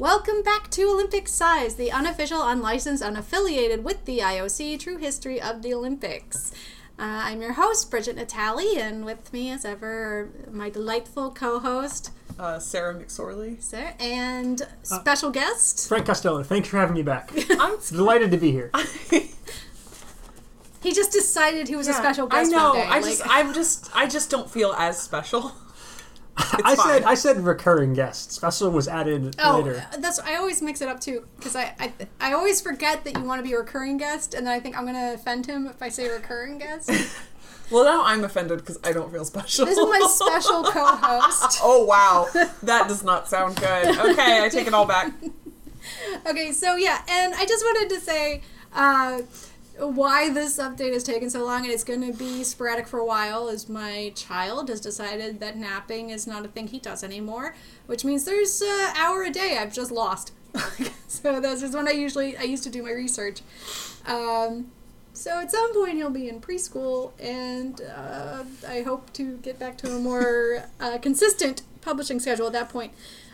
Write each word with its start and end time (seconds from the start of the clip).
Welcome 0.00 0.42
back 0.42 0.70
to 0.70 0.84
Olympic 0.84 1.28
Size, 1.28 1.74
the 1.74 1.92
unofficial, 1.92 2.40
unlicensed, 2.42 3.02
unaffiliated 3.02 3.82
with 3.82 4.02
the 4.06 4.20
IOC 4.20 4.80
true 4.80 4.96
history 4.96 5.38
of 5.42 5.60
the 5.60 5.74
Olympics. 5.74 6.52
Uh, 6.98 7.02
I'm 7.28 7.42
your 7.42 7.52
host, 7.52 7.90
Bridget 7.90 8.16
Natali, 8.16 8.78
and 8.78 9.04
with 9.04 9.30
me, 9.30 9.50
as 9.50 9.66
ever, 9.66 10.30
my 10.50 10.70
delightful 10.70 11.30
co 11.30 11.58
host, 11.58 12.12
Uh, 12.38 12.58
Sarah 12.58 12.94
McSorley. 12.94 13.62
Sarah, 13.62 13.92
and 14.00 14.62
special 14.84 15.28
guest. 15.30 15.86
Frank 15.86 16.06
Costello, 16.06 16.42
thanks 16.44 16.70
for 16.70 16.78
having 16.78 16.94
me 16.94 17.02
back. 17.02 17.30
I'm 17.60 17.76
Delighted 17.90 18.30
to 18.30 18.38
be 18.38 18.52
here. 18.52 18.70
He 20.82 20.94
just 20.94 21.12
decided 21.12 21.68
he 21.68 21.76
was 21.76 21.88
a 21.88 21.92
special 21.92 22.26
guest. 22.26 22.50
I 22.50 22.56
know. 22.56 22.68
one 22.70 22.76
day, 22.78 22.84
I 22.86 23.00
like- 23.00 23.04
just, 23.04 23.22
I'm 23.26 23.52
just, 23.52 23.90
I 23.94 24.06
just 24.06 24.30
don't 24.30 24.50
feel 24.50 24.72
as 24.78 24.98
special. 24.98 25.52
I 26.64 26.76
fine. 26.76 26.86
said 26.86 27.02
I 27.04 27.14
said 27.14 27.44
recurring 27.44 27.92
guest. 27.94 28.32
Special 28.32 28.70
was 28.70 28.88
added 28.88 29.36
Oh, 29.38 29.58
later. 29.58 29.84
that's 29.98 30.18
I 30.18 30.36
always 30.36 30.60
mix 30.62 30.80
it 30.80 30.88
up 30.88 31.00
too 31.00 31.26
because 31.36 31.54
I, 31.56 31.74
I 31.78 31.92
I 32.20 32.32
always 32.32 32.60
forget 32.60 33.04
that 33.04 33.16
you 33.16 33.22
want 33.24 33.38
to 33.42 33.48
be 33.48 33.54
a 33.54 33.58
recurring 33.58 33.96
guest, 33.98 34.34
and 34.34 34.46
then 34.46 34.52
I 34.54 34.60
think 34.60 34.76
I'm 34.78 34.86
gonna 34.86 35.12
offend 35.14 35.46
him 35.46 35.66
if 35.66 35.82
I 35.82 35.88
say 35.88 36.08
recurring 36.08 36.58
guest. 36.58 36.90
Well, 37.72 37.84
now 37.84 38.02
I'm 38.04 38.24
offended 38.24 38.58
because 38.58 38.80
I 38.82 38.90
don't 38.92 39.12
feel 39.12 39.24
special. 39.24 39.64
This 39.64 39.78
is 39.78 39.86
my 39.86 40.00
special 40.10 40.64
co-host. 40.64 41.60
oh 41.62 41.84
wow, 41.84 42.26
that 42.64 42.88
does 42.88 43.04
not 43.04 43.28
sound 43.28 43.54
good. 43.60 43.96
Okay, 43.96 44.42
I 44.44 44.48
take 44.48 44.66
it 44.66 44.74
all 44.74 44.86
back. 44.86 45.12
Okay, 46.26 46.52
so 46.52 46.76
yeah, 46.76 47.00
and 47.08 47.32
I 47.34 47.46
just 47.46 47.64
wanted 47.64 47.94
to 47.94 48.00
say 48.00 48.42
uh, 48.74 49.22
why 49.80 50.30
this 50.30 50.58
update 50.58 50.92
has 50.92 51.02
taken 51.02 51.30
so 51.30 51.44
long, 51.44 51.64
and 51.64 51.72
it's 51.72 51.84
going 51.84 52.00
to 52.00 52.16
be 52.16 52.44
sporadic 52.44 52.86
for 52.86 52.98
a 52.98 53.04
while, 53.04 53.48
is 53.48 53.68
my 53.68 54.12
child 54.14 54.68
has 54.68 54.80
decided 54.80 55.40
that 55.40 55.56
napping 55.56 56.10
is 56.10 56.26
not 56.26 56.44
a 56.44 56.48
thing 56.48 56.68
he 56.68 56.78
does 56.78 57.02
anymore, 57.02 57.54
which 57.86 58.04
means 58.04 58.24
there's 58.24 58.60
an 58.62 58.92
hour 58.96 59.22
a 59.22 59.30
day 59.30 59.58
I've 59.58 59.72
just 59.72 59.90
lost. 59.90 60.32
so 61.08 61.40
this 61.40 61.62
is 61.62 61.74
when 61.74 61.88
I 61.88 61.92
usually 61.92 62.36
I 62.36 62.42
used 62.42 62.64
to 62.64 62.70
do 62.70 62.82
my 62.82 62.90
research. 62.90 63.40
Um, 64.06 64.70
so 65.12 65.40
at 65.40 65.50
some 65.50 65.74
point 65.74 65.94
he'll 65.94 66.10
be 66.10 66.28
in 66.28 66.40
preschool, 66.40 67.12
and 67.20 67.80
uh, 67.80 68.44
I 68.68 68.82
hope 68.82 69.12
to 69.14 69.38
get 69.38 69.58
back 69.58 69.76
to 69.78 69.94
a 69.94 69.98
more 69.98 70.64
uh, 70.78 70.98
consistent 70.98 71.62
publishing 71.80 72.20
schedule 72.20 72.46
at 72.46 72.52
that 72.52 72.68
point. 72.68 72.92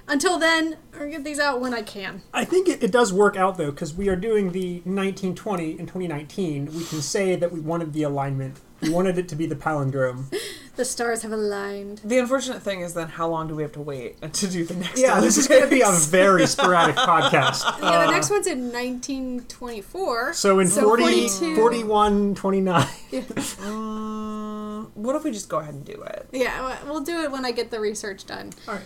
Until 0.08 0.38
then, 0.38 0.76
I'll 0.98 1.10
get 1.10 1.24
these 1.24 1.40
out 1.40 1.60
when 1.60 1.74
I 1.74 1.82
can. 1.82 2.22
I 2.32 2.44
think 2.44 2.68
it, 2.68 2.82
it 2.82 2.92
does 2.92 3.12
work 3.12 3.36
out 3.36 3.58
though 3.58 3.70
because 3.72 3.92
we 3.94 4.08
are 4.08 4.16
doing 4.16 4.52
the 4.52 4.74
1920 4.84 5.72
in 5.72 5.78
2019. 5.86 6.66
We 6.66 6.84
can 6.84 7.02
say 7.02 7.34
that 7.36 7.50
we 7.52 7.58
wanted 7.60 7.92
the 7.92 8.04
alignment. 8.04 8.60
We 8.80 8.90
wanted 8.90 9.18
it 9.18 9.28
to 9.30 9.36
be 9.36 9.46
the 9.46 9.56
palindrome. 9.56 10.32
The 10.76 10.84
stars 10.84 11.22
have 11.22 11.32
aligned. 11.32 12.02
The 12.04 12.18
unfortunate 12.18 12.60
thing 12.62 12.82
is, 12.82 12.92
then 12.92 13.08
how 13.08 13.28
long 13.28 13.48
do 13.48 13.54
we 13.56 13.62
have 13.62 13.72
to 13.72 13.80
wait 13.80 14.20
to 14.34 14.46
do 14.46 14.62
the 14.66 14.74
next? 14.74 15.00
Yeah, 15.00 15.20
this 15.20 15.38
is 15.38 15.48
going 15.48 15.62
to 15.62 15.68
be 15.70 15.80
a 15.80 15.90
very 15.90 16.46
sporadic 16.54 16.96
podcast. 16.96 17.64
Yeah, 17.80 18.02
the 18.02 18.08
Uh, 18.08 18.10
next 18.10 18.28
one's 18.28 18.46
in 18.46 18.70
1924. 18.70 20.34
So 20.34 20.58
in 20.58 20.68
So 20.68 20.82
40, 20.82 21.28
41, 21.56 22.34
29. 22.34 22.86
Mm, 23.10 24.90
what 24.94 25.16
if 25.16 25.24
we 25.24 25.30
just 25.30 25.48
go 25.48 25.60
ahead 25.60 25.72
and 25.72 25.82
do 25.82 25.94
it? 26.02 26.28
Yeah, 26.30 26.76
we'll 26.84 27.00
do 27.00 27.22
it 27.22 27.30
when 27.32 27.46
I 27.46 27.52
get 27.52 27.70
the 27.70 27.80
research 27.80 28.26
done. 28.26 28.52
All 28.68 28.74
right. 28.74 28.84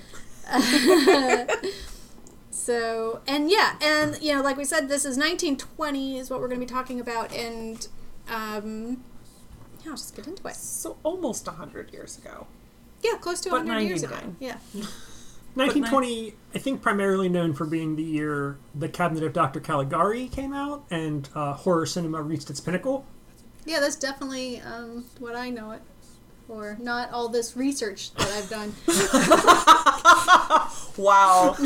So, 2.60 3.20
and 3.26 3.50
yeah, 3.50 3.76
and 3.80 4.20
you 4.22 4.34
know, 4.34 4.42
like 4.42 4.56
we 4.56 4.64
said, 4.64 4.88
this 4.88 5.04
is 5.04 5.16
1920 5.16 6.18
is 6.18 6.30
what 6.30 6.40
we're 6.40 6.48
going 6.48 6.60
to 6.60 6.66
be 6.66 6.70
talking 6.70 7.00
about, 7.00 7.34
and 7.34 7.88
um, 8.28 9.02
yeah, 9.82 9.90
I'll 9.90 9.96
just 9.96 10.14
get 10.14 10.26
into 10.26 10.46
it. 10.46 10.54
So 10.56 10.98
almost 11.02 11.48
hundred 11.48 11.92
years 11.92 12.18
ago. 12.18 12.46
Yeah, 13.02 13.16
close 13.16 13.40
to 13.40 13.50
But 13.50 13.64
100 13.64 13.80
years 13.80 14.02
ago. 14.02 14.14
99. 14.14 14.36
Yeah. 14.40 14.56
1920, 15.54 16.34
I 16.54 16.58
think, 16.58 16.80
primarily 16.80 17.28
known 17.28 17.54
for 17.54 17.64
being 17.64 17.96
the 17.96 18.04
year 18.04 18.58
The 18.74 18.88
Cabinet 18.88 19.24
of 19.24 19.32
Dr. 19.32 19.58
Caligari 19.58 20.28
came 20.28 20.52
out 20.52 20.84
and 20.90 21.28
uh, 21.34 21.54
horror 21.54 21.86
cinema 21.86 22.22
reached 22.22 22.50
its 22.50 22.60
pinnacle. 22.60 23.04
Yeah, 23.64 23.80
that's 23.80 23.96
definitely 23.96 24.60
um, 24.60 25.06
what 25.18 25.34
I 25.34 25.50
know 25.50 25.72
it 25.72 25.82
for. 26.46 26.76
Not 26.80 27.10
all 27.10 27.28
this 27.28 27.56
research 27.56 28.14
that 28.14 28.30
I've 28.30 28.48
done. 28.48 28.74
Wow, 30.96 31.56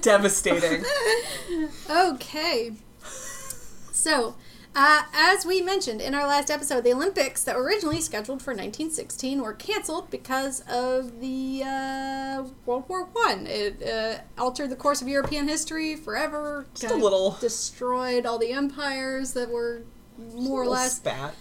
devastating. 0.00 0.84
Okay. 1.90 2.72
So, 3.92 4.36
uh, 4.76 5.02
as 5.12 5.44
we 5.44 5.60
mentioned 5.60 6.00
in 6.00 6.14
our 6.14 6.26
last 6.26 6.50
episode, 6.50 6.84
the 6.84 6.92
Olympics 6.92 7.42
that 7.44 7.56
were 7.56 7.64
originally 7.64 8.00
scheduled 8.00 8.40
for 8.42 8.52
1916 8.52 9.42
were 9.42 9.52
canceled 9.52 10.10
because 10.10 10.60
of 10.68 11.20
the 11.20 11.62
uh, 11.64 12.44
World 12.66 12.84
War 12.88 13.04
One. 13.12 13.46
It 13.48 13.82
uh, 13.82 14.18
altered 14.40 14.70
the 14.70 14.76
course 14.76 15.02
of 15.02 15.08
European 15.08 15.48
history 15.48 15.96
forever. 15.96 16.66
Just 16.74 16.94
a 16.94 16.96
little- 16.96 17.36
destroyed 17.40 18.24
all 18.26 18.38
the 18.38 18.52
empires 18.52 19.32
that 19.32 19.50
were 19.50 19.82
more 20.34 20.62
or 20.62 20.68
less 20.68 20.96
spat. 20.96 21.34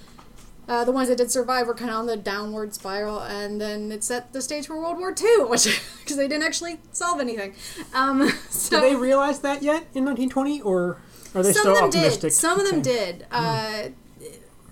Uh, 0.70 0.86
the 0.86 0.92
ones 0.94 1.10
that 1.10 1.18
did 1.18 1.30
survive 1.32 1.68
were 1.68 1.74
kind 1.74 1.90
of 1.92 1.98
on 1.98 2.06
the 2.06 2.16
downward 2.16 2.74
spiral, 2.74 3.20
and 3.20 3.60
then 3.60 3.92
it 3.92 4.04
set 4.04 4.32
the 4.32 4.42
stage 4.42 4.68
for 4.68 4.80
World 4.80 4.98
War 5.00 5.14
II, 5.20 5.46
which 5.46 5.66
because 6.00 6.16
they 6.16 6.28
didn't 6.28 6.44
actually 6.44 6.80
solve 6.94 7.20
anything. 7.20 7.56
Um, 7.94 8.30
so 8.50 8.80
Did 8.80 8.92
they 8.92 8.96
realize 8.96 9.40
that 9.40 9.62
yet 9.64 9.88
in 9.94 10.06
1920, 10.06 10.62
or 10.62 11.02
are 11.36 11.44
they 11.44 11.52
some 11.54 11.62
still 11.62 11.72
of 11.72 11.78
them 11.78 11.86
optimistic? 11.86 12.22
did. 12.22 12.34
Some 12.34 12.60
of 12.60 12.70
them 12.70 12.82
did. 12.82 13.26
Uh, 13.32 13.90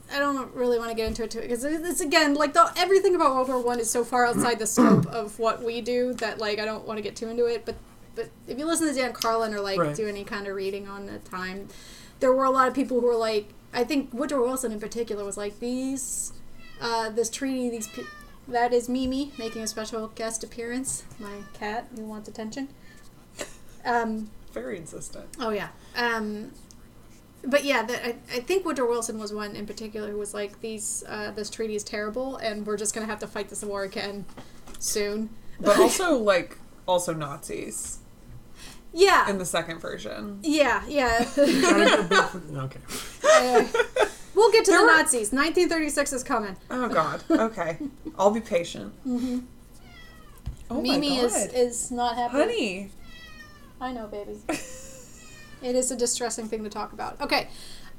I 0.10 0.20
don't 0.20 0.54
really 0.56 0.78
want 0.80 0.90
to 0.92 0.96
get 0.96 1.08
into 1.08 1.24
it 1.26 1.32
too 1.32 1.42
because 1.42 1.66
it's 1.66 2.00
again 2.00 2.34
like 2.34 2.54
the 2.54 2.72
everything 2.78 3.14
about 3.14 3.36
World 3.36 3.50
War 3.50 3.60
One 3.62 3.80
is 3.80 3.90
so 3.90 4.06
far 4.06 4.26
outside 4.26 4.58
the 4.58 4.66
scope 4.66 5.06
of 5.12 5.38
what 5.38 5.62
we 5.62 5.82
do 5.82 6.14
that 6.14 6.38
like 6.40 6.60
I 6.60 6.66
don't 6.66 6.88
want 6.88 6.98
to 6.98 7.02
get 7.02 7.18
too 7.18 7.28
into 7.28 7.46
it. 7.46 7.66
But 7.66 7.76
but 8.16 8.30
if 8.48 8.58
you 8.58 8.66
listen 8.66 8.88
to 8.88 8.94
Dan 8.94 9.12
Carlin 9.12 9.54
or 9.54 9.60
like 9.60 9.78
Right. 9.80 9.94
do 9.96 10.08
any 10.08 10.24
kind 10.24 10.48
of 10.48 10.56
reading 10.56 10.88
on 10.88 11.08
the 11.08 11.18
time, 11.20 11.68
there 12.22 12.32
were 12.32 12.46
a 12.46 12.50
lot 12.50 12.70
of 12.70 12.74
people 12.74 13.02
who 13.02 13.06
were 13.08 13.16
like 13.18 13.50
I 13.78 13.84
think 13.84 14.12
Woodrow 14.12 14.42
Wilson 14.42 14.72
in 14.72 14.80
particular 14.80 15.24
was 15.24 15.38
like 15.38 15.60
these 15.60 16.34
uh, 16.82 17.12
this 17.12 17.30
treaty 17.30 17.70
these. 17.70 17.88
Pe- 17.88 18.02
that 18.48 18.74
is 18.74 18.90
Mimi 18.90 19.32
making 19.38 19.62
a 19.62 19.68
special 19.68 20.08
guest 20.08 20.44
appearance. 20.44 21.04
My 21.20 21.44
cat 21.54 21.88
who 21.96 22.04
wants 22.04 22.28
attention. 22.28 22.70
Um, 23.86 24.32
Very 24.52 24.78
insistent. 24.78 25.28
Oh 25.40 25.52
yeah. 25.52 25.68
Um, 25.96 26.54
but 27.44 27.66
yeah, 27.66 27.84
that 27.84 28.04
I, 28.04 28.16
I 28.34 28.40
think 28.40 28.66
Woodrow 28.66 28.90
Wilson 28.90 29.20
was 29.20 29.32
one 29.32 29.56
in 29.56 29.68
particular 29.68 30.10
who 30.10 30.18
was 30.18 30.34
like, 30.34 30.60
"These 30.60 31.04
uh, 31.08 31.30
this 31.30 31.52
treaty 31.52 31.76
is 31.76 31.84
terrible, 31.84 32.38
and 32.38 32.66
we're 32.66 32.78
just 32.78 32.96
gonna 32.96 33.06
have 33.06 33.20
to 33.20 33.28
fight 33.28 33.50
this 33.50 33.64
war 33.64 33.84
again 33.84 34.26
soon." 34.80 35.30
But 35.60 35.78
also, 35.80 36.16
like, 36.16 36.58
also 36.88 37.14
Nazis 37.14 38.00
Yeah, 38.94 39.30
in 39.30 39.38
the 39.38 39.46
second 39.46 39.80
version. 39.80 40.40
yeah, 40.44 40.84
yeah. 40.88 41.24
Trying 41.36 41.46
to 41.48 41.98
go 41.98 42.04
big 42.04 42.24
for- 42.24 42.60
okay. 42.62 42.80
Uh, 43.24 44.06
we'll 44.36 44.52
get 44.52 44.66
to 44.66 44.72
There 44.72 44.80
the 44.80 44.86
were- 44.86 44.92
Nazis. 44.98 45.32
1936 45.32 46.14
is 46.14 46.24
coming. 46.24 46.56
Oh 46.72 46.88
God. 46.90 47.24
Okay, 47.30 47.78
I'll 48.18 48.32
be 48.32 48.42
patient. 48.42 48.94
Mm-hmm. 49.08 49.40
Oh 50.70 50.82
Mimi 50.82 51.10
my 51.10 51.16
God. 51.18 51.26
is 51.26 51.36
is 51.54 51.92
not 51.92 52.16
happy. 52.16 52.38
honey. 52.38 52.92
I 53.80 53.92
know, 53.94 54.08
baby. 54.08 54.38
it 54.50 55.76
is 55.76 55.92
a 55.92 55.96
distressing 55.96 56.48
thing 56.48 56.64
to 56.64 56.70
talk 56.70 56.94
about. 56.94 57.22
Okay. 57.22 57.48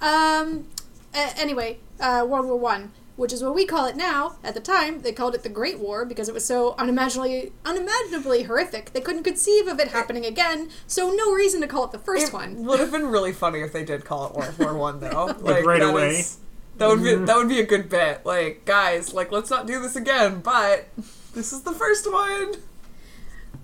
Um. 0.01 0.67
a- 1.15 1.39
anyway, 1.39 1.79
uh, 2.01 2.27
World 2.29 2.47
War 2.47 2.57
One, 2.59 2.93
which 3.19 3.33
is 3.33 3.43
what 3.43 3.53
we 3.53 3.67
call 3.67 3.85
it 3.87 3.97
now. 3.97 4.37
At 4.45 4.55
the 4.55 4.61
time, 4.61 5.03
they 5.03 5.11
called 5.11 5.35
it 5.35 5.43
the 5.43 5.49
Great 5.49 5.81
War 5.81 6.05
because 6.05 6.29
it 6.29 6.35
was 6.35 6.45
so 6.45 6.77
unimaginably, 6.79 7.53
unimaginably 7.65 8.45
horrific. 8.45 8.93
They 8.93 9.01
couldn't 9.01 9.25
conceive 9.25 9.67
of 9.67 9.81
it 9.81 9.89
happening 9.89 10.25
again. 10.25 10.71
So 10.87 11.11
no 11.11 11.33
reason 11.33 11.61
to 11.63 11.67
call 11.67 11.85
it 11.87 11.91
the 11.91 11.99
first 11.99 12.29
It 12.29 12.33
one. 12.33 12.65
would 12.65 12.79
have 12.79 12.93
been 12.93 13.09
really 13.09 13.33
funny 13.33 13.59
if 13.61 13.73
they 13.73 13.85
did 13.85 14.05
call 14.05 14.29
it 14.29 14.35
World 14.35 14.59
War 14.61 14.75
One, 14.77 15.01
though. 15.01 15.27
like, 15.41 15.65
right 15.67 15.81
that 15.81 15.91
away. 15.91 16.11
is- 16.21 16.39
that 16.77 16.87
would 16.87 17.03
be 17.03 17.13
that 17.17 17.37
would 17.37 17.49
be 17.49 17.59
a 17.59 17.67
good 17.67 17.89
bit. 17.89 18.25
Like, 18.25 18.65
guys, 18.65 19.13
like, 19.13 19.33
let's 19.33 19.51
not 19.51 19.67
do 19.67 19.83
this 19.83 19.97
again. 19.97 20.39
But 20.39 20.87
this 21.35 21.53
is 21.53 21.63
the 21.63 21.73
first 21.73 22.09
one. 22.11 22.55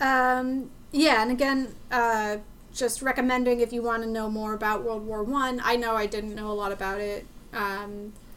Um, 0.00 0.70
yeah, 0.90 1.22
and 1.22 1.30
again, 1.30 1.76
uh, 1.92 2.38
just 2.72 3.02
recommending 3.02 3.60
if 3.60 3.72
you 3.72 3.82
want 3.82 4.02
to 4.02 4.08
know 4.08 4.28
more 4.28 4.52
about 4.52 4.82
World 4.82 5.06
War 5.06 5.22
One. 5.22 5.60
I. 5.62 5.76
know 5.76 5.94
I 5.94 6.06
didn't 6.06 6.34
know 6.34 6.50
a 6.50 6.54
lot 6.58 6.72
about 6.72 7.00
it 7.00 7.24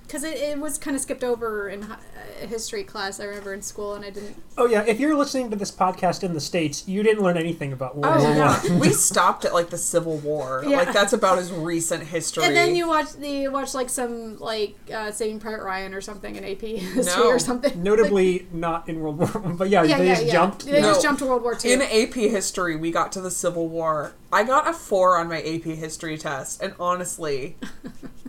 because 0.07 0.24
it, 0.24 0.38
it 0.38 0.57
was 0.57 0.77
kind 0.77 0.95
of 0.95 1.01
skipped 1.01 1.24
over 1.24 1.68
in 1.68 1.81
hi- 1.81 1.95
uh, 2.42 2.48
history 2.48 2.83
class. 2.83 3.19
I 3.19 3.25
remember 3.25 3.54
in 3.54 3.62
school, 3.62 3.94
and 3.94 4.06
I 4.06 4.09
didn't. 4.09 4.42
Oh 4.57 4.65
yeah, 4.65 4.83
if 4.88 5.00
you're 5.00 5.15
listening 5.15 5.50
to 5.50 5.56
this 5.57 5.69
podcast 5.71 6.24
in 6.24 6.33
the 6.33 6.39
states, 6.39 6.88
you 6.88 7.04
didn't 7.04 7.21
learn 7.24 7.38
anything 7.38 7.74
about 7.74 7.98
World 7.98 8.15
Oh 8.18 8.24
War 8.24 8.33
yeah, 8.36 8.59
One. 8.69 8.80
we 8.80 8.89
stopped 8.94 9.44
at 9.45 9.54
like 9.54 9.69
the 9.69 9.77
Civil 9.77 10.18
War. 10.19 10.63
Yeah. 10.65 10.77
Like 10.77 10.94
that's 10.94 11.12
about 11.13 11.38
as 11.39 11.51
recent 11.51 12.04
history. 12.04 12.45
And 12.45 12.56
then 12.56 12.75
you 12.75 12.88
watch 12.88 13.12
the 13.13 13.30
you 13.30 13.51
watch 13.51 13.74
like 13.74 13.89
some 13.89 14.38
like 14.39 14.75
uh, 14.94 15.12
Saving 15.12 15.39
Private 15.39 15.63
Ryan 15.63 15.94
or 15.94 16.01
something 16.01 16.36
in 16.36 16.44
AP 16.45 16.62
history 16.62 17.04
No. 17.24 17.27
or 17.27 17.39
something. 17.39 17.83
Notably, 17.83 18.48
not 18.54 18.88
in 18.88 19.01
World 19.01 19.18
War 19.18 19.27
One, 19.42 19.57
but 19.57 19.69
yeah, 19.69 19.83
yeah, 19.83 19.98
they 19.98 20.07
yeah, 20.07 20.13
just 20.13 20.25
yeah. 20.27 20.31
jumped. 20.31 20.65
They 20.65 20.81
No. 20.81 20.88
just 20.89 21.01
jumped 21.01 21.19
to 21.19 21.27
World 21.27 21.44
War 21.44 21.56
Two. 21.56 21.68
in 21.69 21.81
AP 21.81 22.13
history, 22.13 22.75
we 22.77 22.92
got 22.92 23.12
to 23.12 23.21
the 23.21 23.31
Civil 23.31 23.68
War. 23.68 24.13
I 24.31 24.44
got 24.44 24.68
a 24.68 24.74
four 24.74 25.18
on 25.18 25.27
my 25.27 25.42
AP 25.42 25.63
history 25.63 26.18
test, 26.18 26.62
and 26.62 26.74
honestly, 26.80 27.57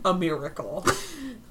a 0.03 0.13
miracle. 0.13 0.85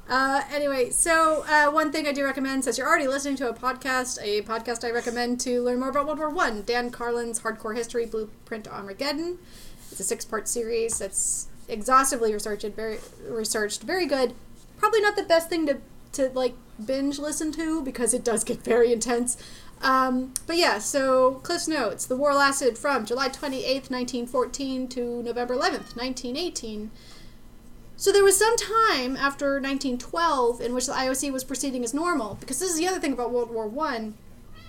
Uh, 0.08 0.42
anyway, 0.50 0.88
so 0.90 1.44
uh, 1.48 1.70
one 1.70 1.92
thing 1.92 2.06
I 2.06 2.12
do 2.12 2.24
recommend, 2.24 2.64
since 2.64 2.78
you're 2.78 2.88
already 2.88 3.06
listening 3.06 3.36
to 3.36 3.48
a 3.50 3.54
podcast, 3.54 4.18
a 4.22 4.40
podcast 4.42 4.82
I 4.82 4.90
recommend 4.90 5.38
to 5.40 5.62
learn 5.62 5.80
more 5.80 5.90
about 5.90 6.06
World 6.06 6.18
War 6.18 6.30
One, 6.30 6.62
Dan 6.62 6.90
Carlin's 6.90 7.40
Hardcore 7.40 7.76
History 7.76 8.06
Blueprint 8.06 8.64
to 8.64 8.74
Armageddon. 8.74 9.38
It's 9.90 10.00
a 10.00 10.04
six-part 10.04 10.48
series 10.48 10.98
that's 10.98 11.48
exhaustively 11.68 12.32
researched, 12.32 12.64
very 12.74 12.98
researched, 13.28 13.82
very 13.82 14.06
good. 14.06 14.34
Probably 14.78 15.02
not 15.02 15.16
the 15.16 15.24
best 15.24 15.50
thing 15.50 15.66
to 15.66 15.78
to 16.12 16.30
like 16.30 16.54
binge 16.84 17.18
listen 17.18 17.52
to 17.52 17.82
because 17.82 18.14
it 18.14 18.24
does 18.24 18.44
get 18.44 18.62
very 18.62 18.92
intense. 18.92 19.36
Um, 19.82 20.32
but 20.46 20.56
yeah, 20.56 20.78
so 20.78 21.34
Cliff's 21.42 21.68
Notes. 21.68 22.06
The 22.06 22.16
war 22.16 22.34
lasted 22.34 22.78
from 22.78 23.04
July 23.04 23.28
28th, 23.28 23.90
1914 23.90 24.88
to 24.88 25.22
November 25.22 25.54
11th, 25.54 25.96
1918. 25.96 26.90
So 27.98 28.12
there 28.12 28.22
was 28.22 28.38
some 28.38 28.56
time 28.56 29.16
after 29.16 29.54
1912 29.54 30.60
in 30.60 30.72
which 30.72 30.86
the 30.86 30.92
IOC 30.92 31.32
was 31.32 31.42
proceeding 31.42 31.82
as 31.82 31.92
normal, 31.92 32.36
because 32.36 32.60
this 32.60 32.70
is 32.70 32.78
the 32.78 32.86
other 32.86 33.00
thing 33.00 33.12
about 33.12 33.32
World 33.32 33.50
War 33.50 33.66
One. 33.66 34.14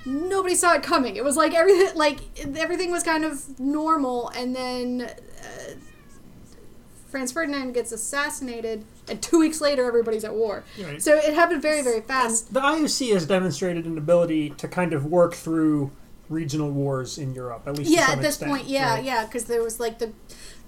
Nobody 0.03 0.55
saw 0.55 0.73
it 0.73 0.81
coming. 0.81 1.15
It 1.15 1.23
was 1.23 1.37
like 1.37 1.53
everything, 1.53 1.91
like 1.95 2.21
everything 2.57 2.91
was 2.91 3.03
kind 3.03 3.23
of 3.23 3.59
normal, 3.59 4.29
and 4.29 4.55
then 4.55 5.01
uh, 5.03 5.73
Franz 7.07 7.31
Ferdinand 7.31 7.73
gets 7.73 7.91
assassinated, 7.91 8.83
and 9.07 9.21
two 9.21 9.37
weeks 9.37 9.61
later, 9.61 9.85
everybody's 9.85 10.23
at 10.23 10.33
war. 10.33 10.63
Right. 10.81 10.99
So 10.99 11.15
it 11.15 11.35
happened 11.35 11.61
very, 11.61 11.83
very 11.83 12.01
fast. 12.01 12.51
The 12.51 12.61
IOC 12.61 13.13
has 13.13 13.27
demonstrated 13.27 13.85
an 13.85 13.99
ability 13.99 14.49
to 14.51 14.67
kind 14.67 14.91
of 14.91 15.05
work 15.05 15.35
through 15.35 15.91
regional 16.29 16.71
wars 16.71 17.19
in 17.19 17.35
Europe, 17.35 17.63
at 17.67 17.77
least. 17.77 17.91
yeah 17.91 18.07
at 18.11 18.21
this 18.21 18.35
extent, 18.35 18.51
point 18.51 18.67
yeah 18.67 18.95
right? 18.95 19.03
yeah 19.03 19.25
because 19.25 19.45
there 19.45 19.63
was 19.63 19.79
like 19.79 19.97
the 19.97 20.11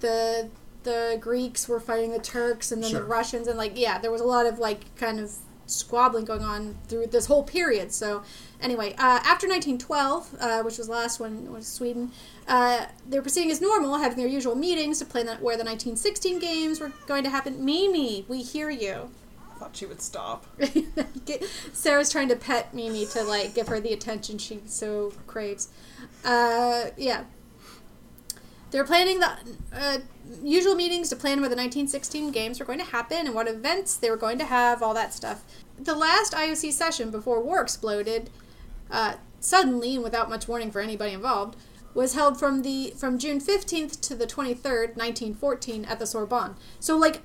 the 0.00 0.50
the 0.84 1.16
greeks 1.20 1.68
were 1.68 1.80
fighting 1.80 2.10
the 2.12 2.18
turks 2.18 2.72
and 2.72 2.82
then 2.82 2.90
Sure. 2.90 3.00
the 3.00 3.06
russians 3.06 3.46
and 3.48 3.58
like 3.58 3.72
yeah 3.76 3.98
there 3.98 4.10
was 4.10 4.20
a 4.20 4.24
lot 4.24 4.46
of 4.46 4.58
like 4.58 4.94
kind 4.96 5.18
of 5.20 5.32
squabbling 5.66 6.24
going 6.24 6.42
on 6.42 6.76
through 6.88 7.06
this 7.06 7.26
whole 7.26 7.42
period 7.42 7.92
so 7.92 8.22
anyway 8.60 8.92
uh, 8.98 9.20
after 9.24 9.48
1912 9.48 10.36
uh, 10.40 10.62
which 10.62 10.76
was 10.76 10.86
the 10.88 10.92
last 10.92 11.18
one 11.20 11.50
was 11.52 11.66
sweden 11.66 12.10
uh, 12.48 12.86
they 13.08 13.16
were 13.16 13.22
proceeding 13.22 13.50
as 13.50 13.60
normal 13.60 13.96
having 13.98 14.18
their 14.18 14.26
usual 14.26 14.54
meetings 14.54 14.98
to 14.98 15.04
plan 15.04 15.24
that 15.26 15.40
where 15.40 15.56
the 15.56 15.64
1916 15.64 16.38
games 16.40 16.80
were 16.80 16.92
going 17.06 17.22
to 17.24 17.30
happen 17.30 17.64
mimi 17.64 18.24
we 18.28 18.42
hear 18.42 18.68
you 18.70 19.08
I 19.54 19.64
thought 19.66 19.76
she 19.76 19.86
would 19.86 20.02
stop. 20.02 20.44
Sarah's 21.72 22.10
trying 22.10 22.28
to 22.30 22.34
pet 22.36 22.74
Mimi 22.74 23.06
to 23.06 23.22
like 23.22 23.54
give 23.54 23.68
her 23.68 23.78
the 23.78 23.92
attention 23.92 24.38
she 24.38 24.60
so 24.66 25.12
craves. 25.28 25.68
Uh, 26.24 26.86
yeah. 26.96 27.22
They're 28.72 28.84
planning 28.84 29.20
the 29.20 29.30
uh, 29.72 29.98
usual 30.42 30.74
meetings 30.74 31.10
to 31.10 31.16
plan 31.16 31.40
where 31.40 31.50
the 31.50 31.56
1916 31.56 32.32
games 32.32 32.58
were 32.58 32.64
going 32.64 32.78
to 32.78 32.86
happen 32.86 33.26
and 33.26 33.34
what 33.34 33.46
events 33.46 33.96
they 33.96 34.10
were 34.10 34.16
going 34.16 34.38
to 34.38 34.46
have, 34.46 34.82
all 34.82 34.94
that 34.94 35.12
stuff. 35.12 35.44
The 35.78 35.94
last 35.94 36.32
IOC 36.32 36.72
session 36.72 37.10
before 37.10 37.42
war 37.42 37.60
exploded, 37.60 38.30
uh, 38.90 39.16
suddenly 39.40 39.94
and 39.94 40.02
without 40.02 40.30
much 40.30 40.48
warning 40.48 40.70
for 40.70 40.80
anybody 40.80 41.12
involved, 41.12 41.56
was 41.92 42.14
held 42.14 42.38
from 42.38 42.62
the 42.62 42.94
from 42.96 43.18
June 43.18 43.40
15th 43.40 44.00
to 44.00 44.14
the 44.14 44.26
23rd, 44.26 44.96
1914, 44.96 45.84
at 45.84 45.98
the 45.98 46.06
Sorbonne. 46.06 46.56
So 46.80 46.96
like 46.96 47.20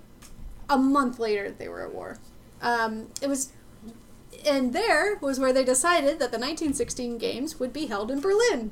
a 0.69 0.77
month 0.77 1.17
later, 1.17 1.49
they 1.49 1.69
were 1.69 1.81
at 1.81 1.93
war. 1.93 2.17
Um, 2.61 3.07
it 3.21 3.29
was, 3.29 3.53
and 4.45 4.73
there 4.73 5.15
was 5.21 5.39
where 5.39 5.53
they 5.53 5.63
decided 5.63 6.19
that 6.19 6.31
the 6.31 6.39
1916 6.39 7.17
games 7.17 7.57
would 7.57 7.71
be 7.71 7.85
held 7.85 8.11
in 8.11 8.19
Berlin. 8.19 8.71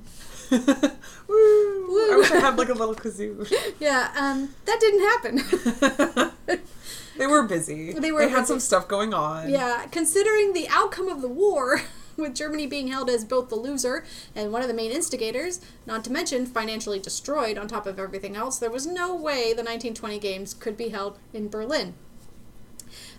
Woo! 1.27 2.11
I 2.13 2.17
wish 2.17 2.31
I 2.31 2.39
had 2.39 2.57
like 2.57 2.69
a 2.69 2.73
little 2.73 2.95
kazoo. 2.95 3.51
Yeah, 3.79 4.11
um, 4.17 4.49
that 4.65 4.79
didn't 4.79 5.01
happen. 5.01 6.61
they 7.17 7.27
were 7.27 7.43
busy. 7.43 7.93
They 7.93 8.11
were 8.11 8.19
They 8.25 8.29
had 8.29 8.41
busy. 8.41 8.47
some 8.47 8.59
stuff 8.59 8.87
going 8.87 9.13
on. 9.13 9.49
yeah, 9.49 9.85
considering 9.91 10.53
the 10.53 10.67
outcome 10.69 11.07
of 11.07 11.21
the 11.21 11.27
war, 11.27 11.81
with 12.17 12.35
Germany 12.35 12.65
being 12.67 12.87
held 12.87 13.09
as 13.09 13.25
both 13.25 13.49
the 13.49 13.55
loser 13.55 14.05
and 14.35 14.51
one 14.51 14.61
of 14.61 14.67
the 14.67 14.73
main 14.73 14.91
instigators, 14.91 15.59
not 15.85 16.03
to 16.05 16.11
mention 16.11 16.45
financially 16.45 16.99
destroyed 16.99 17.57
on 17.57 17.67
top 17.67 17.85
of 17.85 17.99
everything 17.99 18.35
else, 18.35 18.57
there 18.57 18.71
was 18.71 18.85
no 18.87 19.13
way 19.13 19.47
the 19.53 19.63
1920 19.63 20.19
games 20.19 20.53
could 20.53 20.77
be 20.77 20.89
held 20.89 21.17
in 21.33 21.49
Berlin. 21.49 21.93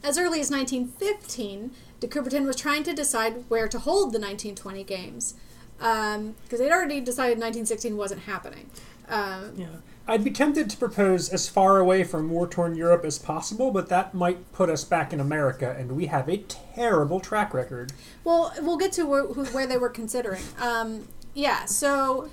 As 0.02 0.16
early 0.18 0.40
as 0.40 0.50
1915, 0.50 1.72
de 2.00 2.06
Coubertin 2.06 2.46
was 2.46 2.56
trying 2.56 2.84
to 2.84 2.94
decide 2.94 3.44
where 3.48 3.68
to 3.68 3.78
hold 3.78 4.12
the 4.12 4.18
1920 4.20 4.84
games 4.84 5.34
because 5.78 6.58
they'd 6.58 6.72
already 6.72 7.00
decided 7.00 7.38
1916 7.38 7.96
wasn't 7.96 8.22
happening. 8.22 8.70
Um, 9.08 9.52
Yeah. 9.56 9.66
I'd 10.08 10.22
be 10.22 10.30
tempted 10.30 10.70
to 10.70 10.76
propose 10.76 11.28
as 11.30 11.48
far 11.48 11.78
away 11.78 12.04
from 12.04 12.30
war 12.30 12.46
torn 12.46 12.76
Europe 12.76 13.04
as 13.04 13.18
possible, 13.18 13.72
but 13.72 13.88
that 13.88 14.14
might 14.14 14.52
put 14.52 14.70
us 14.70 14.84
back 14.84 15.12
in 15.12 15.18
America, 15.18 15.74
and 15.76 15.96
we 15.96 16.06
have 16.06 16.28
a 16.28 16.36
terrible 16.38 17.18
track 17.18 17.52
record. 17.52 17.92
well, 18.22 18.54
we'll 18.62 18.76
get 18.76 18.92
to 18.92 19.04
where, 19.04 19.26
who, 19.26 19.44
where 19.46 19.66
they 19.66 19.76
were 19.76 19.88
considering. 19.88 20.42
Um, 20.60 21.08
yeah, 21.34 21.64
so 21.64 22.30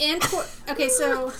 Antwerp. 0.00 0.48
Okay, 0.68 0.88
so 0.88 1.32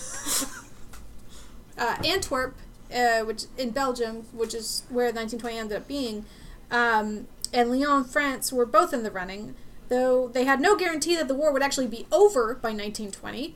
uh, 1.79 1.97
Antwerp, 2.05 2.55
uh, 2.95 3.21
which 3.21 3.45
in 3.59 3.71
Belgium, 3.71 4.27
which 4.33 4.55
is 4.55 4.85
where 4.89 5.07
1920 5.07 5.59
ended 5.59 5.77
up 5.79 5.89
being, 5.89 6.25
um, 6.71 7.27
and 7.53 7.71
Lyon, 7.71 8.05
France, 8.05 8.53
were 8.53 8.67
both 8.67 8.93
in 8.93 9.03
the 9.03 9.11
running, 9.11 9.57
though 9.95 10.29
they 10.29 10.45
had 10.45 10.61
no 10.61 10.77
guarantee 10.77 11.17
that 11.17 11.29
the 11.29 11.35
war 11.35 11.53
would 11.53 11.63
actually 11.63 11.87
be 11.87 12.07
over 12.11 12.55
by 12.55 12.71
1920, 12.71 13.55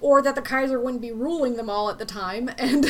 or 0.00 0.22
that 0.22 0.34
the 0.34 0.42
Kaiser 0.42 0.80
wouldn't 0.80 1.02
be 1.02 1.12
ruling 1.12 1.56
them 1.56 1.68
all 1.68 1.90
at 1.90 1.98
the 1.98 2.04
time, 2.04 2.50
and 2.58 2.86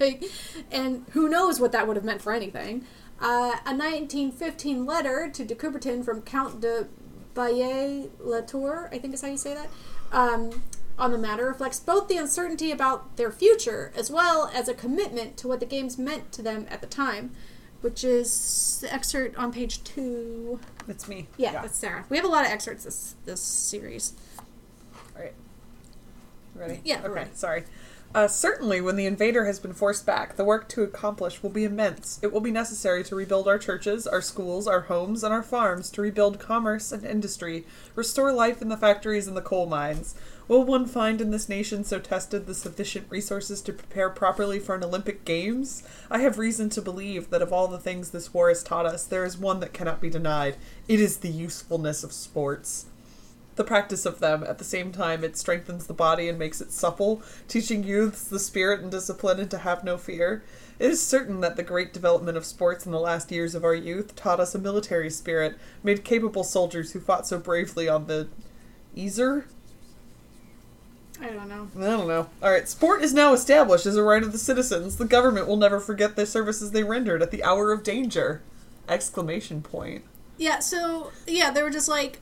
like, 0.00 0.24
and 0.70 1.04
who 1.12 1.28
knows 1.28 1.60
what 1.60 1.72
that 1.72 1.86
would 1.86 1.96
have 1.96 2.04
meant 2.04 2.22
for 2.22 2.32
anything. 2.32 2.84
Uh, 3.20 3.56
a 3.64 3.72
1915 3.74 4.84
letter 4.84 5.30
to 5.32 5.44
de 5.44 5.54
Coubertin 5.54 6.04
from 6.04 6.20
Count 6.22 6.60
de 6.60 6.86
Baillet 7.34 8.10
Latour, 8.20 8.88
I 8.92 8.98
think 8.98 9.14
is 9.14 9.22
how 9.22 9.28
you 9.28 9.38
say 9.38 9.54
that, 9.54 9.68
um, 10.12 10.62
on 10.98 11.12
the 11.12 11.18
matter 11.18 11.46
reflects 11.46 11.80
both 11.80 12.08
the 12.08 12.16
uncertainty 12.16 12.70
about 12.70 13.16
their 13.16 13.30
future 13.30 13.92
as 13.96 14.10
well 14.10 14.50
as 14.54 14.68
a 14.68 14.74
commitment 14.74 15.36
to 15.38 15.48
what 15.48 15.60
the 15.60 15.66
games 15.66 15.98
meant 15.98 16.32
to 16.32 16.42
them 16.42 16.66
at 16.70 16.80
the 16.80 16.86
time, 16.86 17.32
which 17.80 18.04
is 18.04 18.78
the 18.80 18.92
excerpt 18.92 19.36
on 19.36 19.52
page 19.52 19.82
two. 19.84 20.58
That's 20.86 21.08
me. 21.08 21.28
Yeah, 21.36 21.52
that's 21.52 21.76
Sarah. 21.78 22.04
We 22.08 22.16
have 22.16 22.26
a 22.26 22.28
lot 22.28 22.44
of 22.44 22.50
excerpts 22.50 22.84
this 22.84 23.14
this 23.24 23.40
series. 23.40 24.14
All 25.16 25.22
right. 25.22 25.34
Ready? 26.54 26.80
Yeah, 26.84 27.00
we're 27.02 27.06
Okay. 27.10 27.14
ready. 27.20 27.30
Sorry. 27.34 27.64
Uh, 28.14 28.26
certainly, 28.26 28.80
when 28.80 28.96
the 28.96 29.04
invader 29.04 29.44
has 29.44 29.58
been 29.58 29.74
forced 29.74 30.06
back, 30.06 30.36
the 30.36 30.44
work 30.44 30.68
to 30.68 30.82
accomplish 30.82 31.42
will 31.42 31.50
be 31.50 31.64
immense. 31.64 32.18
It 32.22 32.32
will 32.32 32.40
be 32.40 32.50
necessary 32.50 33.04
to 33.04 33.14
rebuild 33.14 33.46
our 33.46 33.58
churches, 33.58 34.06
our 34.06 34.22
schools, 34.22 34.66
our 34.66 34.82
homes, 34.82 35.22
and 35.22 35.34
our 35.34 35.42
farms, 35.42 35.90
to 35.90 36.00
rebuild 36.00 36.38
commerce 36.38 36.92
and 36.92 37.04
industry, 37.04 37.66
restore 37.94 38.32
life 38.32 38.62
in 38.62 38.70
the 38.70 38.76
factories 38.76 39.26
and 39.28 39.36
the 39.36 39.42
coal 39.42 39.66
mines. 39.66 40.14
Will 40.48 40.64
one 40.64 40.86
find 40.86 41.20
in 41.20 41.30
this 41.30 41.48
nation 41.48 41.84
so 41.84 41.98
tested 41.98 42.46
the 42.46 42.54
sufficient 42.54 43.06
resources 43.10 43.60
to 43.62 43.72
prepare 43.72 44.08
properly 44.08 44.60
for 44.60 44.74
an 44.74 44.84
Olympic 44.84 45.24
Games? 45.24 45.82
I 46.10 46.20
have 46.20 46.38
reason 46.38 46.70
to 46.70 46.80
believe 46.80 47.28
that 47.30 47.42
of 47.42 47.52
all 47.52 47.68
the 47.68 47.78
things 47.78 48.10
this 48.10 48.32
war 48.32 48.48
has 48.48 48.62
taught 48.62 48.86
us, 48.86 49.04
there 49.04 49.24
is 49.24 49.36
one 49.36 49.60
that 49.60 49.74
cannot 49.74 50.00
be 50.00 50.08
denied. 50.08 50.56
It 50.88 51.00
is 51.00 51.18
the 51.18 51.28
usefulness 51.28 52.02
of 52.02 52.12
sports 52.12 52.86
the 53.56 53.64
practice 53.64 54.06
of 54.06 54.20
them. 54.20 54.44
At 54.44 54.58
the 54.58 54.64
same 54.64 54.92
time, 54.92 55.24
it 55.24 55.36
strengthens 55.36 55.86
the 55.86 55.94
body 55.94 56.28
and 56.28 56.38
makes 56.38 56.60
it 56.60 56.72
supple, 56.72 57.22
teaching 57.48 57.82
youths 57.82 58.24
the 58.24 58.38
spirit 58.38 58.80
and 58.80 58.90
discipline 58.90 59.40
and 59.40 59.50
to 59.50 59.58
have 59.58 59.82
no 59.82 59.98
fear. 59.98 60.42
It 60.78 60.90
is 60.90 61.04
certain 61.04 61.40
that 61.40 61.56
the 61.56 61.62
great 61.62 61.92
development 61.92 62.36
of 62.36 62.44
sports 62.44 62.84
in 62.84 62.92
the 62.92 63.00
last 63.00 63.32
years 63.32 63.54
of 63.54 63.64
our 63.64 63.74
youth 63.74 64.14
taught 64.14 64.40
us 64.40 64.54
a 64.54 64.58
military 64.58 65.10
spirit, 65.10 65.56
made 65.82 66.04
capable 66.04 66.44
soldiers 66.44 66.92
who 66.92 67.00
fought 67.00 67.26
so 67.26 67.38
bravely 67.38 67.88
on 67.88 68.06
the 68.06 68.28
Easer? 68.94 69.44
I 71.20 71.30
don't 71.30 71.48
know. 71.48 71.68
I 71.78 71.90
don't 71.90 72.08
know. 72.08 72.28
Alright, 72.42 72.68
sport 72.68 73.02
is 73.02 73.14
now 73.14 73.32
established 73.32 73.86
as 73.86 73.96
a 73.96 74.02
right 74.02 74.22
of 74.22 74.32
the 74.32 74.38
citizens. 74.38 74.96
The 74.96 75.06
government 75.06 75.46
will 75.46 75.56
never 75.56 75.80
forget 75.80 76.14
the 76.14 76.26
services 76.26 76.72
they 76.72 76.84
rendered 76.84 77.22
at 77.22 77.30
the 77.30 77.42
hour 77.42 77.72
of 77.72 77.82
danger. 77.82 78.42
Exclamation 78.86 79.62
point. 79.62 80.04
Yeah, 80.36 80.58
so 80.58 81.10
yeah, 81.26 81.50
they 81.50 81.62
were 81.62 81.70
just 81.70 81.88
like 81.88 82.20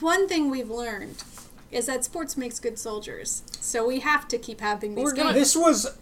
one 0.00 0.28
thing 0.28 0.50
we've 0.50 0.70
learned 0.70 1.22
is 1.70 1.86
that 1.86 2.04
sports 2.04 2.36
makes 2.36 2.60
good 2.60 2.78
soldiers. 2.78 3.42
So 3.60 3.86
we 3.86 4.00
have 4.00 4.28
to 4.28 4.38
keep 4.38 4.60
having 4.60 4.94
these 4.94 5.04
We're 5.04 5.12
gonna- 5.14 5.32
games. 5.32 5.52
This 5.52 5.56
was 5.56 5.96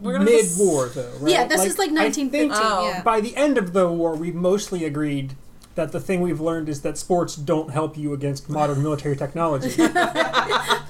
We're 0.00 0.18
gonna 0.18 0.30
have 0.30 0.42
mid-war, 0.58 0.86
though, 0.88 1.10
right? 1.20 1.30
Yeah, 1.32 1.46
this 1.46 1.64
is 1.64 1.78
like 1.78 1.90
1915. 1.90 2.50
Oh. 2.54 2.88
yeah. 2.88 3.02
By 3.02 3.20
the 3.20 3.36
end 3.36 3.58
of 3.58 3.72
the 3.72 3.88
war, 3.88 4.14
we 4.14 4.30
mostly 4.32 4.84
agreed 4.84 5.34
that 5.74 5.90
the 5.90 5.98
thing 6.00 6.20
we've 6.20 6.40
learned 6.40 6.68
is 6.68 6.82
that 6.82 6.96
sports 6.96 7.34
don't 7.34 7.70
help 7.70 7.96
you 7.98 8.12
against 8.12 8.48
modern 8.48 8.82
military 8.82 9.16
technology. 9.16 9.70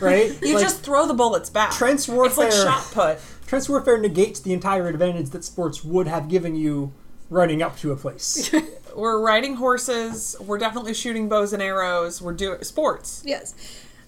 right? 0.00 0.36
You 0.42 0.54
Like, 0.54 0.62
just 0.62 0.82
throw 0.82 1.06
the 1.06 1.14
bullets 1.14 1.48
back. 1.50 1.72
trench 1.72 2.08
It's 2.08 2.36
like 2.36 2.52
shot 2.52 2.82
put. 2.92 3.18
trench 3.46 3.68
warfare 3.68 3.98
negates 3.98 4.40
the 4.40 4.52
entire 4.52 4.88
advantage 4.88 5.30
that 5.30 5.44
sports 5.44 5.82
would 5.84 6.06
have 6.06 6.28
given 6.28 6.54
you 6.54 6.92
running 7.30 7.62
up 7.62 7.78
to 7.78 7.92
a 7.92 7.96
place. 7.96 8.50
We're 8.94 9.20
riding 9.20 9.56
horses. 9.56 10.36
We're 10.40 10.58
definitely 10.58 10.94
shooting 10.94 11.28
bows 11.28 11.52
and 11.52 11.62
arrows. 11.62 12.22
We're 12.22 12.32
doing 12.34 12.62
sports. 12.62 13.22
Yes. 13.24 13.54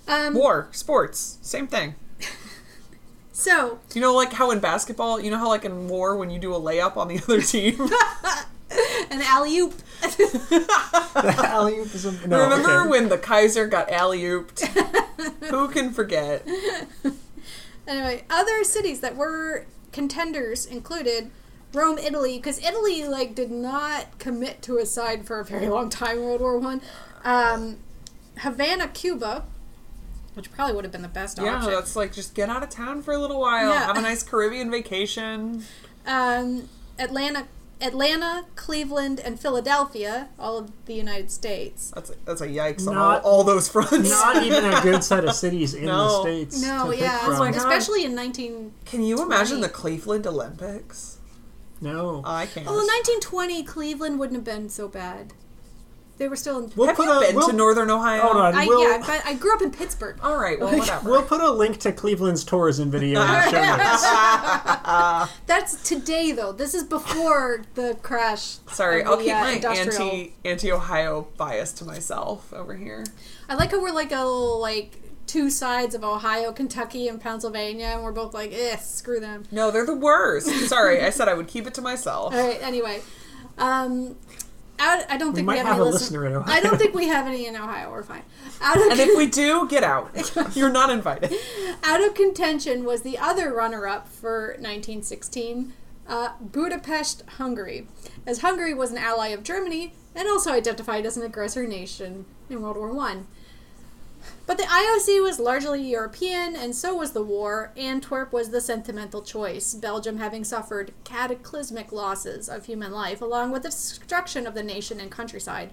Um, 0.09 0.35
War, 0.35 0.69
sports, 0.73 1.39
same 1.43 1.67
thing. 1.67 1.95
so 3.33 3.81
You 3.93 4.01
know, 4.01 4.15
like 4.15 4.33
how 4.33 4.51
in 4.53 4.61
basketball, 4.61 5.21
you 5.21 5.31
know 5.31 5.39
how 5.39 5.49
like 5.49 5.65
in 5.65 5.89
war 5.89 6.17
when 6.17 6.31
you 6.31 6.39
do 6.39 6.55
a 6.55 6.61
layup 6.61 6.97
on 6.97 7.09
the 7.09 7.19
other 7.23 7.41
team, 7.43 7.81
An 9.11 9.23
alley 9.23 9.59
oop. 9.59 9.75
alley 11.25 11.79
oop 11.79 11.95
is 11.95 12.05
a, 12.05 12.29
no, 12.29 12.43
Remember 12.45 12.81
okay. 12.81 12.89
when 12.89 13.09
the 13.09 13.19
Kaiser 13.19 13.67
got 13.67 13.91
alley 13.91 14.23
ooped? 14.23 14.67
Who 15.51 15.69
can 15.69 15.93
forget? 15.93 16.47
Anyway, 17.87 18.25
other 18.29 18.65
cities 18.65 19.01
that 19.01 19.17
were 19.17 19.67
contenders 19.93 20.67
included 20.67 21.31
Rome, 21.77 21.99
Italy, 21.99 22.39
because 22.39 22.59
Italy 22.65 23.05
like 23.07 23.35
did 23.35 23.51
not 23.51 24.19
commit 24.19 24.63
to 24.63 24.79
a 24.79 24.87
side 24.87 25.27
for 25.27 25.41
a 25.41 25.45
very 25.45 25.69
long 25.69 25.91
time 25.91 26.19
in 26.19 26.25
World 26.25 26.41
War 26.41 26.59
One. 26.59 26.81
Um, 27.23 27.77
Havana, 28.39 28.89
Cuba, 28.89 29.45
which 30.35 30.51
probably 30.53 30.75
would 30.75 30.85
have 30.85 30.93
been 30.93 31.03
the 31.03 31.09
best 31.09 31.39
Yeah, 31.39 31.57
option. 31.57 31.73
that's 31.73 31.95
like 31.95 32.13
just 32.13 32.35
get 32.35 32.49
out 32.49 32.63
of 32.63 32.71
town 32.71 33.03
for 33.03 33.13
a 33.13 33.19
little 33.19 33.41
while, 33.41 33.69
Yeah. 33.71 33.87
have 33.87 33.97
a 33.99 34.01
nice 34.03 34.23
Caribbean 34.31 34.71
vacation. 34.71 35.65
Um, 36.07 36.69
Atlanta, 36.99 37.47
Atlanta, 37.81 38.45
Cleveland, 38.55 39.21
and 39.21 39.39
Philadelphia, 39.39 40.29
all 40.39 40.57
of 40.59 40.71
the 40.87 40.95
United 40.95 41.31
States. 41.31 41.91
That's 41.95 42.09
a, 42.11 42.15
that's 42.25 42.41
a 42.41 42.47
yikes 42.49 42.87
on 42.89 42.95
Not- 42.95 43.23
all, 43.23 43.39
all 43.39 43.45
those 43.45 43.69
fronts. 43.69 44.09
Not 44.11 44.43
even 44.43 44.65
a 44.65 44.81
good 44.83 45.05
set 45.05 45.25
of 45.27 45.35
cities 45.45 45.75
in 45.75 45.85
No. 45.87 46.07
the 46.09 46.23
states. 46.23 46.63
No, 46.63 46.85
to 46.87 46.91
pick 46.93 47.01
yeah, 47.01 47.19
from. 47.19 47.39
My 47.39 47.51
God. 47.51 47.57
especially 47.59 48.05
in 48.05 48.15
nineteen. 48.15 48.73
Can 48.87 49.03
you 49.03 49.21
imagine 49.23 49.61
the 49.61 49.69
Cleveland 49.69 50.27
Olympics? 50.27 51.16
No. 51.81 52.23
I 52.25 52.47
can't. 52.47 52.67
Although 52.67 52.85
nineteen 52.87 53.21
twenty, 53.21 53.63
Cleveland 53.63 54.19
wouldn't 54.19 54.37
have 54.37 54.45
been 54.45 54.69
so 54.69 54.89
bad. 54.89 55.33
They 56.19 56.29
were 56.29 56.37
still 56.37 56.65
in. 56.65 56.73
We'll 56.75 56.87
have 56.87 56.97
put 56.97 57.05
you 57.05 57.13
a- 57.13 57.21
been 57.21 57.37
we'll- 57.37 57.49
to 57.49 57.53
Northern 57.53 57.91
Ohio? 57.91 58.23
Hold 58.23 58.37
on. 58.39 58.55
I, 58.55 58.65
we'll, 58.67 58.83
yeah, 58.91 59.03
but 59.07 59.21
I 59.27 59.35
grew 59.35 59.55
up 59.55 59.61
in 59.61 59.71
Pittsburgh. 59.71 60.19
All 60.23 60.39
right, 60.39 60.59
well, 60.59 60.75
whatever. 60.79 61.11
we'll 61.11 61.23
put 61.23 61.43
a 61.43 61.51
link 61.51 61.77
to 61.81 61.93
Cleveland's 61.93 62.43
tourism 62.43 62.91
video 62.91 63.21
in 63.21 63.27
the 63.27 63.43
show 63.51 63.61
notes. 65.27 65.31
That's 65.47 65.83
today, 65.87 66.33
though. 66.33 66.53
This 66.53 66.73
is 66.75 66.85
before 66.85 67.65
the 67.75 67.99
crash. 68.03 68.57
Sorry, 68.73 69.03
of 69.03 69.09
I'll 69.09 69.17
keep 69.19 69.35
uh, 69.35 69.41
my 69.41 69.51
industrial- 69.53 70.09
anti 70.11 70.33
anti 70.47 70.73
Ohio 70.73 71.29
bias 71.37 71.73
to 71.75 71.85
myself 71.85 72.51
over 72.55 72.75
here. 72.75 73.05
I 73.51 73.55
like 73.57 73.73
how 73.73 73.83
we're 73.83 73.93
like 73.93 74.13
a 74.13 74.17
little 74.25 74.59
like 74.59 74.97
two 75.27 75.51
sides 75.51 75.95
of 75.95 76.05
Ohio, 76.05 76.53
Kentucky, 76.53 77.09
and 77.09 77.21
Pennsylvania, 77.21 77.87
and 77.87 78.03
we're 78.03 78.13
both 78.13 78.33
like, 78.35 78.53
eh, 78.53 78.77
screw 78.77 79.19
them. 79.21 79.45
No, 79.51 79.71
they're 79.71 79.87
the 79.87 79.95
worst. 79.97 80.49
Sorry, 80.69 81.03
I 81.03 81.11
said 81.11 81.29
I 81.29 81.35
would 81.35 81.49
keep 81.49 81.67
it 81.67 81.75
to 81.75 81.83
myself. 81.83 82.33
All 82.35 82.41
right. 82.41 82.59
Anyway, 82.63 83.01
um, 83.59 84.17
out, 84.79 85.05
I 85.11 85.17
don't 85.17 85.31
We 85.31 85.37
think 85.37 85.47
might 85.47 85.53
we 85.55 85.59
have, 85.59 85.67
have 85.69 85.77
any 85.77 85.83
a 85.89 85.93
listen- 85.93 86.01
listener 86.15 86.27
in 86.27 86.33
Ohio. 86.35 86.55
I 86.55 86.61
don't 86.61 86.79
think 86.79 86.95
we 86.95 87.09
have 87.09 87.27
any 87.27 87.47
in 87.47 87.57
Ohio. 87.57 87.91
We're 87.91 88.03
fine. 88.03 88.23
Out 88.61 88.77
of 88.77 88.91
And 88.93 89.01
if 89.01 89.17
we 89.17 89.27
do, 89.27 89.67
get 89.69 89.83
out. 89.83 90.11
You're 90.57 90.71
not 90.71 90.91
invited. 90.91 91.33
out 91.83 92.05
of 92.05 92.15
contention 92.15 92.85
was 92.85 93.03
the 93.03 93.19
other 93.19 93.53
runner-up 93.55 94.07
for 94.09 94.49
1916, 94.59 95.73
uh, 96.09 96.31
Budapest, 96.41 97.23
Hungary, 97.39 97.89
as 98.27 98.41
Hungary 98.41 98.75
was 98.75 98.91
an 98.93 98.99
ally 98.99 99.29
of 99.29 99.43
Germany 99.43 99.93
and 100.15 100.29
also 100.29 100.53
identified 100.53 101.05
as 101.05 101.17
an 101.17 101.23
aggressor 101.25 101.67
nation 101.67 102.25
in 102.49 102.63
World 102.63 102.77
War 102.77 102.93
One. 102.93 103.27
But 104.47 104.59
the 104.59 104.65
IOC 104.65 105.23
was 105.23 105.41
largely 105.41 105.83
European, 105.83 106.55
and 106.55 106.75
so 106.75 106.95
was 106.95 107.11
the 107.11 107.23
war. 107.23 107.73
Antwerp 107.77 108.33
was 108.33 108.51
the 108.51 108.61
sentimental 108.61 109.23
choice, 109.23 109.75
Belgium 109.75 110.19
having 110.19 110.45
suffered 110.45 110.93
cataclysmic 111.03 111.91
losses 111.91 112.49
of 112.49 112.67
human 112.67 112.93
life, 112.93 113.21
along 113.21 113.51
with 113.51 113.65
the 113.65 113.71
destruction 113.71 114.47
of 114.47 114.55
the 114.55 114.63
nation 114.63 115.01
and 115.01 115.11
countryside. 115.11 115.73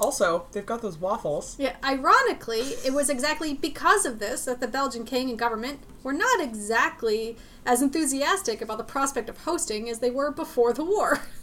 Also, 0.00 0.46
they've 0.52 0.66
got 0.66 0.82
those 0.82 0.98
waffles. 0.98 1.56
Yeah, 1.58 1.76
ironically, 1.84 2.74
it 2.84 2.92
was 2.92 3.08
exactly 3.08 3.54
because 3.54 4.04
of 4.04 4.18
this 4.18 4.44
that 4.44 4.60
the 4.60 4.68
Belgian 4.68 5.04
king 5.04 5.30
and 5.30 5.38
government 5.38 5.80
were 6.02 6.12
not 6.12 6.40
exactly 6.40 7.36
as 7.64 7.82
enthusiastic 7.82 8.60
about 8.60 8.78
the 8.78 8.84
prospect 8.84 9.28
of 9.28 9.38
hosting 9.38 9.88
as 9.88 9.98
they 9.98 10.10
were 10.10 10.30
before 10.30 10.72
the 10.72 10.84
war. 10.84 11.20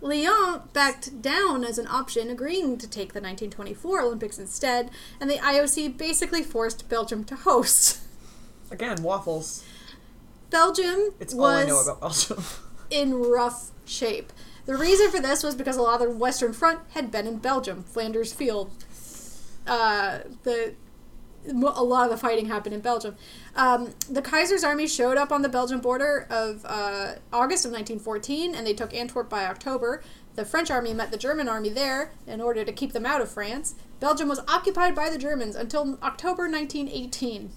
Lyon 0.00 0.62
backed 0.72 1.22
down 1.22 1.64
as 1.64 1.78
an 1.78 1.86
option, 1.86 2.30
agreeing 2.30 2.78
to 2.78 2.88
take 2.88 3.12
the 3.12 3.20
1924 3.20 4.00
Olympics 4.00 4.38
instead, 4.38 4.90
and 5.20 5.30
the 5.30 5.36
IOC 5.36 5.96
basically 5.96 6.42
forced 6.42 6.88
Belgium 6.88 7.24
to 7.24 7.36
host. 7.36 8.00
Again, 8.70 9.02
waffles. 9.02 9.64
Belgium 10.50 11.14
It's 11.18 11.34
all 11.34 11.44
I 11.44 11.64
was 11.64 11.68
know 11.68 11.80
about 11.80 12.00
Belgium. 12.00 12.44
in 12.90 13.14
rough 13.14 13.70
shape. 13.84 14.32
The 14.66 14.76
reason 14.76 15.10
for 15.10 15.20
this 15.20 15.42
was 15.42 15.54
because 15.54 15.76
a 15.76 15.82
lot 15.82 16.00
of 16.02 16.08
the 16.08 16.14
Western 16.16 16.52
Front 16.52 16.80
had 16.90 17.10
been 17.10 17.26
in 17.26 17.38
Belgium, 17.38 17.84
Flanders 17.84 18.32
Field. 18.32 18.70
Uh, 19.66 20.20
the 20.42 20.74
a 21.48 21.82
lot 21.82 22.04
of 22.04 22.10
the 22.10 22.16
fighting 22.16 22.46
happened 22.46 22.74
in 22.74 22.80
Belgium. 22.80 23.16
Um, 23.54 23.94
the 24.10 24.22
Kaiser's 24.22 24.64
army 24.64 24.86
showed 24.86 25.16
up 25.16 25.32
on 25.32 25.42
the 25.42 25.48
Belgian 25.48 25.80
border 25.80 26.26
of 26.30 26.64
uh, 26.64 27.14
August 27.32 27.64
of 27.64 27.72
1914, 27.72 28.54
and 28.54 28.66
they 28.66 28.74
took 28.74 28.94
Antwerp 28.94 29.28
by 29.28 29.46
October. 29.46 30.02
The 30.34 30.44
French 30.44 30.70
army 30.70 30.92
met 30.92 31.10
the 31.10 31.16
German 31.16 31.48
army 31.48 31.70
there 31.70 32.12
in 32.26 32.40
order 32.40 32.64
to 32.64 32.72
keep 32.72 32.92
them 32.92 33.06
out 33.06 33.20
of 33.20 33.30
France. 33.30 33.74
Belgium 34.00 34.28
was 34.28 34.40
occupied 34.48 34.94
by 34.94 35.08
the 35.08 35.18
Germans 35.18 35.56
until 35.56 35.98
October 36.02 36.42
1918. 36.42 37.50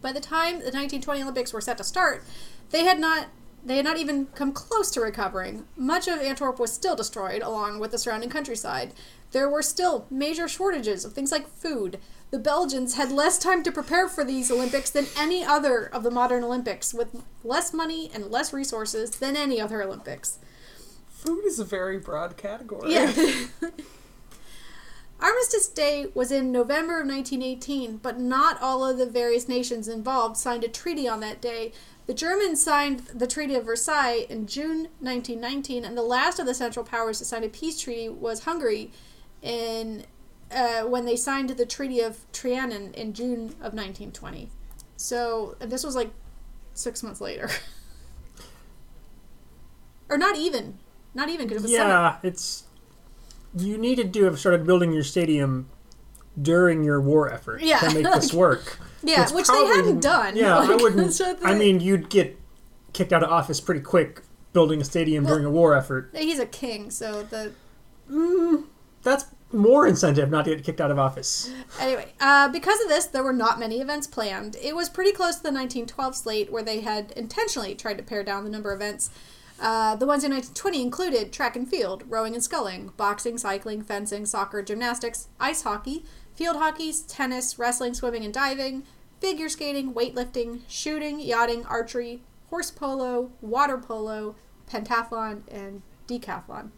By 0.00 0.12
the 0.12 0.20
time 0.20 0.54
the 0.54 0.72
1920 0.72 1.22
Olympics 1.22 1.52
were 1.52 1.60
set 1.60 1.78
to 1.78 1.84
start, 1.84 2.24
they 2.70 2.84
had 2.84 2.98
not 2.98 3.28
they 3.64 3.76
had 3.76 3.84
not 3.84 3.98
even 3.98 4.26
come 4.34 4.52
close 4.52 4.90
to 4.90 5.00
recovering. 5.00 5.64
Much 5.76 6.08
of 6.08 6.18
Antwerp 6.18 6.58
was 6.58 6.72
still 6.72 6.96
destroyed, 6.96 7.42
along 7.42 7.78
with 7.78 7.92
the 7.92 7.98
surrounding 7.98 8.28
countryside. 8.30 8.92
There 9.30 9.48
were 9.48 9.62
still 9.62 10.06
major 10.10 10.48
shortages 10.48 11.04
of 11.04 11.12
things 11.12 11.30
like 11.30 11.48
food. 11.48 12.00
The 12.32 12.38
Belgians 12.38 12.94
had 12.94 13.12
less 13.12 13.38
time 13.38 13.62
to 13.62 13.70
prepare 13.70 14.08
for 14.08 14.24
these 14.24 14.50
Olympics 14.50 14.88
than 14.88 15.04
any 15.18 15.44
other 15.44 15.84
of 15.84 16.02
the 16.02 16.10
modern 16.10 16.42
Olympics, 16.42 16.94
with 16.94 17.22
less 17.44 17.74
money 17.74 18.10
and 18.14 18.30
less 18.30 18.54
resources 18.54 19.10
than 19.10 19.36
any 19.36 19.60
other 19.60 19.82
Olympics. 19.82 20.38
Food 21.10 21.44
is 21.44 21.60
a 21.60 21.64
very 21.64 21.98
broad 21.98 22.38
category. 22.38 22.94
Yeah. 22.94 23.12
Armistice 25.20 25.68
Day 25.68 26.06
was 26.14 26.32
in 26.32 26.50
November 26.50 27.02
of 27.02 27.06
1918, 27.06 27.98
but 27.98 28.18
not 28.18 28.60
all 28.62 28.82
of 28.82 28.96
the 28.96 29.04
various 29.04 29.46
nations 29.46 29.86
involved 29.86 30.38
signed 30.38 30.64
a 30.64 30.68
treaty 30.68 31.06
on 31.06 31.20
that 31.20 31.42
day. 31.42 31.72
The 32.06 32.14
Germans 32.14 32.64
signed 32.64 33.00
the 33.14 33.26
Treaty 33.26 33.56
of 33.56 33.66
Versailles 33.66 34.24
in 34.30 34.46
June 34.46 34.88
1919, 35.00 35.84
and 35.84 35.98
the 35.98 36.02
last 36.02 36.38
of 36.38 36.46
the 36.46 36.54
Central 36.54 36.84
Powers 36.84 37.18
to 37.18 37.26
sign 37.26 37.44
a 37.44 37.48
peace 37.50 37.78
treaty 37.78 38.08
was 38.08 38.44
Hungary 38.44 38.90
in 39.42 40.04
uh, 40.54 40.86
when 40.86 41.04
they 41.04 41.16
signed 41.16 41.50
the 41.50 41.66
Treaty 41.66 42.00
of 42.00 42.30
Trianon 42.32 42.92
in 42.94 43.12
June 43.14 43.46
of 43.60 43.72
1920. 43.74 44.48
So 44.96 45.56
this 45.60 45.82
was 45.84 45.94
like 45.96 46.10
six 46.74 47.02
months 47.02 47.20
later, 47.20 47.50
or 50.08 50.18
not 50.18 50.36
even, 50.36 50.78
not 51.14 51.28
even 51.28 51.46
because 51.48 51.64
it 51.64 51.68
was 51.68 51.76
summer. 51.76 51.88
yeah, 51.90 52.16
it's 52.22 52.64
you 53.56 53.76
needed 53.78 54.12
to 54.14 54.24
have 54.24 54.38
started 54.38 54.64
building 54.66 54.92
your 54.92 55.02
stadium 55.02 55.68
during 56.40 56.82
your 56.84 57.00
war 57.00 57.30
effort 57.30 57.60
Yeah. 57.62 57.78
to 57.80 57.92
make 57.94 58.04
this 58.14 58.32
work. 58.34 58.78
Yeah, 59.02 59.22
It's 59.22 59.32
which 59.32 59.48
they 59.48 59.66
hadn't 59.66 60.00
done. 60.00 60.36
Yeah, 60.36 60.58
I 60.58 60.76
wouldn't. 60.76 61.20
I 61.44 61.54
mean, 61.54 61.80
you'd 61.80 62.08
get 62.08 62.38
kicked 62.92 63.12
out 63.12 63.22
of 63.22 63.30
office 63.30 63.60
pretty 63.60 63.80
quick 63.80 64.22
building 64.52 64.80
a 64.80 64.84
stadium 64.84 65.24
Well- 65.24 65.34
during 65.34 65.46
a 65.46 65.50
war 65.50 65.74
effort. 65.76 66.10
he's 66.16 66.38
a 66.38 66.46
king, 66.46 66.90
so 66.90 67.22
the 67.24 67.52
That's 69.02 69.24
more 69.52 69.86
incentive 69.86 70.30
not 70.30 70.44
to 70.44 70.54
get 70.54 70.64
kicked 70.64 70.80
out 70.80 70.90
of 70.90 70.98
office. 70.98 71.50
anyway. 71.80 72.12
Uh, 72.20 72.48
because 72.48 72.80
of 72.80 72.88
this, 72.88 73.06
there 73.06 73.22
were 73.22 73.32
not 73.32 73.58
many 73.58 73.80
events 73.80 74.06
planned. 74.06 74.56
It 74.62 74.74
was 74.74 74.88
pretty 74.88 75.12
close 75.12 75.36
to 75.36 75.42
the 75.42 75.48
1912 75.48 76.16
slate, 76.16 76.52
where 76.52 76.62
they 76.62 76.80
had 76.80 77.12
intentionally 77.12 77.74
tried 77.74 77.98
to 77.98 78.02
pare 78.02 78.24
down 78.24 78.44
the 78.44 78.50
number 78.50 78.72
of 78.72 78.80
events. 78.80 79.10
Uh, 79.60 79.94
the 79.94 80.06
ones 80.06 80.24
in 80.24 80.32
1920 80.32 80.82
included 80.82 81.32
track 81.32 81.54
and 81.54 81.68
field, 81.68 82.02
rowing 82.08 82.34
and 82.34 82.42
sculling, 82.42 82.92
boxing, 82.96 83.38
cycling, 83.38 83.82
fencing, 83.82 84.26
soccer, 84.26 84.62
gymnastics, 84.62 85.28
ice 85.38 85.62
hockey, 85.62 86.04
field 86.34 86.56
hockey, 86.56 86.92
tennis, 87.06 87.58
wrestling, 87.58 87.94
swimming, 87.94 88.24
and 88.24 88.34
diving, 88.34 88.82
figure 89.20 89.48
skating, 89.48 89.94
weightlifting, 89.94 90.62
shooting, 90.66 91.20
yachting, 91.20 91.64
archery, 91.66 92.22
horse 92.50 92.72
polo, 92.72 93.30
water 93.40 93.78
polo, 93.78 94.34
pentathlon, 94.68 95.42
and 95.48 95.82
decathlon. 96.08 96.70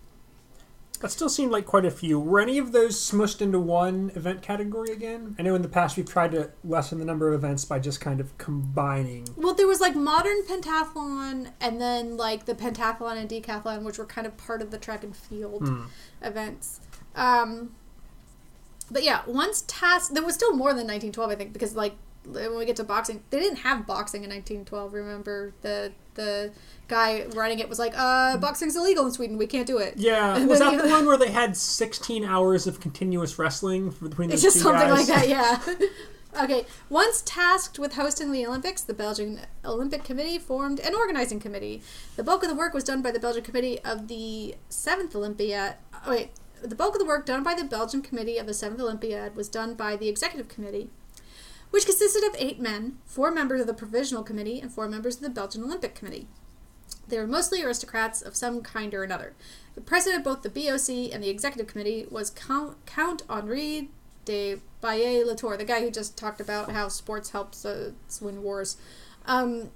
That 1.05 1.11
still 1.11 1.29
seemed 1.29 1.53
like 1.53 1.67
quite 1.67 1.85
a 1.85 1.91
few. 1.91 2.19
Were 2.19 2.41
any 2.41 2.57
of 2.57 2.73
those 2.73 2.99
smushed 2.99 3.43
into 3.43 3.61
one 3.61 4.11
event 4.15 4.41
category 4.41 4.91
again? 4.91 5.37
I 5.39 5.43
know 5.43 5.55
in 5.55 5.61
the 5.61 5.69
past 5.69 5.99
we've 5.99 6.09
tried 6.09 6.33
to 6.33 6.51
lessen 6.65 6.99
the 6.99 7.05
number 7.05 7.29
of 7.29 7.35
events 7.35 7.67
by 7.67 7.79
just 7.79 8.01
kind 8.01 8.21
of 8.21 8.39
combining. 8.39 9.29
Well, 9.37 9.53
there 9.53 9.67
was 9.67 9.83
like 9.83 9.95
modern 9.95 10.41
pentathlon, 10.45 11.51
and 11.61 11.79
then 11.79 12.17
like 12.17 12.47
the 12.47 12.55
pentathlon 12.55 13.19
and 13.19 13.29
decathlon, 13.29 13.83
which 13.83 13.99
were 13.99 14.07
kind 14.07 14.27
of 14.27 14.35
part 14.39 14.63
of 14.63 14.71
the 14.71 14.79
track 14.79 15.05
and 15.05 15.15
field 15.15 15.69
events. 16.23 16.81
Um, 17.15 17.75
but 18.91 19.03
yeah, 19.03 19.25
once 19.27 19.63
task, 19.67 20.15
there 20.15 20.25
was 20.25 20.35
still 20.35 20.53
more 20.53 20.71
than 20.71 20.87
1912, 20.87 21.31
I 21.31 21.35
think, 21.35 21.53
because 21.53 21.77
like 21.77 21.97
when 22.27 22.57
we 22.57 22.65
get 22.65 22.77
to 22.77 22.85
boxing, 22.85 23.23
they 23.31 23.39
didn't 23.41 23.59
have 23.59 23.87
boxing 23.87 24.25
in 24.25 24.31
1912. 24.31 24.93
Remember 24.95 25.53
the 25.63 25.93
the 26.15 26.53
guy 26.89 27.27
running 27.35 27.59
it 27.59 27.69
was 27.69 27.79
like, 27.79 27.93
"Uh, 27.97 28.37
boxing's 28.39 28.77
illegal 28.77 29.05
in 29.07 29.13
Sweden. 29.13 29.37
We 29.37 29.47
can't 29.47 29.67
do 29.67 29.79
it." 29.79 29.95
Yeah, 29.97 30.37
And 30.37 30.49
was 30.49 30.61
that 30.61 30.77
the- 30.77 30.83
the 30.85 30.89
one 30.97 31.07
where 31.07 31.17
they 31.17 31.31
had 31.31 31.57
16 31.57 32.25
hours 32.25 32.67
of 32.67 32.81
continuous 32.81 33.39
wrestling 33.39 33.91
for- 33.91 34.09
between 34.09 34.29
the 34.29 34.35
It's 34.35 34.43
two 34.43 34.49
just 34.51 34.61
something 34.61 34.89
guys? 34.89 35.09
like 35.09 35.19
that, 35.19 35.29
yeah. 35.29 35.61
Okay, 36.43 36.67
once 36.91 37.23
tasked 37.25 37.79
with 37.79 37.95
hosting 37.95 38.33
the 38.33 38.45
Olympics, 38.45 38.83
the 38.83 38.93
Belgian 38.93 39.43
Olympic 39.65 40.03
Committee 40.03 40.37
formed 40.37 40.81
an 40.81 40.93
organizing 40.93 41.39
committee. 41.39 41.81
The 42.17 42.25
bulk 42.25 42.43
of 42.43 42.49
the 42.49 42.57
work 42.57 42.75
was 42.75 42.83
done 42.83 43.03
by 43.03 43.13
the 43.13 43.21
Belgian 43.21 43.45
Committee 43.45 43.79
of 43.85 44.09
the 44.09 44.57
Seventh 44.69 45.15
Olympiad. 45.15 45.77
Oh, 46.05 46.11
wait, 46.11 46.31
the 46.61 46.75
bulk 46.75 46.95
of 46.97 46.99
the 46.99 47.05
work 47.07 47.25
done 47.25 47.45
by 47.45 47.55
the 47.55 47.63
Belgian 47.63 48.03
Committee 48.03 48.37
of 48.39 48.47
the 48.49 48.55
Seventh 48.55 48.81
Olympiad 48.81 49.37
was 49.37 49.49
done 49.49 49.75
by 49.75 49.95
the 49.95 50.09
Executive 50.09 50.49
Committee, 50.49 50.91
which 51.75 51.87
consisted 51.87 52.23
of 52.23 52.37
eight 52.39 52.61
men, 52.61 52.99
four 53.05 53.33
members 53.33 53.61
of 53.61 53.67
the 53.67 53.75
Provisional 53.75 54.23
Committee, 54.23 54.61
and 54.61 54.71
four 54.71 54.87
members 54.87 55.17
of 55.17 55.23
the 55.23 55.29
Belgian 55.29 55.65
Olympic 55.65 55.97
Committee. 55.97 56.29
They 57.09 57.19
were 57.19 57.27
mostly 57.27 57.65
aristocrats 57.65 58.23
of 58.23 58.37
some 58.37 58.63
kind 58.63 58.95
or 58.95 59.03
another. 59.03 59.35
The 59.75 59.81
president 59.81 60.21
of 60.21 60.25
both 60.25 60.43
the 60.45 60.51
BOC 60.51 61.13
and 61.13 61.21
the 61.21 61.29
Executive 61.29 61.67
Committee 61.67 62.07
was 62.09 62.31
Count, 62.31 63.23
Henri 63.29 63.91
de 64.25 64.61
Baillet 64.81 65.27
Latour, 65.27 65.57
the 65.57 65.65
guy 65.65 65.81
who 65.81 65.91
just 65.91 66.17
talked 66.17 66.41
about 66.41 66.71
how 66.71 66.87
sports 66.87 67.31
helps 67.31 67.65
us 67.65 68.21
win 68.21 68.45
wars. 68.45 68.77
Um, 69.27 69.73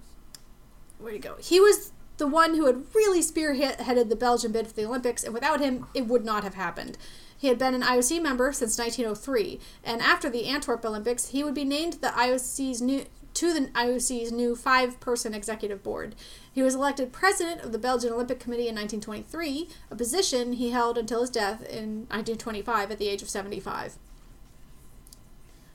where'd 1.01 1.15
he 1.15 1.19
go? 1.19 1.35
He 1.41 1.59
was 1.59 1.91
the 2.19 2.29
one 2.29 2.55
who 2.55 2.67
had 2.67 2.85
really 2.95 3.23
spearheaded 3.23 4.09
the 4.09 4.15
Belgian 4.15 4.53
bid 4.53 4.69
for 4.69 4.75
the 4.75 4.85
Olympics, 4.85 5.25
and 5.25 5.35
without 5.35 5.59
him, 5.59 5.89
it 5.95 6.07
would 6.07 6.25
not 6.25 6.45
have 6.45 6.55
happened. 6.55 6.97
He 7.39 7.47
had 7.49 7.59
been 7.59 7.73
an 7.73 7.83
IOC 7.83 8.21
member 8.21 8.53
since 8.53 8.77
1903, 8.77 9.61
and 9.85 10.03
after 10.03 10.29
the 10.29 10.47
Antwerp 10.47 10.85
Olympics, 10.85 11.29
he 11.29 11.45
would 11.45 11.55
be 11.55 11.65
named 11.65 11.95
the 11.95 12.09
IOC's 12.09 12.83
new 12.83 13.05
to 13.35 13.55
the 13.55 13.67
IOC's 13.69 14.33
new 14.33 14.57
five-person 14.57 15.33
executive 15.33 15.81
board. 15.85 16.17
He 16.53 16.63
was 16.63 16.75
elected 16.75 17.13
president 17.13 17.61
of 17.61 17.71
the 17.71 17.79
Belgian 17.79 18.13
Olympic 18.13 18.41
Committee 18.41 18.67
in 18.67 18.75
1923, 18.75 19.69
a 19.93 19.95
position 19.95 20.55
he 20.55 20.71
held 20.71 20.99
until 20.99 21.21
his 21.21 21.31
death 21.31 21.61
in 21.63 22.07
1925 22.11 22.91
at 22.91 22.99
the 22.99 23.09
age 23.09 23.23
of 23.23 23.29
75. 23.29 23.97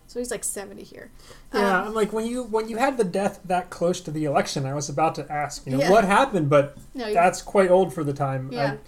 So 0.08 0.20
he's 0.20 0.30
like 0.32 0.44
70 0.44 0.84
here. 0.84 1.10
Yeah, 1.54 1.80
Um, 1.82 1.88
I'm 1.88 1.94
like 1.94 2.12
when 2.12 2.26
you 2.28 2.44
when 2.44 2.68
you 2.68 2.78
had 2.78 2.98
the 2.98 3.04
death 3.06 3.40
that 3.46 3.70
close 3.70 4.02
to 4.02 4.12
the 4.12 4.26
election, 4.26 4.66
I 4.66 4.74
was 4.74 4.90
about 4.90 5.16
to 5.16 5.32
ask, 5.32 5.66
you 5.66 5.72
know, 5.72 5.80
Yeah. 5.80 5.90
what 5.90 6.04
happened, 6.04 6.50
but 6.50 6.78
no, 6.94 7.14
that's 7.14 7.42
quite 7.42 7.72
old 7.72 7.94
for 7.94 8.04
the 8.04 8.14
time. 8.14 8.50
Yeah. 8.52 8.72
I'm 8.74 8.80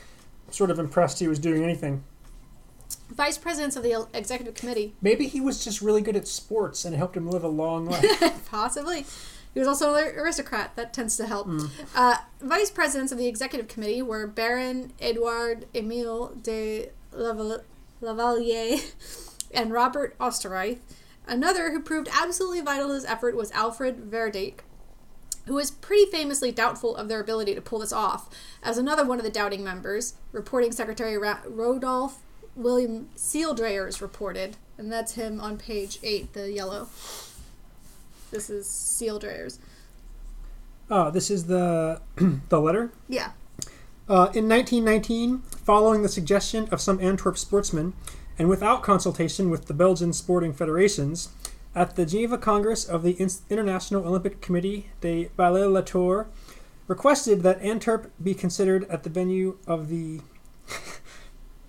sort 0.51 0.69
of 0.69 0.77
impressed 0.77 1.19
he 1.19 1.27
was 1.29 1.39
doing 1.39 1.63
anything. 1.63 2.03
Vice 3.09 3.37
presidents 3.37 3.75
of 3.75 3.83
the 3.83 4.07
executive 4.13 4.55
committee 4.55 4.93
Maybe 5.01 5.27
he 5.27 5.39
was 5.39 5.63
just 5.63 5.81
really 5.81 6.01
good 6.01 6.15
at 6.15 6.27
sports 6.27 6.85
and 6.85 6.93
it 6.95 6.97
helped 6.97 7.15
him 7.15 7.29
live 7.29 7.43
a 7.43 7.47
long 7.49 7.85
life. 7.89 8.49
Possibly. 8.49 9.05
He 9.53 9.59
was 9.59 9.67
also 9.67 9.93
an 9.95 10.15
aristocrat. 10.17 10.75
That 10.75 10.91
tends 10.93 11.15
to 11.17 11.27
help. 11.27 11.47
Uh, 11.95 12.17
vice 12.41 12.69
presidents 12.69 13.11
of 13.11 13.17
the 13.17 13.27
executive 13.27 13.67
committee 13.69 14.01
were 14.01 14.27
Baron 14.27 14.91
Edouard 14.99 15.65
Emile 15.73 16.33
de 16.41 16.89
Laval- 17.13 17.63
Lavalier 18.01 18.81
and 19.53 19.71
Robert 19.71 20.17
Osterrieth. 20.19 20.79
Another 21.27 21.71
who 21.71 21.81
proved 21.81 22.09
absolutely 22.11 22.61
vital 22.61 22.87
to 22.89 22.93
this 22.95 23.05
effort 23.05 23.35
was 23.35 23.51
Alfred 23.53 24.11
Verdyck, 24.11 24.59
who 25.45 25.53
was 25.53 25.71
pretty 25.71 26.11
famously 26.11 26.51
doubtful 26.51 26.95
of 26.95 27.07
their 27.07 27.21
ability 27.21 27.55
to 27.55 27.61
pull 27.61 27.79
this 27.79 27.93
off, 27.93 28.29
as 28.61 28.77
another 28.77 29.05
one 29.05 29.19
of 29.19 29.23
the 29.23 29.31
doubting 29.31 29.63
members, 29.63 30.15
reporting 30.33 30.71
secretary 30.73 31.17
Ra- 31.17 31.39
Rodolph 31.47 32.21
William 32.55 33.09
Seeldrayers 33.15 34.01
reported, 34.01 34.57
and 34.77 34.91
that's 34.91 35.13
him 35.13 35.39
on 35.41 35.57
page 35.57 35.99
8, 36.03 36.33
the 36.33 36.51
yellow. 36.51 36.87
This 38.31 38.49
is 38.49 38.67
Seeldrayers. 38.67 39.59
oh, 40.89 41.11
this 41.11 41.29
is 41.31 41.45
the 41.47 42.01
the 42.49 42.59
letter. 42.59 42.91
Yeah. 43.07 43.31
Uh, 44.07 44.29
in 44.33 44.47
1919, 44.47 45.39
following 45.39 46.03
the 46.03 46.09
suggestion 46.09 46.67
of 46.71 46.79
some 46.79 46.99
Antwerp 46.99 47.37
sportsmen, 47.37 47.93
and 48.37 48.49
without 48.49 48.83
consultation 48.83 49.49
with 49.49 49.65
the 49.65 49.73
Belgian 49.73 50.13
sporting 50.13 50.53
federations, 50.53 51.29
at 51.73 51.95
the 51.95 52.05
Geneva 52.05 52.37
Congress 52.37 52.85
of 52.85 53.03
the 53.03 53.11
In- 53.11 53.29
International 53.49 54.05
Olympic 54.05 54.41
Committee 54.41 54.89
de 55.01 55.29
Baillet 55.37 55.71
Latour, 55.71 56.27
requested 56.87 57.41
that 57.41 57.59
Antwerp 57.61 58.11
be 58.21 58.33
considered 58.33 58.83
at 58.89 59.03
the 59.03 59.09
venue 59.09 59.57
of 59.65 59.89
the 59.89 60.21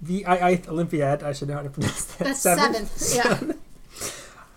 VIIth 0.04 0.68
Olympiad. 0.68 1.22
I 1.22 1.32
should 1.32 1.48
know 1.48 1.54
how 1.54 1.62
to 1.62 1.70
pronounce 1.70 2.04
that. 2.04 2.24
That's 2.24 2.40
seventh. 2.40 3.14
Yeah. 3.14 3.52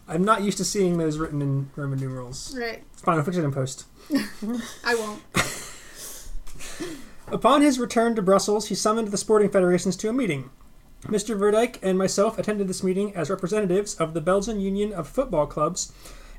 I'm 0.08 0.24
not 0.24 0.42
used 0.42 0.58
to 0.58 0.66
seeing 0.66 0.98
those 0.98 1.18
written 1.20 1.42
in 1.42 1.70
Roman 1.76 2.00
numerals. 2.00 2.58
Right. 2.58 2.84
It's 2.94 3.02
fine, 3.02 3.18
I'll 3.18 3.24
fix 3.24 3.38
it 3.38 3.44
in 3.44 3.52
post. 3.52 3.86
I 4.84 4.96
won't. 4.96 5.22
Upon 7.32 7.62
his 7.62 7.78
return 7.78 8.16
to 8.16 8.22
Brussels, 8.24 8.70
he 8.70 8.76
summoned 8.76 9.10
the 9.10 9.18
sporting 9.18 9.52
federations 9.52 9.96
to 9.98 10.10
a 10.10 10.14
meeting. 10.14 10.50
Mr. 11.04 11.38
Verdyck 11.38 11.78
and 11.84 11.98
myself 11.98 12.40
attended 12.40 12.68
this 12.68 12.84
meeting 12.84 13.16
as 13.16 13.30
representatives 13.30 13.94
of 13.96 14.16
the 14.16 14.22
Belgian 14.22 14.60
Union 14.60 14.92
of 14.92 15.08
Football 15.08 15.46
Clubs 15.46 15.94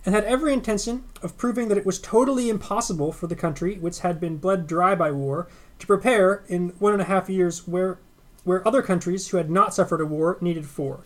and 0.05 0.15
had 0.15 0.25
every 0.25 0.53
intention 0.53 1.05
of 1.23 1.37
proving 1.37 1.69
that 1.69 1.79
it 1.79 1.87
was 1.87 2.01
totally 2.01 2.49
impossible 2.49 3.13
for 3.13 3.27
the 3.27 3.37
country, 3.37 3.79
which 3.79 4.01
had 4.01 4.19
been 4.21 4.37
bled 4.39 4.67
dry 4.67 4.95
by 4.95 5.11
war, 5.11 5.49
to 5.79 5.87
prepare 5.87 6.43
in 6.49 6.71
one 6.79 6.93
and 6.93 7.03
a 7.03 7.07
half 7.07 7.29
years 7.29 7.69
where, 7.69 7.99
where 8.45 8.67
other 8.67 8.83
countries 8.83 9.29
who 9.29 9.37
had 9.37 9.51
not 9.51 9.75
suffered 9.75 10.01
a 10.01 10.07
war 10.07 10.39
needed 10.41 10.67
four. 10.67 11.05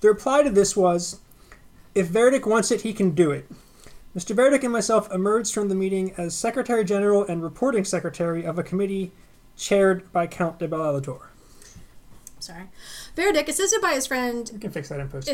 The 0.00 0.08
reply 0.08 0.42
to 0.42 0.50
this 0.50 0.76
was, 0.76 1.20
if 1.94 2.08
Verdyck 2.08 2.46
wants 2.46 2.70
it, 2.70 2.82
he 2.82 2.92
can 2.92 3.10
do 3.10 3.30
it. 3.30 3.50
Mr. 4.16 4.34
Verdyck 4.34 4.62
and 4.62 4.72
myself 4.72 5.10
emerged 5.12 5.52
from 5.52 5.68
the 5.68 5.74
meeting 5.74 6.14
as 6.16 6.34
Secretary 6.34 6.84
General 6.84 7.24
and 7.24 7.42
Reporting 7.42 7.84
Secretary 7.84 8.44
of 8.44 8.58
a 8.58 8.62
committee 8.62 9.12
chaired 9.56 10.10
by 10.12 10.26
Count 10.26 10.58
de 10.58 10.68
Bellatour. 10.68 11.28
Sorry. 12.38 12.64
Verdyck, 13.16 13.48
assisted 13.48 13.80
by 13.80 13.94
his 13.94 14.06
friend 14.06 14.50
You 14.52 14.58
can 14.58 14.70
fix 14.70 14.88
that 14.90 15.00
in 15.00 15.08
post 15.08 15.26
too. 15.26 15.32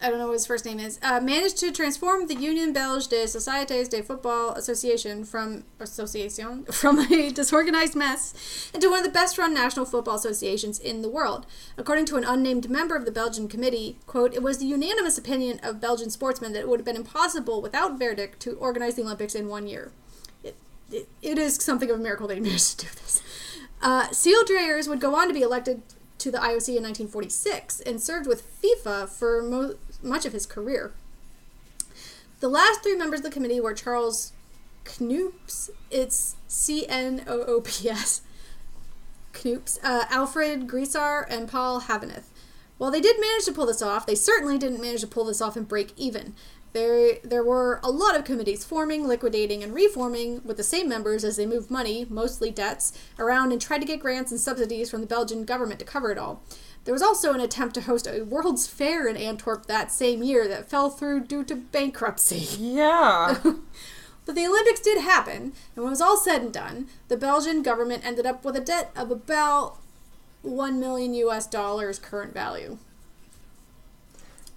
I 0.00 0.10
don't 0.10 0.18
know 0.18 0.26
what 0.26 0.34
his 0.34 0.46
first 0.46 0.64
name 0.64 0.78
is, 0.78 1.00
uh, 1.02 1.20
managed 1.20 1.58
to 1.58 1.72
transform 1.72 2.28
the 2.28 2.36
Union 2.36 2.72
Belge 2.72 3.08
des 3.08 3.24
Sociétés 3.24 3.88
de 3.88 4.00
Football 4.00 4.52
Association 4.52 5.24
from 5.24 5.64
association 5.80 6.64
from 6.70 7.00
a 7.00 7.30
disorganized 7.32 7.96
mess 7.96 8.70
into 8.72 8.88
one 8.90 9.00
of 9.00 9.04
the 9.04 9.10
best-run 9.10 9.52
national 9.52 9.84
football 9.84 10.14
associations 10.14 10.78
in 10.78 11.02
the 11.02 11.08
world. 11.08 11.46
According 11.76 12.04
to 12.06 12.16
an 12.16 12.22
unnamed 12.22 12.70
member 12.70 12.94
of 12.94 13.06
the 13.06 13.10
Belgian 13.10 13.48
committee, 13.48 13.98
quote, 14.06 14.34
"It 14.34 14.42
was 14.42 14.58
the 14.58 14.66
unanimous 14.66 15.18
opinion 15.18 15.58
of 15.64 15.80
Belgian 15.80 16.10
sportsmen 16.10 16.52
that 16.52 16.60
it 16.60 16.68
would 16.68 16.78
have 16.78 16.86
been 16.86 16.94
impossible 16.94 17.60
without 17.60 17.98
Verdyck 17.98 18.38
to 18.40 18.52
organize 18.52 18.94
the 18.94 19.02
Olympics 19.02 19.34
in 19.34 19.48
one 19.48 19.66
year." 19.66 19.90
It, 20.44 20.54
it, 20.92 21.08
it 21.22 21.38
is 21.38 21.56
something 21.56 21.90
of 21.90 21.98
a 21.98 22.02
miracle 22.02 22.28
that 22.28 22.34
he 22.36 22.40
managed 22.40 22.78
to 22.78 22.86
do 22.86 22.92
this. 22.92 23.20
Uh, 23.82 24.08
Seeldrayers 24.08 24.86
would 24.88 25.00
go 25.00 25.16
on 25.16 25.26
to 25.26 25.34
be 25.34 25.42
elected 25.42 25.82
to 26.18 26.30
the 26.30 26.38
IOC 26.38 26.76
in 26.76 26.82
1946 26.82 27.80
and 27.80 28.00
served 28.02 28.26
with 28.26 28.42
FIFA 28.60 29.08
for 29.08 29.42
mo- 29.42 29.76
much 30.02 30.24
of 30.24 30.32
his 30.32 30.46
career. 30.46 30.92
The 32.40 32.48
last 32.48 32.82
three 32.82 32.96
members 32.96 33.20
of 33.20 33.24
the 33.24 33.30
committee 33.30 33.60
were 33.60 33.74
Charles 33.74 34.32
Cnoops, 34.84 35.70
it's 35.90 36.36
C 36.46 36.86
N 36.88 37.24
O 37.26 37.42
O 37.42 37.60
P 37.60 37.90
S, 37.90 38.22
Cnoops, 39.32 39.78
uh, 39.82 40.04
Alfred 40.08 40.66
Grisar, 40.66 41.26
and 41.28 41.48
Paul 41.48 41.82
Haveneth. 41.82 42.24
While 42.78 42.92
they 42.92 43.00
did 43.00 43.20
manage 43.20 43.44
to 43.46 43.52
pull 43.52 43.66
this 43.66 43.82
off, 43.82 44.06
they 44.06 44.14
certainly 44.14 44.56
didn't 44.56 44.80
manage 44.80 45.00
to 45.00 45.08
pull 45.08 45.24
this 45.24 45.40
off 45.40 45.56
and 45.56 45.66
break 45.66 45.92
even. 45.96 46.34
There, 46.74 47.16
there 47.24 47.42
were 47.42 47.80
a 47.82 47.90
lot 47.90 48.14
of 48.14 48.24
committees 48.24 48.64
forming, 48.64 49.08
liquidating, 49.08 49.64
and 49.64 49.74
reforming 49.74 50.42
with 50.44 50.58
the 50.58 50.62
same 50.62 50.88
members 50.88 51.24
as 51.24 51.36
they 51.36 51.46
moved 51.46 51.70
money, 51.70 52.06
mostly 52.08 52.50
debts, 52.50 52.92
around 53.18 53.52
and 53.52 53.60
tried 53.60 53.80
to 53.80 53.86
get 53.86 54.00
grants 54.00 54.30
and 54.30 54.40
subsidies 54.40 54.90
from 54.90 55.00
the 55.00 55.06
Belgian 55.06 55.44
government 55.44 55.80
to 55.80 55.86
cover 55.86 56.12
it 56.12 56.18
all. 56.18 56.42
There 56.88 56.94
was 56.94 57.02
also 57.02 57.34
an 57.34 57.40
attempt 57.40 57.74
to 57.74 57.82
host 57.82 58.06
a 58.06 58.22
World's 58.22 58.66
Fair 58.66 59.06
in 59.06 59.18
Antwerp 59.18 59.66
that 59.66 59.92
same 59.92 60.22
year 60.22 60.48
that 60.48 60.70
fell 60.70 60.88
through 60.88 61.26
due 61.26 61.44
to 61.44 61.54
bankruptcy. 61.54 62.46
Yeah. 62.58 63.36
But 64.24 64.34
the 64.34 64.46
Olympics 64.46 64.80
did 64.80 65.02
happen, 65.02 65.36
and 65.36 65.52
when 65.76 65.88
it 65.88 65.90
was 65.90 66.00
all 66.00 66.16
said 66.16 66.40
and 66.40 66.52
done, 66.52 66.88
the 67.08 67.18
Belgian 67.18 67.62
government 67.62 68.06
ended 68.06 68.24
up 68.24 68.42
with 68.42 68.56
a 68.56 68.60
debt 68.60 68.90
of 68.96 69.10
about 69.10 69.76
1 70.40 70.80
million 70.80 71.12
US 71.12 71.46
dollars 71.46 71.98
current 71.98 72.32
value. 72.32 72.78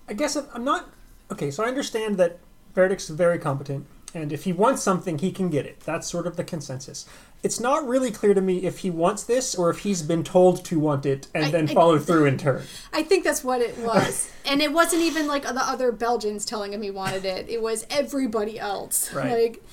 I 0.07 0.13
guess 0.13 0.37
I'm 0.37 0.63
not. 0.63 0.89
Okay, 1.33 1.51
so 1.51 1.65
I 1.65 1.67
understand 1.67 2.17
that 2.17 2.39
Verdyck's 2.73 3.09
very 3.09 3.39
competent, 3.39 3.85
and 4.13 4.31
if 4.33 4.43
he 4.43 4.53
wants 4.53 4.81
something, 4.81 5.17
he 5.19 5.31
can 5.31 5.49
get 5.49 5.65
it. 5.65 5.79
That's 5.81 6.07
sort 6.09 6.27
of 6.27 6.35
the 6.35 6.43
consensus. 6.43 7.05
It's 7.43 7.59
not 7.59 7.87
really 7.87 8.11
clear 8.11 8.33
to 8.33 8.41
me 8.41 8.65
if 8.65 8.79
he 8.79 8.89
wants 8.89 9.23
this 9.23 9.55
or 9.55 9.69
if 9.69 9.79
he's 9.79 10.01
been 10.03 10.23
told 10.23 10.63
to 10.65 10.79
want 10.79 11.05
it 11.05 11.27
and 11.33 11.45
I- 11.45 11.51
then 11.51 11.69
I- 11.69 11.73
followed 11.73 12.05
through 12.05 12.25
in 12.25 12.37
turn. 12.37 12.63
I 12.93 13.03
think 13.03 13.23
that's 13.23 13.43
what 13.43 13.61
it 13.61 13.77
was. 13.79 14.29
and 14.45 14.61
it 14.61 14.71
wasn't 14.73 15.01
even 15.01 15.27
like 15.27 15.43
the 15.43 15.55
other 15.55 15.91
Belgians 15.91 16.45
telling 16.45 16.73
him 16.73 16.81
he 16.81 16.91
wanted 16.91 17.25
it. 17.25 17.49
It 17.49 17.61
was 17.61 17.85
everybody 17.89 18.59
else. 18.59 19.11
Right. 19.21 19.31
Like 19.31 19.63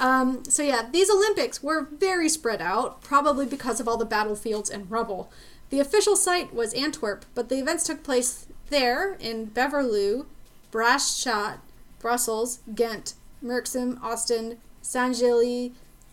um, 0.00 0.44
so 0.44 0.62
yeah, 0.62 0.88
these 0.90 1.10
Olympics 1.10 1.62
were 1.62 1.86
very 1.92 2.28
spread 2.28 2.60
out, 2.60 3.02
probably 3.02 3.46
because 3.46 3.78
of 3.78 3.86
all 3.86 3.96
the 3.96 4.04
battlefields 4.04 4.70
and 4.70 4.90
rubble. 4.90 5.30
The 5.70 5.78
official 5.80 6.16
site 6.16 6.52
was 6.52 6.74
Antwerp, 6.74 7.24
but 7.34 7.48
the 7.48 7.58
events 7.58 7.84
took 7.84 8.02
place 8.02 8.46
there 8.68 9.14
in 9.20 9.48
Beverloo, 9.48 10.26
Brasschaat, 10.72 11.58
Brussels, 12.00 12.60
Ghent, 12.74 13.14
Merksem, 13.42 14.00
Ostend, 14.02 14.58
Saint 14.80 15.16
Gilles, 15.16 15.70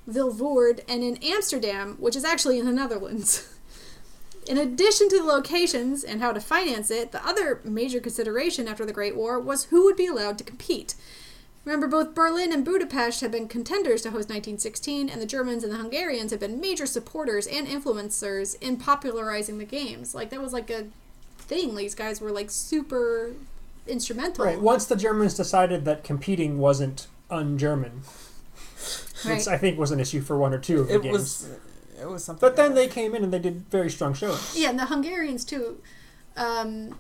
Vilvoorde, 0.09 0.81
and 0.87 1.03
in 1.03 1.17
Amsterdam, 1.23 1.95
which 1.99 2.15
is 2.15 2.23
actually 2.23 2.59
in 2.59 2.65
the 2.65 2.71
Netherlands. 2.71 3.55
In 4.47 4.57
addition 4.57 5.09
to 5.09 5.17
the 5.17 5.23
locations 5.23 6.03
and 6.03 6.21
how 6.21 6.31
to 6.31 6.39
finance 6.39 6.89
it, 6.89 7.11
the 7.11 7.25
other 7.25 7.61
major 7.63 7.99
consideration 7.99 8.67
after 8.67 8.85
the 8.85 8.93
Great 8.93 9.15
War 9.15 9.39
was 9.39 9.65
who 9.65 9.83
would 9.83 9.95
be 9.95 10.07
allowed 10.07 10.37
to 10.39 10.43
compete. 10.43 10.95
Remember, 11.65 11.87
both 11.87 12.15
Berlin 12.15 12.51
and 12.51 12.65
Budapest 12.65 13.21
had 13.21 13.31
been 13.31 13.47
contenders 13.47 14.01
to 14.01 14.09
host 14.09 14.29
1916, 14.29 15.09
and 15.09 15.21
the 15.21 15.27
Germans 15.27 15.63
and 15.63 15.71
the 15.71 15.77
Hungarians 15.77 16.31
had 16.31 16.39
been 16.39 16.59
major 16.59 16.87
supporters 16.87 17.45
and 17.45 17.67
influencers 17.67 18.59
in 18.59 18.77
popularizing 18.77 19.59
the 19.59 19.65
games. 19.65 20.15
Like, 20.15 20.31
that 20.31 20.41
was 20.41 20.53
like 20.53 20.71
a 20.71 20.87
thing. 21.37 21.75
These 21.75 21.93
guys 21.95 22.21
were 22.21 22.31
like 22.31 22.49
super 22.49 23.33
instrumental. 23.85 24.45
Right. 24.45 24.59
Once 24.59 24.85
the 24.85 24.95
Germans 24.95 25.35
decided 25.35 25.85
that 25.85 26.03
competing 26.03 26.57
wasn't 26.57 27.07
un-German, 27.29 28.01
Right. 29.25 29.37
which 29.37 29.47
I 29.47 29.57
think 29.57 29.77
was 29.77 29.91
an 29.91 29.99
issue 29.99 30.21
for 30.21 30.37
one 30.37 30.53
or 30.53 30.59
two 30.59 30.81
of 30.81 30.87
the 30.87 30.95
It 30.95 31.01
games. 31.03 31.13
was. 31.17 31.49
It 32.01 32.07
was 32.09 32.23
something. 32.23 32.39
But 32.47 32.55
then 32.55 32.73
they 32.75 32.87
came 32.87 33.13
in 33.13 33.23
and 33.25 33.33
they 33.33 33.39
did 33.39 33.65
very 33.69 33.89
strong 33.89 34.13
showings. 34.13 34.55
Yeah, 34.57 34.69
and 34.69 34.79
the 34.79 34.85
Hungarians 34.85 35.43
too. 35.43 35.81
Um, 36.37 36.97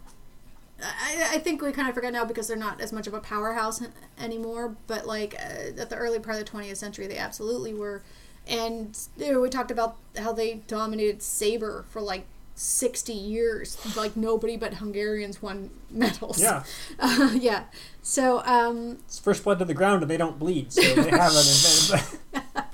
I, 0.83 1.29
I 1.35 1.37
think 1.39 1.61
we 1.61 1.71
kind 1.71 1.87
of 1.87 1.95
forget 1.95 2.11
now 2.11 2.25
because 2.25 2.47
they're 2.47 2.57
not 2.57 2.81
as 2.81 2.91
much 2.91 3.07
of 3.07 3.13
a 3.13 3.19
powerhouse 3.21 3.81
anymore. 4.19 4.75
But 4.87 5.07
like 5.07 5.35
uh, 5.35 5.79
at 5.81 5.89
the 5.89 5.95
early 5.95 6.19
part 6.19 6.37
of 6.37 6.45
the 6.45 6.51
20th 6.51 6.75
century, 6.77 7.07
they 7.07 7.17
absolutely 7.17 7.73
were. 7.73 8.03
And 8.47 8.97
you 9.17 9.31
know, 9.31 9.39
we 9.39 9.49
talked 9.49 9.71
about 9.71 9.95
how 10.17 10.33
they 10.33 10.55
dominated 10.67 11.21
saber 11.21 11.85
for 11.89 12.01
like 12.01 12.25
60 12.59 13.13
years. 13.13 13.77
Like 13.95 14.17
nobody 14.17 14.57
but 14.57 14.75
Hungarians 14.75 15.41
won 15.41 15.69
medals. 15.89 16.41
Yeah. 16.41 16.63
Uh, 16.99 17.31
yeah. 17.33 17.63
So 18.01 18.43
um, 18.45 18.99
It's 19.05 19.17
first 19.17 19.45
blood 19.45 19.59
to 19.59 19.65
the 19.65 19.73
ground 19.73 20.01
and 20.01 20.11
they 20.11 20.17
don't 20.17 20.37
bleed, 20.37 20.73
so 20.73 20.81
they 20.81 21.09
have 21.09 21.31
an 21.31 21.37
advantage. 21.37 22.19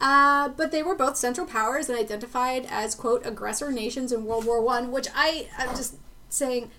Uh, 0.00 0.48
but 0.48 0.72
they 0.72 0.82
were 0.82 0.96
both 0.96 1.16
central 1.16 1.46
powers 1.46 1.88
and 1.88 1.96
identified 1.96 2.66
as 2.68 2.92
quote 2.96 3.24
aggressor 3.24 3.70
nations 3.70 4.10
in 4.10 4.24
World 4.24 4.44
War 4.44 4.60
One, 4.60 4.90
which 4.90 5.06
I 5.14 5.46
I'm 5.56 5.76
just 5.76 5.94
saying. 6.28 6.70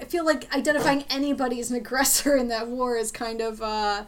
I 0.00 0.04
feel 0.04 0.26
like 0.26 0.52
identifying 0.52 1.04
anybody 1.08 1.60
as 1.60 1.70
an 1.70 1.76
aggressor 1.76 2.34
in 2.36 2.48
that 2.48 2.66
war 2.66 2.96
is 2.96 3.12
kind 3.12 3.40
of 3.40 3.62
uh, 3.62 4.06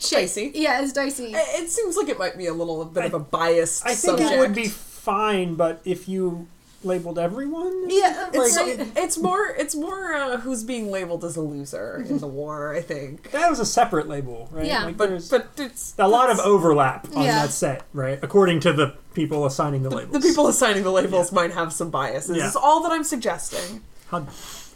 shit. 0.00 0.18
Dicey. 0.22 0.50
Yeah, 0.56 0.82
it's 0.82 0.92
dicey. 0.92 1.34
It 1.34 1.62
it 1.62 1.70
seems 1.70 1.96
like 1.96 2.08
it 2.08 2.18
might 2.18 2.36
be 2.36 2.46
a 2.46 2.52
little 2.52 2.84
bit 2.84 3.04
of 3.04 3.14
a 3.14 3.20
biased 3.20 3.86
I 3.86 3.90
think 3.94 4.18
subject. 4.18 4.32
it 4.32 4.38
would 4.40 4.56
be 4.56 4.66
fine, 4.66 5.54
but 5.54 5.80
if 5.84 6.08
you 6.08 6.48
labeled 6.82 7.18
everyone, 7.18 7.90
yeah, 7.90 8.30
It's, 8.32 8.56
right. 8.56 8.90
it's 8.96 9.18
more. 9.18 9.48
It's 9.48 9.74
more 9.74 10.14
uh, 10.14 10.38
who's 10.38 10.64
being 10.64 10.90
labeled 10.90 11.24
as 11.24 11.36
a 11.36 11.40
loser 11.42 12.04
in 12.08 12.18
the 12.18 12.26
war. 12.26 12.74
I 12.74 12.80
think. 12.80 13.30
that 13.32 13.50
was 13.50 13.60
a 13.60 13.66
separate 13.66 14.08
label, 14.08 14.48
right? 14.50 14.66
Yeah. 14.66 14.84
Like, 14.84 14.96
But 14.96 15.28
but 15.30 15.48
it's 15.58 15.94
a 15.98 16.08
lot 16.08 16.30
of 16.30 16.38
overlap 16.40 17.06
on 17.14 17.24
Yeah. 17.24 17.42
that 17.42 17.50
set, 17.50 17.82
right? 17.92 18.18
According 18.22 18.60
to 18.60 18.72
the 18.72 18.94
people 19.14 19.44
assigning 19.46 19.82
the 19.82 19.90
labels. 19.90 20.12
the 20.12 20.20
people 20.26 20.46
assigning 20.48 20.82
the 20.82 20.92
labels 20.92 21.32
might 21.32 21.52
have 21.52 21.72
some 21.72 21.90
biases. 21.90 22.36
Yeah. 22.36 22.46
Is 22.48 22.56
all 22.56 22.82
that 22.82 22.92
I'm 22.92 23.04
suggesting. 23.04 23.82
How, 24.08 24.26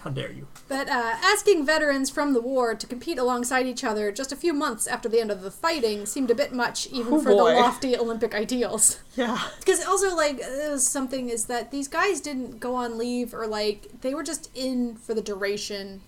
how 0.00 0.10
dare 0.10 0.30
you? 0.32 0.46
But 0.66 0.88
uh, 0.88 1.16
asking 1.22 1.66
veterans 1.66 2.08
from 2.08 2.32
the 2.32 2.40
war 2.40 2.74
to 2.74 2.86
compete 2.86 3.18
alongside 3.18 3.66
each 3.66 3.84
other 3.84 4.10
just 4.10 4.32
a 4.32 4.36
few 4.36 4.54
months 4.54 4.86
after 4.86 5.10
the 5.10 5.20
end 5.20 5.30
of 5.30 5.42
the 5.42 5.50
fighting 5.50 6.06
seemed 6.06 6.30
a 6.30 6.34
bit 6.34 6.54
much, 6.54 6.86
even 6.86 7.12
Oh, 7.12 7.20
for 7.20 7.30
boy. 7.30 7.50
the 7.54 7.60
lofty 7.60 7.96
Olympic 7.96 8.34
ideals. 8.34 8.98
Yeah. 9.16 9.38
Because 9.60 9.84
also, 9.84 10.16
like, 10.16 10.40
something 10.78 11.28
is 11.28 11.44
that 11.46 11.70
these 11.70 11.86
guys 11.86 12.20
didn't 12.20 12.58
go 12.60 12.74
on 12.74 12.98
leave 12.98 13.32
or, 13.34 13.46
like, 13.46 14.00
they 14.00 14.12
were 14.14 14.24
just 14.24 14.50
in 14.56 14.96
for 14.96 15.14
the 15.14 15.22
duration. 15.22 16.00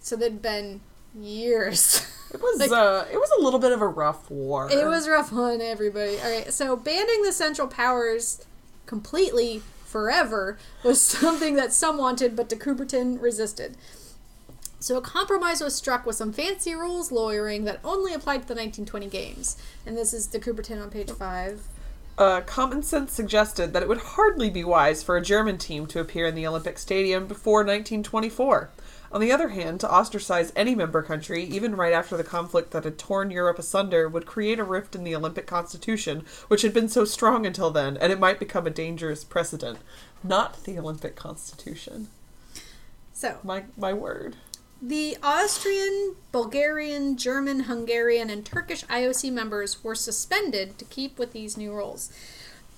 So 0.00 0.16
they'd 0.16 0.42
been 0.42 0.80
years. 1.18 2.06
It 2.34 2.40
was. 2.42 2.58
Like- 2.60 2.70
uh, 2.72 3.04
it 3.10 3.16
was 3.16 3.30
a 3.38 3.42
little 3.42 3.60
bit 3.60 3.72
of 3.72 3.80
a 3.80 3.86
rough 3.86 4.30
war. 4.30 4.68
it 4.70 4.86
was 4.86 5.08
rough 5.08 5.32
on 5.32 5.60
everybody. 5.62 6.18
All 6.18 6.30
right, 6.30 6.52
so 6.52 6.76
banning 6.76 7.22
the 7.22 7.32
Central 7.32 7.68
Powers 7.68 8.44
completely 8.86 9.62
forever 9.92 10.58
was 10.82 11.00
something 11.18 11.54
that 11.56 11.72
some 11.72 11.98
wanted, 11.98 12.34
but 12.34 12.48
de 12.48 12.56
Coubertin 12.56 13.20
resisted. 13.20 13.76
So 14.80 14.96
a 14.96 15.00
compromise 15.00 15.60
was 15.60 15.76
struck 15.76 16.04
with 16.04 16.16
some 16.16 16.32
fancy 16.32 16.74
rules 16.74 17.12
lawyering 17.12 17.66
that 17.66 17.78
only 17.84 18.12
applied 18.12 18.42
to 18.42 18.48
the 18.48 18.54
1920 18.54 19.06
games. 19.06 19.56
And 19.86 19.96
this 19.96 20.12
is 20.12 20.26
de 20.26 20.40
Coubertin 20.40 20.82
on 20.82 20.90
page 20.90 21.10
five. 21.12 21.62
Uh, 22.18 22.40
common 22.42 22.82
sense 22.82 23.12
suggested 23.12 23.72
that 23.72 23.82
it 23.82 23.88
would 23.88 23.98
hardly 23.98 24.50
be 24.50 24.62
wise 24.62 25.02
for 25.02 25.16
a 25.16 25.22
German 25.22 25.56
team 25.56 25.86
to 25.86 26.00
appear 26.00 26.26
in 26.26 26.34
the 26.34 26.46
Olympic 26.46 26.78
Stadium 26.78 27.26
before 27.26 27.60
1924. 27.60 28.70
On 29.12 29.20
the 29.20 29.32
other 29.32 29.48
hand, 29.48 29.80
to 29.80 29.90
ostracize 29.90 30.52
any 30.56 30.74
member 30.74 31.02
country, 31.02 31.44
even 31.44 31.76
right 31.76 31.92
after 31.92 32.16
the 32.16 32.24
conflict 32.24 32.70
that 32.70 32.84
had 32.84 32.98
torn 32.98 33.30
Europe 33.30 33.58
asunder, 33.58 34.08
would 34.08 34.26
create 34.26 34.58
a 34.58 34.64
rift 34.64 34.94
in 34.94 35.04
the 35.04 35.14
Olympic 35.14 35.46
constitution, 35.46 36.24
which 36.48 36.62
had 36.62 36.72
been 36.72 36.88
so 36.88 37.04
strong 37.04 37.44
until 37.44 37.70
then, 37.70 37.96
and 37.98 38.10
it 38.10 38.20
might 38.20 38.38
become 38.38 38.66
a 38.66 38.70
dangerous 38.70 39.22
precedent. 39.22 39.78
Not 40.24 40.64
the 40.64 40.78
Olympic 40.78 41.14
constitution. 41.14 42.08
So 43.12 43.38
My 43.42 43.64
my 43.76 43.92
word. 43.92 44.36
The 44.84 45.16
Austrian, 45.22 46.16
Bulgarian, 46.32 47.16
German, 47.16 47.60
Hungarian, 47.60 48.28
and 48.28 48.44
Turkish 48.44 48.82
IOC 48.86 49.32
members 49.32 49.84
were 49.84 49.94
suspended 49.94 50.76
to 50.76 50.84
keep 50.84 51.20
with 51.20 51.32
these 51.32 51.56
new 51.56 51.72
rules. 51.72 52.12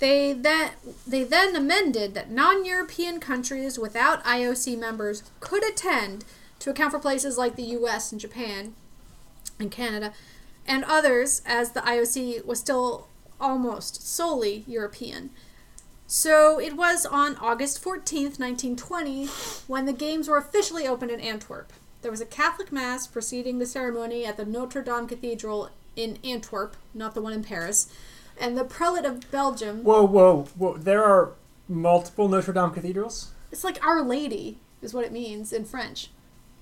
They 0.01 0.35
then, 0.35 0.73
they 1.07 1.25
then 1.25 1.57
amended 1.57 2.13
that 2.13 2.31
non 2.31 2.67
European 2.67 3.21
countries 3.21 3.79
without 3.79 4.23
IOC 4.25 4.79
members 4.79 5.23
could 5.41 5.65
attend 5.65 6.27
to 6.59 6.69
account 6.69 6.93
for 6.93 6.99
places 6.99 7.39
like 7.39 7.57
the 7.57 7.63
US 7.79 8.13
and 8.13 8.21
Japan 8.21 8.75
and 9.59 9.71
Canada 9.71 10.13
and 10.67 10.85
others, 10.85 11.41
as 11.47 11.71
the 11.71 11.81
IOC 11.81 12.45
was 12.45 12.59
still 12.59 13.09
almost 13.41 14.07
solely 14.07 14.63
European. 14.67 15.31
So 16.07 16.61
it 16.61 16.77
was 16.77 17.07
on 17.07 17.37
August 17.37 17.83
14th, 17.83 18.39
1920, 18.39 19.25
when 19.69 19.87
the 19.87 19.95
games 19.95 20.29
were 20.29 20.37
officially 20.37 20.87
opened 20.87 21.11
in 21.11 21.21
Antwerp. 21.21 21.73
There 22.05 22.11
was 22.11 22.21
a 22.21 22.27
Catholic 22.27 22.71
Mass 22.71 23.07
preceding 23.07 23.59
the 23.59 23.65
ceremony 23.65 24.27
at 24.27 24.37
the 24.37 24.45
Notre 24.45 24.83
Dame 24.83 25.07
Cathedral 25.07 25.71
in 25.97 26.19
Antwerp, 26.23 26.77
not 26.93 27.15
the 27.15 27.23
one 27.23 27.33
in 27.33 27.43
Paris. 27.43 27.91
And 28.39 28.59
the 28.59 28.65
prelate 28.65 29.07
of 29.07 29.31
Belgium, 29.31 29.83
Whoa, 29.83 30.05
whoa, 30.05 30.43
whoa! 30.59 30.77
There 30.77 31.03
are 31.03 31.33
multiple 31.67 32.29
Notre 32.29 32.53
Dame 32.53 32.73
cathedrals. 32.73 33.31
it's 33.51 33.65
like 33.65 33.83
Our 33.83 34.03
Lady, 34.03 34.59
is 34.83 34.93
what 34.93 35.07
it 35.07 35.13
means 35.13 35.51
in 35.51 35.65
French. 35.65 36.11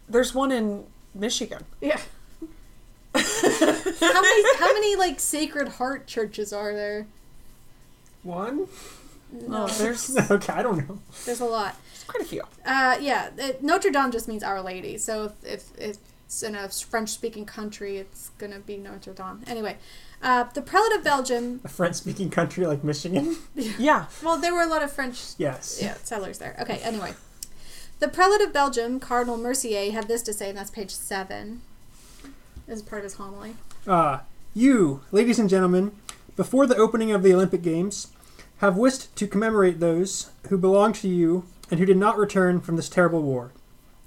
There's 0.09 0.33
one 0.33 0.53
in 0.53 0.85
Michigan. 1.13 1.65
Yeah. 1.81 1.99
how 3.17 4.23
many 4.23 4.59
how 4.61 4.73
many 4.73 4.95
like 4.95 5.19
Sacred 5.19 5.67
Heart 5.71 6.07
churches 6.07 6.53
are 6.53 6.73
there? 6.73 7.09
One? 8.23 8.69
No, 9.33 9.65
Oh, 9.65 9.67
there's, 9.67 10.17
okay, 10.31 10.53
I 10.53 10.63
don't 10.63 10.89
know. 10.89 11.01
there's 11.25 11.41
a 11.41 11.47
lot. 11.47 11.75
Quite 12.13 12.23
a 12.23 12.29
few. 12.29 12.43
Uh, 12.65 12.97
yeah, 13.01 13.31
it, 13.37 13.63
Notre 13.63 13.91
Dame 13.91 14.11
just 14.11 14.29
means 14.29 14.43
Our 14.43 14.61
Lady. 14.61 14.99
So 14.99 15.33
if, 15.43 15.79
if 15.79 15.97
it's 16.25 16.43
in 16.43 16.55
a 16.55 16.69
French-speaking 16.69 17.47
country, 17.47 17.97
it's 17.97 18.31
gonna 18.39 18.61
be 18.61 18.77
Notre 18.77 19.13
Dame. 19.13 19.43
Anyway, 19.47 19.79
uh, 20.23 20.45
the 20.55 20.63
prelate 20.63 20.93
of 20.93 21.05
Belgium. 21.05 21.61
A 21.65 21.69
French-speaking 21.69 22.31
country 22.31 22.67
like 22.67 22.85
Michigan. 22.85 23.37
Yeah. 23.79 24.07
Well, 24.23 24.39
there 24.39 24.55
were 24.55 24.63
a 24.63 24.67
lot 24.67 24.83
of 24.83 24.93
French 24.93 25.35
yes. 25.39 25.79
yeah, 25.81 25.95
settlers 26.03 26.39
there. 26.39 26.57
Okay, 26.61 26.79
anyway. 26.83 27.15
The 28.01 28.09
prelate 28.09 28.41
of 28.41 28.53
Belgium, 28.53 28.99
Cardinal 28.99 29.37
Mercier, 29.37 29.93
had 29.93 30.09
this 30.09 30.23
to 30.23 30.33
say, 30.33 30.49
and 30.49 30.59
that's 30.59 30.71
page 30.71 30.91
seven. 30.91 31.63
As 32.69 32.83
part 32.83 33.01
of 33.01 33.05
his 33.05 33.15
homily. 33.15 33.55
Uh, 33.87 34.21
you, 34.55 35.03
ladies 35.11 35.39
and 35.39 35.49
gentlemen, 35.49 35.93
before 36.37 36.67
the 36.67 36.77
opening 36.77 37.13
of 37.13 37.23
the 37.23 37.35
Olympic 37.35 37.63
Games, 37.63 38.09
have 38.59 38.77
wished 38.77 39.15
to 39.17 39.27
commemorate 39.27 39.81
those 39.81 40.31
who 40.49 40.57
belong 40.57 40.93
to 40.95 41.09
you 41.09 41.45
and 41.73 41.81
who 41.81 41.87
did 41.87 41.97
not 41.97 42.19
return 42.19 42.61
from 42.61 42.77
this 42.77 42.91
terrible 42.91 43.23
war. 43.23 43.51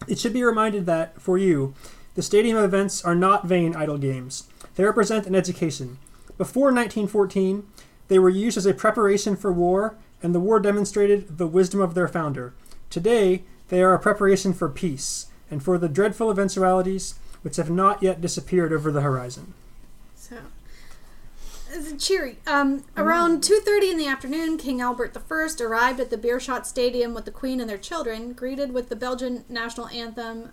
It 0.07 0.19
should 0.19 0.33
be 0.33 0.43
reminded 0.43 0.85
that, 0.85 1.19
for 1.19 1.35
you, 1.35 1.73
the 2.13 2.21
stadium 2.21 2.57
events 2.57 3.03
are 3.03 3.15
not 3.15 3.47
vain 3.47 3.75
idle 3.75 3.97
games. 3.97 4.47
They 4.75 4.83
represent 4.83 5.25
an 5.25 5.33
education. 5.33 5.97
Before 6.37 6.65
1914, 6.65 7.65
they 8.07 8.19
were 8.19 8.29
used 8.29 8.55
as 8.55 8.67
a 8.67 8.73
preparation 8.75 9.35
for 9.35 9.51
war, 9.51 9.95
and 10.21 10.35
the 10.35 10.39
war 10.39 10.59
demonstrated 10.59 11.39
the 11.39 11.47
wisdom 11.47 11.81
of 11.81 11.95
their 11.95 12.07
founder. 12.07 12.53
Today, 12.91 13.41
they 13.69 13.81
are 13.81 13.95
a 13.95 13.99
preparation 13.99 14.53
for 14.53 14.69
peace, 14.69 15.25
and 15.49 15.63
for 15.63 15.79
the 15.79 15.89
dreadful 15.89 16.29
eventualities 16.29 17.15
which 17.41 17.55
have 17.55 17.71
not 17.71 18.03
yet 18.03 18.21
disappeared 18.21 18.73
over 18.73 18.91
the 18.91 19.01
horizon. 19.01 19.55
Cheery. 21.99 22.37
Um, 22.47 22.83
around 22.95 23.43
two 23.43 23.59
thirty 23.59 23.89
in 23.89 23.97
the 23.97 24.07
afternoon, 24.07 24.57
King 24.57 24.81
Albert 24.81 25.15
I 25.15 25.63
arrived 25.63 25.99
at 25.99 26.09
the 26.09 26.17
Beerschot 26.17 26.65
Stadium 26.65 27.13
with 27.13 27.25
the 27.25 27.31
Queen 27.31 27.59
and 27.59 27.69
their 27.69 27.77
children, 27.77 28.33
greeted 28.33 28.73
with 28.73 28.89
the 28.89 28.95
Belgian 28.95 29.45
national 29.49 29.87
anthem, 29.87 30.51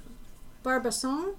Barbasson, 0.64 1.34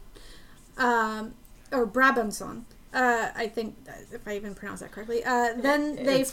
um, 0.77 1.33
or 1.71 1.85
Brabantson. 1.87 2.63
Uh, 2.93 3.29
I 3.35 3.47
think 3.47 3.75
if 4.11 4.27
I 4.27 4.35
even 4.35 4.53
pronounce 4.53 4.81
that 4.81 4.91
correctly. 4.91 5.23
Uh, 5.25 5.53
then 5.57 5.95
they 5.95 6.25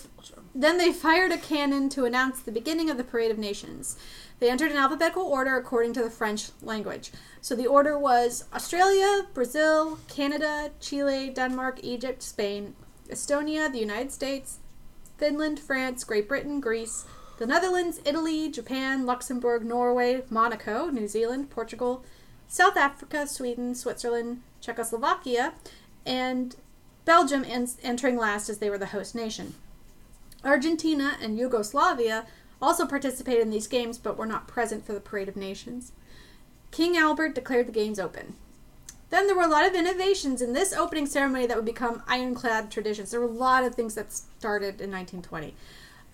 then 0.54 0.76
they 0.76 0.92
fired 0.92 1.32
a 1.32 1.38
cannon 1.38 1.88
to 1.90 2.04
announce 2.04 2.40
the 2.40 2.52
beginning 2.52 2.90
of 2.90 2.98
the 2.98 3.04
Parade 3.04 3.30
of 3.30 3.38
Nations. 3.38 3.96
They 4.40 4.50
entered 4.50 4.70
in 4.70 4.76
alphabetical 4.76 5.22
order 5.22 5.56
according 5.56 5.94
to 5.94 6.02
the 6.02 6.10
French 6.10 6.50
language. 6.62 7.12
So 7.40 7.54
the 7.54 7.66
order 7.66 7.98
was 7.98 8.44
Australia, 8.52 9.26
Brazil, 9.32 9.98
Canada, 10.08 10.70
Chile, 10.80 11.30
Denmark, 11.30 11.80
Egypt, 11.82 12.22
Spain, 12.22 12.74
Estonia, 13.10 13.70
the 13.70 13.78
United 13.78 14.12
States, 14.12 14.58
Finland, 15.18 15.58
France, 15.60 16.04
Great 16.04 16.28
Britain, 16.28 16.60
Greece, 16.60 17.04
the 17.38 17.46
Netherlands, 17.46 18.00
Italy, 18.04 18.50
Japan, 18.50 19.06
Luxembourg, 19.06 19.64
Norway, 19.64 20.22
Monaco, 20.30 20.88
New 20.88 21.08
Zealand, 21.08 21.50
Portugal, 21.50 22.04
South 22.48 22.76
Africa, 22.76 23.26
Sweden, 23.26 23.74
Switzerland, 23.74 24.42
Czechoslovakia, 24.60 25.54
and 26.04 26.56
Belgium 27.04 27.44
en- 27.44 27.68
entering 27.82 28.16
last 28.16 28.48
as 28.48 28.58
they 28.58 28.68
were 28.68 28.78
the 28.78 28.86
host 28.86 29.14
nation. 29.14 29.54
Argentina 30.44 31.16
and 31.20 31.38
Yugoslavia 31.38 32.26
also 32.60 32.86
participated 32.86 33.42
in 33.42 33.50
these 33.50 33.66
games 33.66 33.98
but 33.98 34.16
were 34.16 34.26
not 34.26 34.48
present 34.48 34.84
for 34.84 34.92
the 34.92 35.00
Parade 35.00 35.28
of 35.28 35.36
Nations. 35.36 35.92
King 36.70 36.96
Albert 36.96 37.34
declared 37.34 37.68
the 37.68 37.72
games 37.72 37.98
open. 37.98 38.34
Then 39.10 39.26
there 39.26 39.36
were 39.36 39.42
a 39.42 39.48
lot 39.48 39.66
of 39.66 39.74
innovations 39.74 40.40
in 40.40 40.52
this 40.52 40.72
opening 40.72 41.06
ceremony 41.06 41.46
that 41.46 41.56
would 41.56 41.66
become 41.66 42.02
ironclad 42.06 42.70
traditions. 42.70 43.10
There 43.10 43.20
were 43.20 43.26
a 43.26 43.30
lot 43.30 43.64
of 43.64 43.74
things 43.74 43.94
that 43.96 44.12
started 44.12 44.80
in 44.80 44.90
1920. 44.90 45.54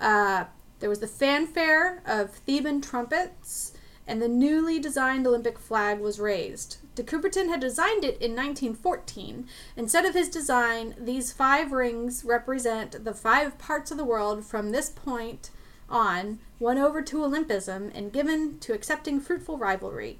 Uh, 0.00 0.44
there 0.80 0.90
was 0.90 1.00
the 1.00 1.06
fanfare 1.06 2.02
of 2.06 2.30
Theban 2.30 2.80
trumpets, 2.80 3.72
and 4.06 4.20
the 4.20 4.28
newly 4.28 4.78
designed 4.78 5.26
Olympic 5.26 5.59
flag 5.59 6.00
was 6.00 6.18
raised. 6.18 6.78
De 6.94 7.02
Coubertin 7.02 7.48
had 7.48 7.61
designed 7.61 8.04
it 8.04 8.20
in 8.22 8.35
1914. 8.35 9.46
Instead 9.76 10.04
of 10.06 10.14
his 10.14 10.30
design, 10.30 10.94
these 10.98 11.32
five 11.32 11.72
rings 11.72 12.24
represent 12.24 13.04
the 13.04 13.14
five 13.14 13.59
parts 13.59 13.90
of 13.90 13.98
the 13.98 14.04
world 14.04 14.44
from 14.44 14.70
this 14.70 14.88
point 14.88 15.50
on, 15.88 16.38
won 16.59 16.78
over 16.78 17.02
to 17.02 17.22
Olympism, 17.22 17.90
and 17.94 18.12
given 18.12 18.59
to 18.61 18.72
accepting 18.72 19.20
fruitful 19.20 19.59
rivalry. 19.59 20.18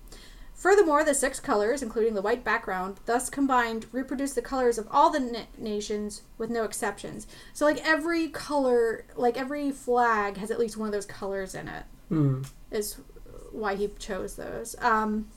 Furthermore, 0.57 1.05
the 1.05 1.14
six 1.14 1.38
colors, 1.38 1.83
including 1.83 2.14
the 2.14 2.23
white 2.23 2.42
background, 2.42 2.97
thus 3.05 3.29
combined, 3.29 3.85
reproduce 3.92 4.33
the 4.33 4.40
colors 4.40 4.79
of 4.79 4.88
all 4.90 5.11
the 5.11 5.21
na- 5.21 5.45
nations 5.59 6.23
with 6.38 6.49
no 6.49 6.64
exceptions. 6.64 7.27
So, 7.53 7.66
like 7.66 7.87
every 7.87 8.29
color, 8.29 9.05
like 9.16 9.37
every 9.37 9.71
flag 9.71 10.38
has 10.38 10.51
at 10.51 10.59
least 10.59 10.79
one 10.79 10.88
of 10.88 10.92
those 10.92 11.05
colors 11.05 11.55
in 11.55 11.69
it. 11.69 11.85
Hmm. 12.09 12.42
Is 12.71 12.97
why 13.53 13.75
he 13.75 13.88
chose 13.99 14.37
those. 14.37 14.75
Um, 14.81 15.29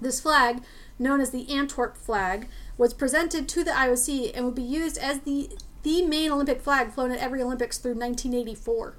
this 0.00 0.20
flag, 0.20 0.62
known 0.98 1.20
as 1.20 1.30
the 1.30 1.48
Antwerp 1.50 1.96
flag, 1.96 2.48
was 2.76 2.92
presented 2.92 3.48
to 3.48 3.62
the 3.62 3.70
IOC 3.70 4.32
and 4.34 4.44
would 4.44 4.54
be 4.56 4.62
used 4.62 4.98
as 4.98 5.20
the 5.20 5.50
the 5.84 6.04
main 6.04 6.32
Olympic 6.32 6.60
flag 6.60 6.90
flown 6.90 7.12
at 7.12 7.20
every 7.20 7.40
Olympics 7.40 7.78
through 7.78 7.94
1984. 7.94 8.96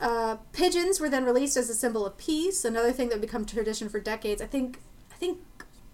Uh, 0.00 0.36
pigeons 0.52 1.00
were 1.00 1.08
then 1.08 1.24
released 1.24 1.56
as 1.56 1.70
a 1.70 1.74
symbol 1.74 2.04
of 2.04 2.16
peace. 2.18 2.64
Another 2.64 2.92
thing 2.92 3.08
that 3.08 3.16
would 3.16 3.20
become 3.26 3.44
tradition 3.44 3.88
for 3.88 4.00
decades. 4.00 4.42
I 4.42 4.46
think 4.46 4.80
I 5.12 5.14
think 5.16 5.38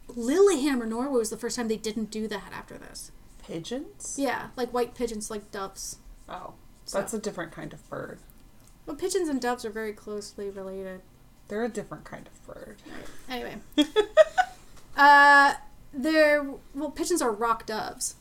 Lillehammer, 0.08 0.86
Norway 0.86 1.18
was 1.18 1.30
the 1.30 1.36
first 1.36 1.56
time 1.56 1.68
they 1.68 1.76
didn't 1.76 2.10
do 2.10 2.26
that 2.28 2.50
after 2.52 2.76
this. 2.78 3.12
Pigeons? 3.46 4.16
Yeah, 4.18 4.48
like 4.56 4.72
white 4.72 4.94
pigeons, 4.94 5.30
like 5.30 5.50
doves. 5.50 5.98
Oh, 6.28 6.54
So- 6.86 6.98
that's 6.98 7.14
a 7.14 7.18
different 7.18 7.52
kind 7.52 7.72
of 7.72 7.88
bird. 7.90 8.18
Well, 8.86 8.96
pigeons 8.96 9.28
and 9.28 9.40
doves 9.40 9.64
are 9.64 9.70
very 9.70 9.92
closely 9.92 10.50
related. 10.50 11.02
They're 11.48 11.64
a 11.64 11.68
different 11.68 12.04
kind 12.04 12.28
of 12.28 12.46
bird. 12.46 12.76
Anyway, 13.28 13.56
uh, 14.96 15.54
they're 15.92 16.44
well, 16.74 16.90
pigeons 16.90 17.20
are 17.22 17.30
rock 17.32 17.66
doves. 17.66 18.14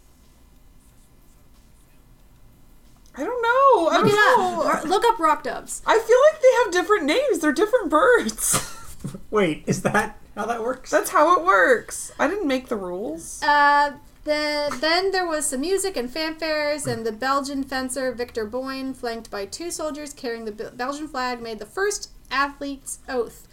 I 3.15 3.23
don't 3.25 3.41
know. 3.41 3.89
I 3.89 4.01
Look 4.01 4.11
don't 4.11 4.11
it 4.11 4.37
know. 4.37 4.61
up. 4.71 4.83
Look 4.85 5.03
up 5.05 5.19
rock 5.19 5.43
doves. 5.43 5.81
I 5.85 5.97
feel 5.99 6.17
like 6.31 6.41
they 6.41 6.63
have 6.63 6.71
different 6.71 7.05
names. 7.05 7.39
They're 7.39 7.51
different 7.51 7.89
birds. 7.89 8.75
Wait, 9.31 9.63
is 9.67 9.81
that 9.83 10.17
how 10.35 10.45
that 10.45 10.61
works? 10.63 10.91
That's 10.91 11.09
how 11.09 11.37
it 11.37 11.45
works. 11.45 12.11
I 12.19 12.27
didn't 12.27 12.47
make 12.47 12.67
the 12.67 12.75
rules. 12.75 13.41
Uh, 13.43 13.93
the, 14.23 14.75
then 14.79 15.11
there 15.11 15.25
was 15.27 15.47
some 15.47 15.61
music 15.61 15.97
and 15.97 16.09
fanfares, 16.09 16.85
and 16.85 17.05
the 17.05 17.11
Belgian 17.11 17.63
fencer 17.63 18.11
Victor 18.11 18.45
Boin, 18.45 18.93
flanked 18.93 19.31
by 19.31 19.45
two 19.45 19.71
soldiers 19.71 20.13
carrying 20.13 20.45
the 20.45 20.51
Bel- 20.51 20.71
Belgian 20.71 21.07
flag, 21.07 21.41
made 21.41 21.59
the 21.59 21.65
first 21.65 22.11
athlete's 22.31 22.99
oath. 23.09 23.47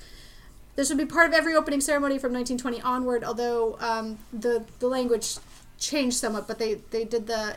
This 0.75 0.91
would 0.91 0.99
be 0.99 1.07
part 1.07 1.29
of 1.29 1.35
every 1.35 1.55
opening 1.55 1.81
ceremony 1.81 2.19
from 2.19 2.33
1920 2.35 2.83
onward, 2.83 3.25
although 3.25 3.79
um, 3.81 4.19
the 4.33 4.65
the 4.79 4.89
language 4.89 5.37
changed 5.79 6.17
somewhat. 6.19 6.47
But 6.47 6.59
they 6.59 6.75
they 6.91 7.05
did 7.05 7.27
the 7.27 7.57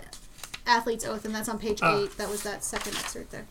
athlete's 0.69 1.05
oath, 1.05 1.25
and 1.25 1.34
that's 1.36 1.49
on 1.49 1.60
page 1.60 1.79
Ah. 1.82 1.97
eight. 1.97 2.17
That 2.17 2.29
was 2.29 2.43
that 2.43 2.63
second 2.63 2.95
excerpt 2.95 3.32
there. 3.32 3.45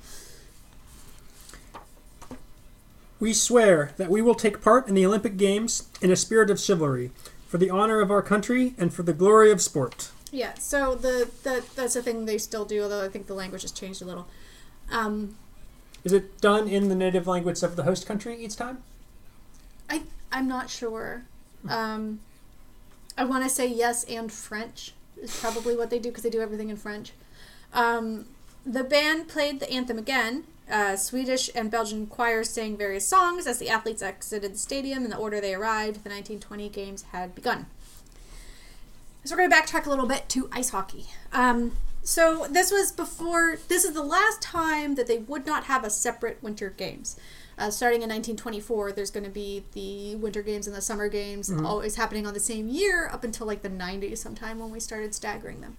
We 3.20 3.32
swear 3.32 3.92
that 3.96 4.08
we 4.10 4.22
will 4.22 4.34
take 4.36 4.62
part 4.62 4.86
in 4.88 4.94
the 4.94 5.04
Olympic 5.04 5.36
Games 5.36 5.88
in 6.00 6.10
a 6.12 6.16
spirit 6.16 6.50
of 6.50 6.60
chivalry, 6.60 7.10
for 7.48 7.58
the 7.58 7.68
honor 7.70 8.00
of 8.00 8.10
our 8.10 8.22
country 8.22 8.74
and 8.78 8.94
for 8.94 9.02
the 9.02 9.12
glory 9.12 9.50
of 9.50 9.60
sport. 9.60 10.10
Yeah, 10.30 10.54
so 10.54 10.94
the, 10.94 11.28
the 11.42 11.64
that's 11.74 11.96
a 11.96 12.02
thing 12.02 12.26
they 12.26 12.38
still 12.38 12.64
do, 12.64 12.82
although 12.82 13.04
I 13.04 13.08
think 13.08 13.26
the 13.26 13.34
language 13.34 13.62
has 13.62 13.72
changed 13.72 14.02
a 14.02 14.04
little. 14.04 14.28
Um, 14.90 15.36
Is 16.04 16.12
it 16.12 16.40
done 16.40 16.68
in 16.68 16.88
the 16.88 16.94
native 16.94 17.26
language 17.26 17.62
of 17.62 17.74
the 17.76 17.82
host 17.82 18.06
country 18.06 18.42
each 18.44 18.54
time? 18.56 18.82
I 19.90 20.02
I'm 20.30 20.46
not 20.46 20.70
sure. 20.70 21.24
Um, 21.68 22.20
I 23.16 23.24
want 23.24 23.42
to 23.42 23.50
say 23.50 23.66
yes 23.66 24.04
and 24.04 24.30
French 24.30 24.92
is 25.22 25.38
probably 25.40 25.76
what 25.76 25.90
they 25.90 25.98
do 25.98 26.10
because 26.10 26.22
they 26.24 26.30
do 26.30 26.40
everything 26.40 26.68
in 26.68 26.76
French. 26.76 27.12
Um, 27.72 28.26
the 28.64 28.84
band 28.84 29.28
played 29.28 29.60
the 29.60 29.70
anthem 29.70 29.98
again. 29.98 30.44
Uh, 30.70 30.96
Swedish 30.96 31.48
and 31.54 31.70
Belgian 31.70 32.06
choirs 32.06 32.50
sang 32.50 32.76
various 32.76 33.06
songs 33.06 33.46
as 33.46 33.58
the 33.58 33.70
athletes 33.70 34.02
exited 34.02 34.54
the 34.54 34.58
stadium 34.58 35.04
in 35.04 35.10
the 35.10 35.16
order 35.16 35.40
they 35.40 35.54
arrived. 35.54 36.04
The 36.04 36.10
1920 36.10 36.68
games 36.68 37.02
had 37.12 37.34
begun. 37.34 37.66
So 39.24 39.34
we're 39.34 39.48
going 39.48 39.50
to 39.50 39.56
backtrack 39.56 39.86
a 39.86 39.90
little 39.90 40.06
bit 40.06 40.28
to 40.30 40.48
ice 40.52 40.70
hockey. 40.70 41.06
Um, 41.32 41.72
so 42.02 42.46
this 42.50 42.70
was 42.70 42.92
before. 42.92 43.58
This 43.68 43.84
is 43.84 43.92
the 43.92 44.02
last 44.02 44.40
time 44.40 44.94
that 44.94 45.06
they 45.06 45.18
would 45.18 45.46
not 45.46 45.64
have 45.64 45.84
a 45.84 45.90
separate 45.90 46.42
winter 46.42 46.70
games. 46.70 47.18
Uh, 47.58 47.70
starting 47.70 48.02
in 48.02 48.08
1924, 48.08 48.92
there's 48.92 49.10
going 49.10 49.24
to 49.24 49.30
be 49.30 49.64
the 49.72 50.14
winter 50.16 50.42
games 50.42 50.66
and 50.68 50.76
the 50.76 50.80
summer 50.80 51.08
games, 51.08 51.50
always 51.64 51.96
happening 51.96 52.26
on 52.26 52.32
the 52.34 52.40
same 52.40 52.68
year 52.68 53.08
up 53.12 53.24
until 53.24 53.46
like 53.46 53.62
the 53.62 53.68
90s, 53.70 54.18
sometime 54.18 54.58
when 54.60 54.70
we 54.70 54.78
started 54.78 55.14
staggering 55.14 55.60
them. 55.60 55.76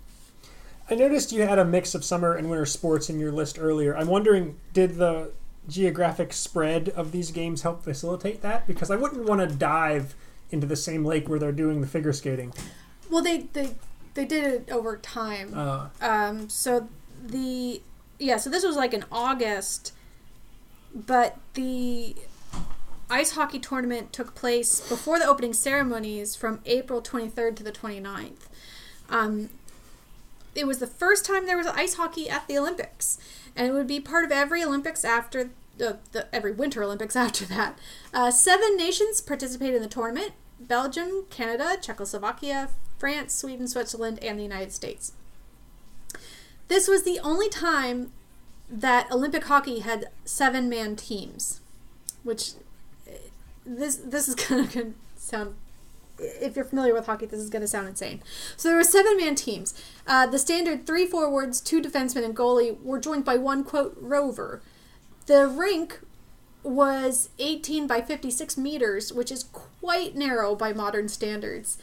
I 0.89 0.95
noticed 0.95 1.31
you 1.31 1.43
had 1.43 1.59
a 1.59 1.65
mix 1.65 1.95
of 1.95 2.03
summer 2.03 2.33
and 2.33 2.49
winter 2.49 2.65
sports 2.65 3.09
in 3.09 3.19
your 3.19 3.31
list 3.31 3.57
earlier. 3.59 3.95
I'm 3.95 4.07
wondering, 4.07 4.57
did 4.73 4.95
the 4.95 5.31
geographic 5.67 6.33
spread 6.33 6.89
of 6.89 7.11
these 7.11 7.31
games 7.31 7.61
help 7.61 7.83
facilitate 7.83 8.41
that? 8.41 8.65
Because 8.67 8.89
I 8.89 8.95
wouldn't 8.95 9.25
want 9.25 9.39
to 9.47 9.55
dive 9.55 10.15
into 10.51 10.65
the 10.65 10.75
same 10.75 11.05
lake 11.05 11.29
where 11.29 11.37
they're 11.39 11.51
doing 11.51 11.81
the 11.81 11.87
figure 11.87 12.11
skating. 12.11 12.53
Well, 13.09 13.21
they 13.23 13.41
they 13.53 13.75
they 14.15 14.25
did 14.25 14.43
it 14.43 14.71
over 14.71 14.97
time. 14.97 15.53
Uh, 15.55 15.89
Um, 16.01 16.49
so 16.49 16.89
the 17.23 17.81
yeah, 18.17 18.37
so 18.37 18.49
this 18.49 18.63
was 18.65 18.75
like 18.75 18.93
in 18.93 19.05
August, 19.11 19.93
but 20.93 21.37
the 21.53 22.15
ice 23.09 23.31
hockey 23.31 23.59
tournament 23.59 24.13
took 24.13 24.35
place 24.35 24.87
before 24.87 25.19
the 25.19 25.25
opening 25.25 25.53
ceremonies 25.53 26.35
from 26.35 26.61
April 26.65 27.01
23rd 27.01 27.55
to 27.55 27.63
the 27.63 27.71
29th. 27.71 28.47
Um, 29.09 29.49
it 30.55 30.67
was 30.67 30.79
the 30.79 30.87
first 30.87 31.25
time 31.25 31.45
there 31.45 31.57
was 31.57 31.67
ice 31.67 31.95
hockey 31.95 32.29
at 32.29 32.47
the 32.47 32.57
Olympics, 32.57 33.17
and 33.55 33.67
it 33.67 33.71
would 33.71 33.87
be 33.87 33.99
part 33.99 34.25
of 34.25 34.31
every 34.31 34.63
Olympics 34.63 35.03
after 35.03 35.49
the, 35.77 35.97
the 36.11 36.33
every 36.33 36.51
Winter 36.51 36.83
Olympics 36.83 37.15
after 37.15 37.45
that. 37.45 37.77
Uh, 38.13 38.31
seven 38.31 38.77
nations 38.77 39.21
participated 39.21 39.75
in 39.75 39.81
the 39.81 39.87
tournament: 39.87 40.33
Belgium, 40.59 41.25
Canada, 41.29 41.77
Czechoslovakia, 41.81 42.69
France, 42.97 43.33
Sweden, 43.33 43.67
Switzerland, 43.67 44.19
and 44.21 44.37
the 44.37 44.43
United 44.43 44.71
States. 44.71 45.13
This 46.67 46.87
was 46.87 47.03
the 47.03 47.19
only 47.19 47.49
time 47.49 48.11
that 48.69 49.11
Olympic 49.11 49.45
hockey 49.45 49.79
had 49.79 50.09
seven 50.25 50.69
man 50.69 50.95
teams, 50.95 51.61
which 52.23 52.51
this 53.65 53.97
this 53.97 54.27
is 54.27 54.35
gonna 54.47 54.67
gonna 54.67 54.93
sound. 55.15 55.55
If 56.21 56.57
you're 56.57 56.65
familiar 56.65 56.93
with 56.93 57.05
hockey, 57.05 57.27
this 57.27 57.39
is 57.39 57.49
going 57.49 57.61
to 57.61 57.67
sound 57.67 57.87
insane. 57.87 58.21
So 58.57 58.67
there 58.67 58.77
were 58.77 58.83
seven 58.83 59.15
man 59.15 59.35
teams. 59.35 59.73
Uh, 60.05 60.27
the 60.27 60.37
standard 60.37 60.85
three 60.85 61.05
forwards, 61.05 61.61
two 61.61 61.81
defensemen, 61.81 62.25
and 62.25 62.35
goalie 62.35 62.77
were 62.83 62.99
joined 62.99 63.23
by 63.23 63.37
one 63.37 63.63
quote 63.63 63.95
rover. 64.01 64.61
The 65.27 65.47
rink 65.47 66.01
was 66.61 67.29
18 67.39 67.87
by 67.87 68.01
56 68.01 68.57
meters, 68.57 69.13
which 69.13 69.31
is 69.31 69.43
quite 69.43 70.13
narrow 70.13 70.55
by 70.55 70.73
modern 70.73 71.07
standards 71.07 71.77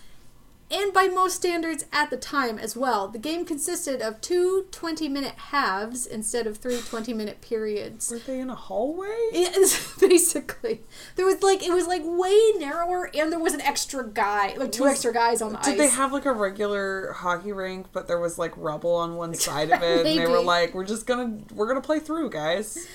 and 0.70 0.92
by 0.92 1.06
most 1.08 1.36
standards 1.36 1.84
at 1.92 2.10
the 2.10 2.16
time 2.16 2.58
as 2.58 2.76
well. 2.76 3.08
The 3.08 3.18
game 3.18 3.44
consisted 3.44 4.00
of 4.02 4.20
two 4.20 4.66
20 4.72 5.08
minute 5.08 5.34
halves 5.36 6.06
instead 6.06 6.46
of 6.46 6.56
three 6.58 6.80
20 6.80 7.12
minute 7.14 7.40
periods. 7.40 8.10
Were 8.10 8.18
they 8.18 8.40
in 8.40 8.50
a 8.50 8.54
hallway? 8.54 9.06
Yes, 9.32 9.96
basically. 10.00 10.82
There 11.14 11.24
was 11.26 11.42
like, 11.42 11.62
it 11.62 11.72
was 11.72 11.86
like 11.86 12.02
way 12.04 12.52
narrower, 12.58 13.10
and 13.14 13.30
there 13.30 13.38
was 13.38 13.54
an 13.54 13.60
extra 13.60 14.04
guy, 14.08 14.54
like 14.56 14.72
two 14.72 14.82
Was- 14.84 14.92
extra 14.94 15.12
guys 15.12 15.40
on 15.42 15.52
the 15.52 15.58
Did 15.58 15.72
ice. 15.72 15.78
they 15.78 15.88
have 15.88 16.12
like 16.12 16.24
a 16.24 16.32
regular 16.32 17.12
hockey 17.12 17.52
rink, 17.52 17.86
but 17.92 18.08
there 18.08 18.18
was 18.18 18.38
like 18.38 18.52
rubble 18.56 18.94
on 18.96 19.14
one 19.16 19.34
side 19.34 19.70
of 19.70 19.82
it, 19.82 20.06
and 20.06 20.18
they 20.18 20.26
were 20.26 20.40
like, 20.42 20.74
"We're 20.74 20.84
just 20.84 21.06
gonna, 21.06 21.38
we're 21.54 21.68
gonna 21.68 21.80
play 21.80 22.00
through, 22.00 22.30
guys." 22.30 22.86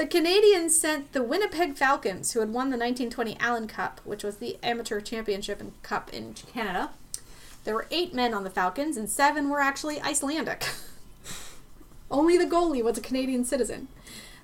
The 0.00 0.06
Canadians 0.06 0.80
sent 0.80 1.12
the 1.12 1.22
Winnipeg 1.22 1.76
Falcons, 1.76 2.32
who 2.32 2.40
had 2.40 2.54
won 2.54 2.70
the 2.70 2.78
1920 2.78 3.36
Allen 3.38 3.68
Cup, 3.68 4.00
which 4.04 4.24
was 4.24 4.38
the 4.38 4.56
amateur 4.62 4.98
championship 4.98 5.60
and 5.60 5.74
cup 5.82 6.10
in 6.10 6.32
Canada. 6.32 6.92
There 7.64 7.74
were 7.74 7.86
eight 7.90 8.14
men 8.14 8.32
on 8.32 8.42
the 8.42 8.48
Falcons, 8.48 8.96
and 8.96 9.10
seven 9.10 9.50
were 9.50 9.60
actually 9.60 10.00
Icelandic. 10.00 10.66
Only 12.10 12.38
the 12.38 12.46
goalie 12.46 12.82
was 12.82 12.96
a 12.96 13.02
Canadian 13.02 13.44
citizen. 13.44 13.88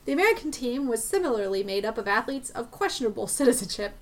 The 0.05 0.13
American 0.13 0.51
team 0.51 0.89
was 0.89 1.03
similarly 1.03 1.65
made 1.65 1.87
up 1.87 1.97
of 1.97 2.07
athletes 2.07 2.51
of 2.51 2.71
questionable 2.71 3.27
citizenship. 3.27 3.95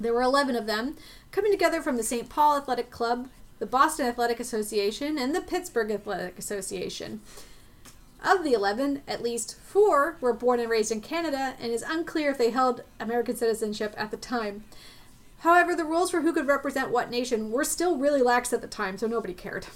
There 0.00 0.12
were 0.12 0.22
11 0.22 0.56
of 0.56 0.66
them, 0.66 0.96
coming 1.30 1.52
together 1.52 1.82
from 1.82 1.96
the 1.96 2.02
St. 2.02 2.28
Paul 2.28 2.56
Athletic 2.56 2.90
Club, 2.90 3.28
the 3.60 3.66
Boston 3.66 4.06
Athletic 4.06 4.40
Association, 4.40 5.18
and 5.18 5.36
the 5.36 5.40
Pittsburgh 5.40 5.92
Athletic 5.92 6.36
Association. 6.36 7.20
Of 8.24 8.42
the 8.42 8.52
11, 8.54 9.02
at 9.06 9.22
least 9.22 9.58
four 9.60 10.16
were 10.20 10.32
born 10.32 10.58
and 10.58 10.70
raised 10.70 10.90
in 10.90 11.00
Canada, 11.02 11.54
and 11.60 11.70
it 11.70 11.74
is 11.74 11.82
unclear 11.86 12.30
if 12.30 12.38
they 12.38 12.50
held 12.50 12.82
American 12.98 13.36
citizenship 13.36 13.94
at 13.98 14.10
the 14.10 14.16
time. 14.16 14.64
However, 15.40 15.76
the 15.76 15.84
rules 15.84 16.10
for 16.10 16.22
who 16.22 16.32
could 16.32 16.46
represent 16.46 16.90
what 16.90 17.10
nation 17.10 17.50
were 17.50 17.64
still 17.64 17.98
really 17.98 18.22
lax 18.22 18.52
at 18.54 18.62
the 18.62 18.66
time, 18.66 18.96
so 18.96 19.06
nobody 19.06 19.34
cared. 19.34 19.66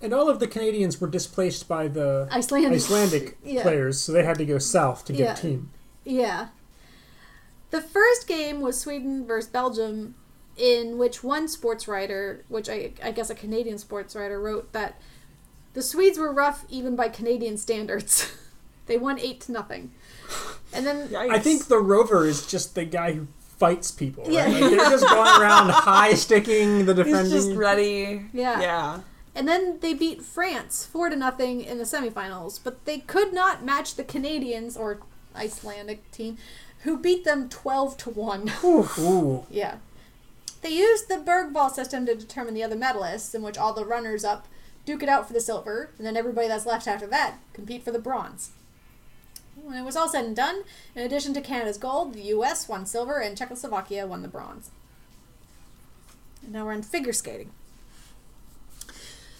And 0.00 0.12
all 0.12 0.28
of 0.28 0.38
the 0.38 0.46
Canadians 0.46 1.00
were 1.00 1.08
displaced 1.08 1.66
by 1.66 1.88
the 1.88 2.28
Icelandic. 2.30 2.72
Icelandic 2.72 3.38
Yeah. 3.44 3.62
players, 3.62 4.00
so 4.00 4.12
they 4.12 4.22
had 4.24 4.38
to 4.38 4.44
go 4.44 4.58
south 4.58 5.04
to 5.06 5.12
get 5.12 5.20
Yeah. 5.24 5.32
a 5.32 5.36
team. 5.36 5.70
Yeah. 6.04 6.48
The 7.70 7.80
first 7.80 8.28
game 8.28 8.60
was 8.60 8.78
Sweden 8.78 9.26
versus 9.26 9.50
Belgium, 9.50 10.14
in 10.56 10.96
which 10.96 11.24
one 11.24 11.48
sports 11.48 11.88
writer, 11.88 12.44
which 12.48 12.68
I, 12.68 12.92
I 13.02 13.10
guess 13.10 13.30
a 13.30 13.34
Canadian 13.34 13.78
sports 13.78 14.14
writer, 14.14 14.40
wrote 14.40 14.72
that 14.72 15.00
the 15.76 15.82
Swedes 15.82 16.18
were 16.18 16.32
rough 16.32 16.64
even 16.70 16.96
by 16.96 17.10
Canadian 17.10 17.58
standards. 17.58 18.32
they 18.86 18.96
won 18.96 19.20
8 19.20 19.42
to 19.42 19.52
nothing. 19.52 19.92
And 20.72 20.86
then. 20.86 21.08
Yikes. 21.08 21.30
I 21.30 21.38
think 21.38 21.66
the 21.66 21.78
rover 21.78 22.26
is 22.26 22.46
just 22.46 22.74
the 22.74 22.86
guy 22.86 23.12
who 23.12 23.28
fights 23.58 23.90
people. 23.90 24.24
Right? 24.24 24.32
Yeah. 24.32 24.46
Like, 24.46 24.70
they're 24.70 24.90
just 24.90 25.06
going 25.08 25.40
around 25.40 25.68
high 25.70 26.14
sticking 26.14 26.86
the 26.86 26.94
He's 26.94 27.04
defending. 27.04 27.30
just 27.30 27.52
ready. 27.52 28.22
Yeah. 28.32 28.58
Yeah. 28.60 29.00
And 29.34 29.46
then 29.46 29.80
they 29.80 29.92
beat 29.92 30.22
France 30.22 30.86
4 30.86 31.10
to 31.10 31.16
nothing 31.16 31.60
in 31.60 31.76
the 31.76 31.84
semifinals, 31.84 32.58
but 32.64 32.86
they 32.86 33.00
could 33.00 33.34
not 33.34 33.62
match 33.62 33.96
the 33.96 34.04
Canadians 34.04 34.78
or 34.78 35.00
Icelandic 35.34 36.10
team 36.10 36.38
who 36.84 36.96
beat 36.98 37.24
them 37.24 37.50
12 37.50 37.98
to 37.98 38.10
1. 38.10 38.52
Ooh. 38.64 39.44
Yeah. 39.50 39.76
They 40.62 40.70
used 40.70 41.08
the 41.08 41.16
Bergvall 41.16 41.70
system 41.70 42.06
to 42.06 42.14
determine 42.14 42.54
the 42.54 42.62
other 42.62 42.76
medalists, 42.76 43.34
in 43.34 43.42
which 43.42 43.58
all 43.58 43.74
the 43.74 43.84
runners 43.84 44.24
up 44.24 44.46
duke 44.86 45.02
it 45.02 45.08
out 45.08 45.26
for 45.26 45.34
the 45.34 45.40
silver, 45.40 45.90
and 45.98 46.06
then 46.06 46.16
everybody 46.16 46.48
that's 46.48 46.64
left 46.64 46.88
after 46.88 47.06
that 47.08 47.34
compete 47.52 47.82
for 47.82 47.90
the 47.90 47.98
bronze. 47.98 48.52
When 49.60 49.76
it 49.76 49.84
was 49.84 49.96
all 49.96 50.08
said 50.08 50.24
and 50.24 50.36
done, 50.36 50.62
in 50.94 51.02
addition 51.02 51.34
to 51.34 51.40
Canada's 51.40 51.76
gold, 51.76 52.14
the 52.14 52.22
US 52.22 52.68
won 52.68 52.86
silver 52.86 53.18
and 53.18 53.36
Czechoslovakia 53.36 54.06
won 54.06 54.22
the 54.22 54.28
bronze. 54.28 54.70
And 56.42 56.52
now 56.52 56.64
we're 56.64 56.72
in 56.72 56.82
figure 56.82 57.12
skating. 57.12 57.50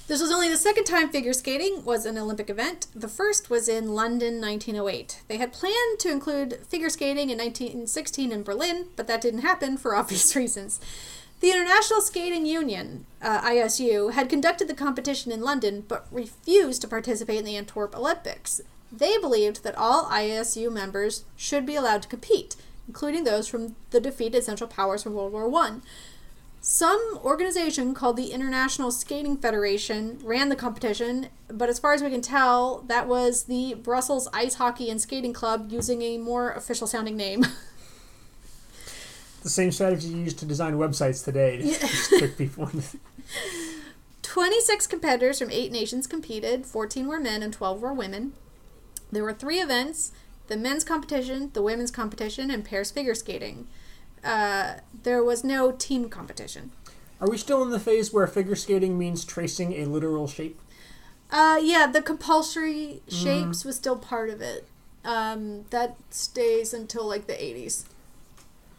This 0.08 0.22
was 0.22 0.30
only 0.30 0.48
the 0.48 0.56
second 0.56 0.84
time 0.84 1.08
figure 1.08 1.32
skating 1.32 1.84
was 1.84 2.06
an 2.06 2.16
Olympic 2.16 2.48
event. 2.48 2.86
The 2.94 3.08
first 3.08 3.50
was 3.50 3.68
in 3.68 3.92
London 3.92 4.40
1908. 4.40 5.22
They 5.26 5.36
had 5.36 5.52
planned 5.52 5.98
to 5.98 6.10
include 6.10 6.60
figure 6.68 6.90
skating 6.90 7.28
in 7.28 7.38
1916 7.38 8.30
in 8.30 8.44
Berlin, 8.44 8.86
but 8.94 9.08
that 9.08 9.20
didn't 9.20 9.40
happen 9.40 9.76
for 9.76 9.94
obvious 9.96 10.36
reasons. 10.36 10.80
The 11.40 11.50
International 11.50 12.00
Skating 12.00 12.46
Union, 12.46 13.04
uh, 13.20 13.42
ISU, 13.42 14.12
had 14.12 14.30
conducted 14.30 14.68
the 14.68 14.74
competition 14.74 15.30
in 15.30 15.42
London 15.42 15.84
but 15.86 16.06
refused 16.10 16.80
to 16.82 16.88
participate 16.88 17.38
in 17.38 17.44
the 17.44 17.56
Antwerp 17.56 17.94
Olympics. 17.94 18.62
They 18.90 19.18
believed 19.18 19.62
that 19.62 19.76
all 19.76 20.04
ISU 20.04 20.72
members 20.72 21.24
should 21.36 21.66
be 21.66 21.76
allowed 21.76 22.02
to 22.02 22.08
compete, 22.08 22.56
including 22.88 23.24
those 23.24 23.48
from 23.48 23.76
the 23.90 24.00
defeated 24.00 24.44
Central 24.44 24.68
Powers 24.68 25.02
from 25.02 25.14
World 25.14 25.32
War 25.32 25.48
One. 25.48 25.82
Some 26.62 27.20
organization 27.22 27.94
called 27.94 28.16
the 28.16 28.32
International 28.32 28.90
Skating 28.90 29.36
Federation 29.36 30.18
ran 30.24 30.48
the 30.48 30.56
competition, 30.56 31.28
but 31.48 31.68
as 31.68 31.78
far 31.78 31.92
as 31.92 32.02
we 32.02 32.10
can 32.10 32.22
tell, 32.22 32.82
that 32.88 33.06
was 33.06 33.44
the 33.44 33.74
Brussels 33.74 34.26
Ice 34.32 34.54
Hockey 34.54 34.90
and 34.90 35.00
Skating 35.00 35.32
Club 35.32 35.70
using 35.70 36.02
a 36.02 36.18
more 36.18 36.50
official 36.52 36.86
sounding 36.86 37.16
name. 37.16 37.46
The 39.46 39.50
same 39.50 39.70
strategy 39.70 40.08
you 40.08 40.16
use 40.24 40.34
to 40.34 40.44
design 40.44 40.74
websites 40.74 41.24
today 41.24 41.58
to 41.58 41.64
Yeah. 41.64 41.78
just 41.78 42.18
trick 42.18 42.36
people. 42.36 42.68
26 44.22 44.88
competitors 44.88 45.38
from 45.38 45.52
eight 45.52 45.70
nations 45.70 46.08
competed 46.08 46.66
14 46.66 47.06
were 47.06 47.20
men 47.20 47.44
and 47.44 47.52
12 47.52 47.80
were 47.80 47.94
women. 47.94 48.32
There 49.12 49.22
were 49.22 49.32
three 49.32 49.60
events 49.60 50.10
the 50.48 50.56
men's 50.56 50.82
competition, 50.82 51.52
the 51.52 51.62
women's 51.62 51.92
competition, 51.92 52.50
and 52.50 52.64
pairs 52.64 52.90
figure 52.90 53.14
skating. 53.14 53.68
Uh, 54.24 54.78
there 55.04 55.22
was 55.22 55.44
no 55.44 55.70
team 55.70 56.08
competition. 56.08 56.72
Are 57.20 57.30
we 57.30 57.38
still 57.38 57.62
in 57.62 57.70
the 57.70 57.78
phase 57.78 58.12
where 58.12 58.26
figure 58.26 58.56
skating 58.56 58.98
means 58.98 59.24
tracing 59.24 59.74
a 59.74 59.84
literal 59.84 60.26
shape? 60.26 60.60
Uh, 61.30 61.60
yeah, 61.62 61.86
the 61.86 62.02
compulsory 62.02 63.00
shapes 63.06 63.64
was 63.64 63.76
still 63.76 63.96
part 63.96 64.28
of 64.28 64.40
it. 64.40 64.66
Um, 65.04 65.66
that 65.70 65.94
stays 66.10 66.74
until 66.74 67.06
like 67.06 67.28
the 67.28 67.34
80s. 67.34 67.84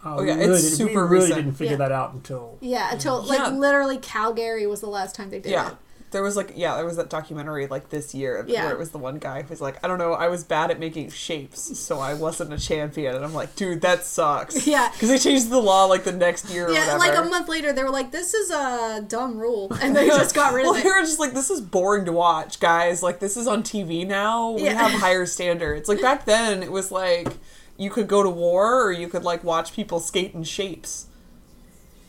Oh, 0.05 0.21
yeah, 0.23 0.35
really, 0.35 0.53
it's 0.53 0.77
did, 0.77 0.85
we 0.85 0.91
super 0.93 1.05
really 1.07 1.25
recent. 1.25 1.35
didn't 1.45 1.57
figure 1.57 1.73
Yeah. 1.73 1.77
that 1.79 1.91
out 1.91 2.13
until 2.13 2.57
Yeah, 2.61 2.91
until 2.93 3.21
like 3.23 3.39
Yeah. 3.39 3.49
literally 3.49 3.97
Calgary 3.97 4.65
was 4.67 4.79
the 4.81 4.87
last 4.87 5.15
time 5.15 5.29
they 5.29 5.39
did 5.39 5.51
Yeah. 5.51 5.69
it. 5.69 5.73
There 6.11 6.23
was 6.23 6.37
like 6.37 6.53
yeah, 6.55 6.77
there 6.77 6.85
was 6.85 6.95
that 6.95 7.09
documentary 7.09 7.67
like 7.67 7.89
this 7.89 8.15
year 8.15 8.45
Yeah. 8.47 8.63
where 8.63 8.71
it 8.73 8.79
was 8.79 8.91
the 8.91 8.97
one 8.97 9.17
guy 9.17 9.41
who's 9.41 9.59
like, 9.59 9.83
I 9.83 9.89
don't 9.89 9.97
know, 9.97 10.13
I 10.13 10.29
was 10.29 10.45
bad 10.45 10.71
at 10.71 10.79
making 10.79 11.09
shapes, 11.09 11.77
so 11.77 11.99
I 11.99 12.13
wasn't 12.13 12.53
a 12.53 12.57
champion. 12.57 13.13
And 13.13 13.25
I'm 13.25 13.33
like, 13.33 13.53
dude, 13.57 13.81
that 13.81 14.05
sucks. 14.05 14.65
Yeah. 14.65 14.89
Because 14.93 15.09
they 15.09 15.17
changed 15.17 15.49
the 15.49 15.59
law 15.59 15.83
like 15.85 16.05
the 16.05 16.13
next 16.13 16.49
year 16.49 16.67
or 16.67 16.71
Yeah, 16.71 16.95
whatever. 16.95 16.99
like 16.99 17.27
a 17.27 17.29
month 17.29 17.49
later, 17.49 17.73
they 17.73 17.83
were 17.83 17.89
like, 17.89 18.11
"This 18.11 18.33
is 18.33 18.49
a 18.51 19.03
dumb 19.05 19.37
rule," 19.37 19.69
and 19.81 19.93
they 19.93 20.07
just 20.07 20.33
got 20.33 20.53
rid 20.53 20.63
well, 20.63 20.71
of 20.75 20.79
it. 20.79 20.83
they 20.83 20.89
it. 20.89 20.93
were 20.93 21.01
just 21.01 21.19
like, 21.19 21.33
this 21.33 21.49
is 21.49 21.59
boring 21.59 22.05
to 22.05 22.13
watch, 22.13 22.61
guys. 22.61 23.03
Like, 23.03 23.19
this 23.19 23.35
is 23.35 23.45
on 23.45 23.61
TV 23.61 24.05
now. 24.07 24.51
We 24.51 24.63
Yeah. 24.63 24.75
have 24.87 25.01
higher 25.01 25.25
standards. 25.25 25.89
Like, 25.89 26.01
back 26.01 26.23
then, 26.23 26.63
it 26.63 26.71
was 26.71 26.89
like, 26.89 27.33
you 27.77 27.89
could 27.89 28.07
go 28.07 28.23
to 28.23 28.29
war 28.29 28.83
or 28.83 28.91
you 28.91 29.07
could, 29.07 29.23
like, 29.23 29.43
watch 29.43 29.73
people 29.73 29.99
skate 29.99 30.33
in 30.33 30.43
shapes. 30.43 31.05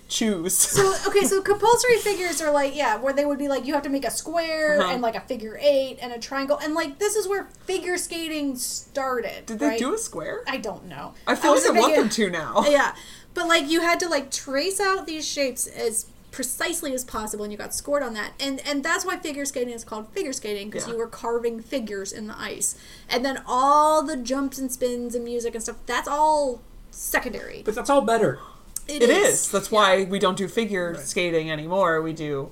Choose. 0.09 0.57
So 0.57 0.95
okay, 1.07 1.25
so 1.25 1.43
compulsory 1.43 1.99
figures 1.99 2.41
are 2.41 2.51
like 2.51 2.75
yeah, 2.75 2.97
where 2.97 3.13
they 3.13 3.27
would 3.27 3.39
be 3.39 3.47
like 3.47 3.67
you 3.67 3.75
have 3.75 3.83
to 3.83 3.91
make 3.91 4.07
a 4.07 4.11
square 4.11 4.81
Uh-huh. 4.81 4.91
and 4.91 5.03
like 5.03 5.15
a 5.15 5.21
figure 5.21 5.59
eight 5.61 5.99
and 6.01 6.15
a 6.15 6.19
triangle 6.19 6.59
and 6.63 6.73
like 6.73 6.99
this 6.99 7.15
is 7.15 7.29
where 7.29 7.45
figure 7.67 7.99
skating 7.99 8.57
started. 8.57 9.45
Did 9.45 9.59
they 9.59 9.67
right? 9.67 9.79
do 9.79 9.93
a 9.93 9.99
square? 9.99 10.45
I 10.49 10.57
don't 10.57 10.87
know. 10.87 11.13
I 11.27 11.35
feel 11.35 11.53
like 11.55 11.67
I 11.67 11.79
want 11.79 11.95
them 11.95 12.09
to 12.09 12.31
now. 12.31 12.65
Yeah, 12.71 12.95
but 13.35 13.49
like 13.49 13.69
you 13.69 13.83
had 13.83 14.01
to 14.01 14.09
like 14.09 14.31
trace 14.31 14.81
out 14.81 15.07
these 15.07 15.29
shapes 15.29 15.67
as 15.67 16.07
precisely 16.31 16.93
as 16.95 17.05
possible, 17.05 17.45
and 17.45 17.53
you 17.53 17.59
got 17.59 17.75
scored 17.75 18.03
on 18.03 18.15
that. 18.15 18.33
And 18.41 18.61
and 18.67 18.85
that's 18.85 19.05
why 19.05 19.17
figure 19.17 19.45
skating 19.45 19.75
is 19.75 19.85
called 19.85 20.09
figure 20.13 20.33
skating 20.33 20.71
because 20.71 20.87
Yeah. 20.87 20.93
you 20.95 20.99
were 20.99 21.07
carving 21.07 21.61
figures 21.63 22.13
in 22.13 22.27
the 22.27 22.39
ice, 22.39 22.77
and 23.09 23.25
then 23.25 23.43
all 23.47 24.03
the 24.03 24.17
jumps 24.17 24.59
and 24.59 24.71
spins 24.71 25.15
and 25.15 25.25
music 25.25 25.55
and 25.55 25.63
stuff. 25.63 25.77
That's 25.87 26.09
all 26.09 26.61
secondary. 26.91 27.63
But 27.65 27.75
that's 27.75 27.91
all 27.91 28.01
better. 28.03 28.39
It 28.87 29.03
is. 29.03 29.51
That's 29.51 29.71
why 29.71 30.05
we 30.05 30.19
don't 30.19 30.37
do 30.39 30.49
figure 30.49 30.95
skating 30.97 31.51
anymore. 31.51 32.01
We 32.01 32.13
do 32.15 32.51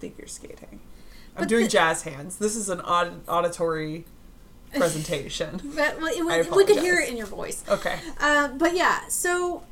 figure 0.00 0.26
skating. 0.26 0.80
I'm 1.34 1.42
But 1.42 1.48
doing 1.48 1.64
the- 1.64 1.70
jazz 1.70 2.02
hands. 2.02 2.36
This 2.36 2.56
is 2.56 2.68
an 2.68 2.80
aud- 2.82 3.26
auditory 3.26 4.04
presentation. 4.74 5.60
But 5.74 5.98
well, 6.00 6.08
it, 6.08 6.46
I 6.48 6.54
we 6.56 6.64
could 6.66 6.78
hear 6.80 6.98
it 7.00 7.08
in 7.08 7.16
your 7.16 7.26
voice. 7.26 7.64
Okay. 7.68 7.98
Uh, 8.20 8.48
but 8.48 8.74
yeah, 8.76 9.08
so 9.08 9.62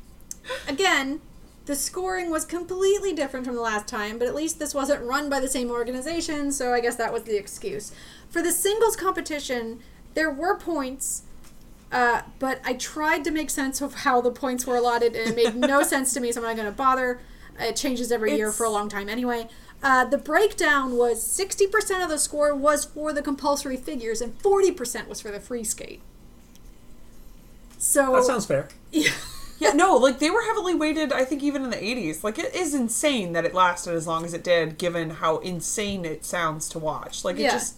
again, 0.67 1.21
the 1.65 1.75
scoring 1.75 2.29
was 2.29 2.45
completely 2.45 3.13
different 3.13 3.45
from 3.45 3.55
the 3.55 3.61
last 3.61 3.87
time, 3.87 4.19
but 4.19 4.27
at 4.27 4.35
least 4.35 4.59
this 4.59 4.73
wasn't 4.75 5.03
run 5.03 5.29
by 5.29 5.39
the 5.39 5.47
same 5.47 5.71
organization, 5.71 6.51
so 6.51 6.73
I 6.73 6.79
guess 6.79 6.95
that 6.97 7.11
was 7.11 7.23
the 7.23 7.37
excuse. 7.37 7.91
For 8.29 8.41
the 8.41 8.51
singles 8.51 8.95
competition, 8.95 9.79
there 10.13 10.29
were 10.29 10.57
points, 10.57 11.23
uh, 11.91 12.21
but 12.39 12.61
I 12.63 12.73
tried 12.73 13.23
to 13.23 13.31
make 13.31 13.49
sense 13.49 13.81
of 13.81 13.95
how 13.95 14.21
the 14.21 14.31
points 14.31 14.67
were 14.67 14.75
allotted, 14.75 15.15
and 15.15 15.29
it 15.31 15.35
made 15.35 15.55
no 15.69 15.81
sense 15.81 16.13
to 16.13 16.19
me, 16.19 16.31
so 16.31 16.41
I'm 16.41 16.47
not 16.47 16.55
going 16.55 16.71
to 16.71 16.77
bother. 16.77 17.19
It 17.59 17.75
changes 17.75 18.11
every 18.11 18.35
year 18.35 18.51
for 18.51 18.65
a 18.65 18.69
long 18.69 18.89
time 18.89 19.09
anyway. 19.09 19.47
Uh, 19.81 20.05
the 20.05 20.17
breakdown 20.17 20.97
was 20.97 21.23
60% 21.25 22.03
of 22.03 22.09
the 22.09 22.17
score 22.17 22.53
was 22.55 22.85
for 22.85 23.13
the 23.13 23.21
compulsory 23.21 23.77
figures, 23.77 24.21
and 24.21 24.37
40% 24.39 25.07
was 25.07 25.21
for 25.21 25.31
the 25.31 25.39
free 25.39 25.63
skate. 25.63 26.01
So 27.77 28.13
That 28.13 28.23
sounds 28.23 28.45
fair. 28.45 28.67
Yeah, 28.91 29.11
no, 29.59 29.95
like 29.95 30.19
they 30.19 30.29
were 30.29 30.41
heavily 30.41 30.75
weighted, 30.75 31.13
I 31.13 31.23
think 31.25 31.43
even 31.43 31.63
in 31.63 31.69
the 31.69 31.77
80s. 31.77 32.23
Like 32.23 32.37
it 32.37 32.53
is 32.53 32.73
insane 32.73 33.33
that 33.33 33.45
it 33.45 33.53
lasted 33.53 33.93
as 33.93 34.07
long 34.07 34.25
as 34.25 34.33
it 34.33 34.43
did 34.43 34.77
given 34.77 35.09
how 35.11 35.37
insane 35.37 36.05
it 36.05 36.25
sounds 36.25 36.67
to 36.69 36.79
watch. 36.79 37.23
Like 37.23 37.37
it 37.37 37.51
just 37.51 37.77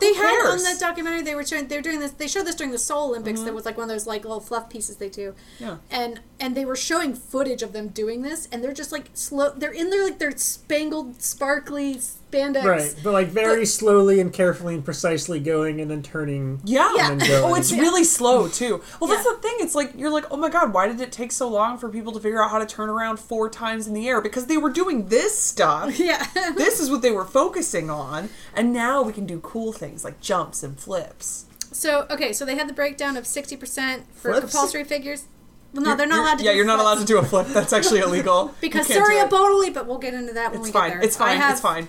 They 0.00 0.14
had 0.14 0.46
on 0.46 0.58
the 0.58 0.76
documentary 0.78 1.22
they 1.22 1.34
were 1.34 1.44
showing 1.44 1.66
they 1.68 1.76
were 1.76 1.82
doing 1.82 2.00
this 2.00 2.12
they 2.12 2.28
showed 2.28 2.46
this 2.46 2.54
during 2.54 2.70
the 2.70 2.78
Seoul 2.78 3.08
Olympics 3.08 3.40
that 3.40 3.46
mm-hmm. 3.46 3.56
was 3.56 3.64
like 3.64 3.76
one 3.76 3.84
of 3.84 3.88
those 3.88 4.06
like 4.06 4.22
little 4.22 4.40
fluff 4.40 4.70
pieces 4.70 4.96
they 4.96 5.08
do. 5.08 5.34
Yeah. 5.58 5.78
And 5.90 6.20
and 6.38 6.56
they 6.56 6.64
were 6.64 6.76
showing 6.76 7.14
footage 7.14 7.62
of 7.62 7.72
them 7.72 7.88
doing 7.88 8.22
this 8.22 8.46
and 8.52 8.62
they're 8.62 8.72
just 8.72 8.92
like 8.92 9.10
slow 9.14 9.50
they're 9.50 9.72
in 9.72 9.90
there 9.90 10.04
like 10.04 10.18
they're 10.18 10.36
spangled 10.36 11.20
sparkly 11.20 12.00
spandex. 12.30 12.64
Right, 12.64 12.94
but 13.02 13.12
like 13.12 13.28
very 13.28 13.60
But- 13.62 13.68
slowly 13.68 14.20
and 14.20 14.32
carefully 14.32 14.74
and 14.74 14.84
precisely 14.84 15.40
going 15.40 15.80
and 15.80 15.90
then 15.90 16.02
turning. 16.02 16.60
Yeah. 16.64 16.92
Yeah. 16.96 17.10
And 17.12 17.20
then 17.20 17.28
going. 17.28 17.52
Oh, 17.52 17.54
it's 17.56 17.72
really 17.72 18.04
slow 18.04 18.48
too. 18.48 18.82
Well, 19.00 19.08
that's 19.10 19.24
the 19.24 19.34
thing. 19.42 19.56
It's 19.60 19.74
like 19.74 19.92
you're 19.96 20.10
like, 20.10 20.24
oh 20.30 20.36
my 20.36 20.48
god, 20.48 20.72
why 20.72 20.86
did 20.88 21.00
it 21.00 21.12
take 21.12 21.32
so 21.32 21.48
long 21.48 21.78
for 21.78 21.88
people 21.88 22.12
to 22.12 22.20
figure 22.20 22.42
out 22.42 22.50
how 22.50 22.58
to 22.58 22.66
turn 22.66 22.88
around 22.88 23.18
four 23.18 23.48
times 23.50 23.86
in 23.86 23.94
the 23.94 24.08
air? 24.08 24.20
Because 24.20 24.46
they 24.46 24.56
were 24.56 24.70
doing 24.70 25.06
this 25.08 25.38
stuff. 25.38 25.98
Yeah. 26.00 26.26
this 26.56 26.80
is 26.80 26.90
what 26.90 27.02
they 27.02 27.10
were 27.10 27.24
focusing 27.24 27.90
on, 27.90 28.30
and 28.54 28.72
now 28.72 29.02
we 29.02 29.12
can 29.12 29.26
do 29.26 29.38
cool 29.40 29.72
things 29.72 30.04
like 30.04 30.20
jumps 30.20 30.62
and 30.62 30.78
flips. 30.78 31.44
So 31.72 32.06
okay, 32.10 32.32
so 32.32 32.44
they 32.44 32.56
had 32.56 32.68
the 32.68 32.72
breakdown 32.72 33.16
of 33.16 33.26
sixty 33.26 33.56
percent 33.56 34.04
for 34.14 34.32
Flips? 34.32 34.40
compulsory 34.52 34.84
figures. 34.84 35.24
Well, 35.72 35.82
no, 35.84 35.90
You're- 35.90 35.98
they're 35.98 36.06
not 36.08 36.18
allowed 36.20 36.38
to. 36.38 36.44
Yeah, 36.44 36.50
do 36.50 36.56
you're 36.56 36.66
not 36.66 36.80
allowed 36.80 36.98
to 36.98 37.04
do 37.04 37.18
a 37.18 37.22
flip. 37.22 37.46
That's 37.48 37.72
actually 37.72 38.00
illegal. 38.00 38.52
because 38.60 38.88
You 38.88 38.96
can't 38.96 39.06
do 39.06 39.12
Surya 39.12 39.24
it. 39.26 39.30
Bonaly, 39.30 39.72
but 39.72 39.86
we'll 39.86 39.98
get 39.98 40.14
into 40.14 40.32
that 40.32 40.50
when 40.50 40.60
It's 40.62 40.68
we 40.68 40.72
fine. 40.72 40.90
get 40.90 40.94
there. 40.96 41.04
It's 41.06 41.16
fine. 41.16 41.28
I 41.28 41.34
have, 41.34 41.52
it's 41.52 41.60
fine. 41.60 41.88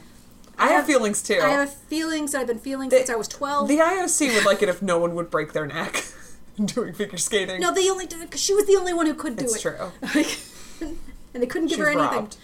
I, 0.57 0.65
I 0.65 0.67
have, 0.67 0.77
have- 0.77 0.85
feelings 0.87 1.21
too. 1.23 1.39
I 1.41 1.49
have 1.49 1.73
feelings 1.73 2.31
that 2.33 2.41
I've 2.41 2.47
been 2.47 2.59
feeling 2.59 2.89
The- 2.89 2.97
since 2.97 3.09
I 3.09 3.15
was 3.15 3.27
twelve. 3.27 3.67
The 3.67 3.77
IOC 3.77 4.35
would 4.35 4.45
like 4.45 4.61
it 4.61 4.69
if 4.69 4.81
no 4.81 4.97
one 4.99 5.15
would 5.15 5.29
break 5.29 5.53
their 5.53 5.65
neck 5.67 6.05
doing 6.65 6.93
figure 6.93 7.17
skating. 7.17 7.59
no, 7.61 7.73
they 7.73 7.89
only 7.89 8.05
did 8.05 8.19
it 8.21 8.25
because 8.25 8.41
she 8.41 8.53
was 8.53 8.65
the 8.67 8.75
only 8.75 8.93
one 8.93 9.05
who 9.05 9.13
could 9.13 9.35
do 9.37 9.45
it's 9.45 9.55
it. 9.57 9.61
true. 9.61 9.91
And 11.33 11.41
they 11.41 11.47
couldn't 11.47 11.69
give 11.69 11.77
She's 11.77 11.85
her 11.85 11.91
anything. 11.91 12.11
robbed. 12.19 12.35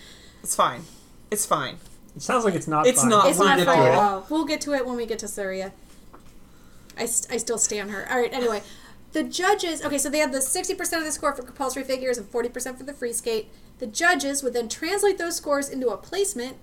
It's 0.42 0.56
fine. 0.56 0.82
It's 1.30 1.46
fine. 1.46 1.76
It 2.16 2.22
sounds 2.22 2.46
like 2.46 2.54
it's 2.56 2.70
not. 2.70 2.88
It's 2.88 3.02
fine. 3.02 3.10
not 3.10 3.28
It's 3.28 3.38
fine 3.38 3.48
not 3.48 3.60
at 3.60 3.66
fine 3.66 3.80
at 3.80 3.94
all. 3.96 4.26
We'll 4.30 4.46
get 4.46 4.62
to 4.62 4.74
it 4.74 4.86
when 4.88 4.96
we 4.96 5.06
get 5.06 5.20
to 5.20 5.28
Surya. 5.28 5.74
I, 6.98 7.06
st- 7.06 7.34
I 7.34 7.38
still 7.38 7.58
stand 7.58 7.92
her. 7.92 8.10
All 8.10 8.18
right, 8.18 8.32
anyway. 8.34 8.64
The 9.12 9.24
judges, 9.24 9.84
okay, 9.84 9.98
so 9.98 10.10
they 10.10 10.20
have 10.20 10.32
the 10.32 10.38
60% 10.40 10.80
of 10.98 11.04
the 11.04 11.12
score 11.12 11.34
for 11.36 11.42
compulsory 11.44 11.84
figures 11.84 12.18
and 12.18 12.32
40% 12.32 12.78
for 12.78 12.84
the 12.86 12.94
free 12.94 13.12
skate. 13.12 13.50
The 13.80 13.88
judges 13.88 14.42
would 14.42 14.54
then 14.54 14.70
translate 14.70 15.18
those 15.18 15.36
scores 15.36 15.68
into 15.70 15.90
a 15.90 15.98
placement, 15.98 16.56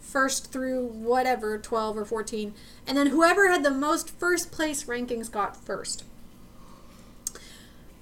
first 0.00 0.52
through 0.52 0.86
whatever, 0.86 1.58
12 1.58 1.98
or 1.98 2.04
14, 2.04 2.54
and 2.86 2.96
then 2.98 3.08
whoever 3.08 3.50
had 3.50 3.62
the 3.62 3.70
most 3.70 4.10
first 4.10 4.50
place 4.50 4.84
rankings 4.84 5.30
got 5.30 5.56
first. 5.56 6.04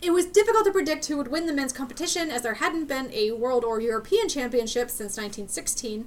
It 0.01 0.13
was 0.13 0.27
difficult 0.27 0.65
to 0.65 0.73
predict 0.73 1.07
who 1.07 1.17
would 1.17 1.29
win 1.29 1.47
the 1.47 1.53
men's 1.53 1.73
competition 1.73 2.31
as 2.31 2.43
there 2.43 2.55
hadn't 2.55 2.87
been 2.87 3.11
a 3.13 3.33
world 3.33 3.65
or 3.65 3.81
European 3.81 4.29
championship 4.29 4.91
since 4.91 5.17
1916. 5.17 6.07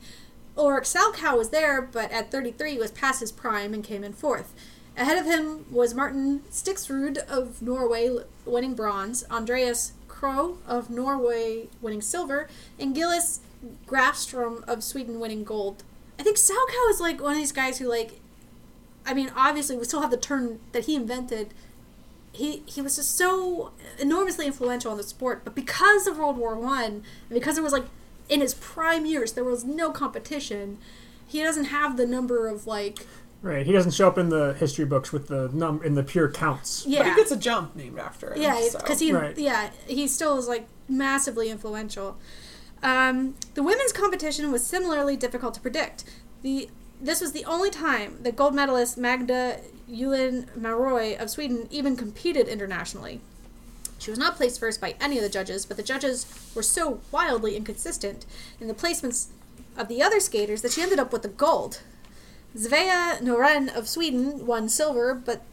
Ulrich 0.58 0.86
Salchow 0.86 1.38
was 1.38 1.50
there, 1.50 1.82
but 1.82 2.12
at 2.12 2.32
33 2.32 2.78
was 2.78 2.92
past 2.92 3.20
his 3.20 3.32
prime 3.32 3.74
and 3.74 3.84
came 3.84 4.04
in 4.04 4.14
fourth. 4.14 4.54
Ahead 4.98 5.18
of 5.18 5.26
him 5.26 5.66
was 5.72 5.94
Martin 5.94 6.42
Stixrud 6.52 7.18
of 7.18 7.62
Norway 7.62 8.10
winning 8.46 8.76
bronze, 8.76 9.24
Andreas 9.30 9.94
Kroh 10.22 10.58
of 10.68 10.90
Norway 10.90 11.68
winning 11.82 12.02
silver, 12.02 12.48
and 12.80 12.94
Gillis 12.94 13.40
Grafstrom 13.88 14.64
of 14.66 14.84
Sweden 14.84 15.20
winning 15.20 15.44
gold. 15.44 15.84
I 16.20 16.24
think 16.24 16.38
Salchow 16.38 16.90
is 16.90 17.00
like 17.00 17.22
one 17.22 17.34
of 17.34 17.38
these 17.38 17.52
guys 17.52 17.80
who 17.80 17.88
like 17.88 18.20
I 19.06 19.14
mean, 19.14 19.32
obviously 19.36 19.76
we 19.76 19.86
still 19.86 20.02
have 20.02 20.12
the 20.12 20.18
turn 20.18 20.60
that 20.74 20.86
he 20.86 20.96
invented. 20.96 21.54
He 22.32 22.64
he 22.66 22.82
was 22.82 22.96
just 22.98 23.16
so 23.18 23.72
enormously 24.00 24.46
influential 24.46 24.92
in 24.92 24.98
the 24.98 25.04
sport, 25.04 25.44
but 25.44 25.56
because 25.56 26.08
of 26.08 26.18
World 26.18 26.38
War 26.38 26.56
One, 26.56 27.04
because 27.30 27.58
it 27.58 27.64
was 27.64 27.74
like 27.74 27.86
in 28.30 28.42
his 28.42 28.54
prime 28.54 29.06
years, 29.06 29.34
there 29.34 29.44
was 29.44 29.66
no 29.66 29.92
competition. 29.92 30.78
He 31.28 31.42
doesn't 31.42 31.66
have 31.66 31.98
the 31.98 32.06
number 32.06 32.48
of 32.48 32.68
like 32.68 33.06
Right. 33.42 33.66
He 33.66 33.72
doesn't 33.72 33.92
show 33.92 34.08
up 34.08 34.18
in 34.20 34.30
the 34.30 34.54
history 34.54 34.86
books 34.86 35.12
with 35.12 35.28
the 35.28 35.50
num 35.52 35.82
in 35.84 35.96
the 35.96 36.04
pure 36.04 36.30
counts. 36.30 36.84
But 36.84 36.92
yeah 36.92 37.10
he 37.10 37.16
gets 37.16 37.32
a 37.32 37.38
jump 37.38 37.76
named 37.76 37.98
after 37.98 38.34
him. 38.34 38.42
yeah 38.42 38.62
so. 38.70 38.80
because 38.80 39.00
he 39.00 39.12
Right. 39.12 39.38
yeah 39.38 39.72
he 39.88 40.08
still 40.08 40.38
is 40.38 40.48
like 40.48 40.68
massively 40.88 41.50
influential. 41.50 42.18
Um, 42.84 43.36
the 43.54 43.64
women's 43.64 43.92
competition 43.92 44.52
was 44.52 44.66
similarly 44.66 45.16
difficult 45.16 45.54
to 45.56 45.62
predict. 45.62 46.04
The 46.44 46.70
this 47.00 47.20
was 47.20 47.32
the 47.32 47.46
only 47.46 47.72
time 47.72 48.18
that 48.22 48.36
gold 48.36 48.54
medalist 48.54 48.96
Magda 48.98 49.60
Julin 49.90 50.56
Mauroy 50.56 51.18
of 51.18 51.32
Sweden 51.32 51.68
even 51.72 51.96
competed 51.96 52.48
internationally. 52.48 53.22
She 53.98 54.12
was 54.12 54.20
not 54.20 54.36
placed 54.36 54.60
first 54.60 54.80
by 54.80 54.96
any 55.00 55.18
of 55.18 55.24
the 55.24 55.30
judges, 55.30 55.66
but 55.66 55.78
the 55.78 55.84
judges 55.84 56.26
were 56.56 56.64
so 56.64 57.02
wildly 57.12 57.56
inconsistent 57.56 58.26
in 58.60 58.68
the 58.68 58.74
placements 58.74 59.28
of 59.78 59.88
the 59.88 60.02
other 60.02 60.20
skaters 60.20 60.62
that 60.62 60.72
she 60.72 60.82
ended 60.82 61.00
up 61.00 61.12
with 61.12 61.22
the 61.24 61.28
gold. 61.28 61.82
Svea 62.56 63.20
Noren 63.22 63.74
of 63.76 63.88
Sweden 63.88 64.46
won 64.46 64.68
silver, 64.68 65.14
but 65.14 65.44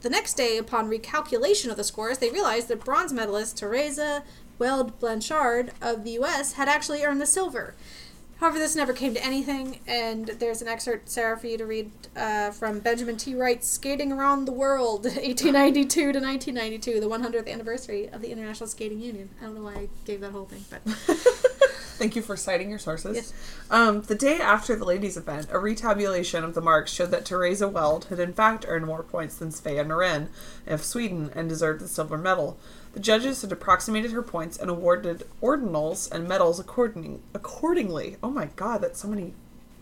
the 0.00 0.10
next 0.10 0.34
day, 0.34 0.56
upon 0.56 0.90
recalculation 0.90 1.70
of 1.70 1.76
the 1.76 1.84
scores, 1.84 2.18
they 2.18 2.30
realized 2.30 2.68
that 2.68 2.84
bronze 2.84 3.12
medalist 3.12 3.58
Teresa 3.58 4.22
Weld 4.58 4.98
Blanchard 5.00 5.72
of 5.82 6.04
the 6.04 6.10
U.S. 6.12 6.54
had 6.54 6.68
actually 6.68 7.02
earned 7.02 7.20
the 7.20 7.26
silver. 7.26 7.74
However, 8.38 8.58
this 8.58 8.76
never 8.76 8.92
came 8.92 9.14
to 9.14 9.24
anything, 9.24 9.80
and 9.86 10.26
there's 10.26 10.60
an 10.60 10.68
excerpt, 10.68 11.08
Sarah, 11.08 11.38
for 11.38 11.46
you 11.46 11.56
to 11.56 11.64
read 11.64 11.90
uh, 12.14 12.50
from 12.50 12.80
Benjamin 12.80 13.16
T. 13.16 13.34
Wright's 13.34 13.66
Skating 13.66 14.12
Around 14.12 14.44
the 14.44 14.52
World, 14.52 15.04
1892 15.04 15.88
to 15.88 16.20
1992, 16.20 17.00
the 17.00 17.08
100th 17.08 17.50
anniversary 17.50 18.08
of 18.10 18.20
the 18.20 18.30
International 18.30 18.66
Skating 18.66 19.00
Union. 19.00 19.30
I 19.40 19.44
don't 19.44 19.54
know 19.54 19.62
why 19.62 19.74
I 19.74 19.88
gave 20.04 20.20
that 20.20 20.32
whole 20.32 20.44
thing, 20.44 20.64
but 20.68 20.82
Thank 21.96 22.16
you 22.16 22.22
for 22.22 22.36
citing 22.36 22.70
your 22.70 22.78
sources. 22.78 23.16
Yes. 23.16 23.32
Um, 23.70 24.02
the 24.02 24.14
day 24.14 24.38
after 24.38 24.76
the 24.76 24.84
ladies' 24.84 25.16
event, 25.16 25.48
a 25.50 25.58
retabulation 25.58 26.44
of 26.44 26.54
the 26.54 26.60
marks 26.60 26.92
showed 26.92 27.10
that 27.10 27.24
Teresa 27.24 27.68
Weld 27.68 28.06
had 28.06 28.20
in 28.20 28.32
fact 28.32 28.64
earned 28.68 28.86
more 28.86 29.02
points 29.02 29.36
than 29.36 29.50
Svea 29.50 29.84
Noren 29.86 30.28
of 30.66 30.84
Sweden 30.84 31.30
and 31.34 31.48
deserved 31.48 31.80
the 31.80 31.88
silver 31.88 32.18
medal. 32.18 32.58
The 32.92 33.00
judges 33.00 33.42
had 33.42 33.52
approximated 33.52 34.12
her 34.12 34.22
points 34.22 34.56
and 34.56 34.70
awarded 34.70 35.26
ordinals 35.42 36.10
and 36.10 36.28
medals 36.28 36.58
according, 36.58 37.22
accordingly. 37.34 38.16
Oh 38.22 38.30
my 38.30 38.46
god, 38.56 38.82
that's 38.82 39.00
so 39.00 39.08
many 39.08 39.34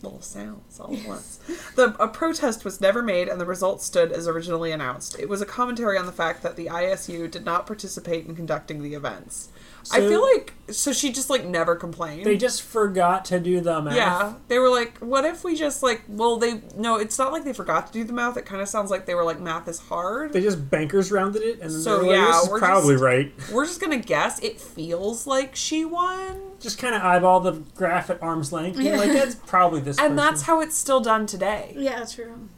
little 0.05 0.21
sounds 0.21 0.79
all 0.79 0.95
at 0.95 1.07
once. 1.07 1.41
The 1.77 1.97
a 2.01 2.09
protest 2.09 2.65
was 2.65 2.81
never 2.81 3.03
made, 3.03 3.29
and 3.29 3.41
the 3.41 3.47
results 3.47 3.85
stood 3.85 4.13
as 4.13 4.29
originally 4.29 4.71
announced. 4.71 5.19
It 5.19 5.29
was 5.29 5.41
a 5.41 5.47
commentary 5.47 5.99
on 5.99 6.07
the 6.07 6.13
fact 6.13 6.43
that 6.43 6.57
the 6.57 6.67
ISU 6.67 7.31
did 7.31 7.45
not 7.45 7.67
participate 7.67 8.27
in 8.27 8.37
conducting 8.37 8.83
the 8.83 8.95
events. 8.95 9.49
I 9.93 10.01
feel 10.01 10.23
like 10.23 10.53
so 10.71 10.93
she 10.93 11.13
just 11.13 11.29
like 11.29 11.45
never 11.45 11.77
complained. 11.77 12.25
They 12.25 12.37
just 12.37 12.63
forgot 12.63 13.25
to 13.27 13.39
do 13.41 13.61
the 13.61 13.83
math. 13.83 13.97
Yeah, 13.97 14.35
they 14.49 14.59
were 14.59 14.71
like, 14.71 14.99
"What 14.99 15.25
if 15.25 15.45
we 15.45 15.55
just 15.57 15.83
like?" 15.83 16.03
Well, 16.09 16.37
they 16.39 16.63
no, 16.77 16.97
it's 16.97 17.19
not 17.19 17.33
like 17.33 17.45
they 17.45 17.53
forgot 17.53 17.89
to 17.89 17.93
do 17.93 18.05
the 18.05 18.13
math. 18.13 18.37
It 18.37 18.47
kind 18.47 18.63
of 18.63 18.69
sounds 18.69 18.91
like 18.91 19.05
they 19.07 19.15
were 19.15 19.25
like, 19.25 19.41
"Math 19.41 19.69
is 19.69 19.79
hard." 19.81 20.33
They 20.33 20.41
just 20.41 20.71
bankers 20.71 21.13
rounded 21.13 21.43
it, 21.43 21.61
and 21.61 21.71
So, 21.71 21.99
like, 22.01 22.11
yeah, 22.13 22.27
this 22.27 22.45
is 22.45 22.51
we're 22.51 22.59
probably 22.59 22.95
just- 22.95 23.05
right. 23.05 23.33
We're 23.53 23.67
just 23.67 23.81
gonna 23.81 23.99
guess. 23.99 24.39
It 24.43 24.61
feels 24.61 25.27
like 25.27 25.55
she 25.55 25.85
won, 25.85 26.41
Just 26.61 26.79
kind 26.79 26.95
of 26.95 27.03
eyeball 27.03 27.41
the 27.41 27.63
graph 27.75 28.09
at 28.11 28.23
arm's 28.23 28.53
length. 28.53 28.79
and 28.79 28.87
like, 28.99 29.13
that's 29.13 29.35
probably 29.35 29.81
this. 29.81 29.99
and 29.99 30.05
person. 30.05 30.17
that's 30.17 30.43
how 30.43 30.61
it's 30.61 30.77
still 30.77 31.01
done 31.01 31.27
today. 31.27 31.75
yeah, 31.77 32.05
true. 32.05 32.49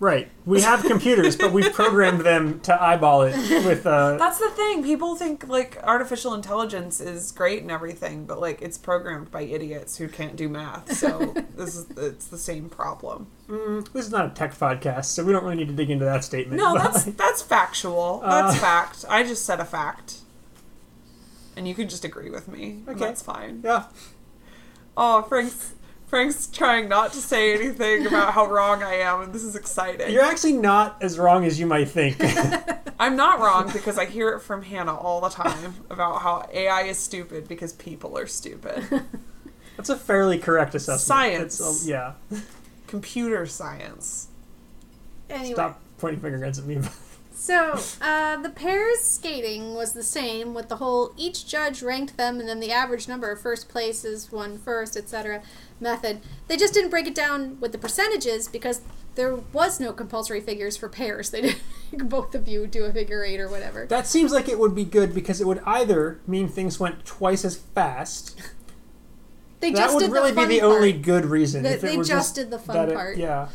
Right. 0.00 0.28
We 0.46 0.62
have 0.62 0.82
computers, 0.82 1.36
but 1.36 1.52
we've 1.52 1.72
programmed 1.72 2.22
them 2.22 2.58
to 2.60 2.82
eyeball 2.82 3.22
it 3.22 3.36
with. 3.64 3.86
Uh, 3.86 4.16
That's 4.16 4.38
the 4.40 4.50
thing. 4.50 4.82
People 4.82 5.14
think 5.14 5.46
like 5.46 5.78
artificial 5.84 6.34
intelligence 6.34 6.98
is 7.00 7.30
great 7.30 7.62
and 7.62 7.70
everything, 7.70 8.24
but 8.24 8.40
like 8.40 8.60
it's 8.62 8.76
programmed 8.78 9.30
by 9.30 9.42
idiots 9.42 9.96
who 9.98 10.08
can't 10.08 10.34
do 10.36 10.48
math. 10.48 10.92
So 10.96 11.32
this 11.56 11.76
is 11.76 11.86
it's 11.96 12.26
the 12.26 12.38
same 12.38 12.68
problem. 12.68 13.28
mm, 13.48 13.86
this 13.92 14.06
is 14.06 14.10
not 14.10 14.26
a 14.26 14.30
tech 14.30 14.54
podcast, 14.54 15.04
so 15.06 15.22
we 15.24 15.32
don't 15.32 15.44
really 15.44 15.56
need 15.56 15.68
to 15.68 15.74
dig 15.74 15.90
into 15.90 16.04
that 16.06 16.24
statement. 16.24 16.60
No, 16.60 16.74
that's 16.74 17.04
that's 17.22 17.42
factual. 17.42 18.20
That's 18.24 18.56
Uh. 18.56 18.60
fact. 18.60 19.04
I 19.08 19.22
just 19.22 19.44
said 19.44 19.60
a 19.60 19.64
fact, 19.64 20.16
and 21.56 21.68
you 21.68 21.74
can 21.74 21.88
just 21.88 22.04
agree 22.04 22.30
with 22.30 22.48
me. 22.48 22.80
Okay. 22.88 22.98
that's 22.98 23.22
fine. 23.22 23.60
yeah. 23.62 23.84
Oh, 24.96 25.22
Frank's 25.22 25.74
Frank's 26.10 26.48
trying 26.48 26.88
not 26.88 27.12
to 27.12 27.18
say 27.18 27.54
anything 27.54 28.04
about 28.04 28.34
how 28.34 28.44
wrong 28.44 28.82
I 28.82 28.94
am, 28.94 29.20
and 29.20 29.32
this 29.32 29.44
is 29.44 29.54
exciting. 29.54 30.10
You're 30.10 30.24
actually 30.24 30.54
not 30.54 31.00
as 31.00 31.20
wrong 31.20 31.44
as 31.44 31.60
you 31.60 31.66
might 31.66 31.88
think. 31.88 32.16
I'm 32.98 33.14
not 33.14 33.38
wrong 33.38 33.70
because 33.72 33.96
I 33.96 34.06
hear 34.06 34.30
it 34.30 34.40
from 34.40 34.62
Hannah 34.62 34.96
all 34.96 35.20
the 35.20 35.28
time 35.28 35.76
about 35.88 36.22
how 36.22 36.48
AI 36.52 36.82
is 36.82 36.98
stupid 36.98 37.46
because 37.46 37.74
people 37.74 38.18
are 38.18 38.26
stupid. 38.26 38.84
That's 39.76 39.88
a 39.88 39.96
fairly 39.96 40.36
correct 40.36 40.74
assessment. 40.74 41.00
Science. 41.00 41.60
It's, 41.60 41.86
yeah. 41.86 42.14
Computer 42.88 43.46
science. 43.46 44.26
Anyway. 45.30 45.54
Stop 45.54 45.80
pointing 45.98 46.20
finger 46.20 46.38
guns 46.38 46.58
at 46.58 46.64
me. 46.64 46.80
So, 47.42 47.80
uh, 48.02 48.36
the 48.42 48.50
pairs 48.50 49.00
skating 49.00 49.72
was 49.74 49.94
the 49.94 50.02
same 50.02 50.52
with 50.52 50.68
the 50.68 50.76
whole 50.76 51.14
each 51.16 51.46
judge 51.46 51.82
ranked 51.82 52.18
them 52.18 52.38
and 52.38 52.46
then 52.46 52.60
the 52.60 52.70
average 52.70 53.08
number 53.08 53.30
of 53.30 53.40
first 53.40 53.66
places 53.66 54.30
won 54.30 54.58
first, 54.58 54.94
etc. 54.94 55.40
method. 55.80 56.20
They 56.48 56.58
just 56.58 56.74
didn't 56.74 56.90
break 56.90 57.06
it 57.06 57.14
down 57.14 57.58
with 57.58 57.72
the 57.72 57.78
percentages 57.78 58.46
because 58.46 58.82
there 59.14 59.34
was 59.54 59.80
no 59.80 59.94
compulsory 59.94 60.42
figures 60.42 60.76
for 60.76 60.90
pairs. 60.90 61.30
They 61.30 61.40
didn't 61.90 62.08
both 62.10 62.34
of 62.34 62.46
you 62.46 62.66
do 62.66 62.84
a 62.84 62.92
figure 62.92 63.24
eight 63.24 63.40
or 63.40 63.48
whatever. 63.48 63.86
that 63.86 64.06
seems 64.06 64.32
like 64.32 64.46
it 64.46 64.58
would 64.58 64.74
be 64.74 64.84
good 64.84 65.14
because 65.14 65.40
it 65.40 65.46
would 65.46 65.62
either 65.64 66.20
mean 66.26 66.46
things 66.46 66.78
went 66.78 67.06
twice 67.06 67.42
as 67.46 67.56
fast. 67.56 68.38
They 69.60 69.70
that 69.72 69.94
would 69.94 70.12
really 70.12 70.32
the 70.32 70.42
be 70.46 70.56
the 70.56 70.60
part. 70.60 70.72
only 70.72 70.92
good 70.92 71.24
reason. 71.24 71.64
It 71.64 71.80
they 71.80 71.96
were 71.96 72.04
just 72.04 72.34
did 72.34 72.50
the 72.50 72.58
fun 72.58 72.76
that 72.76 72.88
it- 72.90 72.94
part. 72.94 73.16
yeah. 73.16 73.48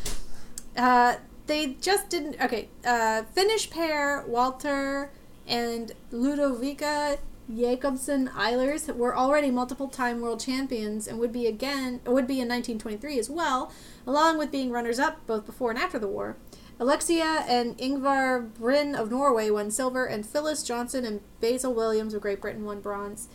Uh, 0.76 1.16
they 1.46 1.76
just 1.80 2.08
didn't. 2.08 2.40
Okay, 2.40 2.68
uh, 2.84 3.22
Finnish 3.34 3.70
pair 3.70 4.24
Walter 4.26 5.10
and 5.46 5.92
Ludovica 6.10 7.18
Jakobsson 7.52 8.28
Eilers 8.30 8.94
were 8.94 9.16
already 9.16 9.50
multiple-time 9.50 10.20
world 10.20 10.40
champions 10.40 11.06
and 11.06 11.18
would 11.20 11.32
be 11.32 11.46
again 11.46 12.00
would 12.04 12.26
be 12.26 12.40
in 12.40 12.48
1923 12.48 13.18
as 13.18 13.30
well, 13.30 13.72
along 14.06 14.38
with 14.38 14.50
being 14.50 14.70
runners-up 14.70 15.24
both 15.26 15.46
before 15.46 15.70
and 15.70 15.78
after 15.78 15.98
the 15.98 16.08
war. 16.08 16.36
Alexia 16.78 17.44
and 17.48 17.78
Ingvar 17.78 18.52
Bryn 18.54 18.94
of 18.94 19.10
Norway 19.10 19.48
won 19.48 19.70
silver, 19.70 20.04
and 20.04 20.26
Phyllis 20.26 20.62
Johnson 20.62 21.06
and 21.06 21.20
Basil 21.40 21.72
Williams 21.72 22.12
of 22.12 22.20
Great 22.20 22.40
Britain 22.40 22.64
won 22.64 22.80
bronze. 22.80 23.28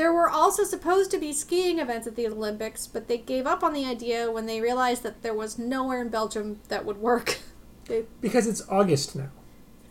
There 0.00 0.14
were 0.14 0.30
also 0.30 0.64
supposed 0.64 1.10
to 1.10 1.18
be 1.18 1.30
skiing 1.34 1.78
events 1.78 2.06
at 2.06 2.16
the 2.16 2.26
Olympics, 2.26 2.86
but 2.86 3.06
they 3.06 3.18
gave 3.18 3.46
up 3.46 3.62
on 3.62 3.74
the 3.74 3.84
idea 3.84 4.30
when 4.30 4.46
they 4.46 4.58
realized 4.62 5.02
that 5.02 5.20
there 5.22 5.34
was 5.34 5.58
nowhere 5.58 6.00
in 6.00 6.08
Belgium 6.08 6.58
that 6.68 6.86
would 6.86 6.96
work. 6.96 7.38
They, 7.84 8.04
Because 8.22 8.46
it's 8.46 8.62
August 8.70 9.14
now. 9.16 9.28